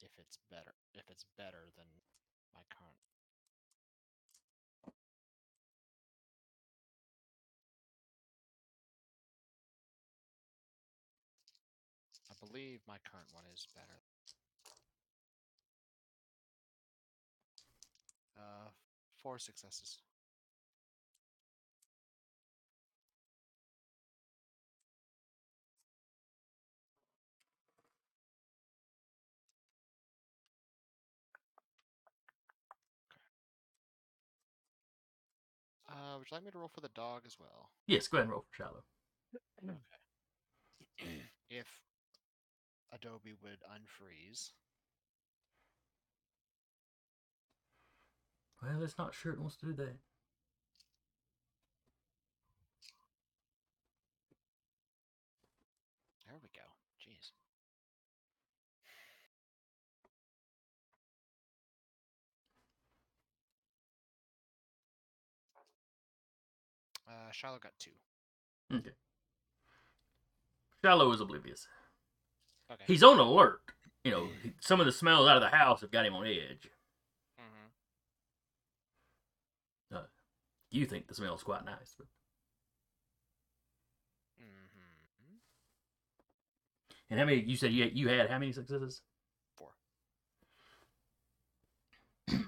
If 0.00 0.10
it's 0.18 0.38
better, 0.50 0.74
if 0.94 1.01
it's 1.12 1.26
better 1.36 1.68
than 1.76 1.84
my 2.54 2.62
current. 2.72 2.96
I 12.30 12.34
believe 12.46 12.80
my 12.88 12.96
current 13.04 13.28
one 13.32 13.44
is 13.52 13.66
better. 13.74 14.00
Uh, 18.38 18.70
four 19.22 19.38
successes. 19.38 19.98
Uh, 35.92 36.16
would 36.18 36.30
you 36.30 36.34
like 36.34 36.44
me 36.44 36.50
to 36.50 36.58
roll 36.58 36.70
for 36.72 36.80
the 36.80 36.88
dog 36.94 37.22
as 37.26 37.36
well? 37.38 37.68
Yes, 37.86 38.08
go 38.08 38.16
ahead 38.16 38.24
and 38.24 38.32
roll 38.32 38.44
for 38.48 38.56
Shiloh. 38.56 39.76
if 41.50 41.66
Adobe 42.92 43.34
would 43.42 43.58
unfreeze. 43.70 44.52
Well, 48.62 48.82
it's 48.82 48.96
not 48.96 49.14
sure 49.14 49.32
it 49.32 49.40
wants 49.40 49.56
to 49.56 49.66
do 49.66 49.72
that. 49.74 49.96
There 56.26 56.38
we 56.40 56.48
go. 56.54 56.62
Jeez. 57.02 57.32
Uh, 67.12 67.30
Shiloh 67.30 67.58
got 67.58 67.72
two. 67.78 67.90
Okay. 68.74 68.90
Shiloh 70.82 71.12
is 71.12 71.20
oblivious. 71.20 71.68
Okay. 72.72 72.84
He's 72.86 73.02
on 73.02 73.18
alert. 73.18 73.60
You 74.04 74.12
know, 74.12 74.28
some 74.60 74.80
of 74.80 74.86
the 74.86 74.92
smells 74.92 75.28
out 75.28 75.36
of 75.36 75.42
the 75.42 75.56
house 75.56 75.82
have 75.82 75.90
got 75.90 76.06
him 76.06 76.14
on 76.14 76.26
edge. 76.26 76.70
Mm-hmm. 77.38 77.68
You 80.70 80.86
think 80.86 81.06
the 81.06 81.14
smell's 81.14 81.42
quite 81.42 81.66
nice, 81.66 81.94
but 81.98 82.06
hmm 84.38 85.36
and 87.10 87.20
how 87.20 87.26
many? 87.26 87.42
You 87.42 87.56
said 87.56 87.72
you 87.72 87.90
you 87.92 88.08
had 88.08 88.30
how 88.30 88.38
many 88.38 88.52
successes? 88.52 89.02
Four. 89.54 89.68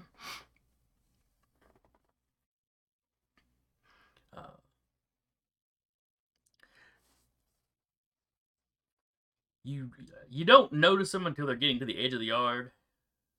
you 9.65 9.91
you 10.29 10.45
don't 10.45 10.71
notice 10.73 11.11
them 11.11 11.27
until 11.27 11.47
they're 11.47 11.55
getting 11.55 11.79
to 11.79 11.85
the 11.85 11.97
edge 11.99 12.13
of 12.13 12.19
the 12.19 12.27
yard. 12.27 12.71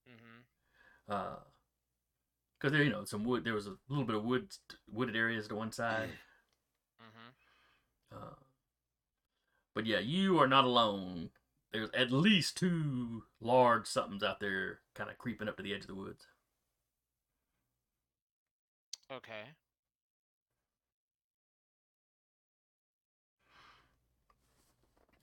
hmm 0.07 0.43
Uh, 1.09 1.37
because 2.59 2.73
there 2.73 2.83
you 2.83 2.91
know 2.91 3.05
some 3.05 3.25
wood. 3.25 3.45
There 3.45 3.55
was 3.55 3.67
a 3.67 3.77
little 3.89 4.05
bit 4.05 4.17
of 4.17 4.25
wood 4.25 4.49
wooded 4.91 5.17
areas 5.17 5.49
to 5.49 5.55
one 5.57 5.73
side. 5.73 6.09
hmm 7.01 7.31
Uh, 8.13 8.35
but 9.75 9.87
yeah, 9.87 10.01
you 10.01 10.39
are 10.41 10.49
not 10.49 10.65
alone. 10.65 11.31
There's 11.73 11.91
at 11.95 12.11
least 12.13 12.57
two 12.57 13.25
large 13.41 13.87
somethings 13.87 14.23
out 14.23 14.41
there, 14.41 14.81
kind 14.95 15.11
of 15.11 15.19
creeping 15.19 15.49
up 15.49 15.57
to 15.59 15.63
the 15.63 15.75
edge 15.75 15.83
of 15.83 15.89
the 15.89 15.95
woods. 15.95 16.27
Okay. 19.11 19.55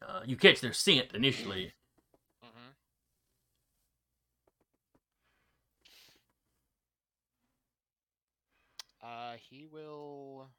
Uh, 0.07 0.21
you 0.25 0.35
catch 0.35 0.61
their 0.61 0.73
scent 0.73 1.13
initially. 1.13 1.73
hmm 2.41 2.71
Uh, 9.01 9.35
he 9.49 9.65
will. 9.65 10.49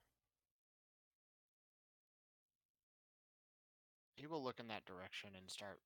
He 4.14 4.26
will 4.26 4.42
look 4.42 4.58
in 4.60 4.68
that 4.68 4.84
direction 4.86 5.30
and 5.36 5.50
start 5.50 5.80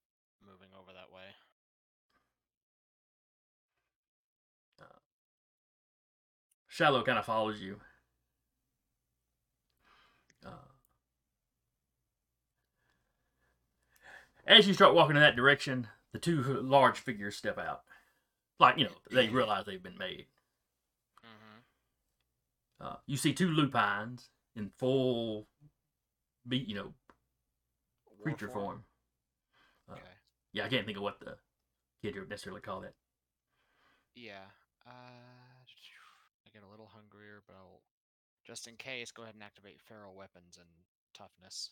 moving 0.45 0.69
over 0.75 0.93
that 0.93 1.11
way. 1.13 1.35
Shiloh 6.69 7.03
kind 7.03 7.19
of 7.19 7.25
follows 7.27 7.61
you. 7.61 7.81
As 14.49 14.67
you 14.67 14.75
start 14.75 14.95
walking 14.95 15.17
in 15.17 15.23
that 15.23 15.37
direction, 15.37 15.87
the 16.13 16.19
two 16.19 16.43
large 16.43 16.99
figures 16.99 17.37
step 17.37 17.59
out. 17.59 17.83
Like, 18.59 18.79
you 18.79 18.85
know, 18.85 18.91
they 19.13 19.29
realize 19.29 19.65
they've 19.67 19.83
been 19.83 19.99
made. 19.99 20.27
hmm 21.23 21.61
Uh, 22.81 22.97
you 23.07 23.17
see 23.17 23.33
two 23.33 23.51
lupines 23.51 24.31
in 24.57 24.71
full, 24.79 25.47
be 26.47 26.59
you 26.59 26.75
know, 26.75 26.93
creature 28.23 28.49
form. 28.49 28.85
Uh, 29.89 29.95
Okay. 29.95 30.03
Yeah, 30.53 30.65
I 30.65 30.69
can't 30.69 30.87
think 30.87 30.97
of 30.97 31.03
what 31.03 31.21
the 31.21 31.37
kid 32.03 32.17
would 32.17 32.29
necessarily 32.31 32.61
call 32.61 32.81
that. 32.81 32.95
Yeah. 34.15 34.47
Uh, 34.87 34.91
I 34.91 36.51
get 36.53 36.63
a 36.63 36.71
little 36.71 36.91
hungrier, 36.93 37.43
but 37.47 37.55
I'll 37.57 37.83
just 38.45 38.67
in 38.67 38.77
case 38.77 39.13
go 39.13 39.23
ahead 39.23 39.35
and 39.35 39.43
activate 39.45 39.81
feral 39.83 40.15
weapons 40.15 40.57
and 40.59 40.69
toughness. 41.15 41.71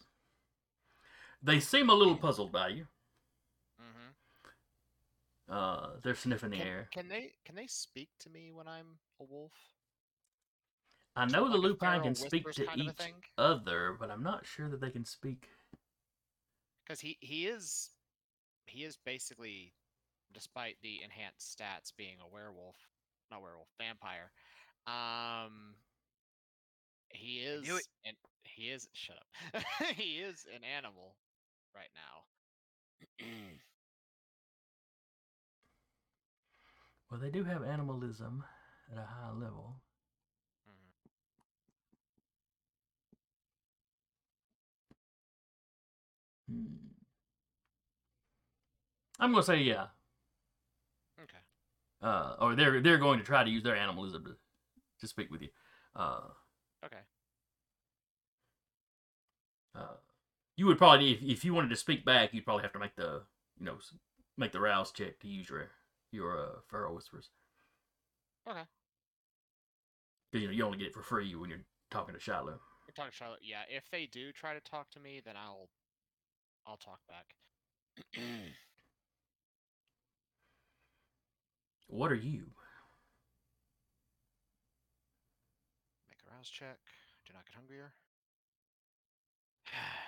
They 1.43 1.61
seem 1.61 1.91
a 1.91 1.95
little 1.95 2.17
puzzled 2.17 2.53
by 2.53 2.69
you. 2.69 2.87
Mm-hmm. 3.81 5.53
Uh, 5.55 5.89
they're 6.03 6.15
sniffing 6.15 6.51
the 6.51 6.59
Can, 6.59 6.67
air. 6.67 6.89
can 6.93 7.09
they 7.09 7.33
can 7.45 7.55
they 7.55 7.67
speak 7.67 8.09
to 8.21 8.31
me 8.31 8.51
when 8.53 8.67
I'm 8.67 8.99
a 9.21 9.25
wolf? 9.25 9.53
I 11.15 11.25
know 11.27 11.49
the 11.49 11.57
like 11.57 11.57
a 11.57 11.59
lupine 11.59 12.03
can 12.03 12.15
speak 12.15 12.51
to 12.53 12.67
kind 12.67 12.81
of 12.83 12.87
a 12.89 12.91
each 12.91 13.15
other, 13.39 13.97
but 13.99 14.11
I'm 14.11 14.23
not 14.23 14.45
sure 14.45 14.69
that 14.69 14.81
they 14.81 14.91
can 14.91 15.05
speak. 15.05 15.49
Because 16.85 17.01
he 17.01 17.17
he 17.21 17.47
is 17.47 17.91
he 18.67 18.85
is 18.85 18.99
basically, 19.05 19.73
despite 20.33 20.77
the 20.83 21.03
enhanced 21.03 21.59
stats, 21.59 21.93
being 21.97 22.17
a 22.21 22.29
werewolf, 22.33 22.77
not 23.31 23.41
werewolf, 23.43 23.69
vampire. 23.79 24.31
Um, 24.87 25.75
he 27.11 27.39
is 27.39 27.67
knew 27.67 27.77
it. 27.77 27.87
and 28.05 28.17
he 28.45 28.65
is 28.71 28.89
shut 28.93 29.17
up. 29.17 29.63
he 29.97 30.19
is 30.19 30.45
an 30.55 30.63
animal 30.65 31.15
right 31.77 31.93
now. 31.95 33.27
Well, 37.09 37.21
they 37.21 37.31
do 37.31 37.45
have 37.45 37.63
animalism 37.63 38.43
at 38.91 38.99
a 38.99 39.07
high 39.07 39.31
level. 39.31 39.81
Mhm. 40.69 40.93
Hmm. 46.49 46.77
I'm 49.21 49.31
gonna 49.33 49.45
say 49.45 49.59
yeah. 49.59 49.87
Okay. 51.23 51.39
Uh, 52.03 52.37
or 52.41 52.55
they're 52.57 52.81
they're 52.81 52.99
going 52.99 53.19
to 53.21 53.25
try 53.25 53.45
to 53.45 53.51
use 53.51 53.63
their 53.63 53.77
animalism 53.77 54.25
to, 54.25 54.37
to 55.01 55.07
speak 55.07 55.31
with 55.31 55.43
you. 55.43 55.49
Uh, 55.95 56.21
Okay. 56.85 57.01
uh, 59.75 59.95
you 60.57 60.67
would 60.67 60.79
probably 60.79 61.13
if 61.13 61.23
if 61.23 61.45
you 61.45 61.55
wanted 61.55 61.71
to 61.71 61.77
speak 61.77 62.05
back, 62.05 62.33
you'd 62.33 62.45
probably 62.45 62.63
have 62.63 62.73
to 62.73 62.79
make 62.79 62.97
the 62.97 63.23
you 63.59 63.67
know 63.67 63.77
make 64.37 64.53
the 64.53 64.61
rouse 64.61 64.91
check 64.91 65.21
to 65.21 65.29
use 65.29 65.49
your 65.49 65.71
your 66.11 66.39
uh, 66.39 66.61
feral 66.71 66.95
whispers. 66.95 67.31
Okay. 68.49 68.63
Because 70.31 70.43
you 70.43 70.49
know 70.49 70.55
you 70.55 70.65
only 70.65 70.79
get 70.79 70.89
it 70.89 70.95
for 70.95 71.03
free 71.03 71.35
when 71.35 71.51
you're 71.51 71.65
talking 71.91 72.15
to 72.15 72.21
Shiloh. 72.21 72.59
We're 72.87 72.95
talking 72.95 73.13
Charlotte. 73.13 73.41
Yeah, 73.43 73.63
if 73.69 73.85
they 73.91 74.09
do 74.11 74.33
try 74.33 74.55
to 74.55 74.61
talk 74.61 74.91
to 74.93 75.01
me, 75.01 75.21
then 75.25 75.35
I'll 75.37 75.69
I'll 76.67 76.79
talk 76.79 77.01
back. 77.07 77.35
What 81.89 82.11
are 82.11 82.17
you? 82.17 82.51
Make 86.09 86.19
a 86.27 86.35
rouse 86.35 86.51
check. 86.51 86.79
Do 87.25 87.33
not 87.33 87.47
get 87.47 87.55
hungrier. 87.55 87.93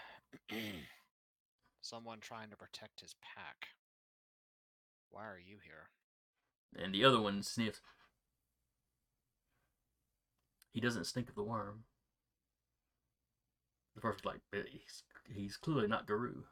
Someone 1.83 2.21
trying 2.21 2.51
to 2.51 2.57
protect 2.57 3.01
his 3.01 3.15
pack. 3.23 3.69
Why 5.11 5.25
are 5.25 5.39
you 5.39 5.57
here? 5.65 5.89
And 6.83 6.95
the 6.95 7.05
other 7.05 7.21
one 7.21 7.43
sniffs. 7.43 7.81
He 10.73 10.81
doesn't 10.81 11.07
stink 11.07 11.29
of 11.29 11.35
the 11.35 11.45
Wyrm. 11.45 11.81
The 13.95 14.01
first 14.03 14.25
like, 14.25 14.41
"Eh, 14.55 14.63
he's, 14.71 15.03
he's 15.27 15.57
clearly 15.57 15.89
not 15.89 16.07
Garou. 16.07 16.45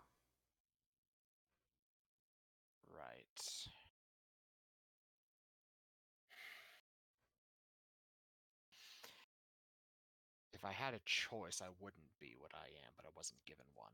Right. 2.90 3.68
I 10.66 10.72
had 10.72 10.94
a 10.94 11.00
choice, 11.04 11.62
I 11.62 11.68
wouldn't 11.80 12.10
be 12.20 12.34
what 12.38 12.50
I 12.52 12.66
am, 12.66 12.92
but 12.96 13.06
I 13.06 13.10
wasn't 13.16 13.44
given 13.46 13.66
one. 13.76 13.92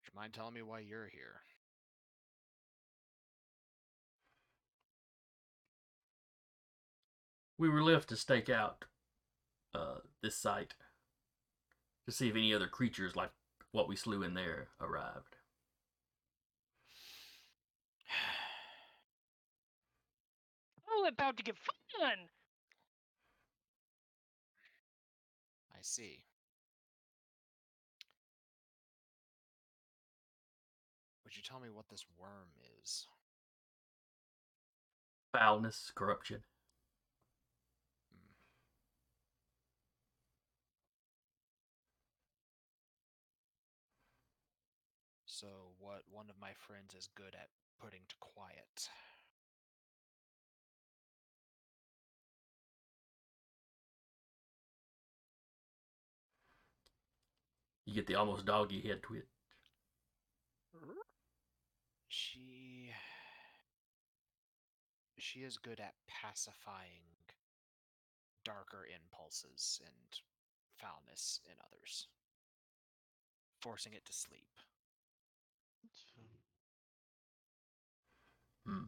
Would 0.00 0.08
you 0.12 0.20
mind 0.20 0.32
telling 0.32 0.54
me 0.54 0.62
why 0.62 0.80
you're 0.80 1.06
here? 1.06 1.42
We 7.56 7.68
were 7.68 7.84
left 7.84 8.08
to 8.08 8.16
stake 8.16 8.50
out 8.50 8.84
uh, 9.76 9.98
this 10.22 10.36
site 10.36 10.74
to 12.04 12.12
see 12.12 12.28
if 12.28 12.34
any 12.34 12.52
other 12.52 12.66
creatures 12.66 13.14
like 13.14 13.30
what 13.70 13.88
we 13.88 13.94
slew 13.94 14.24
in 14.24 14.34
there 14.34 14.70
arrived. 14.80 15.36
Oh, 20.96 21.06
about 21.08 21.36
to 21.38 21.42
get 21.42 21.56
fun! 21.56 22.28
I 25.72 25.78
see. 25.82 26.24
Would 31.24 31.36
you 31.36 31.42
tell 31.42 31.58
me 31.58 31.68
what 31.68 31.88
this 31.88 32.04
Wyrm 32.20 32.54
is? 32.80 33.08
Foulness, 35.32 35.90
corruption. 35.96 36.42
Hmm. 38.12 38.34
So, 45.26 45.48
what 45.80 46.02
one 46.08 46.30
of 46.30 46.36
my 46.40 46.52
friends 46.56 46.94
is 46.94 47.08
good 47.16 47.34
at 47.34 47.48
putting 47.80 48.02
to 48.08 48.14
quiet. 48.20 48.88
You 57.94 58.00
get 58.00 58.08
the 58.08 58.16
almost 58.16 58.44
doggy 58.44 58.80
head 58.80 59.04
twitch. 59.04 59.22
She. 62.08 62.90
She 65.16 65.44
is 65.44 65.58
good 65.58 65.78
at 65.78 65.94
pacifying 66.08 67.06
darker 68.44 68.84
impulses 68.92 69.80
and 69.86 70.20
foulness 70.76 71.38
in 71.46 71.52
others, 71.64 72.08
forcing 73.60 73.92
it 73.92 74.04
to 74.06 74.12
sleep. 74.12 74.48
Hmm. 78.66 78.86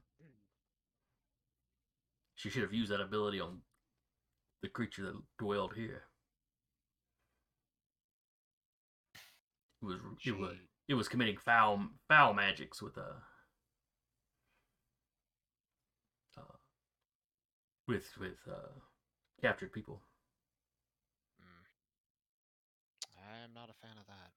She 2.35 2.51
should 2.51 2.62
have 2.62 2.74
used 2.74 2.91
that 2.91 3.01
ability 3.01 3.39
on 3.39 3.61
the 4.62 4.69
creature 4.69 5.05
that 5.05 5.23
dwelled 5.39 5.74
here. 5.77 6.03
It 9.82 9.86
was 9.86 9.98
it 10.24 10.39
was 10.39 10.57
it 10.89 10.94
was 10.94 11.09
committing 11.09 11.36
foul 11.36 11.89
foul 12.09 12.32
magics 12.32 12.81
with 12.81 12.97
uh, 12.97 13.20
uh 16.39 16.57
with 17.86 18.07
with 18.19 18.39
uh 18.51 18.73
captured 19.40 19.73
people. 19.73 20.01
Mm. 21.40 21.66
I'm 23.44 23.55
not 23.55 23.70
a 23.70 23.74
fan 23.74 23.98
of 24.01 24.07
that. 24.07 24.32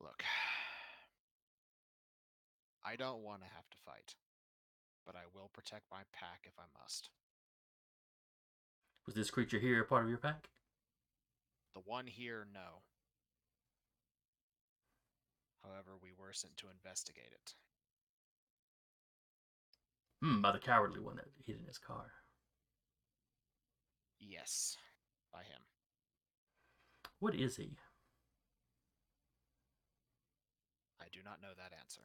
Look, 0.00 0.22
I 2.84 2.96
don't 2.96 3.22
want 3.22 3.42
to 3.42 3.48
have 3.54 3.68
to 3.70 3.76
fight, 3.84 4.14
but 5.04 5.16
I 5.16 5.24
will 5.34 5.50
protect 5.52 5.84
my 5.90 6.02
pack 6.12 6.44
if 6.44 6.52
I 6.58 6.64
must. 6.80 7.10
Was 9.06 9.14
this 9.14 9.30
creature 9.30 9.58
here 9.58 9.80
a 9.82 9.84
part 9.84 10.04
of 10.04 10.08
your 10.08 10.18
pack? 10.18 10.48
The 11.76 11.82
one 11.84 12.06
here, 12.06 12.46
no. 12.54 12.80
However, 15.62 15.98
we 16.02 16.08
were 16.18 16.32
sent 16.32 16.56
to 16.56 16.68
investigate 16.72 17.32
it. 17.32 17.54
Hmm, 20.22 20.40
by 20.40 20.52
the 20.52 20.58
cowardly 20.58 21.00
one 21.00 21.16
that 21.16 21.26
hid 21.44 21.60
in 21.60 21.66
his 21.66 21.76
car. 21.76 22.06
Yes, 24.18 24.78
by 25.30 25.40
him. 25.40 25.60
What 27.18 27.34
is 27.34 27.56
he? 27.56 27.76
I 30.98 31.04
do 31.12 31.18
not 31.22 31.42
know 31.42 31.52
that 31.58 31.76
answer. 31.78 32.00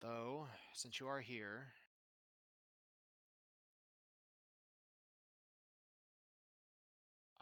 Though, 0.00 0.46
since 0.74 1.00
you 1.00 1.08
are 1.08 1.20
here, 1.20 1.72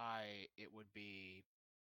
I 0.06 0.46
it 0.56 0.72
would 0.72 0.92
be 0.94 1.44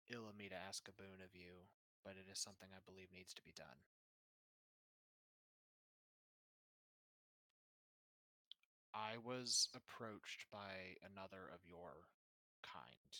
ill 0.10 0.27
of 0.27 0.36
me 0.38 0.49
to 0.49 0.56
ask 0.56 0.88
a 0.90 0.91
boon 0.98 1.22
of 1.23 1.36
you, 1.36 1.69
but 2.03 2.14
it 2.18 2.26
is 2.31 2.40
something 2.40 2.69
I 2.73 2.81
believe 2.86 3.10
needs 3.14 3.34
to 3.36 3.44
be 3.44 3.53
done. 3.53 3.86
I 8.94 9.18
was 9.23 9.69
approached 9.76 10.45
by 10.52 10.98
another 11.06 11.45
of 11.53 11.60
your 11.65 12.10
kind, 12.64 13.14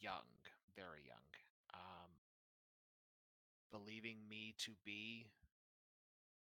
young, 0.00 0.26
very 0.74 1.02
young, 1.06 1.30
um, 1.72 2.10
believing 3.70 4.18
me 4.28 4.54
to 4.58 4.72
be, 4.84 5.26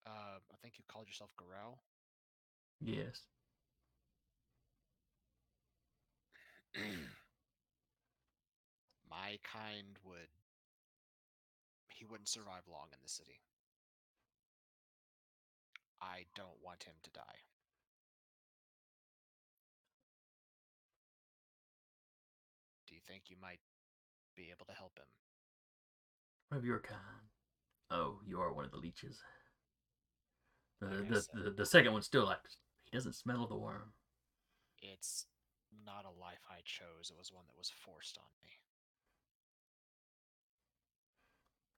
uh, 0.07 0.39
I 0.51 0.55
think 0.61 0.77
you 0.77 0.85
called 0.87 1.07
yourself 1.07 1.31
Garou. 1.37 1.75
Yes. 2.81 3.21
My 9.11 9.37
kind 9.43 9.99
would, 10.05 10.31
he 11.89 12.05
wouldn't 12.05 12.29
survive 12.29 12.63
long 12.71 12.87
in 12.93 12.99
the 13.03 13.09
city. 13.09 13.41
I 16.01 16.23
don't 16.33 16.63
want 16.63 16.83
him 16.83 16.93
to 17.03 17.11
die. 17.11 17.43
Do 22.87 22.95
you 22.95 23.01
think 23.05 23.23
you 23.27 23.35
might 23.41 23.59
be 24.37 24.47
able 24.49 24.65
to 24.65 24.73
help 24.73 24.97
him? 24.97 26.57
Of 26.57 26.63
your 26.63 26.79
kind. 26.79 27.27
Oh, 27.91 28.19
you 28.25 28.39
are 28.39 28.53
one 28.53 28.63
of 28.63 28.71
the 28.71 28.77
leeches. 28.77 29.19
The, 30.79 30.87
the, 30.87 31.43
the, 31.43 31.51
the 31.51 31.65
second 31.65 31.91
one's 31.91 32.05
still 32.05 32.25
like, 32.25 32.39
he 32.89 32.97
doesn't 32.97 33.15
smell 33.15 33.45
the 33.45 33.55
Wyrm. 33.55 33.91
It's 34.81 35.25
not 35.85 36.05
a 36.05 36.19
life 36.19 36.47
I 36.49 36.61
chose, 36.63 37.11
it 37.11 37.17
was 37.19 37.31
one 37.31 37.45
that 37.47 37.57
was 37.57 37.69
forced 37.69 38.17
on 38.17 38.31
me. 38.41 38.49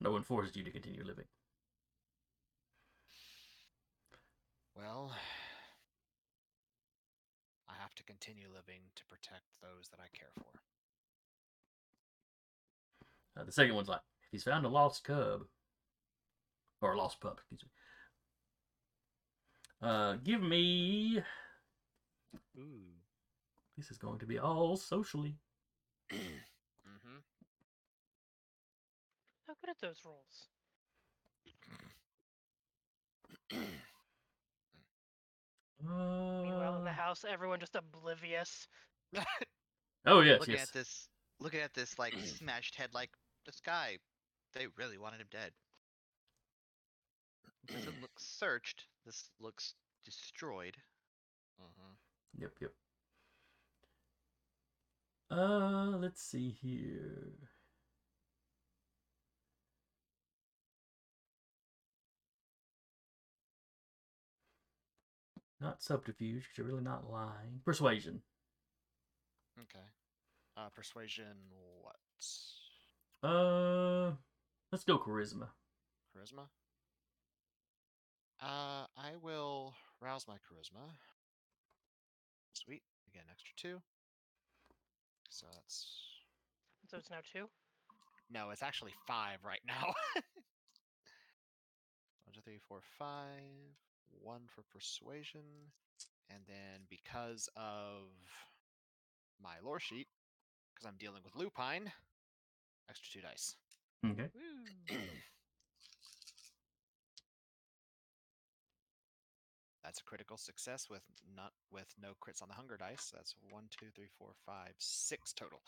No 0.03 0.11
one 0.11 0.23
forced 0.23 0.57
you 0.57 0.63
to 0.65 0.71
continue 0.71 1.01
living. 1.05 1.23
Well, 4.75 5.13
I 7.69 7.73
have 7.80 7.95
to 7.95 8.03
continue 8.03 8.47
living 8.53 8.81
to 8.95 9.05
protect 9.05 9.45
those 9.61 9.88
that 9.89 10.01
I 10.01 10.09
care 10.15 10.27
for. 10.35 10.59
Uh, 13.39 13.45
the 13.45 13.51
second 13.53 13.75
one's 13.75 13.88
like, 13.88 14.01
if 14.25 14.31
he's 14.31 14.43
found 14.43 14.65
a 14.65 14.69
lost 14.69 15.05
cub, 15.05 15.43
or 16.81 16.91
a 16.91 16.97
lost 16.97 17.21
pup, 17.21 17.39
excuse 17.39 17.63
me. 17.63 17.69
Uh, 19.88 20.15
give 20.21 20.41
me. 20.41 21.23
Ooh. 22.57 22.91
This 23.77 23.89
is 23.89 23.97
going 23.97 24.19
to 24.19 24.25
be 24.25 24.38
all 24.38 24.75
socially. 24.75 25.38
mm-hmm. 26.13 27.19
How 29.53 29.57
good 29.61 29.69
at 29.69 29.80
those 29.81 30.01
rolls? 30.03 30.49
Meanwhile, 35.80 36.77
in 36.77 36.84
the 36.85 36.89
Uh, 36.89 36.93
house, 36.93 37.23
everyone 37.27 37.59
just 37.59 37.75
oblivious. 37.75 38.67
oh 40.05 40.21
yes, 40.21 40.39
looking 40.39 40.55
yes. 40.55 40.67
at 40.67 40.73
this, 40.73 41.07
looking 41.39 41.59
at 41.59 41.73
this 41.75 41.99
like 41.99 42.13
smashed 42.25 42.75
head, 42.75 42.93
like 42.93 43.11
this 43.45 43.59
guy, 43.59 43.99
they 44.53 44.67
really 44.77 44.97
wanted 44.97 45.21
him 45.21 45.27
dead. 45.30 45.51
Doesn't 47.67 47.93
look 48.01 48.19
searched. 48.19 48.88
This 49.05 49.30
looks 49.39 49.75
destroyed. 50.03 50.77
mm-hmm. 51.61 52.41
Yep, 52.41 52.51
yep. 52.61 52.71
Uh, 55.30 55.97
let's 55.97 56.21
see 56.23 56.49
here. 56.49 57.34
Not 65.64 65.81
subterfuge, 65.81 66.45
'cause 66.49 66.57
you're 66.57 66.68
really 66.68 66.84
not 66.84 67.10
lying. 67.10 67.61
Persuasion. 67.61 68.22
Okay. 69.61 69.85
Uh, 70.57 70.69
persuasion. 70.72 71.38
What? 71.81 71.95
Uh, 73.23 74.18
let's 74.73 74.84
go 74.84 74.99
charisma. 74.99 75.49
Charisma. 76.14 76.49
Uh, 78.41 78.88
I 78.98 79.15
will 79.22 79.73
rouse 80.02 80.27
my 80.27 80.35
charisma. 80.35 80.98
Sweet. 82.53 82.84
Again, 83.07 83.23
extra 83.31 83.53
two. 83.56 83.81
So 85.30 85.48
that's 85.53 85.95
So 86.90 86.98
it's 86.98 87.10
now 87.10 87.22
two. 87.31 87.49
no, 88.30 88.49
it's 88.49 88.61
actually 88.64 88.94
five 89.07 89.45
right 89.45 89.61
now. 89.65 89.94
One, 92.26 92.34
two, 92.34 92.41
three, 92.41 92.60
four, 92.68 92.81
five. 92.99 93.77
One 94.22 94.44
for 94.48 94.64
persuasion, 94.73 95.41
and 96.30 96.40
then 96.48 96.81
because 96.90 97.49
of 97.56 98.10
my 99.41 99.56
lore 99.64 99.80
sheet, 99.80 100.07
because 100.73 100.88
I'm 100.88 100.98
dealing 100.98 101.22
with 101.23 101.35
lupine, 101.35 101.91
extra 102.90 103.22
two 103.22 103.27
dice. 103.27 103.56
Okay. 104.06 104.30
That's 109.84 109.99
a 109.99 110.03
critical 110.03 110.38
success 110.38 110.90
with 110.90 111.03
not 111.35 111.52
with 111.72 111.94
no 112.02 112.14
crits 112.22 112.41
on 112.41 112.48
the 112.48 112.56
hunger 112.56 112.77
dice. 112.77 113.11
That's 113.14 113.35
one, 113.49 113.65
two, 113.69 113.88
three, 113.94 114.07
four, 114.18 114.30
five, 114.45 114.73
six 114.77 115.34
total. 115.34 115.61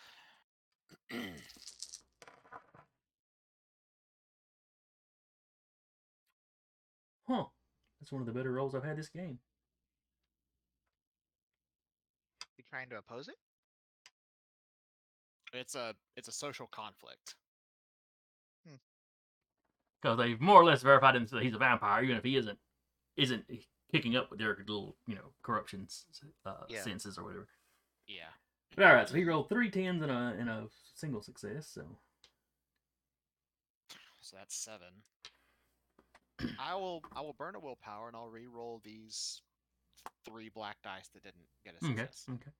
Huh. 7.28 7.46
That's 8.06 8.11
one 8.11 8.22
of 8.22 8.27
the 8.27 8.34
better 8.34 8.52
rolls 8.52 8.76
I've 8.76 8.84
had 8.84 8.99
this 8.99 9.10
game. 9.10 9.40
You 12.56 12.64
trying 12.69 12.88
to 12.90 12.98
oppose 12.98 13.27
it? 13.27 13.34
it's 15.53 15.73
a 15.73 15.95
it's 16.15 16.27
a 16.27 16.32
social 16.32 16.68
conflict. 16.68 17.34
Because 19.99 20.19
they've 20.19 20.40
more 20.40 20.61
or 20.61 20.65
less 20.65 20.84
verified 20.84 21.15
him 21.15 21.26
that 21.32 21.41
he's 21.41 21.56
a 21.56 21.57
vampire, 21.57 22.03
even 22.03 22.15
if 22.15 22.23
he 22.23 22.36
isn't 22.36 22.60
isn't 23.18 23.44
kicking 23.91 24.15
up 24.15 24.30
with 24.30 24.38
their 24.38 24.56
little, 24.60 24.95
you 25.07 25.15
know, 25.15 25.34
corruption 25.41 25.88
uh, 26.45 26.53
Yeah. 26.69 26.82
senses 26.82 27.18
or 27.18 27.23
whatever. 27.23 27.48
Yeah. 28.06 28.30
But 28.76 28.86
all 28.86 28.94
right, 28.94 29.10
so 29.10 29.15
he 29.15 29.23
rolled 29.23 29.49
three 29.49 29.72
tens 29.72 30.03
in 30.03 30.11
a 30.11 30.36
in 30.40 30.48
a 30.48 30.68
single 30.94 31.23
success. 31.23 31.68
So 31.73 31.82
So 34.22 34.36
that's 34.38 34.56
seven. 34.56 35.02
I 36.60 36.76
will 36.76 37.02
I 37.16 37.22
will 37.22 37.34
burn 37.38 37.56
a 37.56 37.60
willpower 37.60 38.07
and 38.07 38.16
I'll 38.16 38.28
re-roll 38.28 38.82
these 38.84 39.41
three 40.26 40.49
black 40.53 40.78
dice 40.84 41.10
that 41.14 41.24
didn't 41.24 41.48
get 41.64 41.76
a 41.82 41.86
success. 41.86 42.26
okay. 42.30 42.52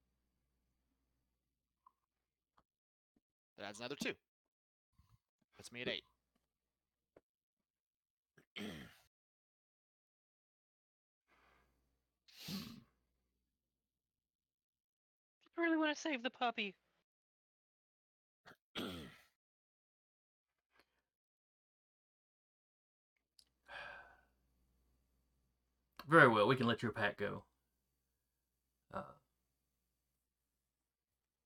That 3.57 3.68
adds 3.68 3.80
another 3.80 3.95
two. 4.02 4.14
Puts 5.57 5.72
me 5.72 5.81
at 5.81 5.88
eight. 5.88 6.03
I 15.57 15.61
really 15.61 15.77
want 15.77 15.95
to 15.95 16.02
save 16.02 16.22
the 16.23 16.30
puppy. 16.30 16.76
Very 26.07 26.27
well, 26.27 26.48
we 26.48 26.56
can 26.56 26.68
let 26.68 26.84
your 26.84 26.91
pack 26.91 27.18
go. 27.18 27.44
Uh, 28.94 29.02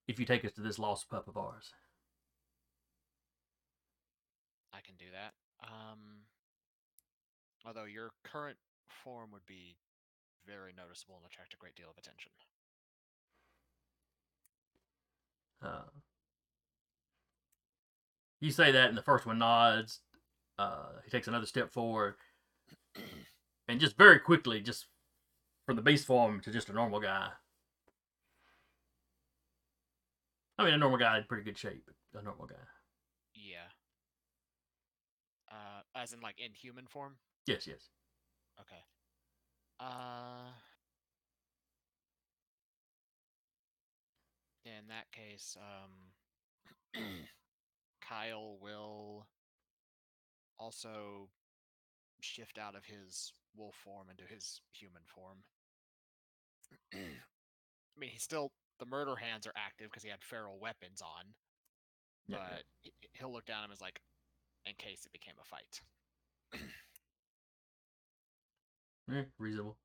if 0.07 0.19
you 0.19 0.25
take 0.25 0.43
us 0.43 0.51
to 0.53 0.61
this 0.61 0.79
lost 0.79 1.09
pup 1.09 1.27
of 1.27 1.37
ours. 1.37 1.71
I 4.73 4.79
can 4.81 4.95
do 4.97 5.05
that. 5.13 5.33
Um, 5.63 6.23
although 7.65 7.85
your 7.85 8.11
current 8.23 8.57
form 9.03 9.31
would 9.31 9.45
be 9.45 9.77
very 10.45 10.73
noticeable 10.75 11.15
and 11.17 11.25
attract 11.25 11.53
a 11.53 11.57
great 11.57 11.75
deal 11.75 11.89
of 11.89 11.97
attention. 11.97 12.31
Uh, 15.61 15.89
you 18.39 18.51
say 18.51 18.71
that, 18.71 18.89
and 18.89 18.97
the 18.97 19.03
first 19.03 19.25
one 19.25 19.39
nods. 19.39 19.99
Uh, 20.57 20.99
he 21.05 21.11
takes 21.11 21.27
another 21.27 21.45
step 21.45 21.71
forward, 21.71 22.15
and 23.69 23.79
just 23.79 23.95
very 23.97 24.19
quickly, 24.19 24.61
just 24.61 24.87
from 25.65 25.75
the 25.75 25.81
beast 25.81 26.07
form 26.07 26.41
to 26.41 26.51
just 26.51 26.69
a 26.69 26.73
normal 26.73 26.99
guy. 26.99 27.29
I 30.57 30.65
mean, 30.65 30.73
a 30.73 30.77
normal 30.77 30.97
guy 30.97 31.19
in 31.19 31.23
pretty 31.25 31.43
good 31.43 31.57
shape. 31.57 31.89
A 32.15 32.21
normal 32.23 32.47
guy. 32.47 32.55
Yeah. 33.35 33.69
Uh, 35.49 35.81
as 35.95 36.11
in 36.11 36.19
like 36.19 36.39
in 36.43 36.51
human 36.53 36.87
form. 36.87 37.13
Yes, 37.45 37.67
yes. 37.67 37.89
Okay. 38.59 38.81
Uh. 39.79 40.49
In 44.65 44.87
that 44.89 45.11
case, 45.11 45.55
um, 46.95 47.01
Kyle 48.01 48.57
will 48.61 49.27
also 50.59 51.29
shift 52.21 52.57
out 52.57 52.75
of 52.75 52.83
his 52.85 53.31
wolf 53.55 53.75
form 53.83 54.07
into 54.09 54.23
his 54.23 54.61
human 54.71 55.01
form. 55.07 55.37
I 56.93 57.99
mean, 57.99 58.11
he's 58.11 58.23
still 58.23 58.51
the 58.79 58.85
murder 58.85 59.15
hands 59.15 59.45
are 59.45 59.53
active 59.55 59.89
because 59.89 60.03
he 60.03 60.09
had 60.09 60.23
feral 60.23 60.57
weapons 60.59 61.01
on, 61.01 61.25
but 62.29 62.39
yeah. 62.83 62.91
he- 63.01 63.09
he'll 63.13 63.31
look 63.31 63.45
down 63.45 63.59
at 63.59 63.65
him 63.65 63.71
as 63.71 63.81
like, 63.81 64.01
in 64.65 64.73
case 64.77 65.05
it 65.05 65.11
became 65.11 65.35
a 65.41 65.45
fight. 65.45 65.81
Eh, 69.11 69.23
reasonable. 69.39 69.75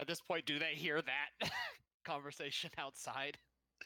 At 0.00 0.08
this 0.08 0.20
point, 0.20 0.46
do 0.46 0.58
they 0.58 0.74
hear 0.74 1.00
that 1.00 1.50
conversation 2.04 2.70
outside? 2.76 3.38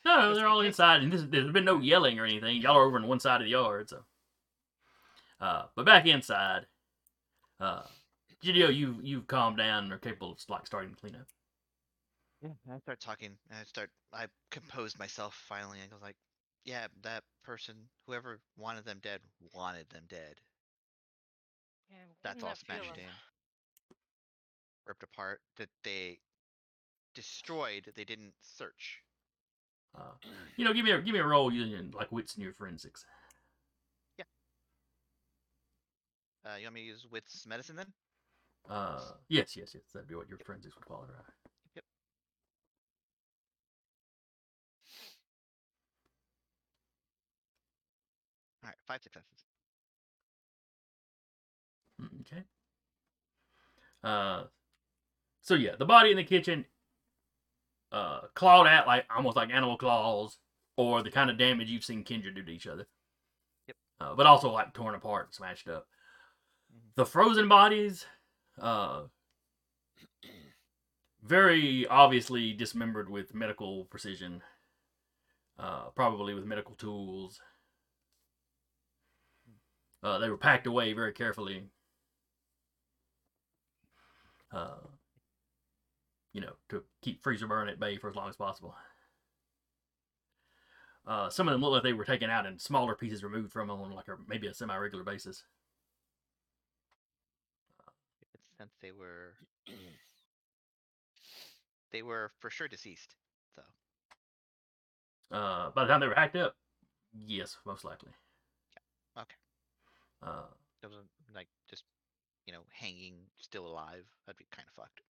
No, 0.05 0.18
no, 0.20 0.34
they're 0.34 0.47
all 0.48 0.62
inside, 0.62 1.02
and 1.02 1.12
this, 1.12 1.24
there's 1.28 1.52
been 1.52 1.64
no 1.64 1.78
yelling 1.78 2.18
or 2.18 2.24
anything. 2.24 2.56
Y'all 2.62 2.78
are 2.78 2.84
over 2.84 2.97
on 2.97 3.06
one 3.06 3.20
side 3.20 3.40
of 3.40 3.44
the 3.44 3.51
yard, 3.51 3.90
so. 3.90 3.98
Uh, 5.40 5.64
but 5.76 5.84
back 5.84 6.06
inside, 6.06 6.66
uh, 7.61 7.82
Gidio, 8.43 8.74
you 8.74 8.97
you've 9.03 9.27
calmed 9.27 9.59
down 9.59 9.85
and 9.85 9.93
are 9.93 9.99
capable 9.99 10.32
of 10.32 10.39
like 10.49 10.66
starting 10.66 10.91
to 10.91 10.97
clean 10.97 11.15
up. 11.15 11.27
Yeah, 12.43 12.74
I 12.74 12.78
start 12.78 13.01
talking. 13.01 13.32
and 13.51 13.59
I 13.61 13.65
start. 13.65 13.91
I 14.12 14.27
composed 14.51 14.99
myself 14.99 15.35
finally. 15.49 15.78
And 15.82 15.93
I 15.93 15.95
was 15.95 16.03
like, 16.03 16.16
"Yeah, 16.65 16.87
that 17.03 17.23
person, 17.45 17.74
whoever 18.07 18.41
wanted 18.57 18.85
them 18.85 18.99
dead, 19.03 19.20
wanted 19.53 19.89
them 19.91 20.05
dead. 20.09 20.37
Yeah, 21.91 21.97
That's 22.23 22.43
all 22.43 22.51
that 22.51 22.59
smashed 22.59 22.97
in, 22.97 23.05
ripped 24.87 25.03
apart. 25.03 25.41
That 25.57 25.69
they 25.85 26.20
destroyed. 27.15 27.93
They 27.95 28.05
didn't 28.05 28.32
search. 28.41 29.01
Uh, 29.99 30.12
you 30.57 30.65
know, 30.65 30.73
give 30.73 30.85
me 30.85 30.93
a 30.93 31.01
give 31.01 31.12
me 31.12 31.20
a 31.20 31.27
roll 31.27 31.53
using 31.53 31.91
like 31.91 32.11
wits 32.12 32.35
and 32.35 32.45
your 32.45 32.55
forensics. 32.55 33.05
Uh, 36.44 36.56
you 36.56 36.64
want 36.64 36.74
me 36.74 36.80
to 36.82 36.86
use 36.86 37.06
wits 37.10 37.46
medicine 37.46 37.76
then? 37.76 37.92
Uh, 38.68 39.00
yes, 39.28 39.56
yes, 39.56 39.72
yes. 39.74 39.82
That'd 39.92 40.08
be 40.08 40.14
what 40.14 40.28
your 40.28 40.38
forensics 40.38 40.74
would 40.74 40.86
call 40.86 41.04
it, 41.04 41.12
right? 41.12 41.24
All 48.62 48.68
right, 48.68 48.76
five 48.86 49.02
successes. 49.02 49.44
Mm, 52.00 52.20
Okay. 52.20 52.42
Uh, 54.02 54.44
so 55.42 55.54
yeah, 55.54 55.72
the 55.78 55.84
body 55.84 56.10
in 56.10 56.16
the 56.16 56.24
kitchen, 56.24 56.64
uh, 57.92 58.20
clawed 58.34 58.66
at 58.66 58.86
like 58.86 59.04
almost 59.14 59.36
like 59.36 59.50
animal 59.50 59.76
claws, 59.76 60.38
or 60.76 61.02
the 61.02 61.10
kind 61.10 61.28
of 61.30 61.36
damage 61.36 61.68
you've 61.68 61.84
seen 61.84 62.04
Kindred 62.04 62.34
do 62.34 62.42
to 62.42 62.50
each 62.50 62.66
other. 62.66 62.86
Yep. 63.66 63.76
Uh, 64.00 64.14
but 64.14 64.26
also 64.26 64.50
like 64.50 64.72
torn 64.72 64.94
apart 64.94 65.26
and 65.26 65.34
smashed 65.34 65.68
up. 65.68 65.86
The 66.97 67.06
frozen 67.06 67.48
bodies, 67.48 68.06
uh, 68.60 69.05
very 71.22 71.86
obviously 71.86 72.52
dismembered 72.52 73.09
with 73.09 73.34
medical 73.34 73.84
precision. 73.86 74.42
Uh, 75.59 75.90
probably 75.94 76.32
with 76.32 76.47
medical 76.47 76.74
tools. 76.74 77.40
Uh, 80.02 80.18
they 80.18 80.30
were 80.30 80.38
packed 80.38 80.66
away 80.66 80.94
very 80.94 81.12
carefully 81.12 81.64
uh, 84.52 84.78
you 86.32 86.40
know, 86.40 86.52
to 86.68 86.82
keep 87.02 87.22
freezer 87.22 87.47
burn 87.47 87.68
at 87.68 87.80
bay 87.80 87.97
for 87.97 88.09
as 88.09 88.16
long 88.16 88.28
as 88.28 88.36
possible. 88.36 88.74
Uh, 91.06 91.28
some 91.28 91.48
of 91.48 91.52
them 91.52 91.60
look 91.60 91.72
like 91.72 91.82
they 91.82 91.92
were 91.92 92.05
taken 92.05 92.30
out 92.30 92.47
and 92.47 92.60
smaller 92.60 92.94
pieces 92.94 93.24
removed 93.24 93.52
from 93.52 93.68
them 93.68 93.80
on 93.80 93.90
like 93.92 94.09
a 94.09 94.16
maybe 94.28 94.47
a 94.47 94.55
semi-regular 94.55 95.02
basis. 95.02 95.44
Since 98.61 98.77
they 98.82 98.91
were. 98.93 99.32
they 101.93 102.03
were 102.03 102.31
for 102.41 102.51
sure 102.51 102.69
deceased. 102.69 103.15
So 103.57 103.62
Uh, 105.35 105.70
by 105.70 105.85
the 105.85 105.89
time 105.89 106.01
they 106.01 106.07
were 106.09 106.15
hacked 106.15 106.37
up, 106.37 106.57
yes, 107.15 107.57
most 107.65 107.85
likely. 107.85 108.11
Yeah. 109.16 109.23
okay, 109.23 109.37
Uh, 110.23 110.43
it 110.82 110.89
wasn't 110.89 111.09
like 111.35 111.49
just 111.70 111.85
you 112.47 112.53
know 112.53 112.61
hanging 112.70 113.15
still 113.39 113.66
alive. 113.66 114.05
That'd 114.27 114.37
be 114.39 114.45
kind 114.53 114.69
of 114.69 114.74
fucked. 114.74 115.01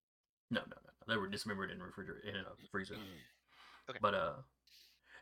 no, 0.52 0.60
no, 0.60 0.76
no, 0.84 1.12
they 1.12 1.16
were 1.18 1.26
dismembered 1.26 1.72
in 1.72 1.80
a 1.80 1.84
refrigerator 1.84 2.28
in 2.28 2.36
a 2.36 2.44
freezer. 2.70 2.94
Okay. 3.88 3.98
But 4.00 4.14
uh, 4.14 4.32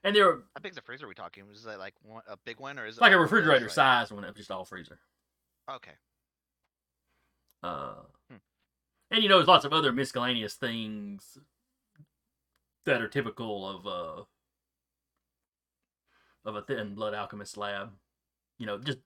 and 0.04 0.14
they 0.14 0.20
were 0.20 0.42
How 0.54 0.60
big's 0.60 0.76
the 0.76 0.82
freezer 0.82 1.08
we 1.08 1.14
talking? 1.14 1.48
Was 1.48 1.64
that 1.64 1.78
like 1.78 1.94
one, 2.02 2.22
a 2.28 2.36
big 2.36 2.60
one 2.60 2.78
or 2.78 2.84
is 2.84 2.98
it 2.98 3.00
like 3.00 3.12
a 3.12 3.18
refrigerator 3.18 3.64
like- 3.64 3.70
size 3.74 4.12
one, 4.12 4.24
was 4.26 4.34
just 4.36 4.50
all 4.50 4.66
freezer. 4.66 4.98
Okay. 5.70 5.92
Uh, 7.62 7.94
Hmm. 8.30 8.38
and 9.10 9.22
you 9.22 9.28
know, 9.28 9.36
there's 9.38 9.48
lots 9.48 9.64
of 9.64 9.72
other 9.72 9.92
miscellaneous 9.92 10.54
things 10.54 11.38
that 12.84 13.00
are 13.02 13.08
typical 13.08 13.68
of 13.68 13.86
uh 13.86 14.24
of 16.44 16.56
a 16.56 16.62
thin 16.62 16.94
blood 16.94 17.14
alchemist 17.14 17.56
lab. 17.56 17.92
You 18.58 18.66
know, 18.66 18.78
just 18.78 18.98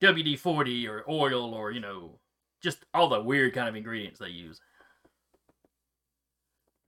WD 0.00 0.36
forty 0.36 0.86
or 0.86 1.04
oil 1.08 1.54
or 1.54 1.70
you 1.72 1.80
know 1.80 2.20
just 2.62 2.84
all 2.94 3.08
the 3.08 3.22
weird 3.22 3.54
kind 3.54 3.68
of 3.68 3.76
ingredients 3.76 4.18
they 4.18 4.28
use. 4.28 4.60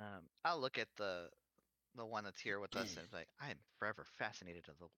Um, 0.01 0.23
I'll 0.44 0.61
look 0.61 0.78
at 0.78 0.89
the 0.97 1.28
the 1.97 2.07
one 2.07 2.24
that's 2.24 2.40
here 2.40 2.61
with 2.61 2.77
Mm. 2.77 2.82
us 2.82 2.97
and 2.97 3.11
be 3.11 3.16
like, 3.19 3.28
I 3.40 3.51
am 3.51 3.59
forever 3.78 4.05
fascinated 4.19 4.69
of 4.69 4.78
the 4.78 4.89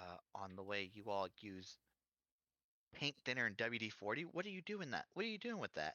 uh 0.00 0.16
on 0.34 0.56
the 0.56 0.62
way 0.62 0.90
you 0.94 1.04
all 1.10 1.28
use 1.40 1.78
paint 2.94 3.16
thinner 3.24 3.46
and 3.46 3.56
WD 3.56 3.92
forty. 3.92 4.22
What 4.22 4.46
are 4.46 4.50
you 4.50 4.62
doing 4.62 4.90
that? 4.92 5.06
What 5.14 5.24
are 5.24 5.28
you 5.28 5.38
doing 5.38 5.58
with 5.58 5.74
that? 5.74 5.94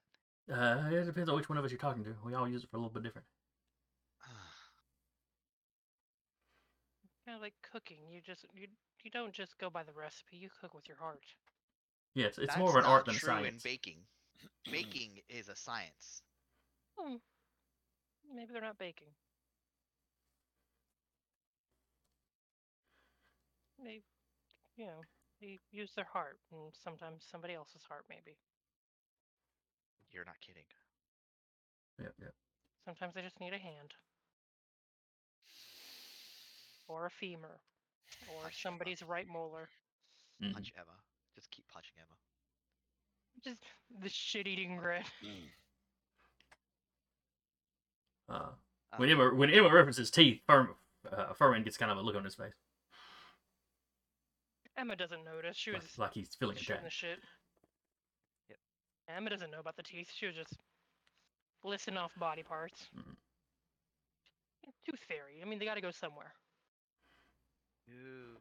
Uh, 0.51 0.89
it 0.91 1.05
depends 1.05 1.29
on 1.29 1.35
which 1.35 1.49
one 1.49 1.57
of 1.57 1.65
us 1.65 1.71
you're 1.71 1.79
talking 1.79 2.03
to. 2.03 2.15
We 2.25 2.33
all 2.33 2.47
use 2.47 2.63
it 2.63 2.69
for 2.69 2.77
a 2.77 2.79
little 2.79 2.93
bit 2.93 3.03
different. 3.03 3.27
Kind 7.25 7.35
of 7.35 7.41
like 7.41 7.53
cooking. 7.71 7.99
You 8.09 8.21
just 8.25 8.45
you 8.53 8.67
you 9.03 9.11
don't 9.11 9.33
just 9.33 9.57
go 9.59 9.69
by 9.69 9.83
the 9.83 9.91
recipe. 9.91 10.37
You 10.37 10.49
cook 10.61 10.73
with 10.73 10.87
your 10.87 10.97
heart. 10.97 11.23
Yeah, 12.15 12.25
it's, 12.25 12.37
it's 12.39 12.47
That's 12.47 12.59
more 12.59 12.69
of 12.69 12.75
an 12.75 12.83
not 12.83 12.89
art 12.89 13.05
than 13.05 13.15
a 13.15 13.19
true 13.19 13.43
in 13.43 13.57
baking. 13.63 13.97
Baking 14.71 15.19
is 15.29 15.49
a 15.49 15.55
science. 15.55 16.21
Hmm. 16.97 17.15
Maybe 18.33 18.51
they're 18.53 18.61
not 18.61 18.77
baking. 18.77 19.09
They, 23.83 24.01
you 24.75 24.85
know, 24.85 25.01
they 25.41 25.59
use 25.71 25.91
their 25.95 26.05
heart, 26.05 26.37
and 26.51 26.73
sometimes 26.83 27.25
somebody 27.29 27.53
else's 27.53 27.83
heart, 27.87 28.05
maybe. 28.09 28.37
You're 30.11 30.25
not 30.25 30.39
kidding. 30.41 30.63
Yep, 32.01 32.13
yep. 32.19 32.33
Sometimes 32.85 33.13
they 33.13 33.21
just 33.21 33.39
need 33.39 33.53
a 33.53 33.57
hand. 33.57 33.93
Or 36.87 37.05
a 37.05 37.09
femur. 37.11 37.59
Or 38.35 38.41
Punch 38.43 38.61
somebody's 38.61 39.03
right 39.03 39.27
molar. 39.27 39.69
Mhm. 40.41 40.53
Punch 40.53 40.73
Emma. 40.75 40.97
Just 41.35 41.51
keep 41.51 41.67
punching 41.67 41.95
Emma. 41.97 42.17
Just 43.43 43.63
the 44.01 44.09
shit 44.09 44.47
eating 44.47 44.77
grin. 44.77 45.03
Uh, 48.27 48.33
Uh, 48.91 48.97
when 48.97 49.09
Emma 49.09 49.33
when 49.33 49.49
Emma 49.51 49.69
references 49.71 50.09
teeth, 50.09 50.41
Furman, 50.47 50.75
uh, 51.11 51.33
Furman 51.33 51.63
gets 51.63 51.77
kind 51.77 51.91
of 51.91 51.97
a 51.97 52.01
look 52.01 52.15
on 52.15 52.23
his 52.23 52.35
face, 52.35 52.53
Emma 54.79 54.95
doesn't 54.95 55.25
notice. 55.25 55.57
She 55.57 55.71
was 55.71 55.83
like, 55.97 56.07
like 56.07 56.13
he's 56.13 56.35
feeling 56.39 56.55
shooting 56.55 56.83
the 56.83 56.89
shit. 56.89 57.19
Yep. 58.49 58.57
Emma 59.17 59.29
doesn't 59.29 59.51
know 59.51 59.59
about 59.59 59.75
the 59.75 59.83
teeth. 59.83 60.09
She 60.15 60.25
was 60.25 60.35
just 60.35 60.53
listing 61.63 61.97
off 61.97 62.11
body 62.17 62.43
parts. 62.43 62.87
Mhm. 62.97 63.15
Yeah, 64.63 64.71
Tooth 64.85 64.99
fairy. 65.07 65.41
I 65.41 65.45
mean, 65.45 65.59
they 65.59 65.65
got 65.65 65.75
to 65.75 65.81
go 65.81 65.91
somewhere. 65.91 66.33
You, 67.87 68.37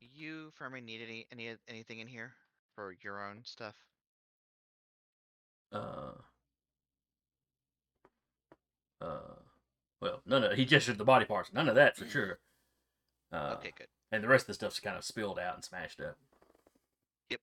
you, 0.00 0.50
Furman, 0.56 0.84
need 0.84 1.00
any 1.02 1.26
any 1.32 1.56
anything 1.68 2.00
in 2.00 2.06
here 2.06 2.34
for 2.74 2.94
your 3.02 3.24
own 3.24 3.42
stuff? 3.44 3.76
Uh, 5.72 6.12
uh, 9.00 9.36
well, 10.00 10.20
none 10.26 10.44
of 10.44 10.52
he 10.52 10.64
gestured 10.64 10.94
to 10.94 10.98
the 10.98 11.04
body 11.04 11.24
parts. 11.24 11.52
None 11.52 11.68
of 11.68 11.76
that 11.76 11.96
for 11.96 12.06
sure. 12.06 12.38
Uh, 13.32 13.54
okay, 13.58 13.72
good. 13.76 13.86
And 14.12 14.22
the 14.22 14.28
rest 14.28 14.44
of 14.44 14.48
the 14.48 14.54
stuff's 14.54 14.80
kind 14.80 14.96
of 14.96 15.04
spilled 15.04 15.38
out 15.38 15.54
and 15.54 15.64
smashed 15.64 16.00
up. 16.00 16.16
Yep. 17.30 17.40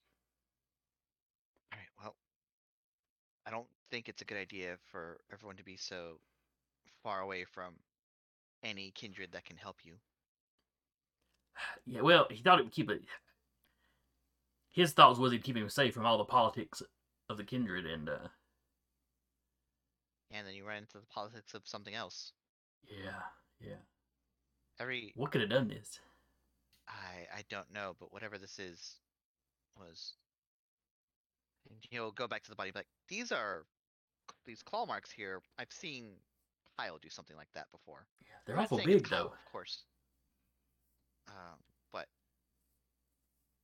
All 1.71 1.79
right. 1.79 1.87
Well, 2.03 2.15
I 3.45 3.51
don't 3.51 3.67
think 3.89 4.09
it's 4.09 4.21
a 4.21 4.25
good 4.25 4.37
idea 4.37 4.77
for 4.91 5.19
everyone 5.31 5.57
to 5.57 5.63
be 5.63 5.77
so 5.77 6.19
far 7.03 7.21
away 7.21 7.45
from 7.45 7.75
any 8.63 8.91
kindred 8.91 9.31
that 9.31 9.45
can 9.45 9.57
help 9.57 9.77
you. 9.83 9.93
Yeah, 11.85 12.01
well, 12.01 12.27
he 12.29 12.41
thought 12.41 12.59
it 12.59 12.63
would 12.63 12.73
keep 12.73 12.89
it. 12.89 13.03
His 14.71 14.91
thoughts 14.93 15.17
was 15.19 15.31
he'd 15.31 15.43
keep 15.43 15.55
him 15.57 15.69
safe 15.69 15.93
from 15.93 16.05
all 16.05 16.17
the 16.17 16.25
politics 16.25 16.81
of 17.29 17.37
the 17.37 17.43
kindred, 17.43 17.85
and 17.85 18.09
uh, 18.09 18.27
And 20.31 20.45
then 20.45 20.53
you 20.55 20.65
run 20.65 20.77
into 20.77 20.97
the 20.99 21.05
politics 21.05 21.53
of 21.53 21.67
something 21.67 21.93
else. 21.95 22.33
yeah, 22.83 23.21
yeah. 23.59 23.81
Every 24.79 25.13
What 25.15 25.31
could 25.31 25.41
have 25.41 25.49
done 25.49 25.67
this? 25.69 25.99
I 26.87 27.39
I 27.39 27.43
don't 27.49 27.71
know, 27.73 27.95
but 27.99 28.13
whatever 28.13 28.37
this 28.37 28.59
is 28.59 28.97
was 29.77 30.13
and 31.69 31.79
he'll 31.89 32.11
go 32.11 32.27
back 32.27 32.43
to 32.43 32.49
the 32.49 32.55
body 32.55 32.69
and 32.69 32.73
be 32.73 32.79
like, 32.79 32.87
These 33.07 33.31
are 33.31 33.65
these 34.45 34.61
claw 34.61 34.85
marks 34.85 35.11
here. 35.11 35.41
I've 35.59 35.71
seen 35.71 36.13
Kyle 36.77 36.97
do 37.01 37.09
something 37.09 37.35
like 37.35 37.51
that 37.53 37.67
before. 37.71 38.05
Yeah, 38.21 38.33
they're 38.45 38.57
I'm 38.57 38.63
awful 38.63 38.77
big, 38.77 39.03
Kyle, 39.03 39.25
though. 39.25 39.29
Of 39.29 39.51
course. 39.51 39.83
Um, 41.27 41.57
but 41.91 42.07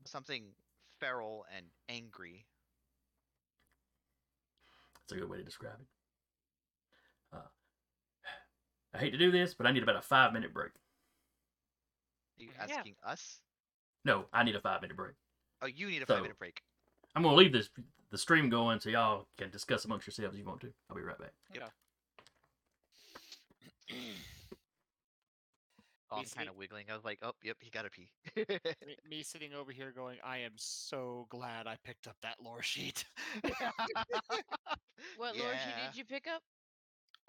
something 0.05 0.45
feral 0.99 1.45
and 1.55 1.65
angry. 1.89 2.45
That's 4.95 5.13
a 5.13 5.21
good 5.21 5.29
way 5.29 5.37
to 5.37 5.43
describe 5.43 5.79
it. 5.79 7.37
Uh, 7.37 7.39
I 8.95 8.97
hate 8.97 9.11
to 9.11 9.17
do 9.17 9.31
this, 9.31 9.53
but 9.53 9.67
I 9.67 9.71
need 9.71 9.83
about 9.83 9.97
a 9.97 10.01
five 10.01 10.33
minute 10.33 10.53
break. 10.53 10.71
Are 12.41 12.43
you 12.43 12.51
Yeah. 12.57 12.75
asking 12.77 12.95
us? 13.03 13.39
No, 14.03 14.25
I 14.33 14.43
need 14.43 14.55
a 14.55 14.61
five 14.61 14.81
minute 14.81 14.97
break. 14.97 15.15
Oh, 15.61 15.67
you 15.67 15.87
need 15.87 16.01
a 16.01 16.05
So- 16.07 16.15
five 16.15 16.23
minute 16.23 16.39
break. 16.39 16.61
I'm 17.15 17.23
gonna 17.23 17.35
leave 17.35 17.51
this 17.53 17.69
the 18.09 18.17
stream 18.17 18.49
going 18.49 18.79
so 18.79 18.89
y'all 18.89 19.27
can 19.37 19.49
discuss 19.51 19.85
amongst 19.85 20.07
yourselves 20.07 20.35
if 20.35 20.39
you 20.39 20.45
want 20.45 20.61
to. 20.61 20.73
I'll 20.89 20.95
be 20.95 21.01
right 21.03 21.17
back. 21.17 21.33
Oh, 26.13 26.17
I'm 26.17 26.25
kind 26.25 26.49
of 26.49 26.57
wiggling. 26.57 26.87
I 26.91 26.93
was 26.93 27.05
like, 27.05 27.19
oh, 27.21 27.31
yep, 27.41 27.55
he 27.61 27.69
got 27.69 27.83
to 27.83 27.89
pee. 27.89 28.09
me, 28.85 28.97
me 29.09 29.23
sitting 29.23 29.53
over 29.53 29.71
here 29.71 29.93
going, 29.95 30.17
I 30.25 30.39
am 30.39 30.51
so 30.57 31.25
glad 31.29 31.67
I 31.67 31.77
picked 31.85 32.05
up 32.05 32.17
that 32.21 32.35
lore 32.43 32.61
sheet. 32.61 33.05
What 35.15 35.37
lore 35.37 35.53
sheet 35.53 35.73
did 35.87 35.97
you 35.97 36.03
pick 36.03 36.27
up? 36.27 36.43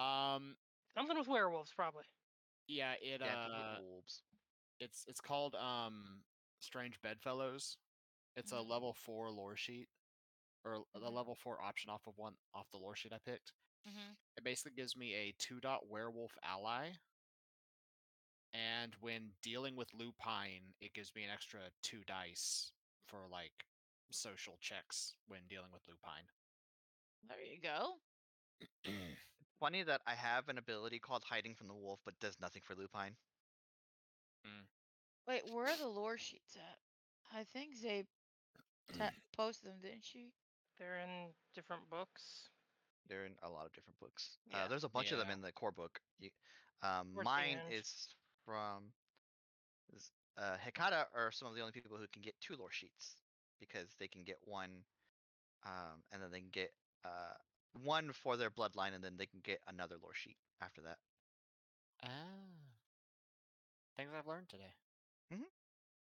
um, 0.05 0.57
Something 0.97 1.17
with 1.17 1.29
werewolves, 1.29 1.71
probably. 1.77 2.03
yeah, 2.67 2.95
it 3.01 3.21
yeah, 3.21 3.27
uh, 3.47 3.77
it 3.79 3.85
wolves. 3.85 4.23
It's 4.83 5.05
it's 5.09 5.21
called 5.21 5.55
um, 5.55 6.23
Strange 6.61 7.01
Bedfellows. 7.03 7.77
It's 8.37 8.53
a 8.53 8.57
Mhm. 8.57 8.69
level 8.69 8.93
four 8.95 9.31
lore 9.31 9.57
sheet, 9.57 9.89
or 10.65 10.85
the 10.95 11.01
Mhm. 11.01 11.13
level 11.13 11.35
four 11.35 11.61
option 11.63 11.91
off 11.91 12.07
of 12.07 12.17
one 12.17 12.35
off 12.55 12.71
the 12.71 12.79
lore 12.79 12.97
sheet 12.97 13.13
I 13.13 13.19
picked. 13.19 13.53
Mm-hmm. 13.87 14.13
It 14.37 14.45
basically 14.45 14.73
gives 14.73 14.97
me 14.97 15.15
a 15.15 15.33
two 15.33 15.61
dot 15.61 15.87
werewolf 15.87 16.37
ally. 16.43 16.93
And 18.55 18.95
when 18.97 19.33
dealing 19.43 19.77
with 19.77 19.95
lupine, 19.95 20.75
it 20.81 20.93
gives 20.93 21.15
me 21.15 21.25
an 21.25 21.31
extra 21.31 21.73
two 21.83 22.05
dice 22.05 22.73
for 23.07 23.27
like 23.29 23.67
social 24.11 24.59
checks 24.61 25.15
when 25.27 25.47
dealing 25.49 25.73
with 25.73 25.87
lupine. 25.89 26.29
There 27.29 27.41
you 27.43 27.61
go. 27.61 28.01
Funny 29.61 29.83
that 29.85 30.03
I 30.07 30.15
have 30.15 30.49
an 30.49 30.59
ability 30.59 30.99
called 30.99 31.25
hiding 31.25 31.55
from 31.55 31.69
the 31.69 31.75
wolf, 31.75 32.01
but 32.05 32.19
does 32.21 32.39
nothing 32.41 32.63
for 32.63 32.75
lupine. 32.75 33.17
Wait, 35.29 35.43
where 35.53 35.67
are 35.67 35.77
the 35.77 35.87
lore 35.87 36.19
sheets 36.19 36.57
at? 36.57 37.39
I 37.39 37.45
think 37.45 37.81
they 37.81 38.05
ta- 38.99 39.11
posted 39.37 39.71
them, 39.71 39.79
didn't 39.81 40.05
she? 40.05 40.33
They're 40.79 40.99
in 40.99 41.31
different 41.55 41.89
books. 41.91 42.51
They're 43.09 43.27
in 43.27 43.33
a 43.43 43.49
lot 43.49 43.67
of 43.67 43.73
different 43.73 43.99
books. 43.99 44.39
Yeah. 44.51 44.65
Uh, 44.65 44.69
there's 44.69 44.85
a 44.85 44.89
bunch 44.89 45.13
of 45.13 45.19
them 45.19 45.31
in 45.31 45.41
the 45.41 45.53
core 45.53 45.71
book. 45.71 46.01
You, 46.19 46.31
um, 46.83 47.09
mine 47.23 47.59
end. 47.65 47.73
is 47.73 48.09
from 48.45 48.85
is, 49.95 50.11
uh, 50.39 50.57
Hecata 50.65 51.05
are 51.15 51.31
some 51.31 51.49
of 51.49 51.55
the 51.55 51.61
only 51.61 51.73
people 51.73 51.97
who 51.97 52.07
can 52.13 52.23
get 52.23 52.35
two 52.41 52.57
lore 52.59 52.73
sheets 52.73 53.17
because 53.61 53.95
they 54.01 54.09
can 54.09 54.23
get 54.25 54.39
one, 54.45 54.71
um, 55.65 56.03
and 56.11 56.23
then 56.23 56.31
they 56.31 56.41
can 56.41 56.51
get 56.53 56.73
uh, 57.05 57.35
one 57.85 58.11
for 58.13 58.37
their 58.37 58.51
bloodline, 58.51 58.95
and 58.95 59.05
then 59.05 59.15
they 59.17 59.27
can 59.27 59.41
get 59.45 59.61
another 59.69 59.97
lore 60.03 60.15
sheet 60.15 60.37
after 60.61 60.81
that. 60.83 60.99
Ah. 62.05 62.72
Things 63.97 64.11
I've 64.17 64.27
learned 64.27 64.49
today. 64.49 64.73
Mm-hmm. 65.33 65.43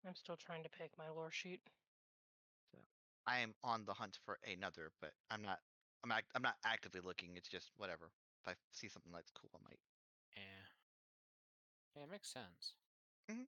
I'm 0.08 0.16
still 0.16 0.36
trying 0.38 0.64
to 0.64 0.70
pick 0.70 0.92
my 0.98 1.10
lore 1.10 1.32
sheet. 1.32 1.62
I 3.28 3.40
am 3.40 3.54
on 3.64 3.84
the 3.86 3.94
hunt 3.94 4.18
for 4.26 4.40
another, 4.46 4.92
but 5.02 5.12
I'm 5.30 5.42
not. 5.42 5.60
I'm 6.04 6.12
act- 6.12 6.32
I'm 6.36 6.42
not 6.42 6.56
actively 6.66 7.02
looking. 7.04 7.36
It's 7.36 7.50
just 7.50 7.72
whatever. 7.78 8.12
If 8.42 8.48
I 8.48 8.56
see 8.72 8.88
something 8.88 9.12
that's 9.12 9.32
cool, 9.32 9.50
I 9.54 9.60
might. 9.68 9.80
Yeah. 10.36 10.64
Yeah, 11.96 12.04
it 12.04 12.12
makes 12.12 12.30
sense. 12.30 12.76
Yeah, 13.28 13.44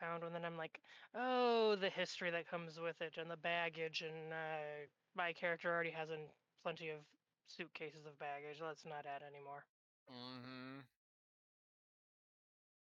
found 0.00 0.22
one, 0.22 0.32
then 0.32 0.44
I'm 0.44 0.56
like, 0.56 0.80
oh, 1.14 1.76
the 1.76 1.90
history 1.90 2.30
that 2.30 2.48
comes 2.48 2.78
with 2.80 3.00
it 3.00 3.14
and 3.18 3.30
the 3.30 3.36
baggage, 3.36 4.02
and 4.02 4.32
uh, 4.32 4.86
my 5.16 5.32
character 5.32 5.70
already 5.72 5.90
has 5.90 6.10
an, 6.10 6.20
plenty 6.62 6.90
of 6.90 6.98
suitcases 7.46 8.06
of 8.06 8.18
baggage. 8.18 8.60
Let's 8.62 8.84
not 8.84 9.06
add 9.06 9.22
anymore. 9.22 9.64
Mm-hmm. 10.10 10.80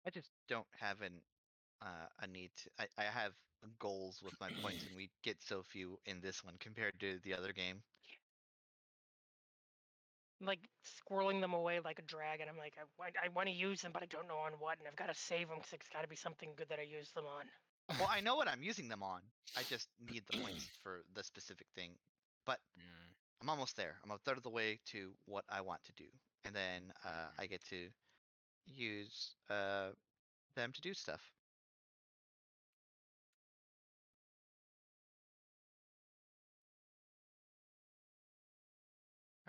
I 0.06 0.10
just 0.10 0.30
don't 0.48 0.66
have 0.80 1.02
an 1.02 1.20
uh, 1.82 2.08
a 2.20 2.26
need 2.26 2.50
to. 2.64 2.70
I, 2.78 2.86
I 2.98 3.04
have 3.04 3.32
goals 3.78 4.20
with 4.22 4.34
my 4.40 4.50
points, 4.62 4.84
and 4.86 4.96
we 4.96 5.10
get 5.22 5.42
so 5.42 5.62
few 5.62 5.98
in 6.06 6.20
this 6.20 6.44
one 6.44 6.54
compared 6.60 6.98
to 7.00 7.18
the 7.24 7.34
other 7.34 7.52
game. 7.52 7.82
I'm, 10.40 10.46
like 10.46 10.60
squirreling 10.84 11.40
them 11.40 11.54
away 11.54 11.80
like 11.84 11.98
a 11.98 12.02
dragon. 12.02 12.48
I'm 12.48 12.58
like, 12.58 12.74
I, 13.00 13.28
want 13.34 13.48
to 13.48 13.54
use 13.54 13.82
them, 13.82 13.92
but 13.92 14.02
I 14.02 14.06
don't 14.06 14.28
know 14.28 14.38
on 14.38 14.52
what, 14.58 14.78
and 14.78 14.88
I've 14.88 14.96
got 14.96 15.08
to 15.08 15.14
save 15.14 15.48
them 15.48 15.58
because 15.58 15.72
it's 15.74 15.88
got 15.88 16.02
to 16.02 16.08
be 16.08 16.16
something 16.16 16.50
good 16.56 16.68
that 16.70 16.78
I 16.78 16.82
use 16.82 17.10
them 17.12 17.24
on. 17.26 17.44
Well, 17.98 18.08
I 18.10 18.20
know 18.22 18.36
what 18.36 18.48
I'm 18.48 18.62
using 18.62 18.88
them 18.88 19.02
on. 19.02 19.20
I 19.56 19.62
just 19.64 19.88
need 20.10 20.24
the 20.26 20.34
points 20.34 20.66
for 20.82 21.04
the 21.14 21.22
specific 21.24 21.66
thing. 21.74 21.92
But 22.46 22.60
Mm, 22.78 23.14
I'm 23.42 23.48
almost 23.50 23.76
there. 23.76 23.96
I'm 24.04 24.10
a 24.10 24.18
third 24.18 24.36
of 24.36 24.42
the 24.42 24.50
way 24.50 24.80
to 24.86 25.12
what 25.26 25.44
I 25.48 25.60
want 25.60 25.84
to 25.84 25.92
do, 25.92 26.08
and 26.44 26.54
then 26.54 26.92
uh, 27.04 27.28
I 27.38 27.46
get 27.46 27.64
to 27.70 27.88
use 28.66 29.36
uh, 29.50 29.90
them 30.56 30.72
to 30.72 30.80
do 30.80 30.94
stuff. 30.94 31.22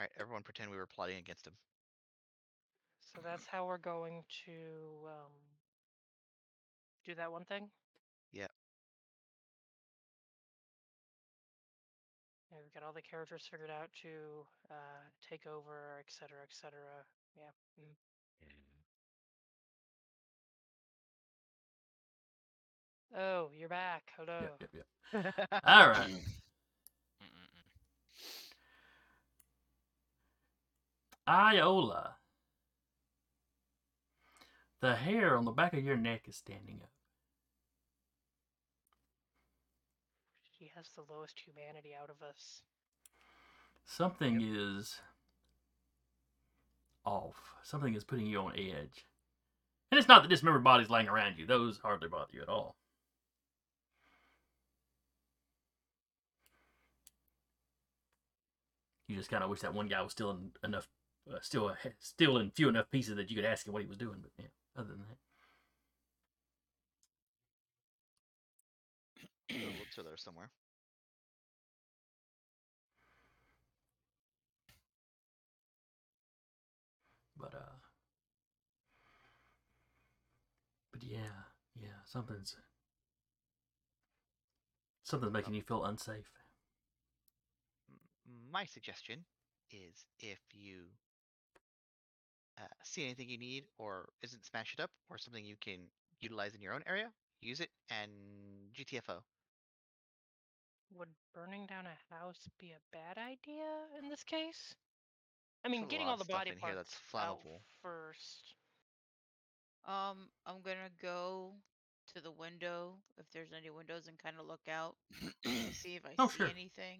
All 0.01 0.05
right, 0.05 0.19
everyone, 0.19 0.41
pretend 0.41 0.71
we 0.71 0.77
were 0.77 0.87
plotting 0.87 1.17
against 1.19 1.45
him. 1.45 1.53
So 3.13 3.21
that's 3.23 3.45
how 3.45 3.67
we're 3.67 3.77
going 3.77 4.23
to 4.47 4.51
um, 5.05 5.31
do 7.05 7.13
that 7.13 7.31
one 7.31 7.45
thing. 7.45 7.69
Yep. 8.33 8.51
Yeah, 12.51 12.57
we've 12.63 12.73
got 12.73 12.81
all 12.83 12.93
the 12.93 13.01
characters 13.03 13.47
figured 13.51 13.69
out 13.69 13.89
to 14.01 14.09
uh, 14.71 15.03
take 15.29 15.45
over, 15.45 15.97
et 15.99 16.09
cetera, 16.09 16.39
et 16.41 16.49
cetera. 16.49 17.05
Yeah. 17.37 17.51
mm. 17.79 17.93
Oh, 23.15 23.49
you're 23.55 23.69
back. 23.69 24.11
Hello. 24.17 24.39
Yep, 24.41 24.55
yep, 24.59 24.69
yep. 24.73 24.85
All 25.63 25.87
right. 25.89 26.23
mm, 27.21 27.25
mm, 27.25 27.47
mm. 27.55 27.63
Iola. 31.31 32.15
The 34.81 34.95
hair 34.95 35.37
on 35.37 35.45
the 35.45 35.51
back 35.51 35.73
of 35.73 35.83
your 35.83 35.95
neck 35.95 36.23
is 36.27 36.35
standing 36.35 36.79
up. 36.83 36.89
She 40.59 40.71
has 40.75 40.89
the 40.89 41.03
lowest 41.09 41.39
humanity 41.39 41.91
out 41.97 42.09
of 42.09 42.21
us. 42.21 42.63
Something 43.85 44.41
is 44.41 44.99
off. 47.05 47.55
Something 47.63 47.95
is 47.95 48.03
putting 48.03 48.27
you 48.27 48.39
on 48.39 48.53
edge. 48.55 49.05
And 49.89 49.99
it's 49.99 50.09
not 50.09 50.23
the 50.23 50.29
dismembered 50.29 50.63
bodies 50.65 50.89
lying 50.89 51.07
around 51.07 51.37
you. 51.37 51.45
Those 51.45 51.79
hardly 51.79 52.09
bother 52.09 52.31
you 52.33 52.41
at 52.41 52.49
all. 52.49 52.75
You 59.07 59.15
just 59.15 59.29
kind 59.29 59.43
of 59.43 59.49
wish 59.49 59.59
that 59.61 59.73
one 59.73 59.87
guy 59.87 60.01
was 60.01 60.11
still 60.13 60.31
in 60.31 60.51
enough, 60.63 60.87
uh, 61.29 61.37
still 61.41 61.69
a, 61.69 61.77
still 61.99 62.37
in 62.37 62.51
few 62.51 62.69
enough 62.69 62.89
pieces 62.91 63.15
that 63.15 63.29
you 63.29 63.35
could 63.35 63.45
ask 63.45 63.67
him 63.67 63.73
what 63.73 63.81
he 63.81 63.87
was 63.87 63.97
doing. 63.97 64.17
But 64.21 64.31
yeah, 64.37 64.49
other 64.77 64.89
than 64.89 64.99
that, 64.99 65.17
The 69.49 69.65
looks 69.79 69.97
are 69.99 70.03
there 70.03 70.17
somewhere. 70.17 70.49
but 77.41 77.53
uh, 77.55 77.77
but 80.93 81.03
yeah, 81.03 81.17
yeah, 81.75 81.89
something's 82.05 82.55
something's 85.03 85.33
making 85.33 85.53
you 85.53 85.63
feel 85.63 85.83
unsafe. 85.83 86.29
My 88.51 88.65
suggestion 88.65 89.25
is 89.71 90.05
if 90.19 90.39
you 90.53 90.85
uh, 92.61 92.67
see 92.83 93.03
anything 93.05 93.29
you 93.29 93.37
need 93.37 93.63
or 93.77 94.09
isn't 94.21 94.45
smash 94.45 94.73
it 94.77 94.81
up 94.81 94.91
or 95.09 95.17
something 95.17 95.43
you 95.45 95.55
can 95.61 95.79
utilize 96.19 96.53
in 96.55 96.61
your 96.61 96.73
own 96.73 96.83
area, 96.87 97.11
use 97.41 97.59
it 97.59 97.69
and 97.89 98.11
GTFO. 98.77 99.21
Would 100.97 101.09
burning 101.33 101.65
down 101.67 101.85
a 101.87 102.13
house 102.13 102.49
be 102.59 102.71
a 102.71 102.81
bad 102.91 103.17
idea 103.17 103.63
in 103.97 104.09
this 104.09 104.23
case? 104.23 104.75
I 105.63 105.69
mean, 105.69 105.83
a 105.83 105.85
getting 105.87 106.07
all 106.07 106.17
the 106.17 106.25
body 106.25 106.49
in 106.51 106.57
here 106.57 106.73
parts 106.75 106.89
that's 107.13 107.23
out 107.23 107.39
flammable. 107.39 107.59
first. 107.81 108.55
Um, 109.85 110.29
I'm 110.45 110.61
gonna 110.63 110.89
go 111.01 111.53
to 112.13 112.21
the 112.21 112.31
window 112.31 112.95
if 113.17 113.25
there's 113.31 113.53
any 113.57 113.69
windows 113.69 114.07
and 114.07 114.17
kind 114.19 114.35
of 114.39 114.45
look 114.47 114.67
out 114.69 114.95
see 115.71 115.95
if 115.95 116.05
I 116.05 116.09
Oh, 116.19 116.27
see 116.27 116.37
sure. 116.37 116.47
anything. 116.47 116.99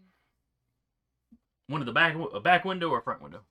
One 1.67 1.81
of 1.81 1.85
the 1.85 1.93
back, 1.93 2.15
a 2.33 2.39
back 2.39 2.65
window 2.65 2.89
or 2.89 3.01
front 3.01 3.21
window. 3.21 3.41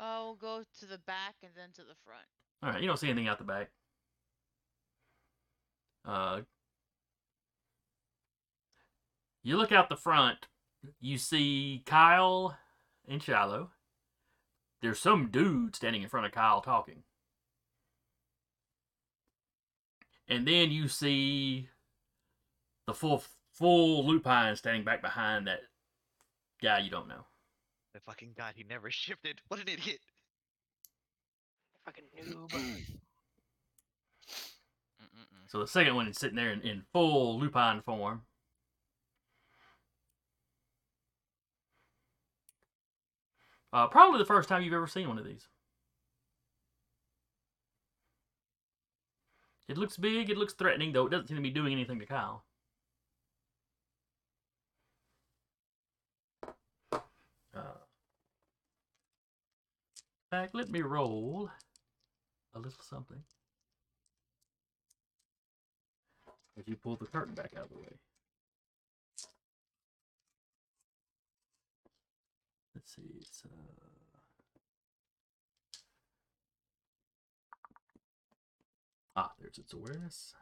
I'll 0.00 0.34
go 0.34 0.64
to 0.80 0.86
the 0.86 0.98
back 0.98 1.34
and 1.42 1.52
then 1.54 1.68
to 1.74 1.82
the 1.82 1.94
front. 2.04 2.24
All 2.62 2.70
right, 2.70 2.80
you 2.80 2.88
don't 2.88 2.96
see 2.96 3.08
anything 3.08 3.28
out 3.28 3.38
the 3.38 3.44
back. 3.44 3.70
Uh, 6.06 6.40
you 9.42 9.58
look 9.58 9.72
out 9.72 9.90
the 9.90 9.96
front. 9.96 10.38
You 11.00 11.18
see 11.18 11.82
Kyle 11.84 12.56
and 13.06 13.22
Shiloh. 13.22 13.70
There's 14.80 14.98
some 14.98 15.28
dude 15.30 15.76
standing 15.76 16.02
in 16.02 16.08
front 16.08 16.24
of 16.24 16.32
Kyle 16.32 16.62
talking. 16.62 17.02
And 20.26 20.48
then 20.48 20.70
you 20.70 20.88
see 20.88 21.68
the 22.86 22.94
full 22.94 23.22
full 23.52 24.06
lupine 24.06 24.56
standing 24.56 24.84
back 24.84 25.02
behind 25.02 25.46
that 25.46 25.60
guy 26.62 26.78
you 26.78 26.90
don't 26.90 27.08
know. 27.08 27.26
The 27.94 28.00
fucking 28.00 28.34
god, 28.36 28.54
he 28.56 28.64
never 28.64 28.90
shifted. 28.90 29.40
What 29.48 29.60
an 29.60 29.68
idiot. 29.68 30.00
Fucking 31.84 32.04
noob. 32.24 32.98
So 35.48 35.58
the 35.58 35.66
second 35.66 35.96
one 35.96 36.06
is 36.06 36.16
sitting 36.16 36.36
there 36.36 36.52
in, 36.52 36.60
in 36.60 36.84
full 36.92 37.40
lupine 37.40 37.80
form. 37.82 38.22
Uh, 43.72 43.86
probably 43.86 44.18
the 44.18 44.24
first 44.24 44.48
time 44.48 44.62
you've 44.62 44.74
ever 44.74 44.86
seen 44.86 45.08
one 45.08 45.18
of 45.18 45.24
these. 45.24 45.46
It 49.68 49.78
looks 49.78 49.96
big, 49.96 50.30
it 50.30 50.36
looks 50.36 50.54
threatening, 50.54 50.92
though 50.92 51.06
it 51.06 51.10
doesn't 51.10 51.28
seem 51.28 51.36
to 51.36 51.42
be 51.42 51.50
doing 51.50 51.72
anything 51.72 52.00
to 52.00 52.06
Kyle. 52.06 52.44
Fact, 60.30 60.54
let 60.54 60.70
me 60.70 60.80
roll 60.82 61.50
a 62.54 62.58
little 62.58 62.82
something. 62.82 63.22
If 66.56 66.68
you 66.68 66.76
pull 66.76 66.96
the 66.96 67.06
curtain 67.06 67.34
back 67.34 67.52
out 67.56 67.64
of 67.64 67.70
the 67.70 67.78
way. 67.78 67.98
Let's 72.74 72.94
see, 72.94 73.02
it's 73.20 73.42
uh 73.44 73.48
Ah, 79.16 79.32
there's 79.40 79.58
its 79.58 79.72
awareness. 79.74 80.34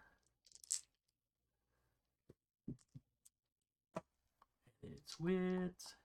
Its 4.83 5.18
width. 5.18 5.98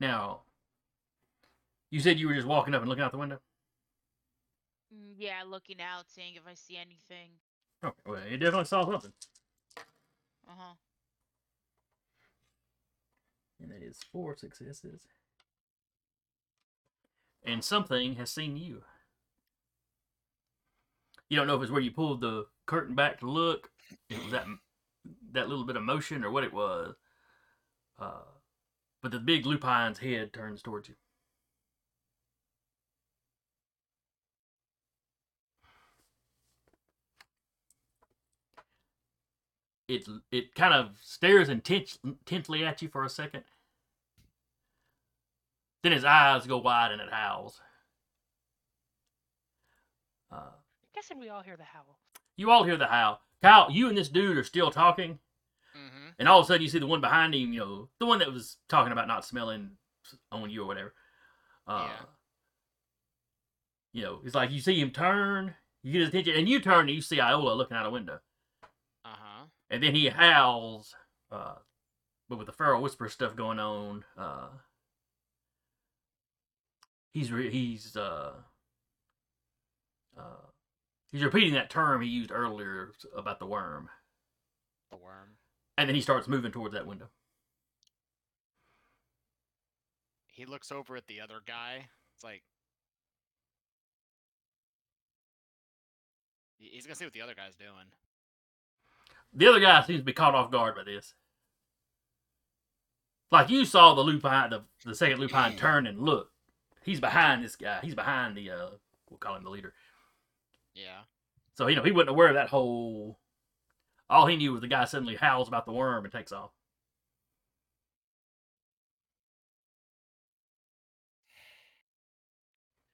Now, 0.00 0.42
you 1.90 2.00
said 2.00 2.18
you 2.18 2.28
were 2.28 2.34
just 2.34 2.46
walking 2.46 2.74
up 2.74 2.82
and 2.82 2.88
looking 2.88 3.04
out 3.04 3.12
the 3.12 3.18
window? 3.18 3.40
Mm, 4.92 5.14
Yeah, 5.16 5.42
looking 5.46 5.80
out, 5.80 6.10
seeing 6.10 6.34
if 6.34 6.46
I 6.46 6.54
see 6.54 6.76
anything. 6.76 7.30
Okay, 7.84 7.94
well, 8.06 8.26
you 8.28 8.36
definitely 8.38 8.64
saw 8.64 8.84
something. 8.90 9.12
Uh 10.48 10.52
huh. 10.56 10.74
And 13.60 13.70
that 13.70 13.82
is 13.82 14.00
four 14.12 14.36
successes. 14.36 15.02
And 17.44 17.62
something 17.64 18.16
has 18.16 18.30
seen 18.30 18.56
you. 18.56 18.82
You 21.28 21.36
don't 21.36 21.46
know 21.46 21.56
if 21.56 21.62
it's 21.62 21.70
where 21.72 21.80
you 21.80 21.90
pulled 21.90 22.20
the 22.20 22.46
curtain 22.66 22.94
back 22.94 23.20
to 23.20 23.30
look, 23.30 23.70
it 24.08 24.22
was 24.22 24.32
that 24.32 24.46
that 25.32 25.48
little 25.48 25.64
bit 25.64 25.76
of 25.76 25.82
motion 25.82 26.24
or 26.24 26.30
what 26.30 26.44
it 26.44 26.52
was. 26.52 26.94
Uh, 27.98 28.22
but 29.06 29.12
the 29.12 29.20
big 29.20 29.46
lupine's 29.46 29.98
head 29.98 30.32
turns 30.32 30.60
towards 30.60 30.88
you. 30.88 30.96
It 39.86 40.08
it 40.32 40.56
kind 40.56 40.74
of 40.74 40.96
stares 41.00 41.48
intent, 41.48 41.98
intently 42.02 42.64
at 42.64 42.82
you 42.82 42.88
for 42.88 43.04
a 43.04 43.08
second. 43.08 43.44
Then 45.84 45.92
his 45.92 46.04
eyes 46.04 46.44
go 46.48 46.58
wide 46.58 46.90
and 46.90 47.00
it 47.00 47.12
howls. 47.12 47.60
Uh, 50.32 50.50
guessing 50.96 51.20
we 51.20 51.28
all 51.28 51.42
hear 51.42 51.56
the 51.56 51.62
howl. 51.62 52.00
You 52.36 52.50
all 52.50 52.64
hear 52.64 52.76
the 52.76 52.88
howl. 52.88 53.20
Kyle, 53.40 53.70
you 53.70 53.88
and 53.88 53.96
this 53.96 54.08
dude 54.08 54.36
are 54.36 54.42
still 54.42 54.72
talking, 54.72 55.20
Mm-hmm. 55.76 56.08
and 56.18 56.28
all 56.28 56.40
of 56.40 56.44
a 56.44 56.48
sudden 56.48 56.62
you 56.62 56.68
see 56.68 56.78
the 56.78 56.86
one 56.86 57.00
behind 57.00 57.34
him. 57.34 57.52
You 57.52 57.60
know, 57.60 57.88
the 58.00 58.06
one 58.06 58.18
that 58.20 58.32
was 58.32 58.56
talking 58.68 58.92
about 58.92 59.06
not 59.08 59.24
smelling 59.24 59.72
on 60.32 60.48
you 60.50 60.62
or 60.62 60.66
whatever. 60.66 60.94
Uh, 61.66 61.88
Yeah. 61.90 62.06
You 63.92 64.02
know, 64.02 64.20
it's 64.24 64.34
like 64.34 64.50
you 64.50 64.60
see 64.60 64.78
him 64.80 64.90
turn, 64.90 65.54
you 65.82 65.92
get 65.92 66.00
his 66.00 66.08
attention, 66.10 66.34
and 66.36 66.48
you 66.48 66.60
turn 66.60 66.80
and 66.80 66.90
you 66.90 67.00
see 67.00 67.18
Iola 67.20 67.54
looking 67.54 67.76
out 67.76 67.86
a 67.86 67.90
window, 67.90 68.18
Uh 69.04 69.08
huh. 69.18 69.44
and 69.70 69.82
then 69.82 69.94
he 69.94 70.08
howls. 70.08 70.94
Uh, 71.30 71.54
but 72.28 72.36
with 72.38 72.46
the 72.46 72.52
feral 72.52 72.82
whisper 72.82 73.08
stuff 73.08 73.34
going 73.36 73.58
on, 73.58 74.04
uh, 74.18 74.48
he's 77.12 77.32
re- 77.32 77.50
he's 77.50 77.96
uh, 77.96 78.32
uh, 80.18 80.46
he's 81.12 81.22
repeating 81.24 81.54
that 81.54 81.70
term 81.70 82.02
he 82.02 82.08
used 82.08 82.30
earlier 82.32 82.92
about 83.16 83.38
the 83.38 83.46
Wyrm, 83.46 83.86
The 84.90 84.96
Wyrm. 84.96 85.35
And 85.78 85.88
then 85.88 85.94
he 85.94 86.00
starts 86.00 86.28
moving 86.28 86.52
towards 86.52 86.74
that 86.74 86.86
window. 86.86 87.08
He 90.28 90.44
looks 90.44 90.70
over 90.70 90.96
at 90.96 91.06
the 91.06 91.20
other 91.20 91.40
guy. 91.46 91.86
It's 92.14 92.24
like 92.24 92.42
he's 96.58 96.86
gonna 96.86 96.94
see 96.94 97.04
what 97.04 97.14
the 97.14 97.22
other 97.22 97.34
guy's 97.34 97.56
doing. 97.56 97.86
The 99.32 99.48
other 99.48 99.60
guy 99.60 99.82
seems 99.82 100.00
to 100.00 100.04
be 100.04 100.12
caught 100.12 100.34
off 100.34 100.50
guard 100.50 100.76
by 100.76 100.84
this. 100.84 101.14
Like 103.30 103.50
you 103.50 103.64
saw 103.64 103.94
the 103.94 104.02
lupine, 104.02 104.50
the, 104.50 104.64
the 104.84 104.94
second 104.94 105.18
lupine 105.18 105.56
turn 105.58 105.86
and 105.86 106.00
look. 106.00 106.30
He's 106.84 107.00
behind 107.00 107.44
this 107.44 107.56
guy. 107.56 107.80
He's 107.82 107.94
behind 107.94 108.36
the 108.36 108.50
uh, 108.50 108.68
we'll 109.10 109.18
call 109.18 109.36
him 109.36 109.44
the 109.44 109.50
leader. 109.50 109.74
Yeah. 110.74 111.00
So 111.54 111.66
you 111.66 111.76
know 111.76 111.82
he 111.82 111.92
wasn't 111.92 112.10
aware 112.10 112.28
of 112.28 112.34
that 112.34 112.48
whole. 112.48 113.18
All 114.08 114.26
he 114.26 114.36
knew 114.36 114.52
was 114.52 114.60
the 114.60 114.68
guy 114.68 114.84
suddenly 114.84 115.16
howls 115.16 115.48
about 115.48 115.66
the 115.66 115.72
Wyrm 115.72 116.04
and 116.04 116.12
takes 116.12 116.32
off. 116.32 116.50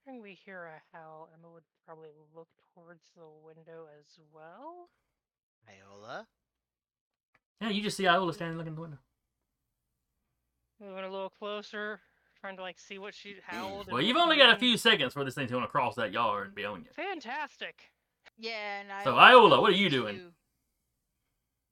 When 0.04 0.22
we 0.22 0.38
hear 0.44 0.64
a 0.64 0.96
howl, 0.96 1.28
Emma 1.32 1.52
would 1.52 1.62
probably 1.86 2.10
look 2.34 2.48
towards 2.74 3.02
the 3.16 3.22
window 3.44 3.86
as 3.98 4.18
well. 4.32 4.88
Iola? 5.68 6.26
Yeah, 7.60 7.68
you 7.68 7.82
just 7.82 7.96
see 7.96 8.06
Iola 8.06 8.32
standing 8.34 8.58
looking 8.58 8.72
in 8.72 8.74
the 8.74 8.80
window. 8.80 8.98
Moving 10.80 11.04
a 11.04 11.10
little 11.10 11.30
closer, 11.30 12.00
trying 12.40 12.56
to 12.56 12.62
like 12.62 12.78
see 12.78 12.98
what 12.98 13.14
she 13.14 13.30
mm-hmm. 13.30 13.56
howled. 13.56 13.92
Well, 13.92 14.02
you've 14.02 14.16
only 14.16 14.36
got 14.36 14.54
a 14.54 14.58
few 14.58 14.76
seconds 14.76 15.12
for 15.12 15.24
this 15.24 15.34
thing's 15.34 15.50
going 15.50 15.62
to 15.62 15.68
cross 15.68 15.94
that 15.94 16.12
yard 16.12 16.46
and 16.48 16.54
be 16.54 16.64
on 16.64 16.80
you. 16.80 16.90
Fantastic. 16.94 17.92
Yeah, 18.36 18.80
and 18.80 18.90
I. 18.90 19.04
So, 19.04 19.14
Iola, 19.14 19.60
what 19.60 19.70
are 19.70 19.76
you 19.76 19.84
need 19.84 19.92
doing? 19.92 20.32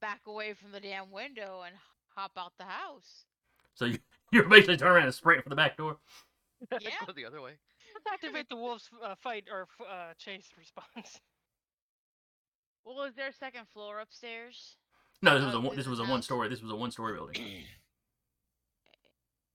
To 0.01 0.05
Back 0.07 0.21
away 0.27 0.53
from 0.53 0.71
the 0.71 0.79
damn 0.79 1.11
window 1.11 1.61
and 1.65 1.75
hop 2.15 2.31
out 2.37 2.53
the 2.57 2.65
house. 2.65 3.25
So 3.75 3.85
you, 3.85 3.99
you're 4.31 4.49
basically 4.49 4.77
turning 4.77 4.95
around 4.95 5.05
and 5.05 5.13
sprinting 5.13 5.43
for 5.43 5.49
the 5.49 5.55
back 5.55 5.77
door. 5.77 5.97
Yeah. 6.79 6.89
Go 7.07 7.13
the 7.13 7.25
other 7.25 7.41
way. 7.41 7.53
Let's 7.93 8.05
activate 8.13 8.47
the 8.47 8.55
wolf's 8.55 8.87
uh, 9.03 9.15
fight 9.15 9.45
or 9.51 9.67
uh, 9.81 10.13
chase 10.17 10.49
response. 10.57 11.19
Well, 12.83 13.03
is 13.03 13.13
there 13.15 13.27
a 13.27 13.33
second 13.33 13.67
floor 13.67 13.99
upstairs? 13.99 14.75
No, 15.21 15.35
this 15.35 15.45
was 15.45 15.53
a 15.53 15.59
one- 15.59 15.75
this 15.75 15.85
this 15.85 15.87
was 15.87 15.99
a 15.99 16.03
house? 16.03 16.11
one 16.11 16.21
story. 16.23 16.49
This 16.49 16.63
was 16.63 16.71
a 16.71 16.75
one 16.75 16.89
story 16.91 17.13
building. 17.13 17.35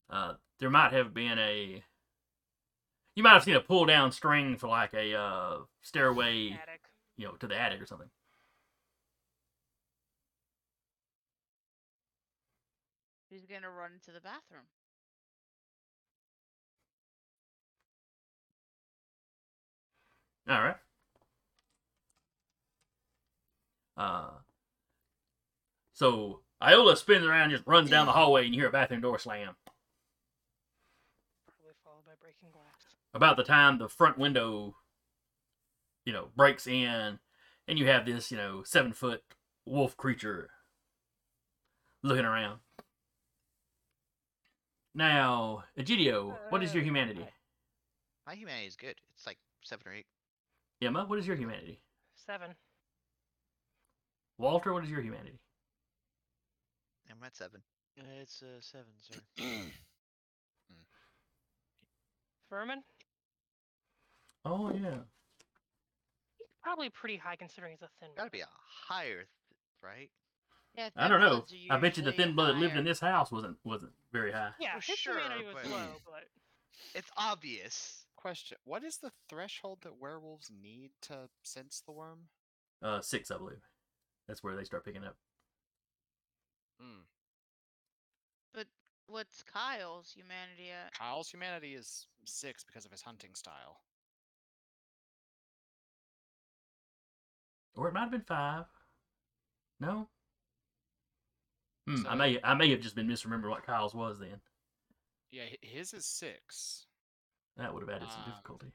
Uh, 0.09 0.35
there 0.61 0.71
might 0.71 0.93
have 0.93 1.13
been 1.13 1.37
a. 1.39 1.83
You 3.17 3.23
might 3.25 3.33
have 3.33 3.43
seen 3.43 3.57
a 3.57 3.61
pull 3.61 3.87
down 3.87 4.13
string 4.13 4.57
for 4.57 4.69
like 4.69 4.95
a 4.95 5.19
uh, 5.19 5.57
stairway, 5.83 6.51
Attic. 6.53 6.83
you 7.17 7.27
know, 7.27 7.33
to 7.33 7.49
the 7.49 7.61
attic 7.61 7.81
or 7.83 7.87
something. 7.87 8.09
Who's 13.37 13.45
gonna 13.45 13.71
run 13.71 13.91
into 13.93 14.13
the 14.13 14.21
bathroom? 14.21 14.63
All 20.49 20.63
right. 20.63 20.77
Uh, 23.95 24.31
so 25.93 26.41
Iola 26.63 26.97
spins 26.97 27.27
around, 27.27 27.51
just 27.51 27.67
runs 27.67 27.91
down 27.91 28.07
the 28.07 28.13
hallway, 28.13 28.47
and 28.47 28.55
you 28.55 28.63
hear 28.63 28.71
a 28.71 28.73
bathroom 28.73 29.03
door 29.03 29.19
slam. 29.19 29.55
Probably 31.47 31.75
followed 31.85 32.07
by 32.07 32.13
breaking 32.19 32.53
glass. 32.53 32.65
About 33.13 33.37
the 33.37 33.45
time 33.45 33.77
the 33.77 33.91
front 33.91 34.17
window, 34.17 34.77
you 36.07 36.15
know, 36.15 36.29
breaks 36.35 36.67
in, 36.67 37.19
and 37.69 37.79
you 37.79 37.87
have 37.87 38.07
this, 38.07 38.31
you 38.31 38.39
know, 38.39 38.63
seven 38.63 38.95
foot 38.95 39.23
wolf 39.67 39.95
creature 39.95 40.49
looking 42.03 42.25
around. 42.25 42.61
Now, 44.97 45.63
Egidio, 45.79 46.35
what 46.49 46.63
is 46.63 46.73
your 46.73 46.81
Uh, 46.83 46.87
humanity? 46.87 47.29
My 48.27 48.35
humanity 48.35 48.67
is 48.67 48.77
good. 48.77 48.99
It's 49.15 49.27
like 49.27 49.39
seven 49.63 49.87
or 49.87 49.93
eight. 49.93 50.07
Emma, 50.81 51.05
what 51.05 51.19
is 51.19 51.27
your 51.27 51.37
humanity? 51.37 51.83
Seven. 52.15 52.57
Walter, 54.39 54.73
what 54.73 54.85
is 54.85 54.91
your 54.91 55.03
humanity? 55.03 55.39
I'm 57.11 57.23
at 57.23 57.37
seven. 57.37 57.63
Uh, 57.99 58.05
it's 58.23 58.43
uh, 58.43 58.59
seven, 58.63 58.93
sir. 58.99 59.21
Furman? 62.49 62.83
Oh 64.49 64.71
yeah. 64.73 65.03
He's 66.39 66.47
probably 66.63 66.89
pretty 66.89 67.17
high 67.17 67.35
considering 67.35 67.73
he's 67.73 67.83
a 67.83 67.89
thin. 67.99 68.11
Gotta 68.17 68.31
be 68.31 68.43
a 68.43 68.49
higher, 68.87 69.27
th- 69.27 69.59
right? 69.83 70.09
Yeah, 70.77 70.91
I 70.97 71.09
don't 71.09 71.21
know. 71.21 71.41
thin-bloods 71.49 71.67
I 71.71 71.79
bet 71.79 71.97
you 71.97 72.03
the 72.03 72.13
thin 72.13 72.35
blood 72.35 72.55
that 72.55 72.59
lived 72.61 72.77
in 72.77 72.85
this 72.85 73.01
house 73.01 73.33
wasn't 73.33 73.57
wasn't 73.65 73.93
very 74.13 74.33
high. 74.33 74.51
Yeah, 74.61 74.79
For 74.79 74.93
his 74.93 74.99
sure, 74.99 75.19
humanity 75.19 75.45
was 75.47 75.55
but- 75.63 75.71
low, 75.71 75.87
but 76.05 76.25
It's 76.95 77.11
obvious. 77.17 78.03
Question: 78.17 78.59
What 78.65 78.83
is 78.85 78.99
the 78.99 79.13
threshold 79.29 79.79
that 79.83 79.97
werewolves 80.01 80.51
need 80.51 80.91
to 81.03 81.29
sense 81.43 81.81
the 81.87 81.93
Wyrm? 81.93 82.25
Uh, 82.83 83.01
six, 83.01 83.31
I 83.31 83.39
believe. 83.39 83.63
That's 84.27 84.43
where 84.43 84.57
they 84.57 84.65
start 84.65 84.85
picking 84.85 85.05
up. 85.05 85.17
Hmm. 86.81 87.03
But 88.53 88.67
what's 89.07 89.43
Kyle's 89.45 90.11
humanity 90.13 90.71
at? 90.73 90.93
Kyle's 90.93 91.31
humanity 91.31 91.75
is 91.75 92.07
six 92.25 92.65
because 92.65 92.85
of 92.85 92.91
his 92.91 93.03
hunting 93.03 93.35
style. 93.35 93.81
Or 97.77 97.89
it 97.89 97.95
might 97.95 98.01
have 98.01 98.11
been 98.11 98.23
five. 98.23 98.65
No. 99.79 100.09
Hmm, 101.87 102.07
I 102.09 102.15
may 102.17 102.39
I 102.43 102.55
may 102.55 102.71
have 102.71 102.81
just 102.81 102.97
been 102.97 103.07
misremembering 103.09 103.51
what 103.51 103.65
Kyle's 103.67 103.95
was 103.95 104.19
then. 104.19 104.41
Yeah, 105.31 105.45
his 105.61 105.93
is 105.95 106.05
six. 106.07 106.87
That 107.57 107.73
would 107.73 107.83
have 107.83 107.91
added 107.91 108.11
some 108.11 108.23
Um, 108.25 108.31
difficulty. 108.31 108.73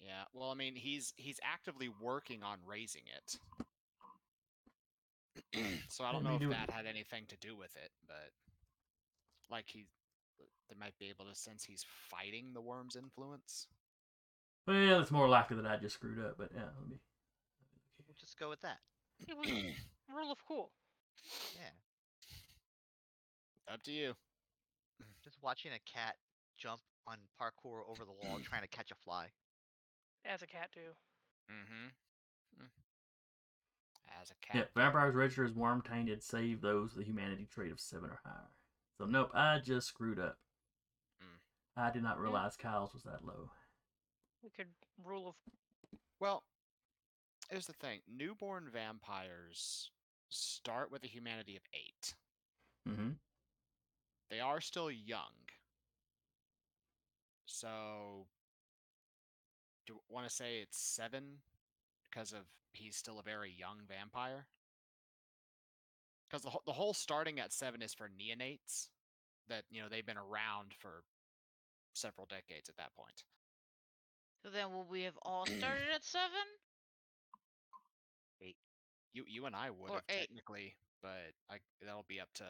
Yeah. 0.00 0.24
Well, 0.32 0.50
I 0.50 0.54
mean, 0.54 0.74
he's 0.76 1.14
he's 1.16 1.40
actively 1.42 1.88
working 1.88 2.42
on 2.42 2.58
raising 2.66 3.02
it. 3.16 3.38
so 5.88 6.04
I 6.04 6.12
don't 6.12 6.24
know 6.24 6.34
if 6.34 6.40
do 6.40 6.50
it. 6.50 6.54
that 6.54 6.70
had 6.70 6.86
anything 6.86 7.24
to 7.28 7.36
do 7.36 7.56
with 7.56 7.74
it, 7.76 7.90
but 8.06 8.30
like 9.50 9.66
he, 9.68 9.86
they 10.68 10.74
might 10.78 10.98
be 10.98 11.08
able 11.08 11.24
to 11.26 11.34
sense 11.34 11.64
he's 11.64 11.84
fighting 12.10 12.52
the 12.52 12.60
Wyrm's 12.62 12.96
influence. 12.96 13.66
Well, 14.66 15.00
it's 15.00 15.10
more 15.10 15.28
likely 15.28 15.56
that 15.56 15.66
I 15.66 15.76
just 15.76 15.94
screwed 15.94 16.18
up, 16.24 16.36
but 16.38 16.50
yeah, 16.54 16.62
let 16.80 16.88
me. 16.88 16.98
We'll 18.06 18.16
just 18.18 18.38
go 18.38 18.48
with 18.48 18.60
that. 18.62 18.78
he 19.26 19.32
was 19.34 19.48
rule 20.12 20.32
of 20.32 20.44
cool. 20.46 20.72
Yeah. 21.54 21.70
Up 23.72 23.82
to 23.84 23.92
you. 23.92 24.14
Just 25.24 25.36
watching 25.42 25.72
a 25.72 25.90
cat 25.90 26.16
jump 26.56 26.80
on 27.06 27.16
parkour 27.40 27.80
over 27.88 28.04
the 28.04 28.12
wall 28.12 28.38
trying 28.42 28.62
to 28.62 28.68
catch 28.68 28.90
a 28.90 28.94
fly. 28.94 29.26
As 30.24 30.42
a 30.42 30.46
cat 30.46 30.70
too. 30.72 30.94
Mm-hmm. 31.50 32.64
As 34.22 34.30
a 34.30 34.46
cat. 34.46 34.56
Yeah, 34.76 34.82
vampires 34.82 35.14
register 35.14 35.44
as 35.44 35.52
Wyrm 35.52 35.84
tainted, 35.84 36.22
save 36.22 36.60
those 36.60 36.94
with 36.94 37.04
a 37.04 37.06
humanity 37.06 37.46
trait 37.52 37.72
of 37.72 37.80
seven 37.80 38.10
or 38.10 38.20
higher. 38.24 38.50
So 38.98 39.04
nope, 39.04 39.30
I 39.34 39.58
just 39.58 39.88
screwed 39.88 40.18
up. 40.18 40.38
Mm. 41.22 41.38
I 41.76 41.90
did 41.90 42.02
not 42.02 42.20
realize 42.20 42.56
Kyle's 42.56 42.94
was 42.94 43.02
that 43.02 43.24
low. 43.24 43.50
We 44.42 44.50
could 44.50 44.68
rule 45.04 45.28
of 45.28 45.34
Well, 46.20 46.44
here's 47.50 47.66
the 47.66 47.72
thing: 47.74 48.00
newborn 48.08 48.68
vampires 48.72 49.90
start 50.30 50.90
with 50.90 51.04
a 51.04 51.08
humanity 51.08 51.56
of 51.56 51.62
eight. 51.74 52.14
Mm-hmm. 52.88 53.10
They 54.30 54.40
are 54.40 54.60
still 54.60 54.90
young. 54.90 55.32
So, 57.46 58.26
do 59.86 59.94
you 59.94 60.00
want 60.08 60.28
to 60.28 60.34
say 60.34 60.58
it's 60.58 60.78
seven 60.78 61.38
because 62.10 62.32
of 62.32 62.40
he's 62.72 62.96
still 62.96 63.18
a 63.18 63.22
very 63.22 63.52
young 63.56 63.78
vampire? 63.88 64.46
Because 66.28 66.42
the, 66.42 66.50
whole- 66.50 66.62
the 66.66 66.72
whole 66.72 66.92
starting 66.92 67.38
at 67.38 67.52
seven 67.52 67.82
is 67.82 67.94
for 67.94 68.08
neonates 68.08 68.88
that, 69.48 69.62
you 69.70 69.80
know, 69.80 69.88
they've 69.88 70.04
been 70.04 70.16
around 70.16 70.74
for 70.78 71.04
several 71.94 72.26
decades 72.26 72.68
at 72.68 72.76
that 72.76 72.94
point. 72.96 73.22
So 74.42 74.50
then 74.50 74.72
will 74.72 74.86
we 74.90 75.02
have 75.02 75.16
all 75.22 75.46
started 75.58 75.86
at 75.94 76.04
seven? 76.04 76.30
Eight. 78.42 78.56
You 79.14 79.24
you 79.26 79.46
and 79.46 79.54
I 79.56 79.70
would 79.70 79.90
Or 79.90 79.94
have 79.94 80.02
eight. 80.08 80.20
technically, 80.28 80.74
but 81.00 81.32
I 81.50 81.58
that'll 81.80 82.04
be 82.08 82.20
up 82.20 82.28
to. 82.34 82.44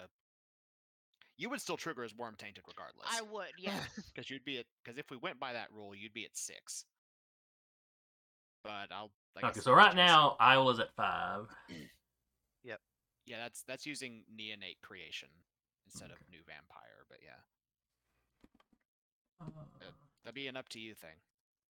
You 1.38 1.50
would 1.50 1.60
still 1.60 1.76
trigger 1.76 2.02
as 2.02 2.12
Wyrm 2.14 2.36
tainted 2.38 2.64
regardless. 2.66 3.08
I 3.10 3.20
would, 3.22 3.52
yeah. 3.58 3.78
because 4.14 4.30
you'd 4.30 4.44
be 4.44 4.58
at 4.58 4.66
because 4.82 4.98
if 4.98 5.10
we 5.10 5.16
went 5.18 5.38
by 5.38 5.52
that 5.52 5.68
rule, 5.74 5.94
you'd 5.94 6.14
be 6.14 6.24
at 6.24 6.36
six. 6.36 6.84
But 8.64 8.90
I'll. 8.90 9.10
I 9.42 9.48
Okay, 9.48 9.60
so 9.60 9.72
I'll 9.72 9.76
right 9.76 9.90
choose- 9.90 9.96
now 9.96 10.36
Iola's 10.40 10.80
at 10.80 10.94
five. 10.96 11.46
yep. 12.64 12.80
Yeah, 13.26 13.36
that's 13.38 13.62
that's 13.68 13.84
using 13.86 14.22
neonate 14.34 14.80
creation 14.82 15.28
instead 15.84 16.10
of 16.10 16.16
new 16.30 16.40
vampire. 16.46 17.04
But 17.08 17.18
yeah, 17.22 17.40
Uh, 19.40 19.50
that'd 20.24 20.34
be 20.34 20.48
an 20.48 20.56
up 20.56 20.68
to 20.70 20.80
you 20.80 20.94
thing. 20.94 21.16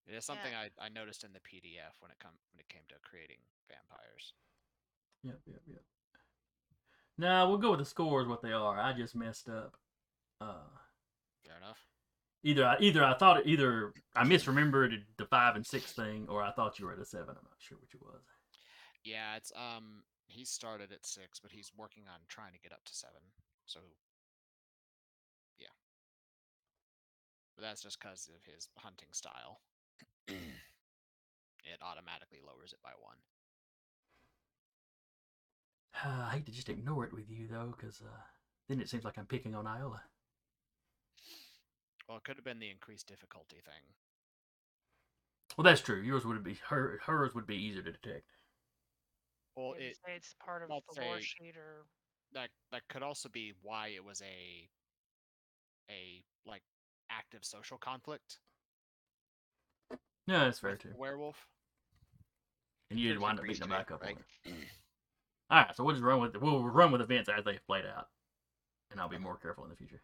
It 0.06 0.14
is 0.14 0.24
something 0.24 0.52
Yeah. 0.52 0.68
I, 0.78 0.86
I 0.86 0.88
noticed 0.88 1.24
in 1.24 1.32
the 1.32 1.40
PDF 1.40 1.98
when 1.98 2.12
it 2.12 2.18
come 2.20 2.38
when 2.52 2.60
it 2.60 2.68
came 2.68 2.82
to 2.88 2.94
creating 3.02 3.38
vampires. 3.68 4.32
Yep, 5.24 5.40
yep, 5.46 5.62
yep. 5.66 5.82
Nah, 7.18 7.48
we'll 7.48 7.58
go 7.58 7.70
with 7.70 7.80
the 7.80 7.86
scores 7.86 8.28
what 8.28 8.42
they 8.42 8.52
are. 8.52 8.78
I 8.78 8.92
just 8.92 9.16
messed 9.16 9.48
up. 9.48 9.76
Uh, 10.40 10.68
Fair 11.44 11.56
enough. 11.56 11.80
either 12.44 12.66
I 12.66 12.76
either 12.80 13.02
I 13.04 13.14
thought 13.14 13.38
it, 13.40 13.46
either 13.46 13.94
I 14.14 14.24
misremembered 14.24 14.92
the 15.16 15.24
five 15.24 15.56
and 15.56 15.66
six 15.66 15.92
thing, 15.92 16.26
or 16.28 16.42
I 16.42 16.52
thought 16.52 16.78
you 16.78 16.86
were 16.86 16.92
at 16.92 16.98
a 16.98 17.04
seven. 17.06 17.30
I'm 17.30 17.44
not 17.44 17.58
sure 17.58 17.78
which 17.80 17.94
it 17.94 18.02
was. 18.02 18.22
Yeah, 19.04 19.36
it's 19.36 19.52
um 19.56 20.02
he 20.26 20.44
started 20.44 20.92
at 20.92 21.06
six, 21.06 21.38
but 21.40 21.52
he's 21.52 21.72
working 21.76 22.04
on 22.12 22.20
trying 22.28 22.52
to 22.52 22.58
get 22.60 22.72
up 22.72 22.84
to 22.84 22.94
seven. 22.94 23.22
So 23.64 23.80
yeah. 25.58 25.72
But 27.56 27.62
that's 27.62 27.82
just 27.82 27.98
because 27.98 28.28
of 28.28 28.44
his 28.44 28.68
hunting 28.76 29.08
style. 29.12 29.60
it 30.28 31.80
automatically 31.80 32.40
lowers 32.44 32.74
it 32.74 32.82
by 32.82 32.92
one. 33.00 33.16
I 36.04 36.30
hate 36.34 36.46
to 36.46 36.52
just 36.52 36.68
ignore 36.68 37.04
it 37.04 37.12
with 37.12 37.30
you 37.30 37.46
though, 37.48 37.74
because 37.76 38.00
uh, 38.02 38.20
then 38.68 38.80
it 38.80 38.88
seems 38.88 39.04
like 39.04 39.18
I'm 39.18 39.26
picking 39.26 39.54
on 39.54 39.66
Iola. 39.66 40.02
Well, 42.08 42.18
it 42.18 42.24
could 42.24 42.36
have 42.36 42.44
been 42.44 42.58
the 42.60 42.70
increased 42.70 43.06
difficulty 43.08 43.56
thing. 43.56 43.82
Well, 45.56 45.64
that's 45.64 45.80
true. 45.80 46.00
Yours 46.00 46.24
would 46.24 46.42
be 46.44 46.58
her. 46.68 47.00
Hers 47.04 47.34
would 47.34 47.46
be 47.46 47.56
easier 47.56 47.82
to 47.82 47.92
detect. 47.92 48.30
Well, 49.56 49.74
it 49.78 49.96
it's 50.06 50.34
part 50.44 50.62
of 50.62 50.68
the 50.68 50.74
lore 51.02 51.20
say- 51.20 51.22
sheet 51.22 51.56
or 51.56 51.86
that 52.32 52.50
that 52.72 52.82
could 52.88 53.02
also 53.02 53.28
be 53.28 53.54
why 53.62 53.88
it 53.88 54.04
was 54.04 54.20
a 54.22 54.68
a 55.90 56.22
like 56.44 56.62
active 57.10 57.44
social 57.44 57.78
conflict. 57.78 58.38
No, 60.28 60.40
that's 60.40 60.58
fair 60.58 60.76
too. 60.76 60.92
Werewolf. 60.96 61.36
And 62.90 62.98
you 62.98 63.08
There's 63.08 63.16
did 63.16 63.22
wind 63.22 63.38
up 63.38 63.44
increased 63.44 63.60
beating 63.60 63.70
them 63.70 63.78
rate, 63.78 63.88
back 63.88 63.94
up 63.94 64.02
on 64.02 64.08
right? 64.08 64.54
it. 65.50 65.54
All 65.54 65.60
right, 65.62 65.76
so 65.76 65.84
we'll 65.84 65.94
just 65.94 66.04
run 66.04 66.20
with 66.20 66.36
we'll 66.40 66.62
run 66.64 66.92
with 66.92 67.00
events 67.00 67.28
as 67.28 67.44
they 67.44 67.58
played 67.66 67.84
out, 67.86 68.08
and 68.90 69.00
I'll 69.00 69.08
be 69.08 69.18
more 69.18 69.36
careful 69.36 69.64
in 69.64 69.70
the 69.70 69.76
future. 69.76 70.02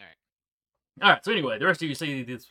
All 0.00 0.06
right. 0.06 1.04
All 1.06 1.10
right. 1.14 1.24
So 1.24 1.32
anyway, 1.32 1.58
the 1.58 1.66
rest 1.66 1.82
of 1.82 1.88
you 1.88 1.94
see 1.94 2.22
this 2.22 2.48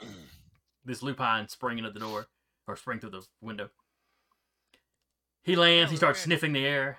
this 0.86 1.02
lupine 1.04 1.48
spring 1.48 1.84
at 1.86 1.94
the 1.94 2.00
door 2.00 2.28
or 2.68 2.76
spring 2.76 3.00
through 3.00 3.12
the 3.12 3.26
window. 3.42 3.70
He 5.44 5.56
lands. 5.56 5.90
he 5.92 5.98
starts 5.98 6.20
gonna- 6.20 6.26
sniffing 6.26 6.54
the 6.54 6.66
air. 6.66 6.98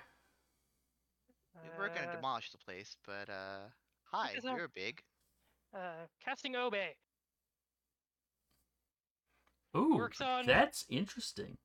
We're 1.77 1.87
gonna 1.89 2.07
uh, 2.07 2.15
demolish 2.15 2.51
the 2.51 2.57
place, 2.57 2.95
but 3.05 3.29
uh, 3.29 3.67
hi, 4.05 4.31
is 4.37 4.43
that- 4.43 4.55
you're 4.57 4.67
big. 4.67 5.01
uh, 5.73 6.05
casting 6.23 6.55
Obe. 6.55 6.75
Ooh, 9.75 9.95
Works 9.97 10.21
on- 10.21 10.45
that's 10.45 10.85
interesting. 10.89 11.57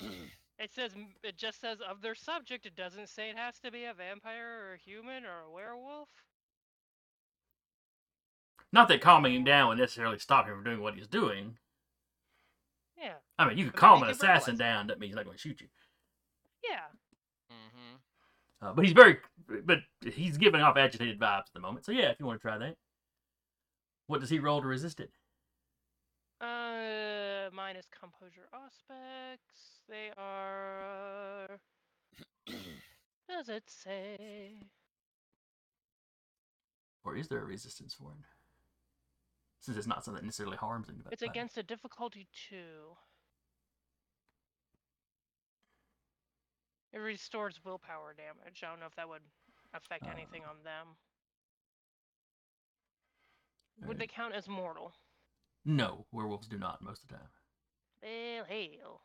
It 0.60 0.74
says 0.74 0.92
it 1.22 1.38
just 1.38 1.58
says 1.60 1.78
of 1.80 2.02
their 2.02 2.14
subject. 2.14 2.66
It 2.66 2.76
doesn't 2.76 3.08
say 3.08 3.30
it 3.30 3.36
has 3.38 3.58
to 3.60 3.70
be 3.70 3.84
a 3.84 3.94
vampire 3.94 4.68
or 4.68 4.74
a 4.74 4.78
human 4.78 5.24
or 5.24 5.40
a 5.48 5.50
werewolf. 5.50 6.10
Not 8.70 8.86
that 8.88 9.00
calming 9.00 9.34
him 9.34 9.44
down 9.44 9.68
would 9.68 9.78
necessarily 9.78 10.18
stop 10.18 10.46
him 10.46 10.54
from 10.56 10.64
doing 10.64 10.82
what 10.82 10.94
he's 10.94 11.08
doing. 11.08 11.56
Yeah, 12.96 13.14
I 13.38 13.48
mean, 13.48 13.56
you 13.56 13.64
could 13.64 13.72
But 13.72 13.80
calm 13.80 14.02
an 14.02 14.10
assassin 14.10 14.56
verbalize 14.56 14.58
down. 14.58 14.86
That 14.88 15.00
means 15.00 15.10
he's 15.10 15.16
not 15.16 15.24
going 15.24 15.36
to 15.36 15.40
shoot 15.40 15.60
you. 15.62 15.68
yeah. 16.62 16.90
Mm-hmm. 17.50 18.66
Uh, 18.66 18.72
but 18.74 18.84
he's 18.84 18.92
very, 18.92 19.16
but 19.64 19.78
he's 20.04 20.36
giving 20.36 20.60
off 20.60 20.76
agitated 20.76 21.18
vibes 21.18 21.38
at 21.38 21.54
the 21.54 21.60
moment. 21.60 21.86
So 21.86 21.92
yeah, 21.92 22.10
if 22.10 22.20
you 22.20 22.26
want 22.26 22.38
to 22.38 22.46
try 22.46 22.58
that. 22.58 22.76
What 24.08 24.20
does 24.20 24.28
he 24.28 24.38
roll 24.38 24.60
to 24.60 24.66
resist 24.66 25.00
it? 25.00 25.10
Uh, 27.60 27.66
minus 27.66 27.86
composure 27.98 28.48
aspects. 28.54 29.80
They 29.88 30.10
are. 30.16 31.60
Does 33.28 33.48
it 33.48 33.64
say? 33.66 34.54
Or 37.04 37.16
is 37.16 37.28
there 37.28 37.40
a 37.40 37.44
resistance 37.44 37.94
for 37.94 38.10
it? 38.10 38.24
Since 39.60 39.76
it's 39.76 39.86
not 39.86 40.04
something 40.04 40.22
that 40.22 40.26
necessarily 40.26 40.56
harms 40.56 40.88
him. 40.88 41.02
It's 41.10 41.22
against 41.22 41.58
a 41.58 41.62
difficulty 41.62 42.26
two. 42.48 42.96
It 46.92 46.98
restores 46.98 47.60
willpower 47.64 48.14
damage. 48.16 48.62
I 48.64 48.70
don't 48.70 48.80
know 48.80 48.86
if 48.86 48.96
that 48.96 49.08
would 49.08 49.22
affect 49.74 50.06
anything 50.06 50.42
on 50.48 50.56
them. 50.64 50.96
Would 53.86 53.98
they 53.98 54.06
count 54.06 54.34
as 54.34 54.48
mortal? 54.48 54.92
No, 55.64 56.06
werewolves 56.10 56.48
do 56.48 56.58
not 56.58 56.82
most 56.82 57.02
of 57.02 57.08
the 57.08 57.14
time. 57.14 57.28
Well, 58.02 58.44
hell. 58.44 59.00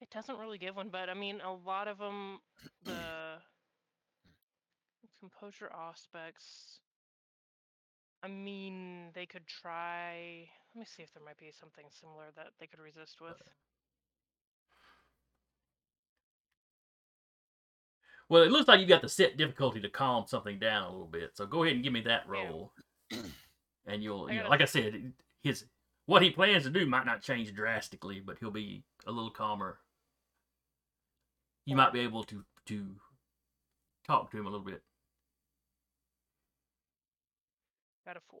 It 0.00 0.10
doesn't 0.10 0.38
really 0.38 0.58
give 0.58 0.76
one, 0.76 0.88
but 0.90 1.08
I 1.08 1.14
mean, 1.14 1.40
a 1.40 1.52
lot 1.52 1.88
of 1.88 1.98
them, 1.98 2.38
the 2.84 3.38
composure 5.18 5.70
aspects. 5.72 6.80
I 8.22 8.28
mean, 8.28 9.10
they 9.14 9.26
could 9.26 9.46
try. 9.46 10.48
Let 10.74 10.80
me 10.80 10.86
see 10.86 11.02
if 11.02 11.12
there 11.12 11.22
might 11.24 11.38
be 11.38 11.50
something 11.52 11.86
similar 11.90 12.26
that 12.36 12.52
they 12.58 12.66
could 12.66 12.80
resist 12.80 13.20
with. 13.20 13.40
Well, 18.28 18.42
it 18.42 18.50
looks 18.50 18.66
like 18.66 18.80
you 18.80 18.86
got 18.86 19.02
the 19.02 19.08
set 19.08 19.36
difficulty 19.36 19.80
to 19.80 19.88
calm 19.88 20.26
something 20.26 20.58
down 20.58 20.84
a 20.84 20.90
little 20.90 21.06
bit. 21.06 21.36
So 21.36 21.46
go 21.46 21.62
ahead 21.62 21.76
and 21.76 21.84
give 21.84 21.92
me 21.92 22.00
that 22.02 22.24
Yeah. 22.26 22.32
roll, 22.32 22.72
and 23.86 24.02
you'll, 24.02 24.30
you 24.32 24.42
know, 24.42 24.48
like 24.48 24.60
I 24.60 24.64
said, 24.64 25.12
his 25.42 25.64
what 26.06 26.22
he 26.22 26.30
plans 26.30 26.64
to 26.64 26.70
do 26.70 26.86
might 26.86 27.06
not 27.06 27.22
change 27.22 27.52
drastically, 27.54 28.20
but 28.20 28.38
he'll 28.38 28.50
be 28.50 28.84
a 29.06 29.12
little 29.12 29.30
calmer. 29.30 29.78
You 31.66 31.76
might 31.76 31.92
be 31.92 32.00
able 32.00 32.24
to 32.24 32.44
to 32.66 32.96
talk 34.06 34.30
to 34.30 34.38
him 34.38 34.46
a 34.46 34.50
little 34.50 34.64
bit. 34.64 34.82
Got 38.04 38.16
a 38.16 38.20
four. 38.28 38.40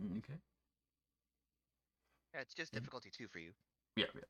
Mm, 0.00 0.18
Okay. 0.18 0.38
Yeah, 2.34 2.40
it's 2.40 2.54
just 2.54 2.72
difficulty 2.72 3.10
two 3.10 3.28
for 3.28 3.38
you. 3.38 3.52
Yeah, 3.96 4.06
yeah. 4.14 4.22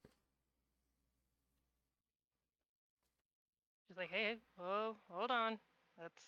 She's 3.92 3.98
like, 3.98 4.10
hey, 4.10 4.36
oh, 4.58 4.96
hold 5.10 5.30
on. 5.30 5.58
That's 6.00 6.24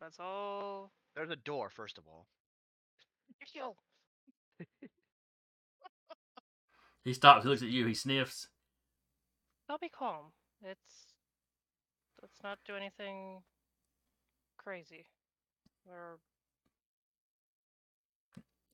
that's 0.00 0.18
all. 0.18 0.90
There's 1.14 1.30
a 1.30 1.36
door, 1.36 1.70
first 1.70 1.96
of 1.96 2.02
all. 2.08 2.26
Yo. 3.54 3.76
He 7.04 7.14
stops. 7.14 7.44
He 7.44 7.48
looks 7.48 7.62
at 7.62 7.68
you. 7.68 7.86
He 7.86 7.94
sniffs. 7.94 8.48
I'll 9.70 9.78
be 9.78 9.88
calm. 9.88 10.32
It's 10.64 11.14
let's 12.20 12.42
not 12.42 12.58
do 12.66 12.74
anything 12.74 13.42
crazy. 14.58 15.06
Or 15.88 16.18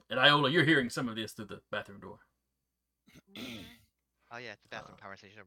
And 0.08 0.18
Iola, 0.18 0.50
you're 0.50 0.64
hearing 0.64 0.88
some 0.88 1.10
of 1.10 1.16
this 1.16 1.32
through 1.32 1.46
the 1.46 1.60
bathroom 1.70 2.00
door. 2.00 2.20
Oh 4.32 4.38
yeah, 4.38 4.52
it's 4.52 4.62
the 4.62 4.68
bathroom 4.70 4.96
Uh. 4.98 5.02
conversation. 5.02 5.42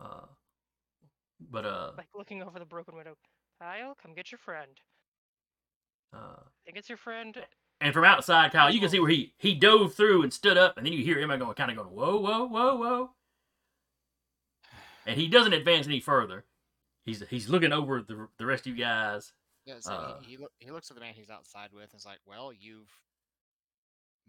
Uh, 0.00 0.26
but 1.50 1.64
uh, 1.66 1.90
like 1.96 2.08
looking 2.16 2.42
over 2.42 2.58
the 2.58 2.64
broken 2.64 2.94
window. 2.96 3.16
Kyle, 3.60 3.96
come 4.00 4.14
get 4.14 4.30
your 4.30 4.38
friend. 4.38 4.80
uh, 6.14 6.18
I 6.18 6.42
think 6.64 6.76
it's 6.76 6.88
your 6.88 6.98
friend. 6.98 7.36
and 7.80 7.92
from 7.94 8.04
outside, 8.04 8.52
Kyle, 8.52 8.70
you 8.70 8.80
can 8.80 8.88
see 8.90 9.00
where 9.00 9.10
he 9.10 9.32
he 9.38 9.54
dove 9.54 9.94
through 9.94 10.22
and 10.22 10.32
stood 10.32 10.58
up, 10.58 10.76
and 10.76 10.84
then 10.86 10.92
you 10.92 11.02
hear 11.02 11.18
him 11.18 11.28
going, 11.38 11.54
kind 11.54 11.70
of 11.70 11.76
going, 11.76 11.88
whoa, 11.94 12.18
whoa, 12.20 12.44
whoa, 12.46 12.74
whoa, 12.76 13.10
and 15.06 15.18
he 15.18 15.28
doesn't 15.28 15.52
advance 15.52 15.86
any 15.86 16.00
further. 16.00 16.44
He's 17.04 17.22
he's 17.30 17.48
looking 17.48 17.72
over 17.72 18.02
the 18.02 18.28
the 18.38 18.46
rest 18.46 18.66
of 18.66 18.76
you 18.76 18.84
guys. 18.84 19.32
Yeah, 19.64 19.76
so 19.80 19.92
Uh, 19.92 20.20
he, 20.20 20.32
he, 20.32 20.36
look, 20.36 20.52
he 20.60 20.70
looks 20.70 20.90
at 20.90 20.94
the 20.94 21.00
man 21.00 21.14
he's 21.14 21.30
outside 21.30 21.70
with 21.72 21.90
and 21.92 21.98
is 21.98 22.06
like, 22.06 22.20
well, 22.24 22.52
you've 22.52 22.90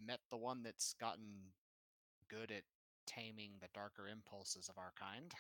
met 0.04 0.20
the 0.32 0.38
one 0.38 0.64
that's 0.64 0.96
gotten 1.00 1.52
good 2.30 2.50
at 2.52 2.64
taming 3.06 3.52
the 3.62 3.68
darker 3.74 4.08
impulses 4.08 4.68
of 4.70 4.78
our 4.78 4.94
kind. 5.00 5.32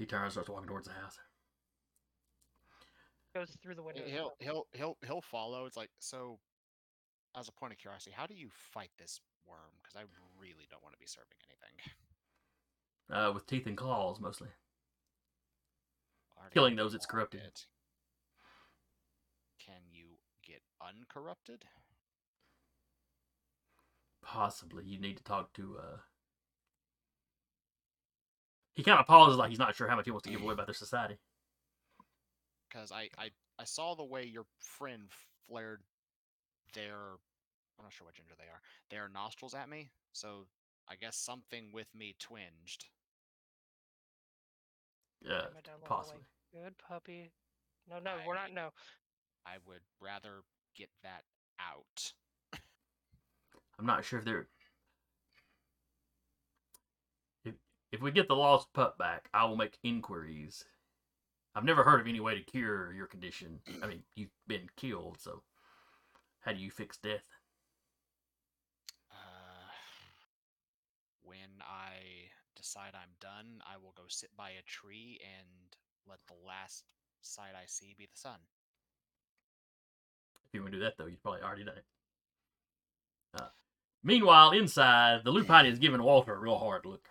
He 0.00 0.06
turns, 0.06 0.32
starts 0.32 0.48
walking 0.48 0.66
towards 0.66 0.88
the 0.88 0.94
house. 0.94 1.18
Goes 3.34 3.54
through 3.62 3.74
the 3.74 3.82
window. 3.82 4.00
he'll 4.06 4.32
he'll 4.38 4.66
he'll 4.72 4.96
he'll 5.06 5.20
follow. 5.20 5.66
It's 5.66 5.76
like 5.76 5.90
so. 5.98 6.38
As 7.38 7.48
a 7.48 7.52
point 7.52 7.74
of 7.74 7.78
curiosity, 7.78 8.12
how 8.16 8.26
do 8.26 8.34
you 8.34 8.48
fight 8.72 8.90
this 8.98 9.20
Wyrm? 9.46 9.76
Because 9.82 9.96
I 9.96 10.04
really 10.40 10.66
don't 10.70 10.82
want 10.82 10.94
to 10.94 10.98
be 10.98 11.06
serving 11.06 11.36
anything. 11.46 11.92
Uh, 13.12 13.30
with 13.32 13.46
teeth 13.46 13.66
and 13.66 13.76
claws 13.76 14.20
mostly. 14.20 14.48
Already 16.38 16.54
Killing 16.54 16.76
those 16.76 16.94
it's 16.94 17.04
corrupted. 17.04 17.42
it. 17.42 17.66
Can 19.64 19.82
you 19.92 20.06
get 20.42 20.62
uncorrupted? 20.80 21.64
Possibly, 24.22 24.84
you 24.86 24.98
need 24.98 25.18
to 25.18 25.24
talk 25.24 25.52
to. 25.52 25.76
uh 25.78 25.96
He 28.80 28.84
kind 28.84 28.98
of 28.98 29.06
pauses, 29.06 29.36
like 29.36 29.50
he's 29.50 29.58
not 29.58 29.76
sure 29.76 29.86
how 29.88 29.94
much 29.94 30.06
he 30.06 30.10
wants 30.10 30.24
to 30.24 30.32
give 30.32 30.40
away 30.40 30.54
about 30.54 30.66
their 30.66 30.72
society. 30.72 31.18
Because 32.66 32.90
I, 32.90 33.10
I 33.18 33.28
I 33.58 33.64
saw 33.64 33.94
the 33.94 34.06
way 34.06 34.24
your 34.24 34.46
friend 34.58 35.02
flared 35.46 35.82
their 36.72 36.96
I'm 37.78 37.84
not 37.84 37.92
sure 37.92 38.06
what 38.06 38.14
gender 38.14 38.32
they 38.38 38.44
are 38.44 38.62
their 38.88 39.10
nostrils 39.12 39.52
at 39.52 39.68
me. 39.68 39.90
So 40.14 40.46
I 40.88 40.94
guess 40.94 41.14
something 41.14 41.66
with 41.74 41.88
me 41.94 42.14
twinged. 42.18 42.86
Emma 45.50 45.60
down 45.62 45.74
the 45.82 45.86
hallway. 45.86 46.04
possibly. 46.06 46.22
Good 46.54 46.78
puppy. 46.78 47.32
No, 47.86 47.98
no, 47.98 48.12
we're 48.26 48.34
not. 48.34 48.54
No. 48.54 48.70
I 49.44 49.56
would 49.66 49.82
rather 50.00 50.40
get 50.74 50.88
that 51.02 51.24
out. 51.60 52.14
I'm 53.78 53.84
not 53.84 54.06
sure 54.06 54.20
if 54.20 54.24
they're. 54.24 54.46
If, 58.00 58.04
we 58.04 58.12
get 58.12 58.28
the 58.28 58.34
lost 58.34 58.72
pup 58.72 58.96
back, 58.96 59.28
I 59.34 59.44
will 59.44 59.58
make 59.58 59.76
inquiries. 59.82 60.64
I've 61.54 61.66
never 61.66 61.82
heard 61.82 62.00
of 62.00 62.06
any 62.06 62.18
way 62.18 62.34
to 62.34 62.40
cure 62.40 62.94
your 62.94 63.06
condition. 63.06 63.60
I 63.82 63.86
mean, 63.86 64.04
you've 64.16 64.30
been 64.46 64.70
killed, 64.74 65.18
so 65.20 65.42
how 66.40 66.52
do 66.52 66.58
you 66.58 66.70
fix 66.70 66.96
death? 66.96 67.26
Uh, 69.12 69.68
when 71.22 71.60
I 71.60 72.30
decide 72.56 72.92
I'm 72.94 73.12
done, 73.20 73.60
I 73.70 73.76
will 73.76 73.92
go 73.94 74.04
sit 74.08 74.30
by 74.34 74.48
a 74.48 74.62
tree 74.64 75.20
and 75.22 75.76
let 76.08 76.20
the 76.26 76.46
last 76.46 76.84
sight 77.20 77.52
I 77.54 77.66
see 77.66 77.94
be 77.98 78.06
the 78.06 78.18
sun. 78.18 78.38
If 80.46 80.54
you 80.54 80.62
want 80.62 80.72
to 80.72 80.78
do 80.78 80.84
that, 80.84 80.94
though, 80.96 81.04
you've 81.04 81.22
probably 81.22 81.42
already 81.42 81.64
done 81.64 81.76
it. 81.76 81.84
Uh, 83.38 83.48
meanwhile, 84.02 84.52
inside, 84.52 85.20
the 85.22 85.30
lupine 85.30 85.66
is 85.66 85.78
giving 85.78 86.02
Walter 86.02 86.32
a 86.32 86.38
real 86.38 86.56
hard 86.56 86.86
look. 86.86 87.06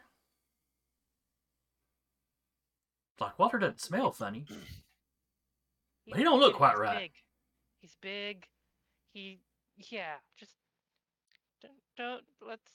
Like 3.22 3.38
Walter 3.40 3.60
doesn't 3.60 3.82
smell 3.82 4.12
funny. 4.12 4.46
But 6.08 6.18
he 6.18 6.24
don't 6.24 6.40
look 6.40 6.54
dude, 6.54 6.58
quite 6.58 6.72
he's 6.72 6.80
right. 6.80 7.00
Big. 7.00 7.12
He's 7.82 7.98
big. 8.02 8.46
He, 9.14 9.42
yeah, 9.92 10.16
just 10.40 10.54
don't, 11.62 11.74
don't 11.98 12.24
let's. 12.42 12.72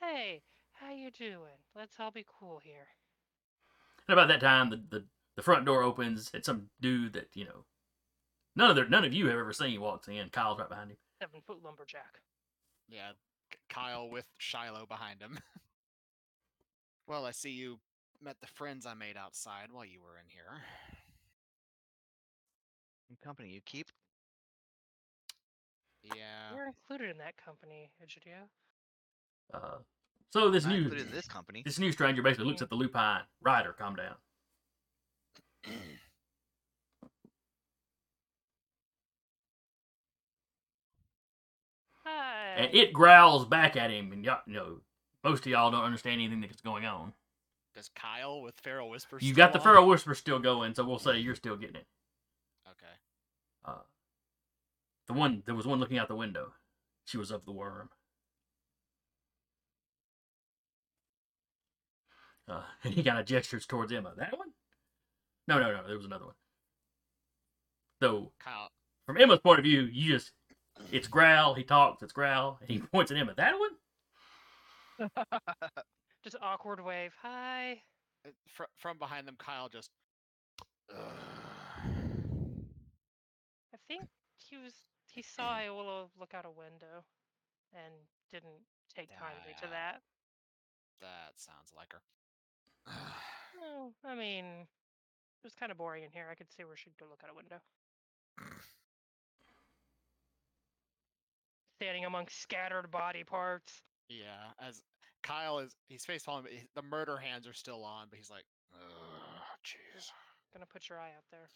Hey, 0.00 0.42
how 0.74 0.92
you 0.92 1.10
doing? 1.10 1.58
Let's 1.74 1.96
all 1.98 2.10
be 2.10 2.24
cool 2.38 2.60
here. 2.62 2.86
And 4.06 4.12
about 4.12 4.28
that 4.28 4.40
time, 4.40 4.70
the, 4.70 4.76
the, 4.88 5.04
the 5.36 5.42
front 5.42 5.64
door 5.64 5.82
opens, 5.82 6.30
and 6.32 6.44
some 6.44 6.68
dude 6.80 7.14
that 7.14 7.28
you 7.34 7.44
know 7.44 7.64
none 8.54 8.70
of 8.70 8.76
their, 8.76 8.88
none 8.88 9.04
of 9.04 9.12
you 9.12 9.26
have 9.26 9.38
ever 9.38 9.52
seen 9.52 9.80
walks 9.80 10.08
in. 10.08 10.28
Kyle's 10.30 10.58
right 10.60 10.68
behind 10.68 10.90
him. 10.90 10.96
Seven 11.20 11.40
foot 11.46 11.64
lumberjack. 11.64 12.20
Yeah, 12.88 13.12
Kyle 13.68 14.08
with 14.08 14.26
Shiloh 14.38 14.86
behind 14.86 15.20
him. 15.20 15.38
well, 17.06 17.26
I 17.26 17.32
see 17.32 17.50
you 17.50 17.78
met 18.22 18.36
the 18.40 18.46
friends 18.46 18.86
I 18.86 18.94
made 18.94 19.16
outside 19.16 19.68
while 19.72 19.84
you 19.84 20.00
were 20.00 20.18
in 20.18 20.26
here. 20.28 20.62
What 23.08 23.20
company 23.20 23.50
you 23.50 23.60
keep? 23.64 23.90
Yeah. 26.02 26.54
We're 26.54 26.66
included 26.68 27.10
in 27.10 27.18
that 27.18 27.36
company, 27.36 27.90
Egidio. 28.02 28.48
Uh, 29.54 29.78
so 30.32 30.50
this 30.50 30.64
Not 30.64 30.72
new 30.72 30.82
included 30.82 31.12
this 31.12 31.26
company. 31.26 31.62
this 31.64 31.78
new 31.78 31.92
stranger 31.92 32.22
basically 32.22 32.46
looks 32.46 32.62
at 32.62 32.68
the 32.68 32.74
lupine. 32.74 33.22
Ryder. 33.42 33.74
calm 33.78 33.96
down. 33.96 34.14
Hi. 42.04 42.54
And 42.56 42.74
it 42.74 42.92
growls 42.92 43.44
back 43.44 43.76
at 43.76 43.90
him, 43.90 44.12
and 44.12 44.24
y'all, 44.24 44.40
you 44.46 44.54
know 44.54 44.80
most 45.26 45.44
of 45.44 45.50
y'all 45.50 45.72
don't 45.72 45.82
understand 45.82 46.20
anything 46.20 46.40
that's 46.40 46.60
going 46.60 46.84
on. 46.84 47.12
Does 47.76 47.90
Kyle 47.94 48.40
with 48.40 48.54
Feral 48.62 48.88
Whisper 48.88 49.18
You 49.20 49.34
got 49.34 49.52
the 49.52 49.58
on? 49.58 49.64
feral 49.64 49.86
whisper 49.86 50.14
still 50.14 50.38
going, 50.38 50.74
so 50.74 50.82
we'll 50.82 50.98
say 50.98 51.18
you're 51.18 51.34
still 51.34 51.56
getting 51.56 51.76
it. 51.76 51.86
Okay. 52.66 52.94
Uh, 53.66 53.82
the 55.06 55.12
one 55.12 55.42
there 55.44 55.54
was 55.54 55.66
one 55.66 55.78
looking 55.78 55.98
out 55.98 56.08
the 56.08 56.16
window. 56.16 56.54
She 57.04 57.18
was 57.18 57.30
of 57.30 57.44
the 57.44 57.52
Wyrm. 57.52 57.88
Uh, 62.48 62.62
and 62.84 62.94
he 62.94 63.02
kind 63.02 63.18
of 63.18 63.26
gestures 63.26 63.66
towards 63.66 63.92
Emma. 63.92 64.14
That 64.16 64.36
one? 64.38 64.48
No, 65.46 65.58
no, 65.58 65.70
no. 65.70 65.86
There 65.86 65.96
was 65.96 66.06
another 66.06 66.24
one. 66.24 66.34
So 68.00 68.32
Kyle. 68.42 68.70
from 69.06 69.18
Emma's 69.20 69.40
point 69.40 69.58
of 69.58 69.64
view, 69.64 69.82
you 69.82 70.12
just 70.14 70.32
it's 70.90 71.08
growl. 71.08 71.52
He 71.52 71.62
talks. 71.62 72.02
It's 72.02 72.12
growl. 72.14 72.56
And 72.62 72.70
he 72.70 72.78
points 72.78 73.10
at 73.10 73.18
Emma. 73.18 73.34
That 73.36 73.54
one? 73.58 75.10
Just 76.26 76.42
awkward 76.42 76.84
wave. 76.84 77.12
Hi. 77.22 77.80
uh, 78.26 78.30
fr- 78.48 78.64
from 78.74 78.98
behind 78.98 79.28
them, 79.28 79.36
Kyle 79.38 79.68
just. 79.68 79.90
I 80.90 80.96
think 83.86 84.02
he 84.36 84.56
was 84.56 84.72
he 85.06 85.22
saw 85.22 85.48
Iola 85.54 86.06
look 86.18 86.34
out 86.34 86.44
a 86.44 86.50
window 86.50 87.04
and 87.72 87.94
didn't 88.32 88.58
take 88.92 89.08
kindly 89.16 89.54
to 89.62 89.68
that. 89.70 90.00
that 91.00 91.34
sounds 91.36 91.72
like 91.76 91.92
her. 91.92 92.00
No, 93.60 93.92
I 94.04 94.16
mean 94.16 94.44
it 94.44 95.44
was 95.44 95.54
kind 95.54 95.70
of 95.70 95.78
boring 95.78 96.02
in 96.02 96.10
here. 96.10 96.26
I 96.28 96.34
could 96.34 96.50
see 96.50 96.64
where 96.64 96.76
she'd 96.76 96.98
go 96.98 97.06
look 97.08 97.20
out 97.22 97.30
a 97.30 97.36
window. 97.36 97.60
Standing 101.80 102.04
among 102.04 102.26
scattered 102.30 102.90
body 102.90 103.22
parts. 103.22 103.82
yeah, 104.08 104.50
as 104.60 104.82
Kyle 105.26 105.58
is, 105.58 105.74
he's 105.88 106.04
face 106.04 106.22
palming, 106.22 106.44
but 106.44 106.52
he- 106.52 106.68
the 106.74 106.82
murder 106.82 107.16
hands 107.16 107.46
are 107.46 107.52
still 107.52 107.84
on, 107.84 108.08
but 108.08 108.16
he's 108.16 108.30
like, 108.30 108.44
"Ugh, 108.72 109.42
jeez. 109.64 110.10
Gonna 110.52 110.66
put 110.66 110.88
your 110.88 110.98
eye 111.00 111.10
out 111.16 111.24
there. 111.30 111.48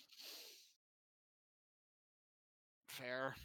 Fair. 2.89 3.37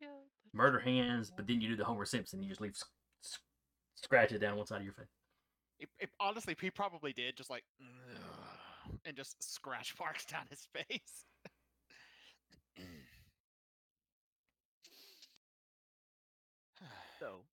Yeah. 0.00 0.08
Murder 0.52 0.80
see. 0.84 0.96
hands, 0.98 1.30
but 1.36 1.46
then 1.46 1.60
you 1.60 1.68
do 1.68 1.76
the 1.76 1.84
Homer 1.84 2.04
Simpson. 2.04 2.42
You 2.42 2.48
just 2.48 2.60
leave 2.60 2.72
s- 2.72 2.84
s- 3.24 3.38
scratches 3.96 4.40
down 4.40 4.56
one 4.56 4.66
side 4.66 4.78
of 4.78 4.84
your 4.84 4.94
face. 4.94 5.06
It, 5.78 5.88
it, 5.98 6.10
honestly, 6.20 6.56
he 6.60 6.70
probably 6.70 7.12
did, 7.12 7.36
just 7.36 7.50
like, 7.50 7.64
and 9.04 9.16
just 9.16 9.42
scratch 9.42 9.94
marks 10.00 10.24
down 10.26 10.46
his 10.50 10.66
face. 10.72 11.24
So, 17.22 17.44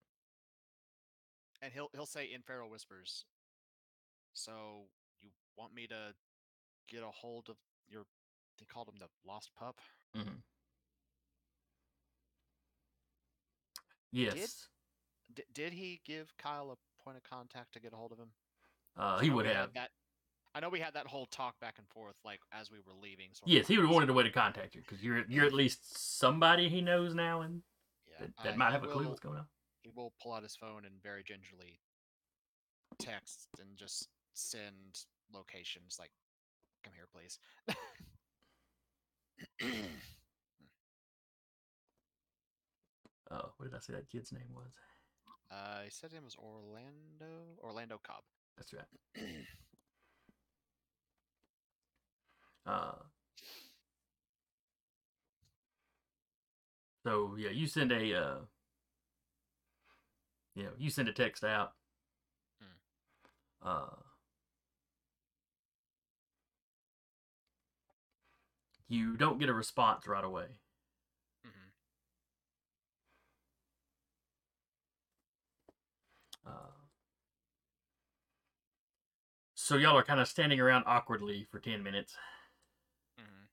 and 1.61 1.71
he'll 1.71 1.89
he'll 1.93 2.07
say 2.07 2.29
in 2.33 2.41
feral 2.41 2.71
whispers. 2.71 3.25
So 4.33 4.87
you 5.21 5.29
want 5.55 5.75
me 5.75 5.85
to 5.85 6.15
get 6.89 7.03
a 7.03 7.11
hold 7.11 7.49
of 7.49 7.57
your? 7.87 8.05
They 8.59 8.65
called 8.65 8.87
him 8.87 8.95
the 8.97 9.05
lost 9.29 9.51
pup. 9.55 9.79
hmm 10.15 10.37
Yes. 14.11 14.69
D- 15.35 15.43
did 15.53 15.71
he 15.71 16.01
give 16.03 16.33
Kyle 16.39 16.71
a 16.71 17.03
point 17.03 17.17
of 17.17 17.23
contact 17.23 17.73
to 17.73 17.79
get 17.79 17.93
a 17.93 17.95
hold 17.95 18.11
of 18.11 18.17
him? 18.17 18.29
Uh, 18.97 19.19
I 19.19 19.23
he 19.23 19.29
would 19.29 19.45
have. 19.45 19.71
that. 19.75 19.91
I 20.55 20.61
know 20.61 20.69
we 20.69 20.79
had 20.79 20.95
that 20.95 21.05
whole 21.05 21.27
talk 21.27 21.59
back 21.59 21.75
and 21.77 21.87
forth, 21.89 22.15
like 22.25 22.39
as 22.51 22.71
we 22.71 22.79
were 22.79 22.99
leaving. 22.99 23.27
So 23.33 23.43
Yes, 23.45 23.67
he 23.67 23.77
would 23.77 23.85
have 23.85 23.93
wanted 23.93 24.09
a 24.09 24.13
way 24.13 24.23
to 24.23 24.31
contact 24.31 24.73
you 24.73 24.81
because 24.81 25.03
you're 25.03 25.25
you're 25.29 25.45
at 25.45 25.53
least 25.53 26.17
somebody 26.17 26.69
he 26.69 26.81
knows 26.81 27.13
now, 27.13 27.41
and 27.41 27.61
Yeah, 28.07 28.25
that, 28.25 28.43
that 28.43 28.53
uh, 28.55 28.57
might 28.57 28.71
have 28.71 28.83
a 28.83 28.87
clue 28.87 29.07
what's 29.07 29.19
going 29.19 29.37
on. 29.37 29.45
He 29.81 29.89
will 29.95 30.13
pull 30.21 30.33
out 30.33 30.43
his 30.43 30.55
phone 30.55 30.85
and 30.85 31.01
very 31.01 31.23
gingerly 31.23 31.79
text 32.99 33.47
and 33.59 33.77
just 33.77 34.09
send 34.33 35.05
locations 35.33 35.97
like, 35.99 36.11
"Come 36.83 36.93
here, 36.93 37.07
please." 37.11 37.39
oh 43.31 43.51
what 43.57 43.71
did 43.71 43.75
I 43.75 43.79
say 43.79 43.93
that 43.93 44.09
kid's 44.09 44.31
name 44.31 44.53
was? 44.53 44.71
uh, 45.51 45.83
he 45.83 45.89
said 45.89 46.11
his 46.11 46.13
name 46.15 46.25
was 46.25 46.35
Orlando. 46.35 47.57
Orlando 47.63 47.99
Cobb. 48.03 48.23
That's 48.57 48.73
right. 48.73 48.85
Uh, 52.65 52.91
so 57.03 57.35
yeah, 57.39 57.49
you 57.49 57.65
send 57.65 57.91
a 57.91 58.13
uh, 58.13 58.35
you 60.59 60.65
know, 60.65 60.71
you 60.77 60.89
send 60.89 61.07
a 61.07 61.13
text 61.13 61.43
out. 61.45 61.71
Uh, 63.61 63.87
you 68.89 69.15
don't 69.15 69.39
get 69.39 69.49
a 69.49 69.53
response 69.53 70.07
right 70.07 70.23
away. 70.23 70.47
hmm 71.43 71.69
Uh, 76.45 76.71
so 79.55 79.75
y'all 79.75 79.97
are 79.97 80.03
kind 80.03 80.19
of 80.19 80.27
standing 80.27 80.59
around 80.59 80.83
awkwardly 80.87 81.47
for 81.51 81.59
ten 81.59 81.83
minutes. 81.83 82.15
hmm 83.17 83.45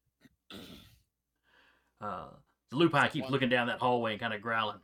Uh, 2.00 2.28
the 2.70 2.76
lupine 2.76 3.10
keeps 3.10 3.30
looking 3.30 3.48
down 3.48 3.68
that 3.68 3.78
hallway 3.78 4.12
and 4.12 4.20
kind 4.20 4.34
of 4.34 4.42
growling. 4.42 4.80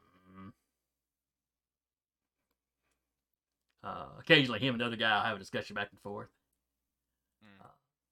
Uh, 3.85 4.07
occasionally, 4.21 4.61
him 4.61 4.75
and 4.75 4.81
the 4.81 4.87
other 4.87 4.97
guy 4.97 5.17
will 5.17 5.27
have 5.27 5.37
a 5.37 5.41
discussion 5.41 5.75
back 5.75 5.89
and 5.91 6.01
forth. 6.01 6.29
Mm. 7.45 7.65
Uh, 7.65 7.71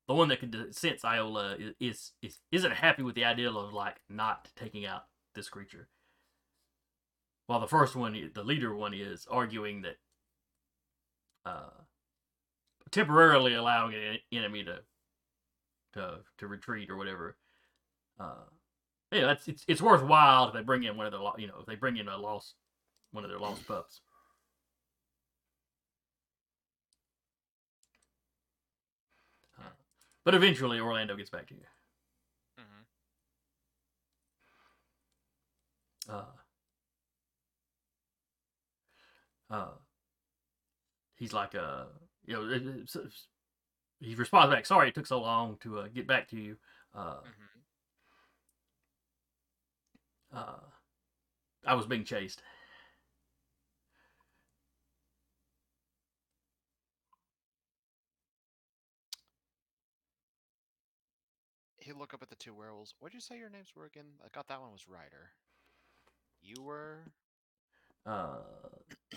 the 0.09 0.15
one 0.15 0.29
that 0.29 0.41
can 0.41 0.73
sense 0.73 1.05
Iola 1.05 1.57
is, 1.59 1.75
is 1.79 2.13
is 2.23 2.39
isn't 2.51 2.73
happy 2.73 3.03
with 3.03 3.15
the 3.15 3.25
idea 3.25 3.51
of 3.51 3.73
like 3.73 4.01
not 4.09 4.49
taking 4.57 4.85
out 4.85 5.05
this 5.35 5.49
creature. 5.49 5.89
While 7.47 7.61
the 7.61 7.69
first 7.69 7.97
one, 7.97 8.31
the 8.35 8.45
leader 8.45 8.75
one, 8.75 8.95
is 8.95 9.27
arguing 9.31 9.83
that 9.83 9.97
uh, 11.45 11.71
temporarily 12.91 13.55
allowing 13.55 13.95
an 13.95 14.19
enemy 14.33 14.65
to 14.65 14.81
to 15.95 16.19
to 16.39 16.47
retreat 16.47 16.91
or 16.91 16.97
whatever. 16.97 17.37
Uh, 18.19 18.45
yeah, 19.13 19.27
that's 19.27 19.49
it's 19.49 19.65
it's 19.67 19.83
worthwhile 19.83 20.49
if 20.49 20.55
they 20.55 20.63
bring 20.63 20.85
in 20.85 20.97
one 20.97 21.07
of 21.07 21.13
their 21.13 21.21
you 21.39 21.47
know 21.47 21.59
if 21.61 21.67
they 21.67 21.75
bring 21.75 21.97
in 21.97 22.09
a 22.09 22.17
lost 22.17 22.55
one 23.13 23.25
of 23.25 23.31
their 23.31 23.39
lost 23.39 23.67
pups. 23.67 24.01
But 30.25 30.35
eventually, 30.35 30.81
Orlando 30.81 31.17
gets 31.17 31.31
back 31.31 31.47
to 31.49 31.55
you. 31.55 31.67
hmm 32.59 32.83
Uh, 36.09 36.25
uh, 39.51 39.71
he's 41.17 41.33
like, 41.33 41.55
uh, 41.55 41.87
you 42.25 42.35
know, 42.35 42.49
it- 42.51 42.67
it's- 42.67 42.97
it's- 42.97 43.29
he 44.01 44.15
responds 44.15 44.53
back, 44.55 44.67
"Sorry, 44.67 44.89
it 44.89 44.95
took 44.95 45.07
so 45.07 45.21
long 45.21 45.59
to 45.59 45.81
uh, 45.81 45.89
get 45.89 46.07
back 46.07 46.29
to 46.29 46.37
you." 46.37 46.59
Uh, 46.95 47.21
hmm 47.21 47.61
uh, 50.33 50.61
I 51.67 51.75
was 51.75 51.87
being 51.87 52.05
chased. 52.05 52.43
Look 61.99 62.15
up 62.15 62.23
at 62.23 62.31
the 62.31 62.37
two 62.37 62.55
werewolves. 62.55 62.95
What'd 62.99 63.15
you 63.15 63.21
say 63.21 63.39
your 63.39 63.51
names 63.51 63.69
were 63.77 63.85
again? 63.85 64.05
I 64.25 64.29
got 64.33 64.49
that 64.49 64.61
one 64.61 64.73
was 64.73 64.87
Ryder. 64.89 65.31
You 66.43 66.63
were. 66.63 66.99
Uh, 68.07 68.39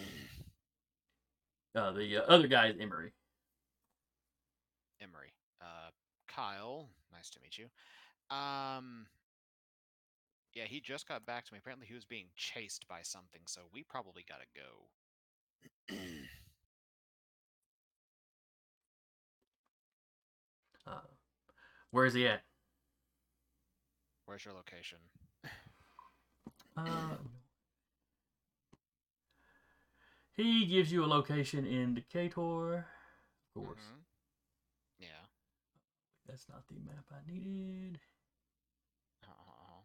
uh, 1.76 1.92
the 1.92 2.18
uh, 2.18 2.22
other 2.22 2.48
guy 2.48 2.68
is 2.68 2.76
Emery. 2.80 3.14
Emery. 5.02 5.34
Uh, 5.61 5.92
Kyle. 6.27 6.90
Nice 7.11 7.30
to 7.32 7.40
meet 7.42 7.58
you. 7.58 7.68
Um. 8.35 9.08
Yeah, 10.53 10.66
he 10.66 10.80
just 10.80 11.08
got 11.08 11.26
back 11.26 11.45
to 11.45 11.53
me. 11.53 11.60
Apparently, 11.60 11.88
he 11.88 11.95
was 11.95 12.06
being 12.06 12.27
chased 12.35 12.88
by 12.88 13.00
something, 13.02 13.42
so 13.48 13.61
we 13.74 13.84
probably 13.84 14.24
gotta 14.27 14.45
go. 14.56 15.95
Uh, 20.85 21.00
where 21.92 22.06
is 22.06 22.14
he 22.14 22.27
at? 22.27 22.42
Where's 24.26 24.45
your 24.45 24.53
location? 24.53 25.00
Uh, 26.76 27.18
he 30.35 30.66
gives 30.66 30.92
you 30.92 31.03
a 31.03 31.06
location 31.06 31.68
in 31.68 31.93
Decatur. 31.93 32.88
Of 33.56 33.64
course, 33.64 33.77
Mhm. 33.77 34.03
Yeah. 34.98 35.27
that's 36.26 36.50
not 36.50 36.68
the 36.68 36.74
map 36.80 37.06
I 37.11 37.22
needed. 37.32 38.00
Uh-huh. 39.24 39.82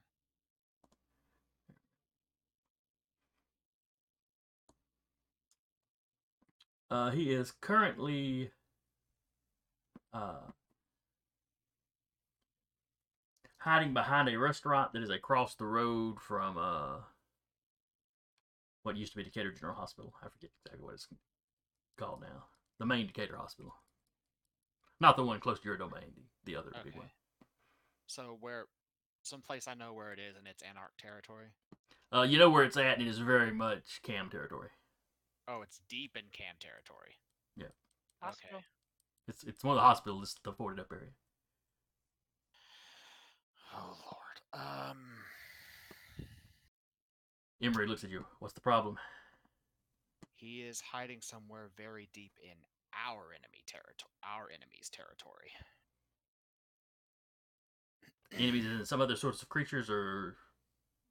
Uh, 6.91 7.11
he 7.11 7.33
is 7.33 7.51
currently 7.61 8.53
uh, 10.13 10.53
hiding 13.69 13.93
behind 13.93 14.29
a 14.29 14.39
restaurant 14.39 14.93
that 14.93 15.03
is 15.03 15.11
across 15.11 15.55
the 15.55 15.67
road 15.67 16.21
from 16.21 16.57
uh, 16.57 16.97
what 18.83 18.97
used 18.97 19.13
to 19.13 19.19
be 19.19 19.25
Decatur 19.25 19.53
General 19.53 19.77
Hospital. 19.77 20.15
I 20.23 20.29
forget 20.29 20.51
exactly 20.65 20.85
what 20.85 20.95
it's 20.95 21.09
called 21.99 22.23
now. 22.23 22.45
The 22.79 22.87
main 22.87 23.07
Decatur 23.07 23.37
Hospital. 23.37 23.75
Not 25.01 25.17
the 25.17 25.25
one 25.25 25.39
close 25.39 25.61
to 25.61 25.69
your 25.69 25.77
domain, 25.77 26.13
the, 26.17 26.53
the 26.53 26.59
other 26.59 26.71
big 26.83 26.97
one. 26.97 27.11
So 28.07 28.39
where, 28.41 28.65
someplace 29.23 29.69
I 29.69 29.75
know 29.75 29.93
where 29.93 30.13
it 30.13 30.19
is, 30.19 30.37
and 30.37 30.47
it's 30.47 30.63
Anarch 30.63 30.97
territory. 30.99 31.49
Uh, 32.13 32.23
you 32.23 32.39
know 32.39 32.49
where 32.49 32.65
it's 32.65 32.77
at, 32.79 32.99
and 32.99 33.07
it 33.07 33.11
is 33.11 33.19
very 33.19 33.53
much 33.53 34.01
Cam 34.03 34.31
territory. 34.31 34.71
Oh, 35.47 35.61
it's 35.63 35.81
deep 35.89 36.17
in 36.17 36.25
Cam 36.33 36.55
territory. 36.59 37.19
Yeah. 37.57 37.67
Hospital. 38.23 38.59
Okay. 38.59 38.65
It's 39.29 39.45
it's 39.45 39.63
one 39.63 39.77
of 39.77 39.83
the 39.83 39.87
hospitals, 39.87 40.37
the 40.43 40.53
boarded 40.53 40.81
up 40.81 40.91
area. 40.91 41.11
Oh 43.75 43.97
lord. 44.05 44.65
Um. 44.65 44.99
Emery 47.63 47.87
looks 47.87 48.05
at 48.05 48.11
you. 48.11 48.25
What's 48.39 48.55
the 48.55 48.61
problem? 48.61 48.97
He 50.37 50.61
is 50.63 50.81
hiding 50.81 51.21
somewhere 51.21 51.71
very 51.77 52.09
deep 52.13 52.33
in 52.43 52.57
our 52.95 53.33
enemy 53.33 53.65
territory. 53.67 54.13
Our 54.23 54.45
enemy's 54.51 54.89
territory. 54.89 55.51
Enemies 58.33 58.67
and 58.67 58.87
some 58.87 59.01
other 59.01 59.17
sorts 59.17 59.43
of 59.43 59.49
creatures, 59.49 59.91
or 59.91 60.37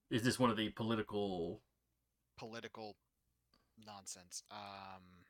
is 0.10 0.24
this 0.24 0.40
one 0.40 0.50
of 0.50 0.58
the 0.58 0.69
political? 0.69 1.61
Political 2.38 2.95
nonsense. 3.86 4.44
Um. 4.52 5.27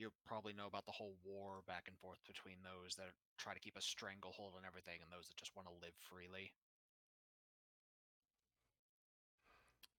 You 0.00 0.10
probably 0.26 0.54
know 0.54 0.66
about 0.66 0.86
the 0.86 0.92
whole 0.92 1.14
war 1.22 1.60
back 1.68 1.84
and 1.86 1.98
forth 1.98 2.20
between 2.26 2.56
those 2.64 2.94
that 2.96 3.12
try 3.36 3.52
to 3.52 3.60
keep 3.60 3.76
a 3.76 3.82
stranglehold 3.82 4.54
on 4.56 4.62
everything 4.66 4.96
and 5.02 5.12
those 5.12 5.28
that 5.28 5.36
just 5.36 5.54
want 5.54 5.68
to 5.68 5.74
live 5.84 5.92
freely. 6.08 6.52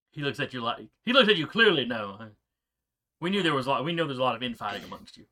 He 0.09 0.23
looks 0.23 0.39
at 0.39 0.53
you 0.53 0.61
like 0.61 0.87
he 1.05 1.13
looks 1.13 1.29
at 1.29 1.37
you 1.37 1.45
clearly. 1.45 1.85
No, 1.85 2.17
we 3.19 3.29
knew 3.29 3.43
there 3.43 3.53
was 3.53 3.67
a 3.67 3.69
lot. 3.69 3.85
We 3.85 3.93
know 3.93 4.07
there's 4.07 4.17
a 4.17 4.23
lot 4.23 4.35
of 4.35 4.41
infighting 4.41 4.83
amongst 4.83 5.17
you. 5.17 5.25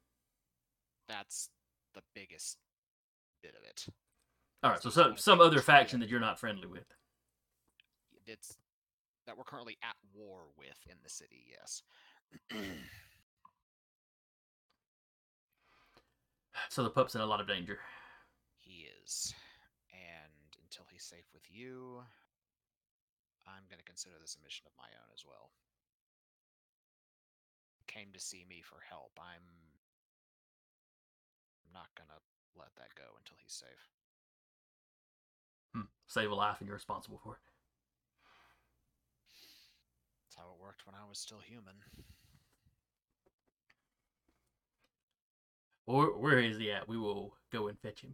That's 1.09 1.49
the 1.95 2.01
biggest 2.13 2.59
bit 3.41 3.55
of 3.59 3.67
it. 3.67 3.87
All 4.61 4.69
right, 4.69 4.81
so 4.81 4.91
some 4.91 5.17
some 5.17 5.41
other 5.41 5.61
faction 5.61 5.99
that 5.99 6.09
you're 6.09 6.19
not 6.19 6.39
friendly 6.39 6.67
with. 6.67 6.85
It's 8.27 8.55
that 9.25 9.35
we're 9.35 9.43
currently 9.45 9.77
at 9.83 9.95
war 10.13 10.41
with 10.59 10.77
in 10.87 10.97
the 11.03 11.09
city. 11.09 11.47
Yes. 11.49 11.81
So 16.69 16.83
the 16.83 16.89
pup's 16.89 17.15
in 17.15 17.21
a 17.21 17.25
lot 17.25 17.41
of 17.41 17.47
danger. 17.47 17.79
He 18.59 18.87
is. 19.03 19.33
And 19.91 20.57
until 20.63 20.85
he's 20.91 21.03
safe 21.03 21.25
with 21.33 21.43
you, 21.49 22.03
I'm 23.47 23.65
going 23.69 23.79
to 23.79 23.85
consider 23.85 24.15
this 24.21 24.37
a 24.39 24.43
mission 24.43 24.65
of 24.67 24.77
my 24.77 24.89
own 24.93 25.09
as 25.13 25.25
well. 25.25 25.49
Came 27.87 28.13
to 28.13 28.19
see 28.19 28.45
me 28.47 28.61
for 28.61 28.77
help. 28.87 29.17
I'm 29.17 29.41
not 31.73 31.89
going 31.97 32.09
to 32.13 32.21
let 32.53 32.69
that 32.77 32.93
go 32.93 33.17
until 33.17 33.37
he's 33.41 33.53
safe. 33.53 33.89
Hmm. 35.73 35.89
Save 36.05 36.29
a 36.29 36.35
life, 36.35 36.57
and 36.59 36.67
you're 36.67 36.77
responsible 36.77 37.19
for 37.23 37.33
it. 37.33 37.45
That's 40.29 40.37
how 40.37 40.53
it 40.53 40.61
worked 40.61 40.85
when 40.85 40.93
I 40.93 41.07
was 41.09 41.17
still 41.17 41.41
human. 41.41 41.81
Where, 45.89 46.13
where 46.13 46.37
is 46.37 46.61
he 46.61 46.69
at? 46.69 46.85
We 46.85 47.01
will 47.01 47.33
go 47.49 47.65
and 47.65 47.73
fetch 47.81 48.05
him. 48.05 48.13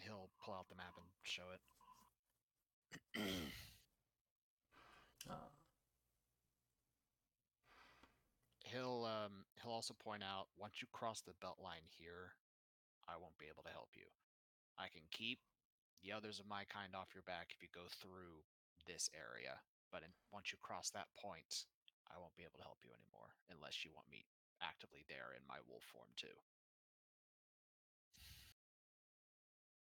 He'll 0.00 0.32
pull 0.40 0.56
out 0.56 0.64
the 0.72 0.80
map 0.80 0.96
and 0.96 1.04
show 1.22 1.52
it. 1.52 1.60
Uh, 5.28 5.52
he'll 8.64 9.04
um 9.04 9.44
he'll 9.60 9.76
also 9.76 9.92
point 9.92 10.24
out 10.24 10.48
once 10.56 10.80
you 10.80 10.88
cross 10.88 11.20
the 11.20 11.36
belt 11.44 11.60
line 11.60 11.84
here, 11.84 12.32
I 13.04 13.20
won't 13.20 13.36
be 13.36 13.44
able 13.52 13.60
to 13.68 13.76
help 13.76 13.92
you. 13.92 14.08
I 14.80 14.88
can 14.88 15.04
keep 15.12 15.36
the 16.00 16.16
others 16.16 16.40
of 16.40 16.48
my 16.48 16.64
kind 16.72 16.96
off 16.96 17.12
your 17.12 17.28
back 17.28 17.52
if 17.52 17.60
you 17.60 17.68
go 17.76 17.92
through 18.00 18.40
this 18.88 19.12
area, 19.12 19.60
but 19.92 20.00
in, 20.00 20.08
once 20.32 20.48
you 20.48 20.56
cross 20.64 20.88
that 20.96 21.12
point, 21.12 21.68
I 22.08 22.16
won't 22.16 22.32
be 22.40 22.48
able 22.48 22.56
to 22.56 22.64
help 22.64 22.80
you 22.80 22.96
anymore 22.96 23.36
unless 23.52 23.84
you 23.84 23.92
want 23.92 24.08
me 24.08 24.24
actively 24.62 25.04
there 25.08 25.34
in 25.36 25.42
my 25.48 25.58
wolf 25.68 25.82
form 25.92 26.08
too. 26.16 26.36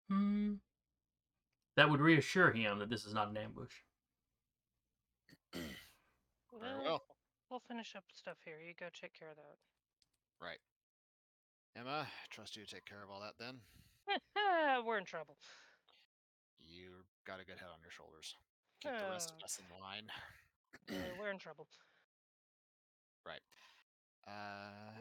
Hmm. 0.10 0.54
That 1.78 1.90
would 1.90 2.02
reassure 2.02 2.52
him 2.52 2.80
that 2.80 2.90
this 2.90 3.06
is 3.06 3.14
not 3.14 3.30
an 3.30 3.38
ambush. 3.38 3.74
Very 5.54 5.66
Well, 6.52 6.84
well. 6.84 7.04
we'll 7.50 7.60
finish 7.68 7.96
up 7.96 8.04
stuff 8.14 8.38
here. 8.44 8.60
You 8.60 8.74
go 8.78 8.88
take 8.94 9.14
care 9.18 9.30
of 9.32 9.38
that. 9.38 9.58
Right. 10.42 10.60
Emma, 11.76 12.08
trust 12.30 12.58
you 12.58 12.66
to 12.66 12.70
take 12.76 12.86
care 12.86 13.02
of 13.04 13.10
all 13.10 13.22
that 13.22 13.36
then. 13.40 13.62
We're 14.86 14.98
in 14.98 15.06
trouble. 15.06 15.38
You 16.60 17.06
got 17.26 17.40
a 17.40 17.46
good 17.46 17.58
head 17.60 17.70
on 17.74 17.80
your 17.82 17.92
shoulders. 17.92 18.36
Keep 18.82 18.92
the 18.98 19.10
rest 19.10 19.32
of 19.32 19.38
Oh. 19.42 19.46
us 19.46 19.60
in 19.60 19.80
line. 19.80 20.12
Uh, 20.90 21.14
we're 21.20 21.30
in 21.32 21.38
trouble. 21.38 21.68
Right. 23.26 23.42
Uh, 24.28 24.32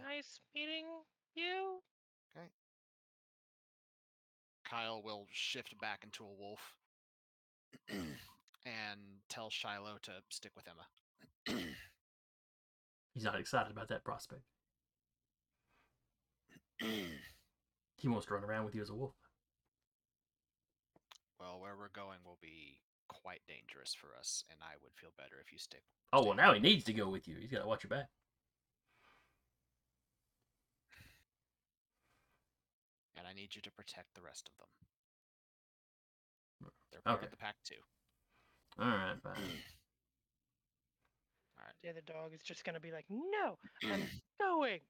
Nice 0.06 0.40
meeting 0.54 0.84
you. 1.34 1.80
Okay. 2.36 2.46
Kyle 4.68 5.02
will 5.02 5.26
shift 5.32 5.74
back 5.80 6.00
into 6.04 6.24
a 6.24 6.32
wolf 6.32 6.60
and 7.88 9.00
tell 9.28 9.50
Shiloh 9.50 9.98
to 10.02 10.12
stick 10.30 10.52
with 10.56 10.66
Emma. 10.68 11.62
He's 13.14 13.24
not 13.24 13.38
excited 13.38 13.72
about 13.72 13.88
that 13.88 14.04
prospect. 14.04 14.42
He 17.96 18.08
wants 18.08 18.26
to 18.26 18.34
run 18.34 18.44
around 18.44 18.64
with 18.64 18.74
you 18.74 18.80
as 18.82 18.88
a 18.90 18.94
wolf. 18.94 19.14
well, 21.38 21.60
where 21.60 21.76
we're 21.76 21.88
going 21.94 22.18
will 22.24 22.38
be 22.40 22.78
quite 23.08 23.40
dangerous 23.48 23.94
for 23.94 24.08
us, 24.18 24.44
and 24.50 24.58
I 24.62 24.74
would 24.82 24.92
feel 24.94 25.10
better 25.18 25.36
if 25.44 25.52
you 25.52 25.58
stick. 25.58 25.82
Oh 26.12 26.24
well, 26.24 26.34
now 26.34 26.54
he 26.54 26.60
needs 26.60 26.84
to 26.84 26.92
go 26.92 27.08
with 27.08 27.28
you. 27.28 27.36
He's 27.40 27.50
got 27.50 27.60
to 27.60 27.66
watch 27.66 27.84
your 27.84 27.90
back. 27.90 28.08
And 33.20 33.28
I 33.28 33.34
need 33.36 33.54
you 33.54 33.60
to 33.60 33.70
protect 33.70 34.14
the 34.16 34.22
rest 34.22 34.48
of 34.48 34.56
them. 34.56 34.72
They're 36.90 37.02
part 37.04 37.18
Okay. 37.18 37.26
of 37.26 37.30
the 37.30 37.36
pack 37.36 37.56
too. 37.64 37.76
All 38.78 38.88
right, 38.88 39.16
fine. 39.22 39.34
All 41.58 41.64
right. 41.66 41.76
The 41.82 41.90
other 41.90 42.00
dog 42.06 42.32
is 42.34 42.40
just 42.42 42.64
gonna 42.64 42.80
be 42.80 42.92
like, 42.92 43.04
no, 43.10 43.58
I'm 43.84 44.08
going. 44.40 44.80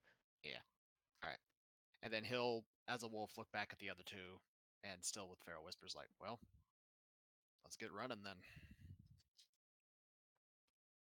Yeah. 0.45 0.63
All 1.23 1.29
right. 1.31 1.39
And 2.03 2.13
then 2.13 2.23
he'll, 2.25 2.65
as 2.89 3.03
a 3.03 3.09
wolf, 3.09 3.37
look 3.37 3.51
back 3.53 3.71
at 3.73 3.79
the 3.81 3.91
other 3.91 4.05
two, 4.07 4.39
and 4.85 5.05
still 5.05 5.29
with 5.29 5.41
Feral 5.45 5.65
Whispers, 5.65 5.95
like, 5.97 6.09
"Well, 6.21 6.39
let's 7.65 7.77
get 7.77 7.93
running 7.93 8.23
then." 8.25 8.37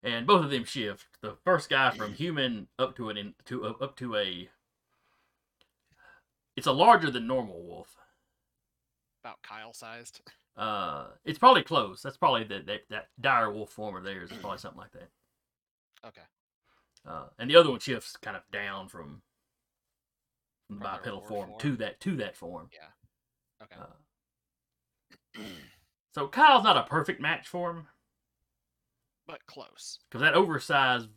and 0.03 0.27
both 0.27 0.45
of 0.45 0.51
them 0.51 0.65
shift. 0.65 1.07
The 1.21 1.37
first 1.45 1.69
guy 1.69 1.91
from 1.91 2.15
human 2.15 2.69
up 2.79 2.97
to 2.97 3.11
an 3.11 3.17
in, 3.17 3.35
to 3.47 3.65
uh, 3.67 3.75
up 3.81 3.97
to 3.99 4.17
a. 4.17 4.49
It's 6.59 6.67
a 6.67 6.73
larger 6.73 7.09
than 7.11 7.29
normal 7.29 7.63
wolf. 7.63 7.97
About 9.25 9.41
Kyle 9.43 9.73
sized. 9.73 10.21
Uh, 10.57 11.11
it's 11.25 11.39
probably 11.39 11.63
close. 11.63 12.03
That's 12.03 12.17
probably 12.17 12.43
the, 12.43 12.61
that 12.67 12.81
that 12.91 13.07
dire 13.21 13.53
wolf 13.53 13.71
form 13.71 13.95
of 13.95 14.03
theirs. 14.03 14.31
It's 14.33 14.41
probably 14.41 14.59
something 14.59 14.81
like 14.81 14.91
that. 14.91 15.09
Okay. 16.05 16.23
Uh, 17.09 17.27
and 17.39 17.49
the 17.49 17.55
other 17.55 17.71
one 17.71 17.79
shifts 17.79 18.17
kind 18.17 18.37
of 18.37 18.43
down 18.51 18.89
from, 18.89 19.23
from 20.67 20.81
the 20.81 20.85
From 20.85 20.97
bipedal 20.97 21.21
form, 21.21 21.51
form? 21.51 21.61
to 21.61 21.77
that 21.77 22.01
to 22.01 22.17
that 22.17 22.37
form. 22.37 22.71
Yeah. 22.73 23.63
Okay. 23.63 23.77
Uh, 25.39 25.43
so 26.17 26.27
Kyle's 26.27 26.65
not 26.65 26.77
a 26.77 26.83
perfect 26.83 27.21
match 27.21 27.47
for 27.47 27.71
him 27.71 27.87
but 29.29 29.47
close. 29.47 30.01
because 30.11 30.23
that 30.23 30.35
oversized 30.35 31.09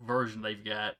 version 0.00 0.40
they've 0.40 0.64
got 0.64 0.94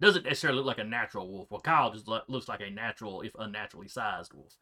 doesn't 0.00 0.24
necessarily 0.24 0.58
look 0.58 0.66
like 0.66 0.78
a 0.78 0.84
natural 0.84 1.30
wolf. 1.30 1.50
Well, 1.50 1.60
Kyle 1.60 1.92
just 1.92 2.08
lo- 2.08 2.20
looks 2.28 2.48
like 2.48 2.60
a 2.60 2.70
natural, 2.70 3.22
if 3.22 3.32
unnaturally 3.38 3.88
sized 3.88 4.32
wolf. 4.34 4.54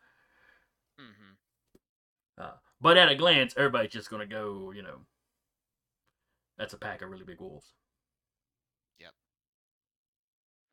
Mm-hmm. 1.01 2.43
Uh, 2.43 2.57
but 2.81 2.97
at 2.97 3.11
a 3.11 3.17
glance, 3.17 3.55
everybody's 3.57 3.93
just 3.93 4.11
going 4.11 4.29
to 4.29 4.33
go, 4.33 4.73
you 4.75 4.83
know, 4.83 5.01
that's 6.59 6.73
a 6.73 6.79
pack 6.79 7.03
of 7.03 7.11
really 7.11 7.25
big 7.25 7.41
wolves. 7.41 7.73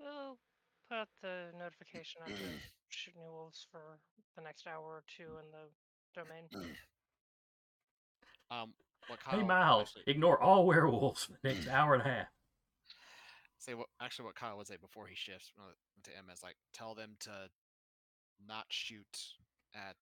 We'll 0.01 0.38
put 0.90 0.98
out 0.98 1.07
the 1.22 1.45
notification 1.57 2.22
on 2.25 2.31
the 2.31 2.59
shooting 2.90 3.22
wolves 3.22 3.67
for 3.72 3.99
the 4.35 4.41
next 4.41 4.67
hour 4.67 4.83
or 4.83 5.03
two 5.15 5.23
in 5.23 5.51
the 5.51 5.69
domain. 6.19 6.75
Um, 8.49 8.73
what 9.07 9.19
Kyle 9.23 9.40
hey, 9.40 9.45
Miles, 9.45 9.93
actually, 9.98 10.11
ignore 10.11 10.41
all 10.41 10.65
werewolves 10.65 11.25
for 11.25 11.33
the 11.41 11.53
next 11.53 11.67
hour 11.69 11.93
and 11.93 12.01
a 12.01 12.06
half. 12.06 12.27
Say 13.61 13.75
what 13.75 13.88
actually 14.01 14.25
what 14.25 14.35
Kyle 14.35 14.57
would 14.57 14.67
say 14.67 14.77
before 14.81 15.06
he 15.06 15.15
shifts 15.15 15.53
to 16.03 16.11
Emma 16.17 16.33
is 16.33 16.41
like, 16.41 16.57
tell 16.73 16.95
them 16.95 17.15
to 17.22 17.30
not 18.45 18.65
shoot 18.69 19.38
at 19.75 19.95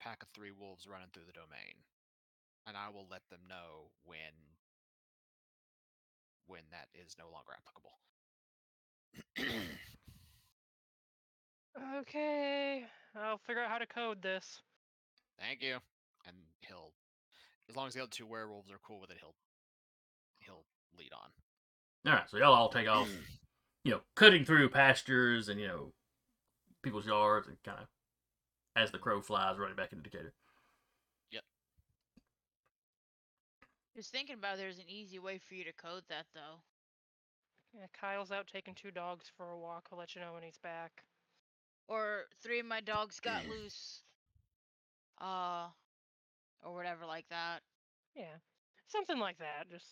pack 0.00 0.22
of 0.22 0.28
three 0.30 0.52
wolves 0.52 0.86
running 0.86 1.08
through 1.12 1.26
the 1.26 1.32
domain, 1.32 1.82
and 2.66 2.76
I 2.76 2.88
will 2.94 3.06
let 3.10 3.22
them 3.28 3.40
know 3.48 3.90
when 4.04 4.54
when 6.46 6.62
that 6.70 6.88
is 6.94 7.16
no 7.18 7.24
longer 7.30 7.52
applicable. 7.58 7.98
Okay, 12.00 12.84
I'll 13.16 13.38
figure 13.38 13.62
out 13.62 13.70
how 13.70 13.78
to 13.78 13.86
code 13.86 14.22
this. 14.22 14.60
Thank 15.40 15.62
you. 15.62 15.76
And 16.26 16.36
he'll, 16.60 16.92
as 17.68 17.76
long 17.76 17.88
as 17.88 17.94
the 17.94 18.00
other 18.02 18.10
two 18.10 18.26
werewolves 18.26 18.70
are 18.70 18.78
cool 18.86 19.00
with 19.00 19.10
it, 19.10 19.16
he'll 19.18 19.34
he'll 20.38 20.64
lead 20.96 21.12
on. 21.12 21.30
All 22.06 22.12
right, 22.12 22.28
so 22.28 22.36
y'all 22.36 22.52
all 22.52 22.68
take 22.68 22.88
off, 22.88 23.08
you 23.84 23.92
know, 23.92 24.00
cutting 24.16 24.44
through 24.44 24.70
pastures 24.70 25.48
and, 25.48 25.60
you 25.60 25.68
know, 25.68 25.92
people's 26.82 27.06
yards 27.06 27.46
and 27.46 27.56
kind 27.64 27.78
of 27.80 27.86
as 28.74 28.90
the 28.90 28.98
crow 28.98 29.20
flies 29.20 29.58
running 29.58 29.76
back 29.76 29.92
into 29.92 30.02
Decatur. 30.02 30.32
Yep. 31.30 31.44
Just 33.96 34.10
thinking 34.10 34.34
about 34.34 34.56
there's 34.56 34.78
an 34.78 34.88
easy 34.88 35.18
way 35.18 35.38
for 35.38 35.54
you 35.54 35.64
to 35.64 35.72
code 35.72 36.02
that 36.08 36.26
though. 36.34 36.60
Yeah, 37.74 37.86
Kyle's 37.98 38.32
out 38.32 38.46
taking 38.52 38.74
two 38.74 38.90
dogs 38.90 39.30
for 39.36 39.50
a 39.50 39.58
walk. 39.58 39.88
I'll 39.92 39.98
let 39.98 40.14
you 40.14 40.20
know 40.20 40.34
when 40.34 40.42
he's 40.42 40.58
back. 40.58 41.04
Or 41.88 42.24
three 42.42 42.60
of 42.60 42.66
my 42.66 42.80
dogs 42.80 43.20
got 43.20 43.46
loose. 43.48 44.02
Uh 45.20 45.68
or 46.64 46.74
whatever 46.74 47.06
like 47.06 47.28
that. 47.30 47.60
Yeah, 48.16 48.36
something 48.88 49.18
like 49.18 49.38
that. 49.38 49.70
Just 49.70 49.86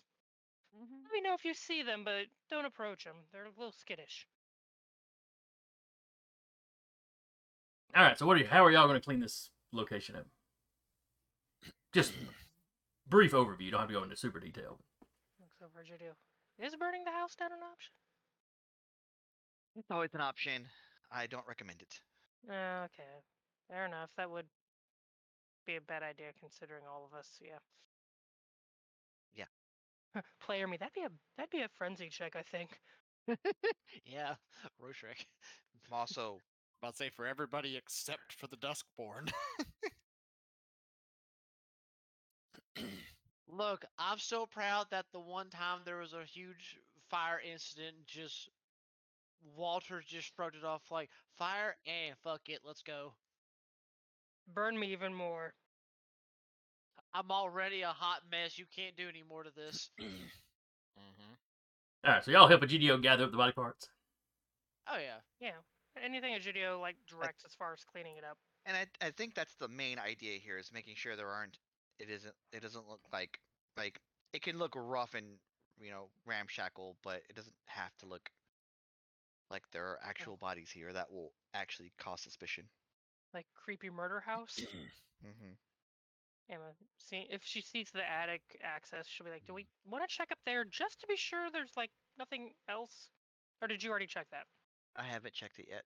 Mm-hmm. 0.74 1.02
let 1.04 1.12
me 1.12 1.20
know 1.20 1.34
if 1.34 1.44
you 1.44 1.54
see 1.54 1.82
them, 1.82 2.02
but 2.04 2.26
don't 2.48 2.64
approach 2.64 3.04
them. 3.04 3.16
They're 3.32 3.44
a 3.44 3.58
little 3.58 3.72
skittish. 3.72 4.26
All 7.96 8.04
right, 8.04 8.16
so 8.16 8.24
what 8.26 8.36
are 8.36 8.40
you, 8.40 8.46
how 8.46 8.64
are 8.64 8.70
y'all 8.70 8.86
going 8.86 9.00
to 9.00 9.04
clean 9.04 9.20
this 9.20 9.50
location 9.72 10.14
up? 10.14 10.26
Just 11.92 12.12
brief 13.08 13.32
overview. 13.32 13.62
You 13.62 13.70
don't 13.72 13.80
have 13.80 13.88
to 13.88 13.94
go 13.94 14.04
into 14.04 14.16
super 14.16 14.38
detail. 14.38 14.78
Looks 15.40 15.56
over 15.60 15.80
at 15.80 15.86
Egidio. 15.86 16.14
Is 16.64 16.76
burning 16.76 17.04
the 17.04 17.10
house 17.10 17.34
down 17.34 17.50
an 17.52 17.58
option? 17.58 17.92
It's 19.76 19.90
always 19.90 20.14
an 20.14 20.20
option. 20.20 20.66
I 21.10 21.26
don't 21.26 21.46
recommend 21.48 21.82
it. 21.82 22.00
Uh, 22.48 22.86
okay, 22.86 23.24
fair 23.68 23.86
enough. 23.86 24.10
That 24.16 24.30
would 24.30 24.46
be 25.66 25.76
a 25.76 25.80
bad 25.80 26.02
idea 26.02 26.28
considering 26.38 26.84
all 26.88 27.08
of 27.10 27.18
us. 27.18 27.26
Yeah. 27.40 27.58
Player 30.40 30.66
me. 30.66 30.76
That'd 30.76 30.94
be 30.94 31.02
a 31.02 31.10
that'd 31.36 31.50
be 31.50 31.62
a 31.62 31.68
frenzy 31.68 32.08
check. 32.08 32.36
I 32.36 32.42
think. 32.42 32.80
yeah, 34.04 34.34
Rötschreck. 34.82 35.24
I'm 35.86 35.92
also 35.98 36.42
About 36.82 36.92
to 36.92 36.96
say 36.96 37.10
for 37.10 37.26
everybody 37.26 37.76
except 37.76 38.32
for 38.32 38.46
the 38.46 38.56
Duskborn. 38.56 39.30
Look, 43.48 43.84
I'm 43.98 44.18
so 44.18 44.46
proud 44.46 44.90
that 44.90 45.06
the 45.12 45.20
one 45.20 45.50
time 45.50 45.82
there 45.84 45.98
was 45.98 46.14
a 46.14 46.24
huge 46.24 46.78
fire 47.10 47.38
incident, 47.40 48.06
just 48.06 48.48
Walter 49.42 50.00
just 50.00 50.34
shrugged 50.34 50.56
it 50.56 50.64
off 50.64 50.90
like 50.90 51.10
fire 51.36 51.76
and 51.86 52.16
fuck 52.18 52.48
it, 52.48 52.60
let's 52.64 52.82
go. 52.82 53.14
Burn 54.46 54.78
me 54.78 54.92
even 54.92 55.14
more. 55.14 55.54
I'm 57.14 57.30
already 57.30 57.82
a 57.82 57.88
hot 57.88 58.20
mess. 58.30 58.58
You 58.58 58.66
can't 58.74 58.96
do 58.96 59.08
any 59.08 59.22
more 59.28 59.42
to 59.42 59.50
this. 59.54 59.90
mm-hmm. 60.00 61.34
All 62.04 62.12
right, 62.12 62.24
so 62.24 62.30
y'all 62.30 62.48
help 62.48 62.62
Egidio 62.62 63.00
gather 63.02 63.24
up 63.24 63.30
the 63.30 63.36
body 63.36 63.52
parts. 63.52 63.88
Oh 64.88 64.96
yeah. 64.98 65.20
Yeah. 65.40 65.58
Anything 66.02 66.34
Egidio 66.34 66.80
like 66.80 66.96
directs 67.08 67.44
as 67.44 67.54
far 67.54 67.72
as 67.72 67.84
cleaning 67.84 68.16
it 68.16 68.24
up. 68.24 68.38
and 68.64 68.76
I 68.76 69.06
I 69.06 69.10
think 69.10 69.34
that's 69.34 69.54
the 69.56 69.68
main 69.68 69.98
idea 69.98 70.38
here 70.38 70.58
is 70.58 70.70
making 70.72 70.94
sure 70.96 71.16
there 71.16 71.28
aren't 71.28 71.58
it 71.98 72.08
isn't 72.08 72.34
it 72.52 72.62
doesn't 72.62 72.88
look 72.88 73.00
like 73.12 73.38
like 73.76 74.00
it 74.32 74.42
can 74.42 74.58
look 74.58 74.74
rough 74.76 75.14
and 75.14 75.26
you 75.80 75.90
know 75.90 76.08
ramshackle, 76.26 76.96
but 77.02 77.22
it 77.28 77.36
doesn't 77.36 77.54
have 77.66 77.94
to 77.98 78.06
look 78.06 78.30
like 79.50 79.62
there 79.72 79.84
are 79.84 79.98
actual 80.02 80.36
bodies 80.36 80.70
here 80.70 80.92
that 80.92 81.10
will 81.10 81.32
actually 81.54 81.92
cause 81.98 82.20
suspicion. 82.20 82.64
Like 83.34 83.46
creepy 83.54 83.90
murder 83.90 84.20
house. 84.20 84.58
hmm 85.22 85.52
Emma, 86.50 86.72
see 86.98 87.26
if 87.30 87.42
she 87.44 87.60
sees 87.60 87.90
the 87.92 88.08
attic 88.08 88.42
access, 88.62 89.06
she'll 89.06 89.24
be 89.24 89.30
like, 89.30 89.46
"Do 89.46 89.54
we 89.54 89.66
want 89.84 90.08
to 90.08 90.14
check 90.14 90.32
up 90.32 90.38
there 90.44 90.64
just 90.64 91.00
to 91.00 91.06
be 91.06 91.16
sure 91.16 91.48
there's 91.52 91.76
like 91.76 91.90
nothing 92.18 92.52
else?" 92.68 93.10
Or 93.62 93.68
did 93.68 93.82
you 93.82 93.90
already 93.90 94.06
check 94.06 94.26
that? 94.30 94.46
I 94.96 95.04
haven't 95.04 95.34
checked 95.34 95.58
it 95.58 95.68
yet. 95.68 95.84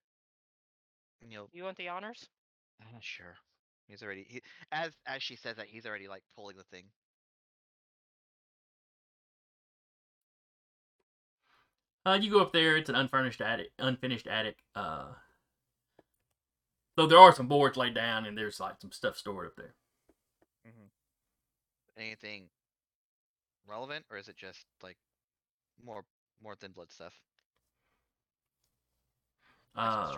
You 1.20 1.36
know, 1.36 1.49
You 1.52 1.65
want 1.65 1.76
the 1.76 1.89
honors? 1.89 2.28
Uh, 2.81 2.99
sure. 3.01 3.36
He's 3.86 4.02
already 4.02 4.26
he, 4.28 4.43
as 4.73 4.93
as 5.07 5.23
she 5.23 5.36
says 5.36 5.57
that 5.57 5.67
he's 5.67 5.86
already 5.86 6.09
like 6.09 6.23
pulling 6.34 6.57
the 6.57 6.65
thing. 6.65 6.84
Uh, 12.07 12.18
you 12.20 12.31
go 12.31 12.41
up 12.41 12.52
there. 12.52 12.76
It's 12.76 12.91
an 12.91 12.97
unfurnished 12.97 13.41
attic, 13.41 13.70
unfinished 13.78 14.26
attic. 14.26 14.57
Uh, 14.75 15.12
though 16.97 17.07
there 17.07 17.18
are 17.18 17.34
some 17.34 17.49
boards 17.49 17.76
laid 17.76 17.94
down, 17.94 18.26
and 18.26 18.36
there's 18.36 18.60
like 18.60 18.81
some 18.81 18.93
stuff 18.93 19.17
stored 19.17 19.47
up 19.47 19.57
there. 19.57 19.75
Anything 21.97 22.48
relevant, 23.66 24.05
or 24.10 24.16
is 24.18 24.28
it 24.28 24.36
just 24.36 24.66
like 24.82 24.97
more 25.84 26.05
more 26.42 26.55
thin 26.55 26.73
blood 26.73 26.90
stuff? 26.90 27.12
Uh, 29.76 30.12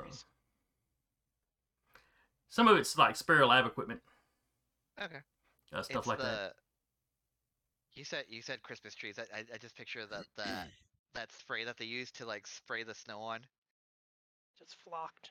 some 2.49 2.69
of 2.69 2.77
it's 2.77 2.97
like 2.99 3.17
spare 3.17 3.47
lab 3.47 3.67
equipment, 3.67 4.01
Okay. 5.01 5.19
uh, 5.73 5.83
stuff 5.83 5.99
it's 5.99 6.07
like 6.07 6.19
the, 6.19 6.25
that. 6.25 6.53
You 7.95 8.05
said 8.05 8.25
you 8.29 8.43
said 8.43 8.63
Christmas 8.63 8.95
trees. 8.95 9.19
I 9.19 9.23
I, 9.35 9.45
I 9.55 9.59
just 9.59 9.77
picture 9.77 10.05
that 10.07 10.25
that 10.37 10.69
that 11.15 11.33
spray 11.33 11.65
that 11.65 11.77
they 11.79 11.85
use 11.87 12.11
to 12.13 12.27
like 12.27 12.47
spray 12.47 12.83
the 12.83 12.95
snow 12.95 13.21
on. 13.21 13.41
Just 14.59 14.77
flocked. 14.83 15.31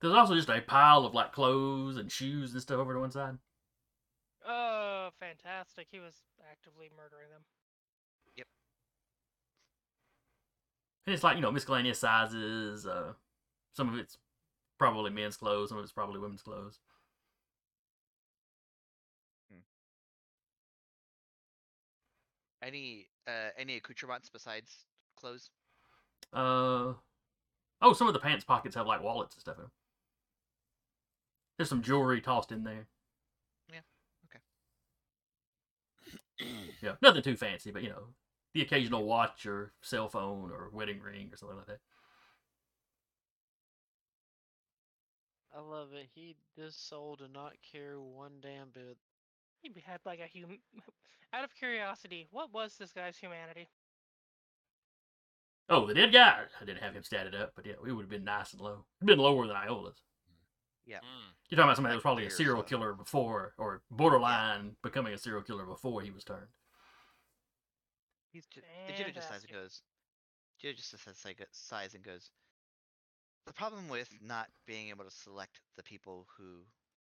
There's 0.00 0.14
also 0.14 0.34
just 0.34 0.50
a 0.50 0.60
pile 0.60 1.04
of 1.04 1.14
like 1.14 1.32
clothes 1.32 1.96
and 1.96 2.12
shoes 2.12 2.52
and 2.52 2.60
stuff 2.60 2.78
over 2.78 2.92
to 2.92 3.00
one 3.00 3.10
side. 3.10 3.38
Oh, 4.46 5.10
fantastic. 5.18 5.88
He 5.90 5.98
was 5.98 6.14
actively 6.50 6.90
murdering 6.96 7.30
them. 7.32 7.42
Yep. 8.36 8.46
And 11.06 11.14
it's 11.14 11.24
like, 11.24 11.36
you 11.36 11.42
know, 11.42 11.50
miscellaneous 11.50 11.98
sizes. 11.98 12.86
Uh, 12.86 13.14
some 13.72 13.88
of 13.88 13.98
it's 13.98 14.18
probably 14.78 15.10
men's 15.10 15.36
clothes, 15.36 15.70
some 15.70 15.78
of 15.78 15.84
it's 15.84 15.92
probably 15.92 16.20
women's 16.20 16.42
clothes. 16.42 16.78
Any 22.62 23.06
uh 23.28 23.50
any 23.56 23.76
accoutrements 23.76 24.28
besides 24.28 24.86
clothes? 25.16 25.50
Uh, 26.32 26.94
oh, 27.80 27.92
some 27.92 28.08
of 28.08 28.12
the 28.12 28.18
pants 28.18 28.44
pockets 28.44 28.74
have 28.74 28.86
like 28.86 29.02
wallets 29.02 29.36
and 29.36 29.40
stuff 29.40 29.56
in 29.56 29.62
them. 29.62 29.70
There's 31.56 31.68
some 31.68 31.82
jewelry 31.82 32.20
tossed 32.20 32.50
in 32.50 32.64
there. 32.64 32.86
Yeah, 36.82 36.92
nothing 37.00 37.22
too 37.22 37.36
fancy, 37.36 37.70
but 37.70 37.82
you 37.82 37.88
know, 37.88 38.08
the 38.52 38.62
occasional 38.62 39.04
watch 39.04 39.46
or 39.46 39.72
cell 39.80 40.08
phone 40.08 40.50
or 40.50 40.70
wedding 40.72 41.00
ring 41.00 41.30
or 41.32 41.36
something 41.36 41.56
like 41.56 41.66
that. 41.66 41.80
I 45.56 45.60
love 45.60 45.88
it. 45.94 46.08
He 46.14 46.36
this 46.56 46.76
soul 46.76 47.16
did 47.16 47.32
not 47.32 47.54
care 47.72 47.98
one 47.98 48.32
damn 48.42 48.68
bit. 48.74 48.98
He 49.62 49.72
had 49.84 50.00
like 50.04 50.20
a 50.20 50.28
hum. 50.38 50.58
Out 51.32 51.44
of 51.44 51.54
curiosity, 51.54 52.28
what 52.30 52.52
was 52.52 52.76
this 52.78 52.92
guy's 52.92 53.16
humanity? 53.16 53.68
Oh, 55.68 55.86
the 55.86 55.94
dead 55.94 56.12
guy. 56.12 56.42
I 56.60 56.64
didn't 56.64 56.82
have 56.82 56.94
him 56.94 57.02
statted 57.02 57.38
up, 57.38 57.52
but 57.56 57.66
yeah, 57.66 57.74
we 57.82 57.92
would 57.92 58.02
have 58.02 58.10
been 58.10 58.24
nice 58.24 58.52
and 58.52 58.60
low. 58.60 58.84
Been 59.04 59.18
lower 59.18 59.46
than 59.46 59.56
Iola's. 59.56 60.00
Yeah. 60.86 60.98
Mm. 60.98 61.35
You're 61.48 61.56
talking 61.56 61.68
about 61.68 61.76
somebody 61.76 61.92
that 61.92 61.96
was 61.96 62.02
probably 62.02 62.26
a 62.26 62.30
serial 62.30 62.62
killer 62.62 62.92
before, 62.92 63.54
or 63.56 63.82
borderline 63.90 64.76
becoming 64.82 65.14
a 65.14 65.18
serial 65.18 65.42
killer 65.42 65.64
before 65.64 66.02
he 66.02 66.10
was 66.10 66.24
turned. 66.24 66.48
He's 68.32 68.46
just 68.46 68.66
Digita 68.88 69.14
just 69.14 69.28
sighs 69.28 69.44
and 69.44 69.52
goes. 69.52 69.82
Digita 70.60 70.76
just 70.76 70.90
says 70.90 71.24
like 71.24 71.46
sighs 71.52 71.94
and 71.94 72.02
goes. 72.02 72.30
The 73.46 73.52
problem 73.52 73.88
with 73.88 74.08
not 74.20 74.48
being 74.66 74.88
able 74.88 75.04
to 75.04 75.10
select 75.10 75.60
the 75.76 75.84
people 75.84 76.26
who, 76.36 76.64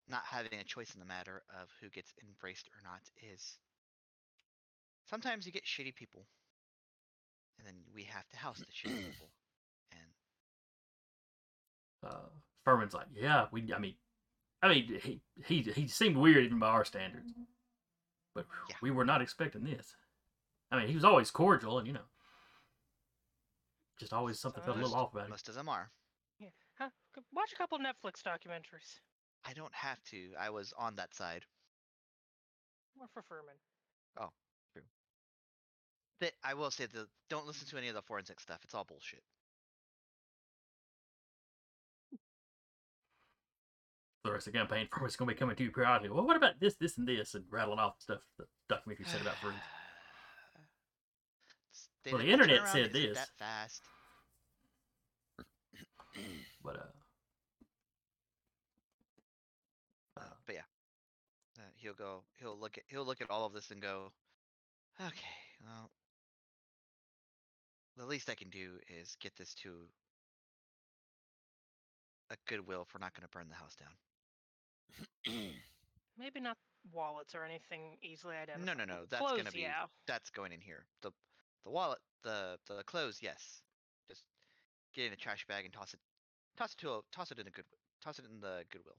not 0.09 0.23
having 0.25 0.59
a 0.59 0.65
choice 0.65 0.95
in 0.95 1.01
the 1.01 1.07
matter 1.07 1.43
of 1.61 1.69
who 1.81 1.91
gets 1.91 2.15
embraced 2.23 2.69
or 2.69 2.81
not, 2.83 3.03
is 3.35 3.59
sometimes 5.09 5.45
you 5.45 5.53
get 5.53 5.67
shitty 5.67 5.95
people, 5.95 6.25
and 7.59 7.67
then 7.67 7.75
we 7.95 8.05
have 8.05 8.27
to 8.31 8.39
house 8.39 8.59
the 8.59 8.65
shitty 8.65 8.97
people. 8.97 9.29
And 9.93 10.11
Uh, 12.11 12.29
Furman's 12.65 12.95
like, 12.95 13.09
yeah, 13.15 13.47
we. 13.53 13.71
I 13.75 13.79
mean, 13.79 13.95
I 14.63 14.69
mean, 14.69 15.01
he 15.03 15.21
he 15.47 15.63
he 15.63 15.89
seemed 15.89 16.17
weird 16.17 16.45
even 16.45 16.59
by 16.59 16.69
our 16.69 16.85
standards, 16.85 17.31
mm-hmm. 17.33 17.43
but 18.35 18.47
Yeah. 18.69 18.77
we 18.83 18.91
were 18.91 19.05
not 19.05 19.23
expecting 19.23 19.65
this. 19.65 19.95
I 20.71 20.79
mean, 20.79 20.89
he 20.89 20.95
was 20.95 21.05
always 21.05 21.31
cordial, 21.31 21.79
and 21.79 21.87
you 21.87 21.93
know, 21.93 22.09
just 23.99 24.13
always 24.13 24.39
something 24.39 24.63
felt 24.63 24.77
a 24.77 24.81
little 24.81 24.95
off 24.97 25.13
about 25.13 25.25
him. 25.25 25.31
most 25.31 25.49
of 25.49 25.55
them 25.55 25.69
are. 25.69 25.91
Yeah. 26.39 26.49
Huh? 26.79 26.91
Watch 27.33 27.53
a 27.53 27.57
couple 27.57 27.79
Netflix 27.79 28.23
documentaries. 28.23 29.01
I 29.45 29.53
don't 29.53 29.75
have 29.75 30.03
to. 30.11 30.31
I 30.39 30.51
was 30.51 30.73
on 30.79 30.97
that 30.97 31.15
side. 31.15 31.45
More 32.97 33.09
for 33.13 33.23
Furman. 33.23 33.55
Oh, 34.19 34.31
true. 34.73 34.83
That 36.21 36.33
I 36.45 36.55
will 36.55 36.71
say 36.71 36.87
the 36.87 37.09
don't 37.31 37.47
listen 37.47 37.67
to 37.69 37.79
any 37.79 37.89
of 37.89 37.95
the 37.95 38.03
forensic 38.03 38.41
stuff. 38.41 38.61
It's 38.65 38.75
all 38.75 38.85
bullshit. 38.85 39.23
The 44.25 44.33
rest 44.33 44.47
of 44.47 44.53
the 44.53 44.59
campaign, 44.59 44.87
Furman's 44.93 45.17
going 45.17 45.29
to 45.29 45.35
be 45.35 45.39
coming 45.39 45.57
to 45.57 45.63
you 45.63 45.71
periodically. 45.71 46.11
Well, 46.11 46.27
what 46.27 46.37
about 46.37 46.61
this, 46.61 46.75
this, 46.75 46.99
and 46.99 47.09
this, 47.09 47.35
and 47.35 47.45
rattling 47.51 47.79
off 47.79 47.95
stuff 48.01 48.21
the 48.39 48.45
documentary 48.69 49.07
said 49.07 49.23
about 49.23 49.37
Freeze. 49.37 49.55
S- 51.73 51.89
they 52.05 52.13
Well, 52.13 52.21
the 52.21 52.31
internet 52.31 52.69
said 52.69 52.93
this. 52.93 53.17
That 53.17 53.29
fast. 53.39 53.83
But 56.63 56.77
uh, 56.77 56.81
Uh, 60.21 60.25
but 60.45 60.55
yeah, 60.55 60.61
uh, 61.59 61.63
he'll 61.77 61.95
go. 61.95 62.23
He'll 62.39 62.59
look 62.59 62.77
at. 62.77 62.85
He'll 62.89 63.07
look 63.07 63.23
at 63.23 63.31
all 63.31 63.47
of 63.47 63.55
this 63.55 63.71
and 63.71 63.81
go, 63.81 64.13
okay, 65.01 65.37
well, 65.65 65.91
the 67.97 68.05
least 68.05 68.29
I 68.29 68.35
can 68.35 68.51
do 68.51 68.73
is 69.01 69.17
get 69.21 69.35
this 69.37 69.55
to 69.63 69.71
a 72.31 72.37
goodwill 72.47 72.83
if 72.83 72.95
we're 72.95 73.01
not 73.05 73.15
going 73.15 73.27
to 73.27 73.31
burn 73.31 73.49
the 73.49 73.55
house 73.57 73.75
down. 73.75 73.89
Maybe 76.19 76.41
not 76.41 76.57
wallets 76.93 77.35
or 77.35 77.45
anything 77.45 77.97
easily 78.03 78.37
identifiable. 78.37 78.67
No, 78.79 78.85
no, 78.85 79.01
no. 79.01 79.07
That's 79.09 79.21
Clothes, 79.21 79.39
gonna 79.39 79.53
be. 79.53 79.61
yeah. 79.61 79.85
That's 80.07 80.31
going 80.31 80.53
in 80.53 80.61
here. 80.61 80.85
The 81.03 81.11
the 81.65 81.71
wallet, 81.71 81.99
the 82.25 82.59
the 82.67 82.83
clothes, 82.85 83.19
yes. 83.23 83.63
Just 84.09 84.25
get 84.95 85.07
in 85.07 85.13
a 85.13 85.17
trash 85.17 85.47
bag 85.47 85.65
and 85.65 85.73
toss 85.75 85.95
it. 85.95 86.01
Toss 86.57 86.73
it 86.73 86.79
to 86.79 86.91
a. 86.91 87.01
Toss 87.13 87.31
it 87.31 87.39
in 87.39 87.47
a 87.47 87.51
good. 87.51 87.65
Toss 88.03 88.19
it 88.19 88.25
in 88.33 88.41
the 88.41 88.65
goodwill. 88.71 88.97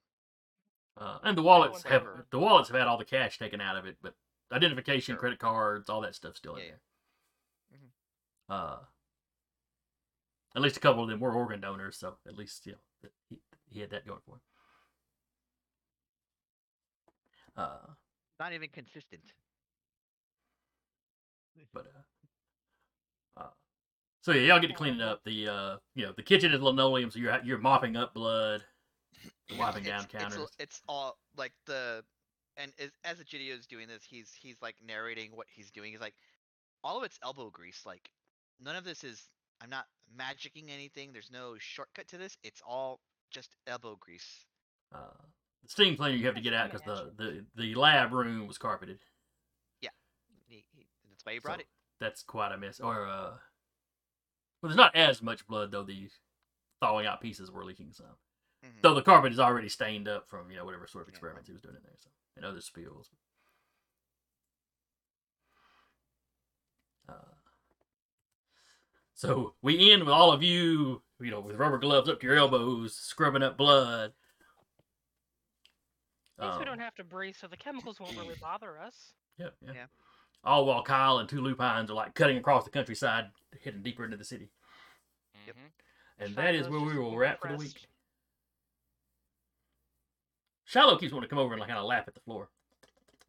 uh, 0.97 1.17
and 1.23 1.37
the 1.37 1.41
wallets 1.41 1.83
have 1.83 2.03
whatever. 2.03 2.25
the 2.31 2.39
wallets 2.39 2.69
have 2.69 2.77
had 2.77 2.87
all 2.87 2.97
the 2.97 3.05
cash 3.05 3.37
taken 3.39 3.59
out 3.61 3.77
of 3.77 3.85
it, 3.85 3.97
but 4.01 4.13
identification, 4.51 5.13
Sure. 5.13 5.19
credit 5.19 5.39
cards, 5.39 5.89
all 5.89 6.01
that 6.01 6.13
stuff 6.15 6.35
still 6.35 6.55
in 6.55 6.59
Yeah, 6.65 6.65
yeah. 6.65 6.75
there. 7.71 7.79
Mhm. 7.79 7.91
Uh, 8.49 8.79
at 10.55 10.61
least 10.61 10.77
a 10.77 10.79
couple 10.81 11.01
of 11.03 11.09
them 11.09 11.19
were 11.19 11.33
organ 11.33 11.61
donors, 11.61 11.97
so 11.97 12.17
at 12.27 12.35
least 12.35 12.65
you 12.67 12.73
know 12.73 13.09
he, 13.29 13.39
he 13.69 13.79
had 13.79 13.89
that 13.91 14.05
going 14.05 14.19
for 14.25 14.35
him. 14.35 14.41
Uh, 17.57 17.77
Not 18.39 18.53
even 18.53 18.69
consistent. 18.69 19.21
but 21.73 21.85
uh, 23.37 23.41
uh, 23.41 23.49
so 24.21 24.31
yeah, 24.31 24.41
y'all 24.53 24.59
get 24.59 24.67
to 24.67 24.73
clean 24.73 24.95
it 24.95 25.01
up. 25.01 25.21
The 25.25 25.47
uh, 25.47 25.77
you 25.95 26.05
know, 26.05 26.13
the 26.15 26.23
kitchen 26.23 26.53
is 26.53 26.61
linoleum, 26.61 27.11
so 27.11 27.19
you're 27.19 27.39
you're 27.43 27.57
mopping 27.57 27.95
up 27.95 28.13
blood, 28.13 28.63
wiping 29.59 29.83
down 29.83 30.03
it's, 30.03 30.05
it's, 30.05 30.23
counters. 30.23 30.39
l- 30.39 30.49
it's 30.59 30.81
all 30.87 31.17
like 31.37 31.53
the 31.65 32.03
and 32.57 32.71
as, 32.79 32.91
as 33.03 33.17
Egidio 33.17 33.57
is 33.57 33.67
doing 33.67 33.87
this, 33.87 34.03
he's 34.07 34.31
he's 34.39 34.61
like 34.61 34.75
narrating 34.85 35.31
what 35.33 35.47
he's 35.49 35.71
doing. 35.71 35.91
He's 35.91 36.01
like, 36.01 36.15
all 36.83 36.97
of 36.97 37.03
it's 37.03 37.19
elbow 37.23 37.49
grease. 37.49 37.81
Like 37.85 38.09
none 38.59 38.75
of 38.75 38.83
this 38.83 39.03
is. 39.03 39.29
I'm 39.63 39.69
not 39.69 39.85
magicking 40.17 40.71
anything. 40.73 41.13
There's 41.13 41.29
no 41.31 41.53
shortcut 41.59 42.07
to 42.07 42.17
this. 42.17 42.35
It's 42.43 42.63
all 42.65 42.99
just 43.29 43.55
elbow 43.67 43.95
grease. 43.99 44.45
Uh, 44.93 45.13
the 45.63 45.69
steam 45.69 45.95
cleaner 45.95 46.15
you 46.15 46.25
have 46.25 46.35
to 46.35 46.41
get 46.41 46.53
out 46.53 46.71
because 46.71 46.85
the, 46.85 47.11
the 47.17 47.45
the 47.55 47.75
lab 47.75 48.11
room 48.13 48.47
was 48.47 48.57
carpeted. 48.57 48.99
He, 50.47 50.65
he, 50.75 50.85
that's 51.09 51.23
why 51.25 51.31
he 51.33 51.39
brought 51.39 51.57
So, 51.57 51.61
it. 51.61 51.67
That's 52.01 52.23
quite 52.23 52.51
a 52.51 52.57
mess. 52.57 52.81
Or 52.81 53.07
uh, 53.07 53.31
well, 53.31 53.39
there's 54.63 54.75
not 54.75 54.93
as 54.97 55.21
much 55.21 55.47
blood 55.47 55.71
though. 55.71 55.83
The 55.83 56.09
thawing 56.81 57.05
out 57.05 57.21
pieces 57.21 57.49
were 57.49 57.63
leaking 57.63 57.93
some. 57.93 58.17
Mhm. 58.65 58.81
Though 58.81 58.93
the 58.93 59.01
carpet 59.01 59.31
is 59.31 59.39
already 59.39 59.69
stained 59.69 60.09
up 60.09 60.27
from 60.29 60.51
you 60.51 60.57
know 60.57 60.65
whatever 60.65 60.87
sort 60.87 61.03
of 61.03 61.07
Yeah. 61.07 61.11
experiments 61.13 61.47
he 61.47 61.53
was 61.53 61.61
doing 61.61 61.75
in 61.77 61.83
there, 61.83 61.95
so 61.99 62.09
and 62.35 62.43
other 62.45 62.59
spills. 62.59 63.09
Uh, 67.07 67.13
so 69.13 69.53
we 69.61 69.91
end 69.91 70.03
with 70.03 70.13
all 70.13 70.31
of 70.31 70.43
you, 70.43 71.01
you 71.19 71.31
know, 71.31 71.39
with 71.39 71.55
rubber 71.57 71.77
gloves 71.77 72.09
up 72.09 72.19
to 72.19 72.27
your 72.27 72.35
elbows, 72.35 72.95
scrubbing 72.95 73.43
up 73.43 73.57
blood. 73.57 74.13
At 76.41 76.47
least 76.47 76.57
we 76.59 76.63
Um, 76.63 76.69
don't 76.69 76.79
have 76.79 76.95
to 76.95 77.03
breathe, 77.03 77.35
so 77.39 77.47
the 77.47 77.55
chemicals 77.57 77.99
won't 77.99 78.17
really 78.17 78.35
bother 78.41 78.79
us. 78.79 79.13
Yeah, 79.37 79.49
yeah. 79.61 79.71
Yeah. 79.73 79.85
All 80.43 80.65
while 80.65 80.81
Kyle 80.83 81.19
and 81.19 81.29
two 81.29 81.39
lupines 81.41 81.91
are 81.91 81.93
like 81.93 82.15
cutting 82.15 82.37
across 82.37 82.63
the 82.63 82.71
countryside, 82.71 83.25
heading 83.63 83.83
deeper 83.83 84.03
into 84.03 84.17
the 84.17 84.23
city. 84.25 84.49
Yep. 85.45 85.55
Mhm. 85.55 85.71
And 86.17 86.29
Shot 86.29 86.35
that 86.37 86.55
is 86.55 86.67
where 86.67 86.79
we 86.79 86.97
will 86.97 87.05
being 87.09 87.15
wrap 87.17 87.41
for 87.41 87.49
the 87.49 87.57
week. 87.57 87.87
Shiloh 90.65 90.97
keeps 90.97 91.13
wanting 91.13 91.27
to 91.27 91.35
come 91.35 91.39
over 91.39 91.53
and 91.53 91.59
like 91.59 91.67
kind 91.67 91.79
of 91.79 91.85
laugh 91.85 92.07
at 92.07 92.13
the 92.15 92.19
floor. 92.21 92.49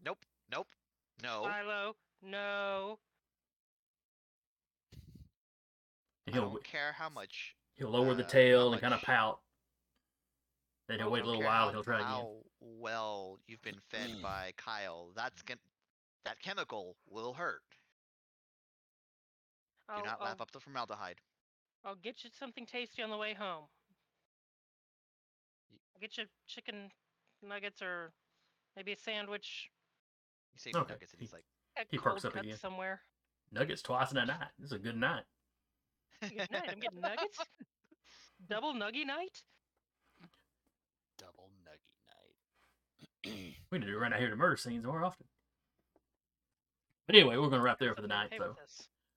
Nope. 0.05 0.19
Nope. 0.51 0.69
No. 1.23 1.43
Shiloh. 1.45 1.97
no. 2.23 2.99
I 6.29 6.31
He'll 6.31 6.43
don't 6.51 6.65
care 6.65 6.93
how 6.93 7.09
much. 7.09 7.57
he'll 7.75 7.91
lower 7.91 8.15
the 8.15 8.25
uh, 8.25 8.29
tail 8.29 8.73
and 8.73 8.81
kind 8.81 8.95
of 8.95 9.03
pout. 9.03 9.41
Then 10.93 10.99
he'll 10.99 11.09
oh, 11.09 11.13
wait 11.13 11.23
a 11.23 11.27
little 11.27 11.43
while 11.43 11.69
and 11.69 11.75
he'll 11.75 11.83
try 11.83 12.01
again. 12.01 12.07
How 12.07 12.33
well 12.61 13.39
you've 13.47 13.63
been 13.63 13.79
fed 13.89 14.11
mm. 14.11 14.21
by 14.21 14.53
Kyle. 14.59 15.09
That's 15.17 15.41
gonna. 15.41 15.59
That 16.27 16.39
chemical 16.39 16.97
will 17.09 17.33
hurt. 17.33 17.63
Do 19.89 19.95
I'll, 19.95 20.05
not 20.05 20.19
I'll, 20.21 20.27
lap 20.27 20.43
up 20.43 20.51
the 20.51 20.61
formaldehyde. 20.61 21.17
I'll 21.83 21.95
get 21.95 22.25
you 22.25 22.31
something 22.39 22.67
tasty 22.67 23.03
on 23.03 23.09
the 23.09 23.17
way 23.17 23.33
home. 23.33 23.65
I'll 25.95 26.01
get 26.03 26.19
you 26.19 26.25
chicken 26.47 26.91
nuggets 27.43 27.81
or 27.81 28.13
maybe 28.77 28.93
a 28.93 28.97
sandwich. 28.99 29.71
You 30.53 30.59
say 30.59 30.79
Okay, 30.79 30.93
nuggets, 30.93 31.13
and 31.15 31.23
he's 31.23 31.33
like, 31.33 31.45
He 31.89 31.97
perks 31.97 32.27
up 32.27 32.37
again. 32.37 32.59
somewhere. 32.59 33.01
Nuggets 33.51 33.81
twice 33.81 34.11
in 34.13 34.19
a 34.19 34.27
night. 34.27 34.49
This 34.59 34.67
is 34.67 34.73
a 34.73 34.79
good 34.79 34.97
night. 34.97 35.25
Good 36.21 36.51
night. 36.53 36.69
I'm 36.71 36.81
getting 36.81 37.01
nuggets. 37.01 37.39
Double 38.47 38.75
nuggy 38.75 39.07
night. 39.07 39.43
Double 41.19 41.51
nuggy 41.63 41.95
night. 42.11 43.09
We 43.71 43.79
need 43.79 43.87
to 43.87 43.97
run 43.99 44.13
out 44.13 44.21
here 44.21 44.31
to 44.31 44.37
murder 44.37 44.57
scenes 44.57 44.85
more 44.85 45.05
often. 45.05 45.27
But 47.07 47.17
anyway, 47.17 47.37
we're 47.37 47.49
gonna 47.49 47.63
wrap 47.63 47.79
there 47.79 47.95
for 47.95 48.03
the 48.03 48.09
night. 48.09 48.31
okay 48.33 48.39
So, 48.39 48.57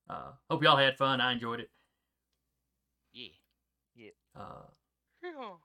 uh, 0.09 0.31
hope 0.49 0.63
y'all 0.63 0.77
had 0.77 0.97
fun. 0.97 1.21
I 1.21 1.33
enjoyed 1.33 1.59
it. 1.59 1.69
yeah. 3.95 4.09
Phew. 5.21 5.57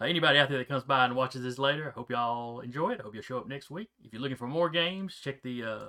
Uh, 0.00 0.04
anybody 0.04 0.38
out 0.38 0.48
there 0.48 0.58
that 0.58 0.68
comes 0.68 0.84
by 0.84 1.04
and 1.04 1.16
watches 1.16 1.42
this 1.42 1.58
later, 1.58 1.88
I 1.88 1.92
hope 1.92 2.10
y'all 2.10 2.60
enjoy 2.60 2.90
it. 2.90 3.00
I 3.00 3.02
hope 3.04 3.14
you'll 3.14 3.22
show 3.22 3.38
up 3.38 3.48
next 3.48 3.70
week. 3.70 3.88
If 4.04 4.12
you're 4.12 4.20
looking 4.20 4.36
for 4.36 4.46
more 4.48 4.68
games, 4.68 5.18
check 5.22 5.42
the 5.42 5.62
uh, 5.64 5.84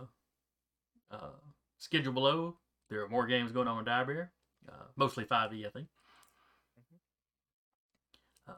uh, 1.11 1.31
schedule 1.77 2.13
below. 2.13 2.57
There 2.89 3.03
are 3.03 3.09
more 3.09 3.27
games 3.27 3.51
going 3.51 3.67
on 3.67 3.79
in 3.79 3.85
Direbear, 3.85 4.31
uh, 4.69 4.85
mostly 4.95 5.25
5e, 5.25 5.65
I 5.65 5.69
think. 5.71 5.87
Uh, 8.47 8.53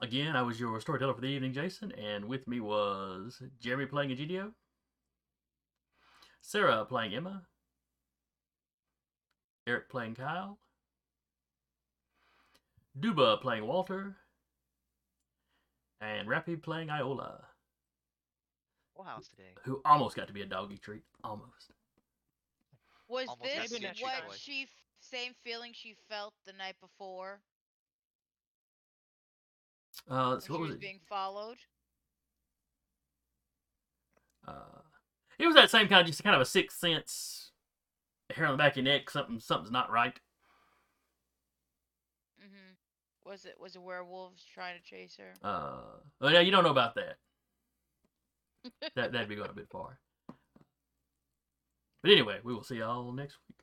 again, 0.00 0.36
I 0.36 0.42
was 0.42 0.58
your 0.60 0.80
storyteller 0.80 1.14
for 1.14 1.20
the 1.20 1.26
evening, 1.28 1.52
Jason, 1.52 1.92
and 1.92 2.26
with 2.26 2.46
me 2.46 2.60
was 2.60 3.42
Jeremy 3.60 3.86
playing 3.86 4.10
Egidio, 4.10 4.52
Sarah 6.40 6.84
playing 6.84 7.14
Emma, 7.14 7.46
Eric 9.66 9.88
playing 9.88 10.14
Kyle, 10.14 10.58
Duba 12.98 13.40
playing 13.40 13.66
Walter, 13.66 14.16
and 16.00 16.28
Rapid 16.28 16.62
playing 16.62 16.90
Iola, 16.90 17.44
"Full 18.94 19.04
house 19.04 19.28
today." 19.28 19.54
who 19.64 19.80
almost 19.84 20.16
got 20.16 20.28
to 20.28 20.32
be 20.32 20.42
a 20.42 20.46
doggy 20.46 20.78
treat. 20.78 21.02
Almost. 21.24 21.72
Was 23.08 23.28
Almost 23.28 23.54
got 23.54 23.62
this 23.62 23.72
to 23.72 23.80
be 23.80 23.86
a 23.86 23.94
treat 23.94 24.02
what 24.04 24.26
boy. 24.28 24.34
she 24.34 24.62
f- 24.64 24.68
same 24.98 25.32
feeling 25.44 25.72
she 25.72 25.94
felt 26.08 26.34
the 26.44 26.52
night 26.52 26.74
before 26.80 27.40
Uh, 30.08 30.38
so 30.38 30.46
she 30.46 30.52
what 30.52 30.60
was, 30.60 30.68
was 30.68 30.76
it? 30.76 30.80
being 30.80 31.00
followed? 31.08 31.58
Uh, 34.46 34.80
it 35.38 35.46
was 35.46 35.54
that 35.56 35.70
same 35.70 35.88
kind 35.88 36.00
of 36.00 36.06
just 36.06 36.22
kind 36.22 36.36
of 36.36 36.42
a 36.42 36.46
sixth 36.46 36.78
sense 36.78 37.50
hair 38.34 38.46
on 38.46 38.52
the 38.52 38.58
back 38.58 38.72
of 38.72 38.84
your 38.84 38.84
neck. 38.84 39.10
Something 39.10 39.40
something's 39.40 39.72
not 39.72 39.90
right. 39.90 40.18
Mm-hmm. 42.40 43.28
Was 43.28 43.44
it 43.44 43.56
was 43.60 43.76
it 43.76 43.82
werewolves 43.82 44.44
trying 44.44 44.76
to 44.78 44.82
chase 44.82 45.16
her? 45.18 45.34
Uh, 45.42 45.80
well, 46.20 46.32
yeah, 46.32 46.40
you 46.40 46.50
don't 46.50 46.64
know 46.64 46.70
about 46.70 46.94
that. 46.94 47.16
That 48.94 49.12
that'd 49.12 49.28
be 49.28 49.36
going 49.36 49.50
a 49.50 49.54
bit 49.54 49.68
far. 49.72 49.98
But 52.02 52.12
anyway, 52.12 52.38
we 52.44 52.54
will 52.54 52.64
see 52.64 52.76
y'all 52.76 53.12
next 53.12 53.38
week. 53.48 53.55